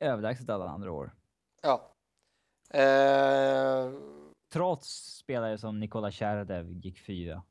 Överlägset 0.00 0.50
alla 0.50 0.68
andra 0.68 0.92
år. 0.92 1.14
Ja. 1.62 1.92
Uh, 2.74 3.92
Trots 4.52 5.16
spelare 5.16 5.58
som 5.58 5.80
Nikola 5.80 6.10
Tjärdev 6.10 6.72
gick 6.72 6.98
fyra. 6.98 7.42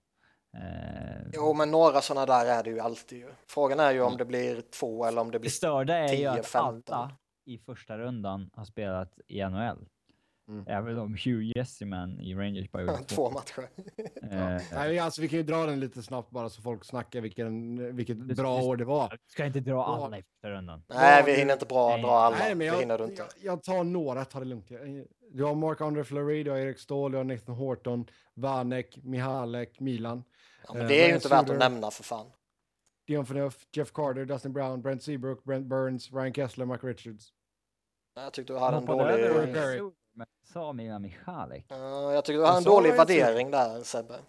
Eh, 0.57 1.27
jo, 1.33 1.53
men 1.53 1.71
några 1.71 2.01
sådana 2.01 2.25
där 2.25 2.45
är 2.45 2.63
det 2.63 2.69
ju 2.69 2.79
alltid. 2.79 3.19
Ju. 3.19 3.33
Frågan 3.47 3.79
är 3.79 3.91
ju 3.91 4.01
om 4.01 4.07
mm. 4.07 4.17
det 4.17 4.25
blir 4.25 4.61
två 4.61 5.05
eller 5.05 5.21
om 5.21 5.31
det 5.31 5.39
blir 5.39 5.49
Det 5.49 5.55
störda 5.55 5.97
är 5.97 6.07
10, 6.07 6.19
ju 6.19 6.27
att 6.39 6.45
15. 6.45 6.95
alla 6.95 7.11
i 7.45 7.57
första 7.57 7.97
rundan 7.97 8.49
har 8.53 8.65
spelat 8.65 9.19
i 9.27 9.43
NHL. 9.43 9.89
Mm. 10.47 10.65
Även 10.67 10.99
om 10.99 11.13
Hugh 11.13 11.57
Jessiman 11.57 12.19
i 12.19 12.35
Rangers 12.35 12.71
bara 12.71 12.81
gjorde 12.81 13.03
två 13.07 13.31
matcher. 13.31 13.69
eh, 14.31 14.61
Nej, 14.73 14.99
alltså, 14.99 15.21
vi 15.21 15.27
kan 15.27 15.37
ju 15.37 15.43
dra 15.43 15.65
den 15.65 15.79
lite 15.79 16.03
snabbt 16.03 16.31
bara 16.31 16.49
så 16.49 16.61
folk 16.61 16.85
snackar 16.85 17.21
vilken, 17.21 17.95
vilket 17.95 18.27
du, 18.27 18.35
bra 18.35 18.59
du, 18.59 18.65
år 18.65 18.77
det 18.77 18.85
var. 18.85 19.09
Du 19.09 19.17
ska 19.27 19.45
inte 19.45 19.59
dra 19.59 19.85
alla 19.85 20.17
i 20.17 20.23
första 20.23 20.49
rundan. 20.49 20.83
Nej, 20.87 21.23
vi 21.25 21.35
hinner 21.35 21.53
inte 21.53 21.65
bra, 21.65 21.97
dra 21.97 22.11
alla. 22.11 22.37
Nej, 22.37 22.55
men 22.55 22.67
jag, 22.67 22.79
hinner 22.79 23.03
inte. 23.03 23.21
Jag, 23.21 23.53
jag 23.53 23.63
tar 23.63 23.83
några, 23.83 24.25
ta 24.25 24.39
det 24.39 24.45
lugnt. 24.45 24.71
Du 25.31 25.43
har 25.43 25.55
Mark-André 25.55 26.03
Fleury, 26.03 26.43
du 26.43 26.51
har 26.51 26.57
Erik 26.57 26.79
Ståhl, 26.79 27.11
du 27.11 27.17
har 27.17 27.23
Nathan 27.23 27.55
Horton, 27.55 28.05
Vanek, 28.33 28.97
Mihalek, 29.03 29.79
Milan. 29.79 30.23
Ja, 30.67 30.73
men 30.73 30.87
det 30.87 31.03
är 31.03 31.07
ju 31.07 31.15
inte 31.15 31.27
värt 31.27 31.49
att 31.49 31.57
nämna 31.57 31.91
för 31.91 32.03
fan. 32.03 32.31
Dion 33.07 33.25
Phaneuf, 33.25 33.67
Jeff 33.71 33.91
Carter, 33.91 34.25
Dustin 34.25 34.53
Brown, 34.53 34.81
Brent 34.81 35.03
Seabrook, 35.03 35.43
Brent 35.43 35.67
Burns, 35.67 36.11
Ryan 36.13 36.33
Kessler, 36.33 36.65
Mike 36.65 36.87
Richards. 36.87 37.33
Jag 38.15 38.33
tyckte 38.33 38.53
du 38.53 38.59
hade 38.59 38.77
en 38.77 38.85
dålig... 38.85 39.93
Sa 40.45 40.73
Mila 40.73 40.99
Michalek. 40.99 41.71
Uh, 41.71 41.77
jag 42.13 42.25
tycker 42.25 42.39
du 42.39 42.45
har 42.45 42.57
en 42.57 42.63
dålig 42.63 42.93
värdering 42.93 43.51
där 43.51 43.83
Sebbe. 43.83 44.19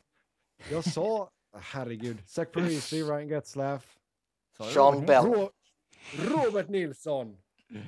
Jag 0.70 0.84
sa, 0.84 1.30
herregud, 1.56 2.28
Zach 2.28 2.52
Parisi, 2.52 3.02
Ryan 3.02 3.28
Getzlaff. 3.28 3.98
Sean 4.72 5.06
Bell. 5.06 5.24
Ro 5.24 5.51
Robert 6.16 6.68
Nilsson. 6.68 7.36
Mm. 7.70 7.86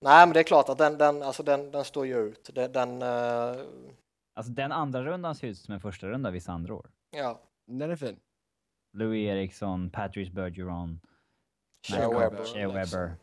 Nej, 0.00 0.26
men 0.26 0.32
det 0.32 0.40
är 0.40 0.44
klart 0.44 0.68
att 0.68 0.78
den, 0.78 0.98
den, 0.98 1.22
alltså 1.22 1.42
den, 1.42 1.70
den 1.70 1.84
står 1.84 2.06
ju 2.06 2.18
ut. 2.18 2.50
Den, 2.54 2.72
den 2.72 3.02
uh... 3.02 3.66
Alltså 4.34 4.52
den 4.52 4.72
andra 4.72 5.04
rundan 5.04 5.34
ser 5.34 5.48
ut 5.48 5.58
som 5.58 5.74
en 5.74 5.80
första 5.80 6.08
runda 6.08 6.30
vissa 6.30 6.52
andra 6.52 6.74
år. 6.74 6.90
Ja. 7.10 7.40
Den 7.66 7.90
är 7.90 7.96
fin. 7.96 8.20
Louis 8.92 9.28
Eriksson, 9.28 9.90
Patrice 9.90 10.32
Bergeron, 10.32 11.00
Shea 11.82 12.08
Weber, 12.08 12.44
Shea 12.44 12.68
Weber 12.68 13.16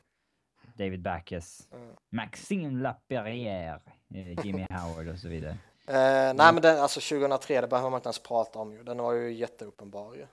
David 0.77 1.01
Backus, 1.01 1.67
mm. 1.71 1.95
Maxime 2.09 2.81
Laperrière, 2.81 3.81
eh, 4.13 4.45
Jimmy 4.45 4.65
Howard 4.69 5.07
och 5.07 5.19
så 5.19 5.27
vidare. 5.27 5.57
Uh, 5.89 6.33
nej, 6.35 6.53
men 6.53 6.61
den, 6.61 6.79
alltså 6.79 6.99
2003, 6.99 7.61
det 7.61 7.67
behöver 7.67 7.89
man 7.89 7.97
inte 7.97 8.07
ens 8.07 8.19
prata 8.19 8.59
om 8.59 8.73
ju. 8.73 8.83
Den 8.83 8.97
var 8.97 9.13
ju 9.13 9.33
jätteuppenbar 9.33 10.15
ju. 10.15 10.27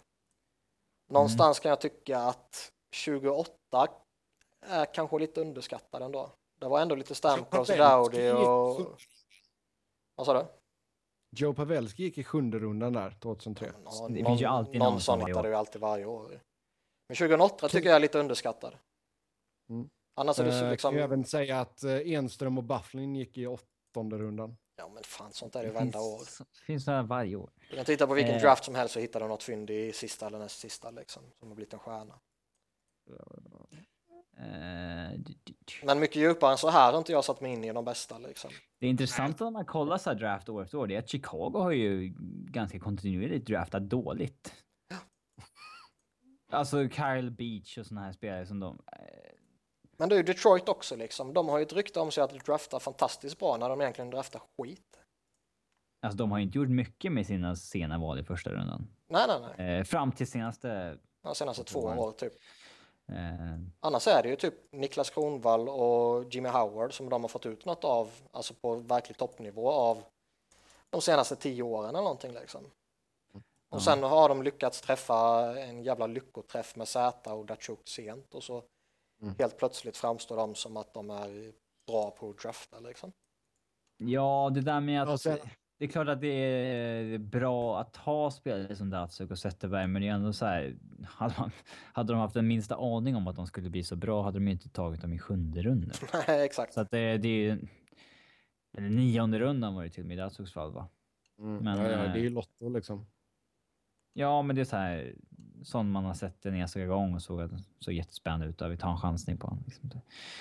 Någonstans 1.10 1.58
mm. 1.58 1.62
kan 1.62 1.68
jag 1.70 1.80
tycka 1.80 2.18
att 2.18 2.72
28 2.92 3.52
är 4.60 4.94
kanske 4.94 5.18
lite 5.18 5.40
underskattad 5.40 6.02
ändå. 6.02 6.30
Det 6.60 6.68
var 6.68 6.80
ändå 6.80 6.94
lite 6.94 7.14
Stamkos, 7.14 7.68
Dowdy 7.68 8.30
och... 8.30 8.80
Vad 10.16 10.26
sa 10.26 10.32
du? 10.32 10.46
Joe 11.36 11.54
Pavelski 11.54 12.02
gick 12.02 12.18
i 12.18 12.24
sjunde 12.24 12.58
rundan 12.58 12.92
där 12.92 13.10
2003. 13.10 13.72
Ja, 13.84 14.08
det 14.08 14.24
finns 14.24 14.40
ju 14.40 14.46
alltid 14.46 14.78
någon, 14.78 14.92
någon 14.92 15.00
sån 15.00 15.26
hittar 15.26 15.42
du 15.42 15.48
ju 15.48 15.54
alltid 15.54 15.80
varje 15.80 16.04
år. 16.04 16.40
Men 17.08 17.16
2008 17.16 17.68
tycker 17.68 17.88
jag 17.88 17.96
är 17.96 18.00
lite 18.00 18.18
underskattad. 18.18 18.74
Mm. 19.70 19.88
Annars 20.14 20.38
är 20.38 20.44
det 20.44 20.52
så 20.52 20.70
liksom... 20.70 20.96
Jag 20.96 21.02
kan 21.02 21.12
även 21.12 21.24
säga 21.24 21.60
att 21.60 21.84
eh, 21.84 22.12
Enström 22.12 22.58
och 22.58 22.64
Bufflin 22.64 23.16
gick 23.16 23.38
i 23.38 23.46
åttonde 23.46 24.18
rundan. 24.18 24.56
Ja 24.76 24.90
men 24.94 25.02
fan 25.04 25.32
sånt 25.32 25.56
är 25.56 25.64
det 25.64 25.70
varenda 25.70 26.00
år. 26.00 26.20
Det 26.38 26.64
finns 26.66 26.84
sådana 26.84 27.02
varje 27.02 27.36
år. 27.36 27.50
Du 27.70 27.76
kan 27.76 27.84
titta 27.84 28.06
på 28.06 28.14
vilken 28.14 28.34
eh. 28.34 28.40
draft 28.40 28.64
som 28.64 28.74
helst 28.74 28.96
och 28.96 29.02
hitta 29.02 29.18
något 29.18 29.42
fynd 29.42 29.70
i 29.70 29.92
sista 29.92 30.26
eller 30.26 30.38
näst 30.38 30.58
sista 30.58 30.90
liksom. 30.90 31.22
Som 31.38 31.48
har 31.48 31.54
blivit 31.56 31.72
en 31.72 31.78
stjärna. 31.78 32.20
Uh, 33.10 33.54
men 35.82 36.00
mycket 36.00 36.16
djupare 36.16 36.52
än 36.52 36.58
så 36.58 36.70
här 36.70 36.92
har 36.92 36.98
inte 36.98 37.12
jag 37.12 37.24
satt 37.24 37.40
mig 37.40 37.52
in 37.52 37.64
i 37.64 37.72
de 37.72 37.84
bästa 37.84 38.18
liksom. 38.18 38.50
Det 38.80 38.86
är 38.86 38.90
intressant 38.90 39.40
om 39.40 39.52
man 39.52 39.66
kollar 39.66 39.98
så 39.98 40.10
här 40.10 40.16
draft 40.16 40.48
år 40.48 40.62
efter 40.62 40.78
år, 40.78 40.86
det 40.86 40.94
är 40.94 40.98
att 40.98 41.08
Chicago 41.08 41.58
har 41.58 41.70
ju 41.70 42.14
ganska 42.50 42.78
kontinuerligt 42.78 43.46
draftat 43.46 43.82
dåligt. 43.82 44.54
Ja. 44.88 44.96
Alltså 46.52 46.88
Kyle 46.88 47.30
Beach 47.30 47.78
och 47.78 47.86
såna 47.86 48.00
här 48.00 48.12
spelare 48.12 48.46
som 48.46 48.60
de... 48.60 48.82
Men 49.96 50.08
det 50.08 50.14
är 50.14 50.16
ju 50.16 50.22
Detroit 50.22 50.68
också 50.68 50.96
liksom. 50.96 51.34
De 51.34 51.48
har 51.48 51.58
ju 51.58 51.62
ett 51.62 51.72
rykte 51.72 52.00
om 52.00 52.10
sig 52.10 52.24
att 52.24 52.44
drafta 52.44 52.80
fantastiskt 52.80 53.38
bra 53.38 53.56
när 53.56 53.68
de 53.68 53.80
egentligen 53.80 54.10
draftar 54.10 54.42
skit. 54.58 54.98
Alltså 56.02 56.16
de 56.16 56.30
har 56.30 56.38
inte 56.38 56.58
gjort 56.58 56.68
mycket 56.68 57.12
med 57.12 57.26
sina 57.26 57.56
sena 57.56 57.98
val 57.98 58.18
i 58.18 58.24
första 58.24 58.50
rundan. 58.50 58.88
Nej, 59.08 59.24
nej, 59.28 59.40
nej. 59.56 59.78
Eh, 59.78 59.84
fram 59.84 60.12
till 60.12 60.26
senaste... 60.26 60.98
Ja, 61.22 61.34
senaste 61.34 61.64
två 61.64 61.80
år 61.80 62.12
typ. 62.12 62.32
Eh. 63.08 63.58
Annars 63.80 64.06
är 64.06 64.22
det 64.22 64.28
ju 64.28 64.36
typ 64.36 64.72
Niklas 64.72 65.10
Kronvall 65.10 65.68
och 65.68 66.24
Jimmy 66.34 66.48
Howard 66.48 66.92
som 66.92 67.08
de 67.08 67.22
har 67.22 67.28
fått 67.28 67.46
ut 67.46 67.64
något 67.64 67.84
av, 67.84 68.10
alltså 68.30 68.54
på 68.54 68.74
verklig 68.76 69.18
toppnivå 69.18 69.70
av 69.70 70.02
de 70.90 71.00
senaste 71.00 71.36
tio 71.36 71.62
åren 71.62 71.88
eller 71.88 72.02
någonting 72.02 72.32
liksom. 72.32 72.70
Och 73.70 73.82
sen 73.82 74.02
har 74.02 74.28
de 74.28 74.42
lyckats 74.42 74.80
träffa 74.80 75.40
en 75.60 75.82
jävla 75.82 76.06
lyckoträff 76.06 76.76
med 76.76 76.88
Z 76.88 77.32
och 77.32 77.46
Datsjuk 77.46 77.88
sent 77.88 78.34
och 78.34 78.42
så 78.42 78.62
Mm. 79.24 79.34
Helt 79.38 79.58
plötsligt 79.58 79.96
framstår 79.96 80.36
de 80.36 80.54
som 80.54 80.76
att 80.76 80.94
de 80.94 81.10
är 81.10 81.52
bra 81.86 82.10
på 82.10 82.30
att 82.30 82.38
drafta 82.38 82.80
liksom. 82.80 83.12
Ja, 83.96 84.50
det 84.54 84.60
där 84.60 84.80
med 84.80 85.02
att... 85.02 85.20
Sen... 85.20 85.38
Det 85.78 85.84
är 85.84 85.88
klart 85.88 86.08
att 86.08 86.20
det 86.20 86.28
är 86.28 87.18
bra 87.18 87.80
att 87.80 87.96
ha 87.96 88.30
spelare 88.30 88.76
som 88.76 88.90
Datsuk 88.90 89.30
och 89.30 89.38
Zetterberg, 89.38 89.86
men 89.86 90.02
det 90.02 90.08
är 90.08 90.12
ändå 90.12 90.32
så 90.32 90.46
här. 90.46 90.76
Hade, 91.06 91.34
man, 91.38 91.50
hade 91.92 92.12
de 92.12 92.18
haft 92.18 92.34
den 92.34 92.46
minsta 92.46 92.76
aning 92.76 93.16
om 93.16 93.28
att 93.28 93.36
de 93.36 93.46
skulle 93.46 93.70
bli 93.70 93.84
så 93.84 93.96
bra 93.96 94.22
hade 94.22 94.38
de 94.38 94.48
inte 94.48 94.68
tagit 94.68 95.00
dem 95.00 95.12
i 95.12 95.18
sjunde 95.18 95.62
rundan. 95.62 95.96
Nej, 96.28 96.44
exakt. 96.44 96.74
Så 96.74 96.80
att 96.80 96.90
det, 96.90 97.18
det 97.18 97.28
är 97.28 97.38
ju... 97.38 97.66
Eller 98.76 98.88
nionde 98.88 99.38
rundan 99.38 99.74
var 99.74 99.84
det 99.84 99.90
till 99.90 100.02
och 100.02 100.08
med 100.08 100.14
i 100.14 100.20
Datsuks 100.20 100.52
fall, 100.52 100.72
va? 100.72 100.88
Mm, 101.38 101.56
men, 101.56 101.78
ja, 101.78 101.90
ja, 101.90 101.98
det 101.98 102.18
är 102.18 102.22
ju 102.22 102.30
Lotto 102.30 102.68
liksom. 102.68 103.06
Ja, 104.12 104.42
men 104.42 104.56
det 104.56 104.62
är 104.62 104.64
så 104.64 104.76
här 104.76 105.14
sån 105.64 105.90
man 105.90 106.04
har 106.04 106.14
sett 106.14 106.46
en 106.46 106.54
enstaka 106.54 106.86
gång 106.86 107.14
och 107.14 107.22
såg 107.22 107.40
att 107.40 107.50
såg 107.80 107.94
jättespännande 107.94 108.46
ut. 108.46 108.62
Vi 108.62 108.76
tar 108.76 108.90
en 108.90 108.98
chansning 108.98 109.36
på 109.36 109.46
honom. 109.46 109.64
Liksom. 109.66 109.90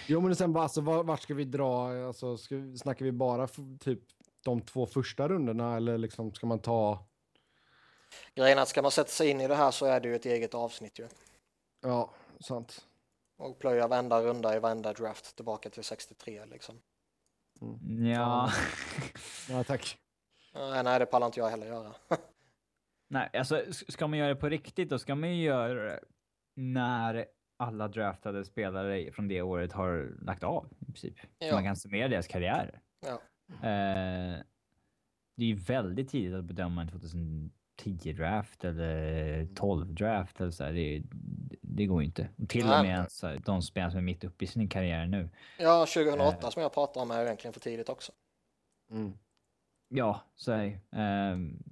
Jo, 0.07 0.21
men 0.21 0.35
sen 0.35 0.57
alltså, 0.57 0.81
vart 0.81 1.21
ska 1.21 1.33
vi 1.33 1.45
dra? 1.45 2.05
Alltså, 2.07 2.37
ska, 2.37 2.55
snackar 2.77 3.05
vi 3.05 3.11
bara 3.11 3.47
typ 3.79 3.99
de 4.43 4.61
två 4.61 4.85
första 4.85 5.27
rundorna 5.27 5.77
eller 5.77 5.97
liksom 5.97 6.33
ska 6.33 6.47
man 6.47 6.59
ta? 6.59 7.05
Grejen 8.35 8.59
att 8.59 8.67
ska 8.67 8.81
man 8.81 8.91
sätta 8.91 9.09
sig 9.09 9.29
in 9.29 9.41
i 9.41 9.47
det 9.47 9.55
här 9.55 9.71
så 9.71 9.85
är 9.85 9.99
det 9.99 10.07
ju 10.07 10.15
ett 10.15 10.25
eget 10.25 10.53
avsnitt 10.53 10.99
ju. 10.99 11.07
Ja, 11.81 12.13
sant. 12.39 12.85
Och 13.37 13.59
plöja 13.59 13.87
varenda 13.87 14.21
runda 14.21 14.55
i 14.55 14.59
varenda 14.59 14.93
draft 14.93 15.35
tillbaka 15.35 15.69
till 15.69 15.83
63 15.83 16.45
liksom. 16.45 16.81
Ja. 18.13 18.51
Ja, 19.49 19.63
tack. 19.63 19.97
Nej, 20.53 20.83
nej, 20.83 20.99
det 20.99 21.05
pallar 21.05 21.25
inte 21.25 21.39
jag 21.39 21.49
heller 21.49 21.67
göra. 21.67 21.93
Nej, 23.13 23.29
alltså 23.33 23.63
ska 23.71 24.07
man 24.07 24.19
göra 24.19 24.29
det 24.29 24.35
på 24.35 24.49
riktigt 24.49 24.89
då 24.89 24.99
ska 24.99 25.15
man 25.15 25.35
ju 25.37 25.43
göra 25.43 25.83
det 25.83 25.99
när 26.55 27.25
alla 27.57 27.87
draftade 27.87 28.45
spelare 28.45 29.11
från 29.11 29.27
det 29.27 29.41
året 29.41 29.73
har 29.73 30.11
lagt 30.21 30.43
av 30.43 30.69
i 30.79 30.85
princip. 30.85 31.19
Så 31.19 31.27
Ja. 31.39 31.53
man 31.53 31.63
kan 31.63 31.75
summera 31.75 32.07
deras 32.07 32.27
karriärer. 32.27 32.79
Ja. 33.05 33.13
Eh, 33.53 34.37
det 35.37 35.43
är 35.43 35.47
ju 35.47 35.55
väldigt 35.55 36.09
tidigt 36.09 36.35
att 36.35 36.45
bedöma 36.45 36.81
en 36.81 36.87
2010 36.87 38.13
draft 38.13 38.63
eller 38.65 39.47
12 39.55 39.93
draft 39.93 40.41
eller 40.41 40.51
så 40.51 40.63
här. 40.63 40.73
Det, 40.73 41.03
det 41.61 41.85
går 41.85 42.01
ju 42.01 42.05
inte. 42.05 42.29
Och 42.37 42.49
till 42.49 42.65
Nej. 42.65 42.79
och 42.79 42.85
med 42.85 43.11
så 43.11 43.27
här, 43.27 43.41
de 43.45 43.61
spelare 43.61 43.91
som 43.91 43.97
är 43.97 44.01
mitt 44.03 44.23
uppe 44.23 44.43
i 44.43 44.47
sin 44.47 44.67
karriär 44.69 45.05
nu. 45.05 45.29
Ja, 45.59 45.85
2008 45.85 46.51
som 46.51 46.61
jag 46.61 46.73
pratar 46.73 47.01
om 47.01 47.11
är 47.11 47.25
egentligen 47.25 47.53
för 47.53 47.59
tidigt 47.59 47.89
också. 47.89 48.11
Mm. 48.91 49.13
Ja, 49.87 50.21
så 50.35 50.51
är. 50.51 50.79
Ehm, 50.91 51.63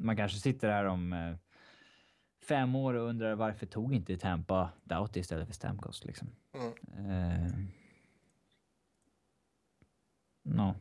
Man 0.00 0.16
kanske 0.16 0.38
sitter 0.38 0.68
här 0.68 0.84
om 0.84 1.12
eh, 1.12 1.36
fem 2.42 2.74
år 2.74 2.94
och 2.94 3.08
undrar 3.08 3.34
varför 3.34 3.66
tog 3.66 3.94
inte 3.94 4.16
Tampa 4.16 4.70
Doughty 4.84 5.20
istället 5.20 5.46
för 5.46 5.54
Stamkos 5.54 6.04
liksom. 6.04 6.28
Mm. 6.52 6.72
Eh, 7.10 7.52
no. 10.42 10.74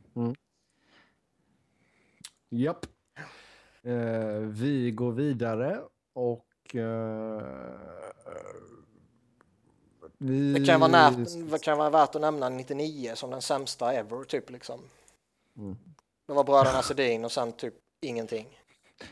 Japp. 2.49 2.85
Eh, 3.83 4.39
vi 4.39 4.91
går 4.91 5.11
vidare 5.11 5.81
och... 6.13 6.75
Eh, 6.75 7.41
vi... 10.17 10.53
Det 10.53 10.65
kan, 10.65 10.79
vara 10.79 10.91
när, 10.91 11.51
det 11.51 11.59
kan 11.59 11.77
vara 11.77 11.89
värt 11.89 12.15
att 12.15 12.21
nämna 12.21 12.49
99 12.49 13.11
som 13.15 13.29
den 13.29 13.41
sämsta 13.41 13.93
ever, 13.93 14.23
typ 14.23 14.49
liksom. 14.49 14.79
Mm. 15.57 15.77
Det 16.27 16.33
var 16.33 16.43
bröderna 16.43 16.81
Sedin 16.81 17.25
och 17.25 17.31
sen 17.31 17.51
typ 17.51 17.73
ingenting. 18.01 18.58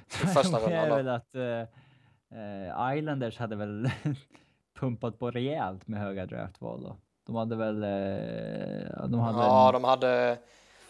Första 0.08 0.60
Det 0.70 0.82
rundan 0.82 0.90
väl 0.90 1.08
att 1.10 1.36
eh, 1.36 2.98
Islanders 2.98 3.38
hade 3.38 3.56
väl 3.56 3.90
pumpat 4.80 5.20
på 5.20 5.32
rejält 5.32 5.88
med 5.88 6.00
höga 6.00 6.26
draftval 6.26 6.82
då. 6.84 6.98
De 7.26 7.36
hade 7.36 7.56
väl... 7.56 7.84
Eh, 7.84 9.08
de 9.08 9.20
hade 9.20 9.38
Ja, 9.40 9.72
de 9.72 9.84
hade 9.84 10.38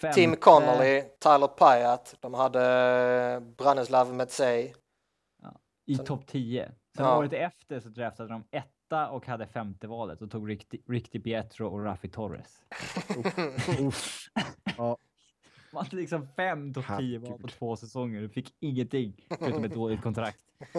femte- 0.02 0.14
Tim 0.16 0.36
Connolly, 0.36 1.02
Tyler 1.20 1.48
Pyatt, 1.48 2.16
de 2.20 2.34
hade 2.34 3.42
Branislav 3.58 4.14
Metsej. 4.14 4.76
I 5.86 5.96
Sen- 5.96 6.06
topp 6.06 6.28
10. 6.28 6.72
Sen 6.96 7.06
Ja. 7.06 7.18
året 7.18 7.34
efter 7.34 7.80
så 7.80 7.90
draftade 7.90 8.30
de 8.30 8.44
etta 8.52 9.10
och 9.10 9.28
hade 9.28 9.48
femte 9.48 9.88
valet 9.88 10.22
och 10.22 10.32
tog 10.32 10.50
Rick, 10.50 10.68
Rick 10.88 11.12
DiPietro 11.12 11.68
och 11.68 11.84
Raffi 11.84 12.10
Torres. 12.10 12.62
Uff. 13.80 14.30
Ja. 14.78 14.98
Man 15.74 15.84
hade 15.84 15.96
liksom 15.96 16.28
fem 16.36 16.74
topp 16.74 16.86
10 17.00 17.20
val 17.20 17.40
på 17.40 17.48
två 17.48 17.76
säsonger 17.76 18.26
och 18.26 18.32
fick 18.32 18.56
ingenting 18.60 19.26
förutom 19.40 19.64
ett 19.64 19.74
dåligt 19.74 20.02
kontrakt. 20.02 20.40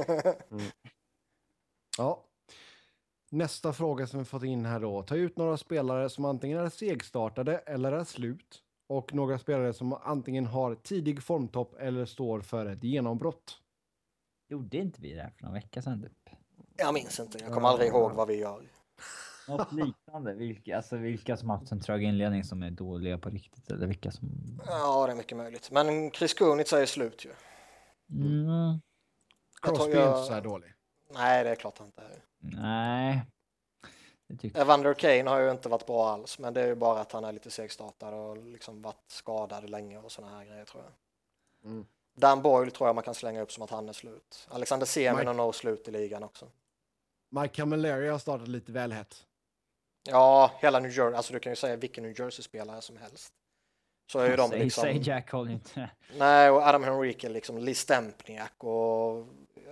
ja. 1.98 2.24
Nästa 3.30 3.72
fråga 3.72 4.06
som 4.06 4.18
vi 4.18 4.24
fått 4.24 4.42
in 4.42 4.64
här 4.64 4.80
då. 4.80 5.02
Ta 5.02 5.16
ut 5.16 5.36
några 5.36 5.56
spelare 5.56 6.08
som 6.10 6.24
antingen 6.24 6.58
är 6.58 6.68
segstartade 6.68 7.58
eller 7.58 7.92
är 7.92 8.04
slut. 8.04 8.62
Och 8.86 9.14
några 9.14 9.38
spelare 9.38 9.72
som 9.72 9.92
antingen 9.92 10.46
har 10.46 10.74
tidig 10.74 11.22
formtopp 11.22 11.74
eller 11.78 12.04
står 12.04 12.40
för 12.40 12.66
ett 12.66 12.84
genombrott. 12.84 13.58
Gjorde 14.48 14.76
inte 14.76 15.00
vi 15.00 15.14
det 15.14 15.22
här 15.22 15.30
för 15.30 15.42
några 15.42 15.54
veckor 15.54 15.80
sedan 15.80 16.02
typ? 16.02 16.34
Jag 16.76 16.94
minns 16.94 17.20
inte, 17.20 17.38
jag 17.38 17.52
kommer 17.52 17.68
aldrig 17.68 17.88
ihåg 17.88 18.12
vad 18.12 18.28
vi 18.28 18.34
gör. 18.34 18.62
Något 19.48 19.72
liknande. 19.72 20.34
Vilka, 20.34 20.76
alltså 20.76 20.96
vilka 20.96 21.36
som 21.36 21.50
haft 21.50 21.72
en 21.72 21.80
trög 21.80 22.02
inledning 22.04 22.44
som 22.44 22.62
är 22.62 22.70
dåliga 22.70 23.18
på 23.18 23.30
riktigt 23.30 23.70
eller 23.70 23.86
vilka 23.86 24.10
som... 24.10 24.28
Ja, 24.66 25.06
det 25.06 25.12
är 25.12 25.16
mycket 25.16 25.36
möjligt. 25.38 25.70
Men 25.70 26.10
Chris 26.10 26.34
Kunitz 26.34 26.72
är 26.72 26.86
slut 26.86 27.24
ju. 27.24 27.30
Mm, 28.10 28.46
Jag 29.62 29.76
Crosby 29.76 29.92
är 29.92 30.00
jag- 30.00 30.08
inte 30.18 30.26
så 30.26 30.32
här 30.32 30.40
dålig. 30.40 30.74
Nej, 31.14 31.44
det 31.44 31.50
är 31.50 31.54
klart 31.54 31.78
han 31.78 31.86
inte 31.86 32.02
är. 32.02 32.22
nej. 32.38 33.24
Tycker 34.38 34.60
Evander 34.60 34.94
Kane 34.94 35.30
har 35.30 35.38
ju 35.40 35.50
inte 35.50 35.68
varit 35.68 35.86
bra 35.86 36.08
alls, 36.10 36.38
men 36.38 36.54
det 36.54 36.60
är 36.62 36.66
ju 36.66 36.74
bara 36.74 37.00
att 37.00 37.12
han 37.12 37.24
är 37.24 37.32
lite 37.32 37.50
segstartad 37.50 38.14
och 38.14 38.36
liksom 38.36 38.82
varit 38.82 39.04
skadad 39.10 39.70
länge 39.70 39.98
och 39.98 40.12
såna 40.12 40.28
här 40.28 40.44
grejer 40.44 40.64
tror 40.64 40.82
jag. 40.84 40.92
Mm. 41.70 41.86
Dan 42.16 42.42
Boyle 42.42 42.70
tror 42.70 42.88
jag 42.88 42.94
man 42.94 43.04
kan 43.04 43.14
slänga 43.14 43.40
upp 43.42 43.52
som 43.52 43.62
att 43.64 43.70
han 43.70 43.88
är 43.88 43.92
slut. 43.92 44.48
Alexander 44.50 44.86
Semin 44.86 45.20
Mike- 45.20 45.30
är 45.30 45.34
nog 45.34 45.54
slut 45.54 45.88
i 45.88 45.90
ligan 45.90 46.22
också. 46.22 46.46
Mike 47.30 47.54
Camilleri 47.54 48.08
har 48.08 48.18
startat 48.18 48.48
lite 48.48 48.72
väl 48.72 48.92
hett. 48.92 49.24
Ja, 50.04 50.50
hela 50.60 50.80
New 50.80 50.90
Jersey, 50.90 51.14
alltså 51.16 51.32
du 51.32 51.38
kan 51.38 51.52
ju 51.52 51.56
säga 51.56 51.76
vilken 51.76 52.04
New 52.04 52.20
Jersey-spelare 52.20 52.80
som 52.80 52.96
helst. 52.96 53.32
Så 54.12 54.18
är 54.18 54.30
ju 54.30 54.36
de 54.36 54.50
liksom... 54.52 54.82
säg 54.82 54.98
Jack 55.02 55.32
Hall 55.32 55.50
inte. 55.50 55.90
Nej, 56.18 56.50
och 56.50 56.62
Adam 56.62 56.84
Henrique, 56.84 57.28
liksom 57.28 57.58
Lee 57.58 57.74
Stempniak 57.74 58.64
och 58.64 59.26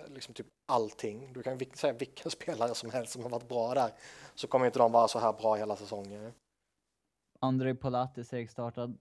liksom 0.09 0.35
typ 0.35 0.47
allting. 0.73 1.33
Du 1.33 1.43
kan 1.43 1.59
vil- 1.59 1.77
säga 1.77 1.93
vilken 1.93 2.31
spelare 2.39 2.75
som 2.75 2.91
helst 2.91 3.13
som 3.13 3.23
har 3.23 3.31
varit 3.31 3.49
bra 3.49 3.75
där. 3.75 3.91
Så 4.35 4.47
kommer 4.47 4.67
inte 4.67 4.79
de 4.79 4.93
vara 4.93 5.09
så 5.09 5.19
här 5.19 5.33
bra 5.33 5.55
hela 5.55 5.77
säsongen. 5.77 6.33
Andrei 7.41 7.75
Palat 7.75 8.19
är 8.19 8.23
segstartad. 8.23 8.99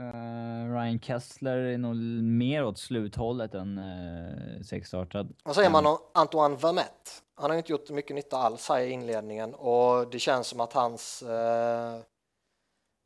Eh, 0.00 0.72
Ryan 0.72 1.00
Kessler 1.00 1.56
är 1.56 1.78
nog 1.78 1.96
mer 2.22 2.64
åt 2.64 2.78
sluthållet 2.78 3.54
än 3.54 3.78
uh, 3.78 4.62
segstartad. 4.62 5.34
Vad 5.44 5.54
säger 5.54 5.70
man 5.70 5.86
om 5.86 5.98
Antoine 6.14 6.56
Vermette? 6.56 7.10
Han 7.42 7.50
har 7.50 7.56
inte 7.58 7.72
gjort 7.72 7.90
mycket 7.90 8.16
nytta 8.16 8.36
alls 8.36 8.68
här 8.68 8.80
i 8.80 8.90
inledningen 8.90 9.54
och 9.54 10.10
det 10.10 10.18
känns 10.18 10.46
som 10.46 10.60
att 10.60 10.72
hans 10.72 11.22
eh, 11.22 11.94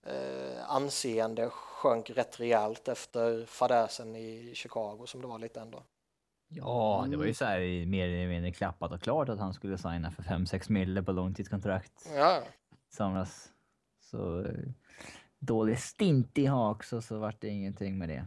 eh, 0.07 0.71
anseende 0.71 1.51
sjönk 1.51 2.11
rätt 2.11 2.41
rejält 2.41 2.89
efter 2.89 3.47
fadäsen 3.47 4.17
i 4.17 4.53
Chicago 4.55 5.07
som 5.07 5.21
det 5.21 5.27
var 5.27 5.39
lite 5.39 5.61
ändå. 5.61 5.83
Ja, 6.49 7.07
det 7.11 7.17
var 7.17 7.25
ju 7.25 7.35
så 7.35 7.45
här 7.45 7.87
mer 7.87 8.09
eller 8.09 8.29
mindre 8.29 8.53
klappat 8.53 8.93
och 8.93 9.03
klart 9.03 9.29
att 9.29 9.39
han 9.39 9.55
skulle 9.55 9.79
signa 9.79 10.11
för 10.11 10.23
5-6 10.23 10.73
mille 10.73 11.03
på 11.03 11.13
långtidskontrakt 11.13 12.09
Ja, 12.15 12.39
i 12.39 12.95
somras. 12.97 13.49
Så 14.01 14.41
eh, 14.45 14.53
dålig 15.39 15.79
stint 15.79 16.39
i 16.39 16.47
ha 16.47 16.71
också 16.71 17.03
så 17.03 17.19
vart 17.19 17.41
det 17.41 17.49
ingenting 17.49 17.99
med 17.99 18.09
det. 18.09 18.27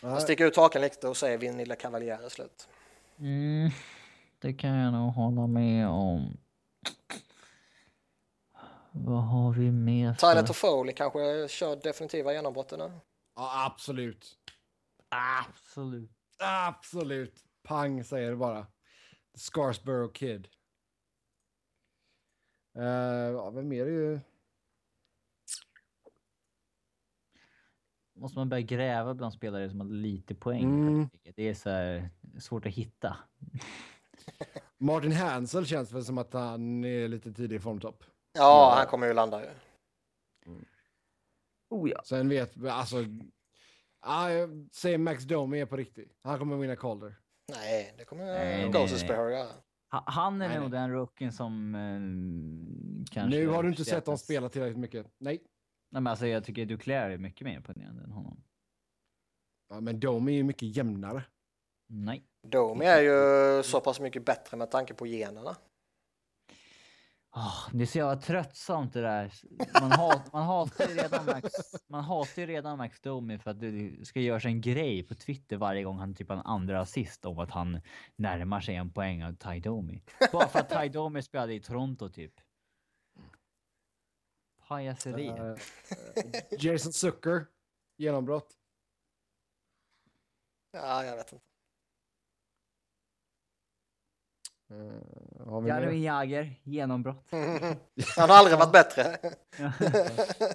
han 0.00 0.10
Nej, 0.10 0.20
sticker 0.20 0.46
ut 0.46 0.56
haken 0.56 0.82
lite 0.82 1.08
och 1.08 1.16
säger 1.16 1.38
Vinilla 1.38 1.76
Cavalier 1.76 2.24
är 2.24 2.28
slut. 2.28 2.68
Mm, 3.18 3.70
det 4.44 4.52
kan 4.52 4.70
jag 4.70 4.92
nog 4.92 5.12
hålla 5.12 5.46
med 5.46 5.88
om. 5.88 6.36
Vad 8.92 9.24
har 9.24 9.52
vi 9.52 9.70
mer 9.70 10.14
för... 10.14 10.30
Tyler 10.30 10.46
Toffoli 10.46 10.92
kanske 10.92 11.48
kör 11.48 11.76
definitiva 11.76 12.32
genombrottet 12.32 12.78
nu. 12.78 12.92
Ja, 13.36 13.66
absolut. 13.66 14.38
Absolut. 15.08 16.10
Absolut. 16.38 17.44
Pang 17.62 18.04
säger 18.04 18.30
det 18.30 18.36
bara. 18.36 18.66
The 19.32 19.38
Scarsborough 19.38 20.12
Kid. 20.12 20.48
Uh, 22.78 22.84
ja, 22.84 23.50
vem 23.50 23.72
är 23.72 23.84
det 23.84 23.92
ju? 23.92 24.20
Måste 28.14 28.38
man 28.38 28.48
börja 28.48 28.62
gräva 28.62 29.14
bland 29.14 29.32
spelare 29.32 29.70
som 29.70 29.80
har 29.80 29.88
lite 29.88 30.34
poäng. 30.34 30.88
Mm. 30.88 31.08
Det 31.34 31.48
är 31.48 31.54
så 31.54 31.70
här 31.70 32.10
svårt 32.38 32.66
att 32.66 32.72
hitta. 32.72 33.16
Martin 34.78 35.12
Hansel 35.12 35.66
känns 35.66 35.92
väl 35.92 36.04
som 36.04 36.18
att 36.18 36.32
han 36.32 36.84
är 36.84 37.08
lite 37.08 37.32
tidig 37.32 37.56
i 37.56 37.60
formtopp. 37.60 38.04
Ja, 38.32 38.74
han 38.76 38.86
kommer 38.86 39.06
ju 39.06 39.12
landa 39.12 39.42
ju. 39.44 39.50
Oh 41.70 41.90
ja. 41.90 42.02
Sen 42.04 42.28
vet 42.28 42.64
alltså. 42.64 42.96
Ja, 44.06 44.32
jag 44.32 44.68
säger 44.72 44.98
Max 44.98 45.24
Domi 45.24 45.60
är 45.60 45.66
på 45.66 45.76
riktigt. 45.76 46.18
Han 46.22 46.38
kommer 46.38 46.56
vinna 46.56 46.76
Calder. 46.76 47.14
Nej, 47.52 47.94
det 47.98 48.04
kommer 48.04 48.24
Nej, 48.24 48.70
Ghost 48.70 49.02
göra. 49.08 49.46
Ha- 49.90 50.04
Han 50.06 50.42
är 50.42 50.48
Nej, 50.48 50.60
nog 50.60 50.70
nej. 50.70 50.80
den 50.80 50.90
rookien 50.92 51.32
som 51.32 51.74
eh, 51.74 53.10
kanske... 53.14 53.38
Nu 53.38 53.46
har 53.48 53.62
du 53.62 53.68
inte 53.68 53.84
sett 53.84 53.92
överskattas. 53.92 54.22
spela 54.24 54.48
tillräckligt 54.48 54.78
mycket. 54.78 55.06
Nej. 55.18 55.42
Nej, 55.90 56.02
men 56.02 56.06
alltså, 56.06 56.26
jag 56.26 56.44
tycker 56.44 56.66
Duclair 56.66 57.10
är 57.10 57.18
mycket 57.18 57.44
mer 57.44 57.56
imponerande 57.56 58.02
än 58.02 58.10
honom. 58.12 58.42
Ja, 59.68 59.80
men 59.80 60.00
Domi 60.00 60.32
är 60.32 60.36
ju 60.36 60.42
mycket 60.42 60.76
jämnare. 60.76 61.24
Nej. 61.86 62.24
Domi 62.42 62.84
är 62.84 63.00
ju 63.00 63.62
så 63.62 63.80
pass 63.80 64.00
mycket 64.00 64.24
bättre 64.24 64.56
med 64.56 64.70
tanke 64.70 64.94
på 64.94 65.06
generna. 65.06 65.56
Ah, 67.36 67.70
det 67.72 67.82
är 67.82 67.86
så 67.86 67.98
jävla 67.98 68.16
tröttsamt 68.16 68.92
det 68.92 69.00
där. 69.00 69.32
Man, 69.80 69.92
hat, 69.92 70.32
man 70.32 70.42
hatar 70.42 70.88
ju 70.88 70.94
redan 70.94 71.26
Max, 71.26 71.52
man 71.88 72.04
hatar 72.04 72.42
ju 72.42 72.46
redan 72.46 72.78
Max 72.78 73.00
Domi 73.00 73.38
för 73.38 73.50
att 73.50 73.60
det 73.60 74.06
ska 74.06 74.20
göras 74.20 74.44
en 74.44 74.60
grej 74.60 75.02
på 75.02 75.14
Twitter 75.14 75.56
varje 75.56 75.82
gång 75.82 75.98
han 75.98 76.14
typ 76.14 76.30
en 76.30 76.38
andra 76.38 76.80
assist 76.80 77.24
om 77.24 77.38
att 77.38 77.50
han 77.50 77.80
närmar 78.16 78.60
sig 78.60 78.74
en 78.74 78.92
poäng 78.92 79.24
av 79.24 79.32
Ty 79.32 79.60
Domi. 79.60 80.02
Bara 80.32 80.48
för 80.48 80.58
att 80.58 80.68
Ty 80.68 80.88
Domi 80.88 81.22
spelade 81.22 81.54
i 81.54 81.60
Toronto 81.60 82.08
typ. 82.08 82.32
Pajaseri. 84.68 85.28
Eh, 85.28 85.54
Jason 86.50 86.92
Zucker. 86.92 87.46
Genombrott. 87.96 88.56
Ja, 90.72 91.04
jag 91.04 91.16
vet 91.16 91.32
inte. 91.32 91.53
Uh, 94.74 95.60
vi 95.60 95.68
Jaromir? 95.68 95.92
Jagr, 95.92 96.54
genombrott. 96.62 97.26
Han 98.16 98.30
har 98.30 98.36
aldrig 98.36 98.58
varit 98.58 98.72
bättre. 98.72 99.18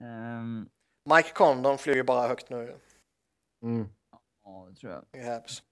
Ehm, 0.00 0.68
Mike 1.16 1.32
Condon 1.34 1.78
flyger 1.78 2.02
bara 2.04 2.28
högt 2.28 2.50
nu 2.50 2.80
Mm. 3.62 3.88
ja, 4.44 4.66
det 4.70 4.76
tror 4.76 4.92
jag. 5.12 5.24
Habs. 5.34 5.62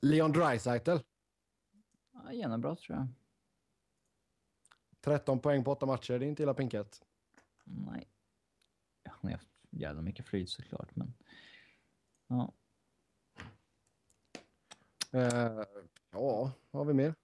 Leon 0.00 0.32
Draisaitl, 0.32 0.96
Ja, 2.12 2.32
genombrott 2.32 2.80
tror 2.80 2.98
jag. 2.98 3.08
13 5.00 5.40
poäng 5.40 5.64
på 5.64 5.70
8 5.72 5.86
matcher. 5.86 6.18
Det 6.18 6.24
är 6.26 6.28
inte 6.28 6.42
illa 6.42 6.54
pinkat. 6.54 7.02
Nej. 7.64 8.08
Ja, 9.02 9.10
Han 9.14 9.30
har 9.30 9.30
haft 9.30 9.48
jävla 9.70 10.02
mycket 10.02 10.26
flyt 10.26 10.50
såklart, 10.50 10.96
men. 10.96 11.14
Ja. 12.26 12.52
Eh, 15.12 15.62
ja, 16.10 16.50
har 16.72 16.84
vi 16.84 16.94
mer? 16.94 17.14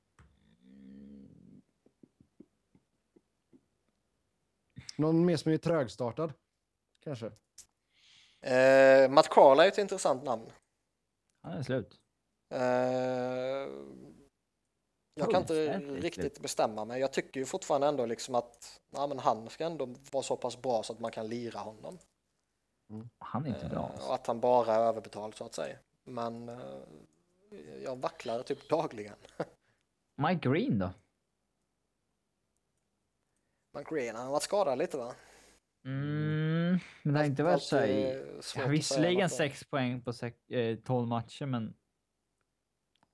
Någon 4.97 5.25
mer 5.25 5.37
som 5.37 5.53
är 5.53 5.57
trögstartad? 5.57 6.33
Kanske. 7.05 7.27
Eh, 8.41 9.11
Matt 9.11 9.29
Carla 9.29 9.65
är 9.65 9.69
ett 9.69 9.79
intressant 9.79 10.25
namn. 10.25 10.53
Han 11.43 11.53
är 11.53 11.63
slut. 11.63 12.01
Eh, 12.51 12.61
jag 15.15 15.31
kan 15.31 15.41
inte 15.41 15.79
riktigt 15.79 16.41
bestämma 16.41 16.85
mig. 16.85 17.01
Jag 17.01 17.13
tycker 17.13 17.41
ju 17.41 17.47
fortfarande 17.47 17.87
ändå 17.87 18.07
liksom 18.07 18.35
att 18.35 18.81
ja, 18.91 19.07
men 19.07 19.19
han 19.19 19.51
ska 19.51 19.65
ändå 19.65 19.95
vara 20.13 20.23
så 20.23 20.37
pass 20.37 20.63
bra 20.63 20.83
så 20.83 20.93
att 20.93 21.01
man 21.01 21.11
kan 21.11 21.29
lira 21.29 21.59
honom. 21.59 21.99
Han 23.19 23.47
är 23.47 23.49
inte 23.49 23.69
bra. 23.69 23.93
Eh, 23.99 24.09
och 24.09 24.15
att 24.15 24.27
han 24.27 24.41
bara 24.41 24.75
är 24.75 24.81
överbetald 24.81 25.35
så 25.35 25.45
att 25.45 25.55
säga. 25.55 25.79
Men 26.05 26.49
eh, 26.49 26.81
jag 27.85 27.97
vacklar 27.97 28.43
typ 28.43 28.69
dagligen. 28.69 29.17
Mike 30.17 30.49
Green 30.51 30.79
då? 30.79 30.91
McGreen, 33.79 34.17
han 34.17 34.25
har 34.25 34.33
varit 34.33 34.43
skadad 34.43 34.79
lite 34.79 34.97
va? 34.97 35.15
Mm, 35.85 36.79
men 37.03 37.15
det 37.15 37.21
har 37.21 37.27
inte 37.27 37.43
varit 37.43 37.63
så 37.63 37.77
Ja, 38.57 38.67
visserligen 38.67 39.15
något 39.23 39.33
om. 39.33 39.37
6 39.37 39.65
poäng 39.65 40.01
på 40.01 40.13
sex, 40.13 40.51
eh, 40.51 40.79
12 40.79 41.09
matcher, 41.09 41.47
men 41.47 41.75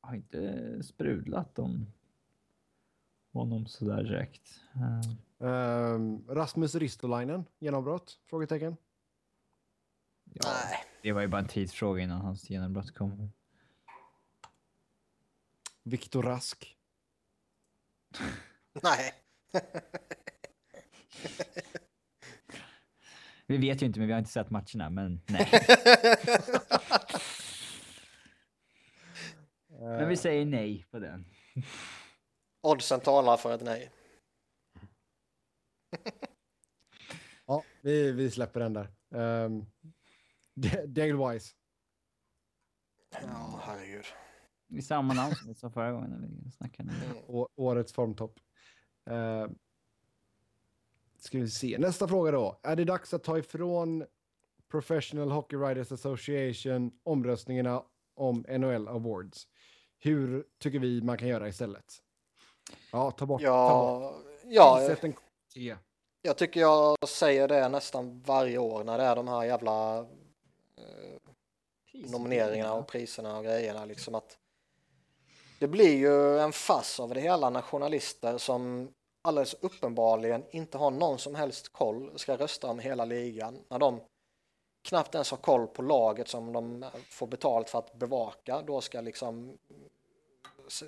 har 0.00 0.14
inte 0.14 0.82
sprudlat 0.82 1.58
om 1.58 1.86
honom 3.32 3.66
sådär 3.66 4.02
direkt. 4.02 4.60
Eh, 4.74 5.14
Ehm, 5.38 6.28
Rasmus 6.28 6.74
Ristolainen, 6.74 7.44
genombrott? 7.58 8.20
Frågetecken. 8.26 8.76
ja, 10.24 10.42
Nej, 10.44 10.84
det 11.02 11.12
var 11.12 11.20
ju 11.20 11.28
bara 11.28 11.40
en 11.40 11.48
tidsfråga 11.48 12.02
innan 12.02 12.20
hans 12.20 12.50
genombrott 12.50 12.94
kom. 12.94 13.32
Viktor 15.84 16.22
Rask. 16.22 16.76
nej. 18.82 19.14
Vi 23.46 23.56
vet 23.56 23.82
ju 23.82 23.86
inte, 23.86 23.98
men 23.98 24.06
vi 24.06 24.12
har 24.12 24.18
inte 24.18 24.30
sett 24.30 24.50
matcherna, 24.50 24.90
men 24.90 25.20
nej. 25.26 25.50
men 29.68 30.08
vi 30.08 30.16
säger 30.16 30.46
nej 30.46 30.86
på 30.90 30.98
den. 30.98 31.24
Oddsen 32.60 33.00
talar 33.00 33.36
för 33.36 33.54
ett 33.54 33.62
nej. 33.62 33.90
Ja, 37.46 37.64
vi, 37.80 38.12
vi 38.12 38.30
släpper 38.30 38.60
den 38.60 38.72
där. 38.72 38.90
Um, 39.44 39.66
Dale 40.86 41.32
Wise. 41.32 41.54
Ja, 43.10 43.60
herregud. 43.64 44.04
Är 44.76 44.82
samma 44.82 45.14
namn 45.14 45.34
som 45.34 45.48
vi 45.48 45.54
sa 45.54 45.70
förra 45.70 45.92
gången 45.92 46.10
när 46.10 46.18
vi 46.44 46.50
snackade. 46.50 46.90
Å- 47.26 47.48
årets 47.56 47.92
formtopp. 47.92 48.40
Uh, 49.10 49.46
ska 51.18 51.38
vi 51.38 51.48
se. 51.48 51.76
Nästa 51.78 52.08
fråga 52.08 52.30
då. 52.30 52.60
Är 52.62 52.76
det 52.76 52.84
dags 52.84 53.14
att 53.14 53.24
ta 53.24 53.38
ifrån 53.38 54.04
Professional 54.70 55.30
Hockey 55.30 55.56
Writers 55.56 55.92
Association 55.92 56.92
omröstningarna 57.02 57.82
om 58.14 58.44
NHL 58.48 58.88
Awards? 58.88 59.48
Hur 59.98 60.46
tycker 60.58 60.78
vi 60.78 61.02
man 61.02 61.18
kan 61.18 61.28
göra 61.28 61.48
istället? 61.48 61.84
Ja, 62.92 63.10
ta 63.10 63.26
bort. 63.26 63.42
Ta 63.42 64.00
bort. 64.00 64.24
Ja, 64.44 64.80
ja, 64.80 64.90
en 64.90 64.96
kommitté. 64.96 65.76
jag 66.22 66.36
tycker 66.36 66.60
jag 66.60 67.08
säger 67.08 67.48
det 67.48 67.68
nästan 67.68 68.22
varje 68.26 68.58
år 68.58 68.84
när 68.84 68.98
det 68.98 69.04
är 69.04 69.16
de 69.16 69.28
här 69.28 69.44
jävla 69.44 69.98
eh, 69.98 71.20
nomineringarna 71.92 72.74
och 72.74 72.88
priserna 72.88 73.38
och 73.38 73.44
grejerna 73.44 73.84
liksom 73.84 74.14
att 74.14 74.38
det 75.58 75.68
blir 75.68 75.96
ju 75.96 76.38
en 76.38 76.52
fass 76.52 77.00
av 77.00 77.14
det 77.14 77.20
hela 77.20 77.50
när 77.50 77.62
journalister 77.62 78.38
som 78.38 78.92
alldeles 79.22 79.54
uppenbarligen 79.54 80.44
inte 80.50 80.78
har 80.78 80.90
någon 80.90 81.18
som 81.18 81.34
helst 81.34 81.72
koll 81.72 82.18
ska 82.18 82.36
rösta 82.36 82.66
om 82.66 82.78
hela 82.78 83.04
ligan 83.04 83.64
när 83.68 83.78
de 83.78 84.00
knappt 84.82 85.14
ens 85.14 85.30
har 85.30 85.38
koll 85.38 85.66
på 85.66 85.82
laget 85.82 86.28
som 86.28 86.52
de 86.52 86.84
får 87.10 87.26
betalt 87.26 87.70
för 87.70 87.78
att 87.78 87.94
bevaka 87.94 88.62
då 88.62 88.80
ska 88.80 89.00
liksom 89.00 89.58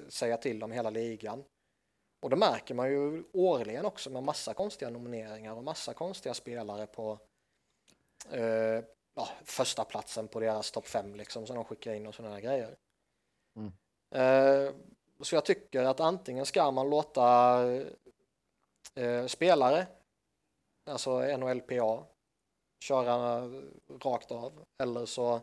säga 0.09 0.37
till 0.37 0.63
om 0.63 0.73
hela 0.73 0.91
ligan 0.91 1.45
och 2.21 2.31
det 2.31 2.37
märker 2.37 2.75
man 2.75 2.91
ju 2.91 3.25
årligen 3.33 3.87
också 3.87 4.11
med 4.11 4.23
massa 4.23 4.55
konstiga 4.55 4.91
nomineringar 4.91 5.53
och 5.55 5.65
massa 5.65 5.95
konstiga 5.95 6.35
spelare 6.35 6.87
på 6.87 7.19
eh, 8.31 8.85
ja, 9.15 9.29
första 9.45 9.85
platsen 9.85 10.29
på 10.29 10.41
deras 10.41 10.71
topp 10.71 10.87
fem 10.87 11.15
liksom 11.15 11.47
som 11.47 11.57
de 11.57 11.65
skickar 11.65 11.95
in 11.95 12.07
och 12.07 12.15
sådana 12.15 12.41
grejer. 12.41 12.77
Mm. 13.57 13.73
Eh, 14.17 14.73
så 15.21 15.35
jag 15.35 15.45
tycker 15.45 15.85
att 15.85 16.01
antingen 16.01 16.47
ska 16.47 16.71
man 16.71 16.91
låta 16.91 17.59
eh, 18.95 19.27
spelare, 19.27 19.87
alltså 20.87 21.37
NHLPA, 21.37 22.05
köra 22.81 23.49
rakt 24.05 24.31
av 24.31 24.65
eller 24.79 25.07
så 25.07 25.41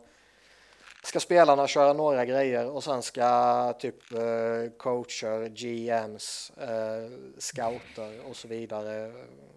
ska 1.04 1.20
spelarna 1.20 1.66
köra 1.66 1.92
några 1.92 2.24
grejer 2.24 2.70
och 2.70 2.84
sen 2.84 3.02
ska 3.02 3.72
typ 3.72 4.12
eh, 4.12 4.70
coacher, 4.76 5.48
GMs, 5.48 6.50
eh, 6.50 7.10
scouter 7.38 8.26
och 8.28 8.36
så 8.36 8.48
vidare 8.48 9.12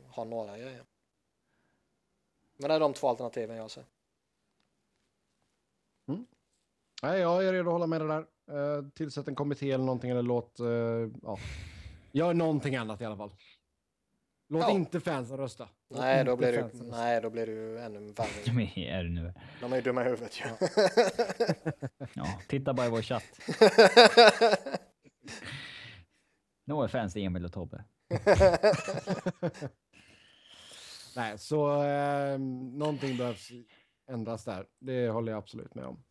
ha 0.10 0.24
några 0.24 0.58
grejer. 0.58 0.84
Men 2.58 2.70
det 2.70 2.76
är 2.76 2.80
de 2.80 2.94
två 2.94 3.08
alternativen 3.08 3.58
jag 3.58 3.72
ser. 3.72 3.86
Mm. 6.08 6.26
Nej, 7.04 7.20
jag 7.20 7.46
är 7.46 7.54
redo 7.54 7.70
att 7.70 7.74
hålla 7.74 7.88
med 7.88 8.02
det 8.02 8.08
där. 8.08 8.26
Uh, 8.52 8.90
tillsätt 8.96 9.28
en 9.28 9.36
kommitté 9.36 9.72
eller 9.72 9.86
någonting 9.86 10.12
eller 10.12 10.22
låt... 10.22 10.60
Uh, 10.60 10.68
ja. 11.22 11.38
Gör 12.12 12.34
någonting 12.34 12.76
annat 12.76 13.02
i 13.02 13.06
alla 13.06 13.18
fall. 13.18 13.32
Låt 14.50 14.62
Ja. 14.62 14.72
inte 14.72 15.00
fansen 15.00 15.38
rösta. 15.38 15.70
Låt 15.90 16.00
Nej 16.00 16.24
då, 16.26 16.36
blir 16.36 16.54
rösta. 16.54 16.84
nej, 16.84 17.22
då 17.22 17.30
blir 17.30 17.48
ju 17.50 17.80
ännu 17.80 18.00
värre. 18.00 18.28
De 18.46 18.60
är 18.60 19.04
nu. 19.04 19.34
De 19.62 19.72
är 19.72 19.76
ju 19.76 19.82
dumma 19.82 20.02
i 20.02 20.04
huvudet 20.04 20.40
ju. 20.40 20.46
Ja, 22.14 22.40
titta 22.48 22.74
bara 22.74 22.88
i 22.88 22.90
vår 22.90 23.02
chatt. 23.02 23.24
No 26.66 26.84
offense 26.86 27.20
Emil 27.20 27.46
och 27.46 27.54
Tobbe. 27.54 27.84
Nej, 31.16 31.38
så 31.38 31.84
eh, 31.84 32.40
någonting 32.74 33.18
behövs 33.18 33.50
ändras 34.12 34.44
där. 34.46 34.66
Det 34.80 35.10
håller 35.10 35.32
jag 35.32 35.40
absolut 35.40 35.76
med 35.76 35.86
om. 35.86 36.04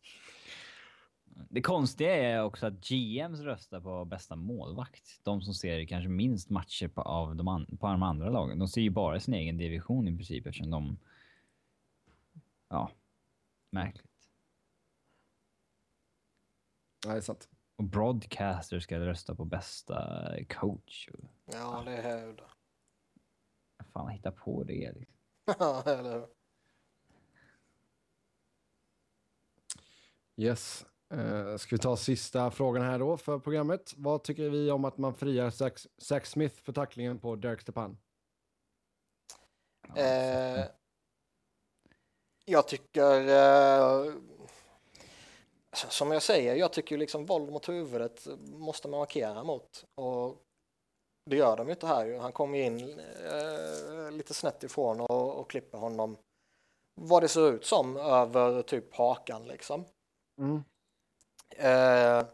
Det 1.49 1.61
konstiga 1.61 2.15
är 2.15 2.43
också 2.43 2.65
att 2.65 2.87
GMs 2.87 3.39
röstar 3.39 3.81
på 3.81 4.05
bästa 4.05 4.35
målvakt. 4.35 5.19
De 5.23 5.41
som 5.41 5.53
ser 5.53 5.85
kanske 5.85 6.09
minst 6.09 6.49
matcher 6.49 6.87
på, 6.87 7.01
av 7.01 7.35
de, 7.35 7.47
an, 7.47 7.77
på 7.79 7.87
de 7.87 8.03
andra 8.03 8.29
lagen. 8.29 8.59
De 8.59 8.67
ser 8.67 8.81
ju 8.81 8.89
bara 8.89 9.19
sin 9.19 9.33
egen 9.33 9.57
division 9.57 10.07
i 10.07 10.15
princip 10.15 10.45
eftersom 10.45 10.69
de... 10.69 10.97
Ja, 12.69 12.91
märkligt. 13.69 14.29
Nej, 17.05 17.13
det 17.13 17.19
är 17.19 17.21
sant. 17.21 17.49
Och 17.75 17.83
broadcaster 17.83 18.79
ska 18.79 18.99
rösta 18.99 19.35
på 19.35 19.45
bästa 19.45 20.29
coach. 20.49 21.09
Ja, 21.45 21.83
det 21.85 21.97
är 21.97 22.35
vad 23.77 23.87
fan 23.87 24.09
hitta 24.09 24.31
på 24.31 24.63
det 24.63 24.93
liksom. 24.95 25.17
Ja, 25.59 25.83
eller 25.85 26.13
hur? 26.13 26.27
Yes. 30.35 30.85
Uh, 31.13 31.57
ska 31.57 31.75
vi 31.75 31.79
ta 31.79 31.97
sista 31.97 32.51
frågan 32.51 32.83
här 32.83 32.99
då 32.99 33.17
för 33.17 33.39
programmet. 33.39 33.93
Vad 33.97 34.23
tycker 34.23 34.49
vi 34.49 34.71
om 34.71 34.85
att 34.85 34.97
man 34.97 35.13
friar 35.13 35.49
Zach, 35.49 35.87
Zach 35.97 36.25
Smith 36.25 36.55
för 36.63 36.73
tacklingen 36.73 37.19
på 37.19 37.35
Derek 37.35 37.61
Stepan? 37.61 37.97
Eh, 39.95 40.65
jag 42.45 42.67
tycker, 42.67 43.19
eh, 43.27 44.13
som 45.89 46.11
jag 46.11 46.23
säger, 46.23 46.55
jag 46.55 46.73
tycker 46.73 46.97
liksom 46.97 47.25
våld 47.25 47.51
mot 47.51 47.69
huvudet 47.69 48.27
måste 48.39 48.87
man 48.87 48.99
markera 48.99 49.43
mot. 49.43 49.85
Och 49.95 50.43
det 51.29 51.35
gör 51.35 51.57
de 51.57 51.67
ju 51.67 51.73
inte 51.73 51.87
här. 51.87 52.19
Han 52.19 52.31
kommer 52.31 52.59
in 52.59 52.99
eh, 52.99 54.11
lite 54.11 54.33
snett 54.33 54.63
ifrån 54.63 55.01
och, 55.01 55.39
och 55.39 55.49
klipper 55.49 55.77
honom 55.77 56.17
vad 57.01 57.23
det 57.23 57.27
ser 57.27 57.51
ut 57.51 57.65
som 57.65 57.97
över 57.97 58.61
typ 58.61 58.95
hakan 58.95 59.47
liksom. 59.47 59.85
Mm. 60.41 60.63
Eh, 61.55 62.25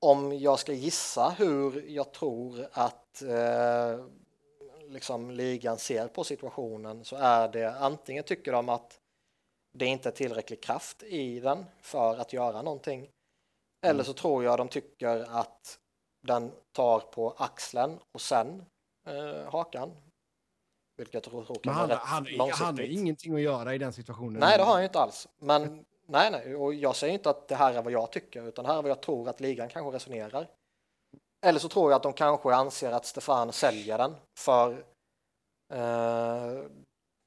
om 0.00 0.38
jag 0.38 0.58
ska 0.58 0.72
gissa 0.72 1.28
hur 1.30 1.82
jag 1.88 2.12
tror 2.12 2.68
att 2.72 3.22
eh, 3.22 4.04
liksom 4.88 5.30
ligan 5.30 5.78
ser 5.78 6.08
på 6.08 6.24
situationen 6.24 7.04
så 7.04 7.16
är 7.16 7.48
det 7.48 7.74
antingen 7.78 8.24
tycker 8.24 8.52
de 8.52 8.68
att 8.68 8.98
det 9.78 9.86
inte 9.86 10.08
är 10.08 10.12
tillräcklig 10.12 10.62
kraft 10.62 11.02
i 11.02 11.40
den 11.40 11.64
för 11.80 12.16
att 12.18 12.32
göra 12.32 12.62
någonting. 12.62 13.10
Eller 13.86 13.94
Mm. 13.94 14.04
så 14.04 14.12
tror 14.12 14.44
jag 14.44 14.58
de 14.58 14.68
tycker 14.68 15.16
att 15.38 15.78
den 16.26 16.52
tar 16.72 17.00
på 17.00 17.30
axeln 17.38 17.98
och 18.14 18.20
sen 18.20 18.64
eh, 19.08 19.50
hakan. 19.52 19.90
Vilket 20.96 21.14
jag 21.14 21.22
tror, 21.22 21.44
kan 21.62 21.74
han, 21.74 21.88
vara 21.88 21.98
rätt 21.98 22.04
han, 22.04 22.26
han 22.26 22.34
långsiktigt. 22.36 22.66
har 22.66 22.80
ingenting 22.80 23.34
att 23.34 23.40
göra 23.40 23.74
i 23.74 23.78
den 23.78 23.92
situationen. 23.92 24.40
Nej, 24.40 24.58
det 24.58 24.64
har 24.64 24.72
han 24.72 24.82
ju 24.82 24.86
inte 24.86 24.98
alls. 25.00 25.28
Men 25.38 25.84
nej, 26.12 26.30
nej, 26.30 26.54
och 26.54 26.74
jag 26.74 26.96
säger 26.96 27.14
inte 27.14 27.30
att 27.30 27.48
det 27.48 27.54
här 27.54 27.74
är 27.74 27.82
vad 27.82 27.92
jag 27.92 28.12
tycker, 28.12 28.48
utan 28.48 28.64
det 28.64 28.70
här 28.70 28.78
är 28.78 28.82
vad 28.82 28.90
jag 28.90 29.02
tror 29.02 29.28
att 29.28 29.40
ligan 29.40 29.68
kanske 29.68 29.96
resonerar. 29.96 30.48
Eller 31.46 31.58
så 31.58 31.68
tror 31.68 31.90
jag 31.90 31.96
att 31.96 32.02
de 32.02 32.12
kanske 32.12 32.54
anser 32.54 32.92
att 32.92 33.06
Stefan 33.06 33.52
säljer 33.52 33.98
den 33.98 34.14
för 34.38 34.72
eh, 35.72 36.62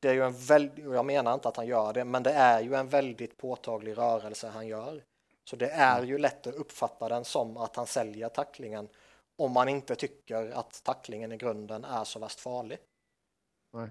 det 0.01 0.09
är 0.09 0.13
ju 0.13 0.23
en 0.23 0.33
väldigt, 0.33 0.87
och 0.87 0.95
jag 0.95 1.05
menar 1.05 1.33
inte 1.33 1.47
att 1.47 1.57
han 1.57 1.67
gör 1.67 1.93
det, 1.93 2.05
men 2.05 2.23
det 2.23 2.31
är 2.31 2.61
ju 2.61 2.75
en 2.75 2.89
väldigt 2.89 3.37
påtaglig 3.37 3.97
rörelse 3.97 4.47
han 4.47 4.67
gör. 4.67 5.03
Så 5.49 5.55
det 5.55 5.69
är 5.69 6.03
ju 6.03 6.17
lätt 6.17 6.47
att 6.47 6.55
uppfatta 6.55 7.09
den 7.09 7.25
som 7.25 7.57
att 7.57 7.75
han 7.75 7.87
säljer 7.87 8.29
tacklingen 8.29 8.89
om 9.37 9.51
man 9.51 9.69
inte 9.69 9.95
tycker 9.95 10.51
att 10.51 10.83
tacklingen 10.83 11.31
i 11.31 11.37
grunden 11.37 11.85
är 11.85 12.03
så 12.03 12.19
värst 12.19 12.39
farlig. 12.39 12.77
Nej. 13.73 13.89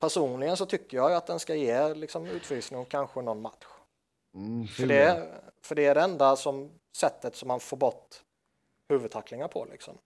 Personligen 0.00 0.56
så 0.56 0.66
tycker 0.66 0.96
jag 0.96 1.10
ju 1.10 1.16
att 1.16 1.26
den 1.26 1.40
ska 1.40 1.54
ge 1.54 1.94
liksom 1.94 2.26
utvisning 2.26 2.80
och 2.80 2.88
kanske 2.88 3.22
någon 3.22 3.40
match. 3.40 3.66
Mm, 4.34 4.66
För 4.66 4.86
det, 4.86 5.28
för 5.62 5.74
det 5.74 5.86
är 5.86 5.94
det 5.94 6.00
enda 6.00 6.36
som, 6.36 6.70
sättet 6.96 7.36
som 7.36 7.48
man 7.48 7.60
får 7.60 7.76
bort 7.76 8.22
huvudtacklingar 8.88 9.48
på 9.48 9.64
liksom. 9.64 9.98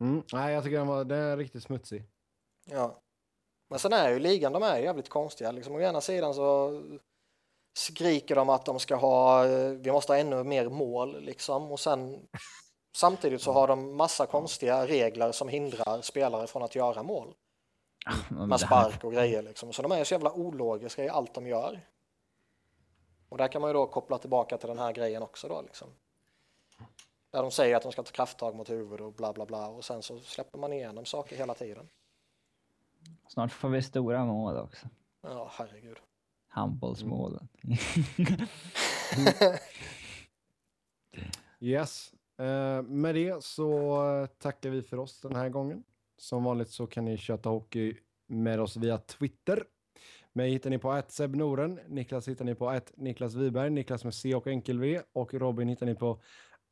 Mm, 0.00 0.22
nej, 0.32 0.54
jag 0.54 0.64
tycker 0.64 0.78
den, 0.78 0.86
var, 0.86 1.04
den 1.04 1.18
är 1.18 1.36
riktigt 1.36 1.62
smutsig. 1.62 2.04
Ja. 2.64 3.00
Men 3.68 3.78
sen 3.78 3.92
är 3.92 4.10
ju 4.10 4.18
ligan, 4.18 4.52
de 4.52 4.62
är 4.62 4.78
jävligt 4.78 5.08
konstiga. 5.08 5.50
Liksom, 5.50 5.74
å 5.74 5.80
ena 5.80 6.00
sidan 6.00 6.34
så 6.34 6.82
skriker 7.76 8.34
de 8.34 8.48
att 8.48 8.64
de 8.64 8.78
ska 8.78 8.96
ha, 8.96 9.46
eh, 9.46 9.70
vi 9.70 9.92
måste 9.92 10.12
ha 10.12 10.18
ännu 10.18 10.44
mer 10.44 10.68
mål 10.68 11.20
liksom. 11.20 11.72
Och 11.72 11.80
sen 11.80 12.28
samtidigt 12.96 13.42
så 13.42 13.52
har 13.52 13.68
de 13.68 13.96
massa 13.96 14.26
konstiga 14.26 14.86
regler 14.86 15.32
som 15.32 15.48
hindrar 15.48 16.00
spelare 16.00 16.46
från 16.46 16.62
att 16.62 16.74
göra 16.74 17.02
mål. 17.02 17.34
Men 18.28 18.48
Med 18.48 18.60
spark 18.60 19.04
och 19.04 19.12
grejer 19.12 19.42
liksom. 19.42 19.72
Så 19.72 19.82
de 19.82 19.92
är 19.92 20.04
så 20.04 20.14
jävla 20.14 20.32
ologiska 20.32 21.04
i 21.04 21.08
allt 21.08 21.34
de 21.34 21.46
gör. 21.46 21.80
Och 23.28 23.38
där 23.38 23.48
kan 23.48 23.60
man 23.60 23.70
ju 23.70 23.74
då 23.74 23.86
koppla 23.86 24.18
tillbaka 24.18 24.58
till 24.58 24.68
den 24.68 24.78
här 24.78 24.92
grejen 24.92 25.22
också 25.22 25.48
då 25.48 25.62
liksom. 25.62 25.88
Där 27.30 27.42
de 27.42 27.50
säger 27.50 27.76
att 27.76 27.82
de 27.82 27.92
ska 27.92 28.02
ta 28.02 28.10
krafttag 28.10 28.54
mot 28.54 28.70
huvudet 28.70 29.00
och 29.00 29.12
bla 29.12 29.32
bla 29.32 29.46
bla 29.46 29.68
och 29.68 29.84
sen 29.84 30.02
så 30.02 30.20
släpper 30.20 30.58
man 30.58 30.72
igenom 30.72 31.04
saker 31.04 31.36
hela 31.36 31.54
tiden. 31.54 31.88
Snart 33.28 33.52
får 33.52 33.68
vi 33.68 33.82
stora 33.82 34.24
mål 34.24 34.56
också. 34.56 34.86
Ja, 35.20 35.50
herregud. 35.52 35.96
Handbollsmålen. 36.48 37.48
Yes. 41.60 42.12
Eh, 42.38 42.82
med 42.82 43.14
det 43.14 43.44
så 43.44 44.28
tackar 44.38 44.70
vi 44.70 44.82
för 44.82 44.98
oss 44.98 45.20
den 45.20 45.36
här 45.36 45.48
gången. 45.48 45.84
Som 46.16 46.44
vanligt 46.44 46.70
så 46.70 46.86
kan 46.86 47.04
ni 47.04 47.16
köta 47.16 47.48
hockey 47.48 47.96
med 48.26 48.60
oss 48.60 48.76
via 48.76 48.98
Twitter. 48.98 49.64
Mig 50.32 50.50
hittar 50.50 50.70
ni 50.70 50.78
på 50.78 50.92
att 50.92 51.12
Seb 51.12 51.36
Noren, 51.36 51.80
Niklas 51.88 52.28
hittar 52.28 52.44
ni 52.44 52.54
på 52.54 52.68
att 52.68 52.92
Niklas 52.96 53.34
Wiberg, 53.34 53.70
Niklas 53.70 54.04
med 54.04 54.14
C 54.14 54.34
och 54.34 54.46
enkel 54.46 54.78
V 54.78 55.00
och 55.12 55.34
Robin 55.34 55.68
hittar 55.68 55.86
ni 55.86 55.94
på 55.94 56.20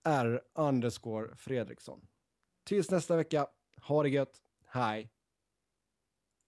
R 0.05 0.41
underscore 0.55 1.37
Fredriksson. 1.37 2.01
Tills 2.65 2.91
nästa 2.91 3.17
vecka, 3.17 3.47
ha 3.83 4.03
det 4.03 4.09
gött, 4.09 4.43
hej! 4.67 5.12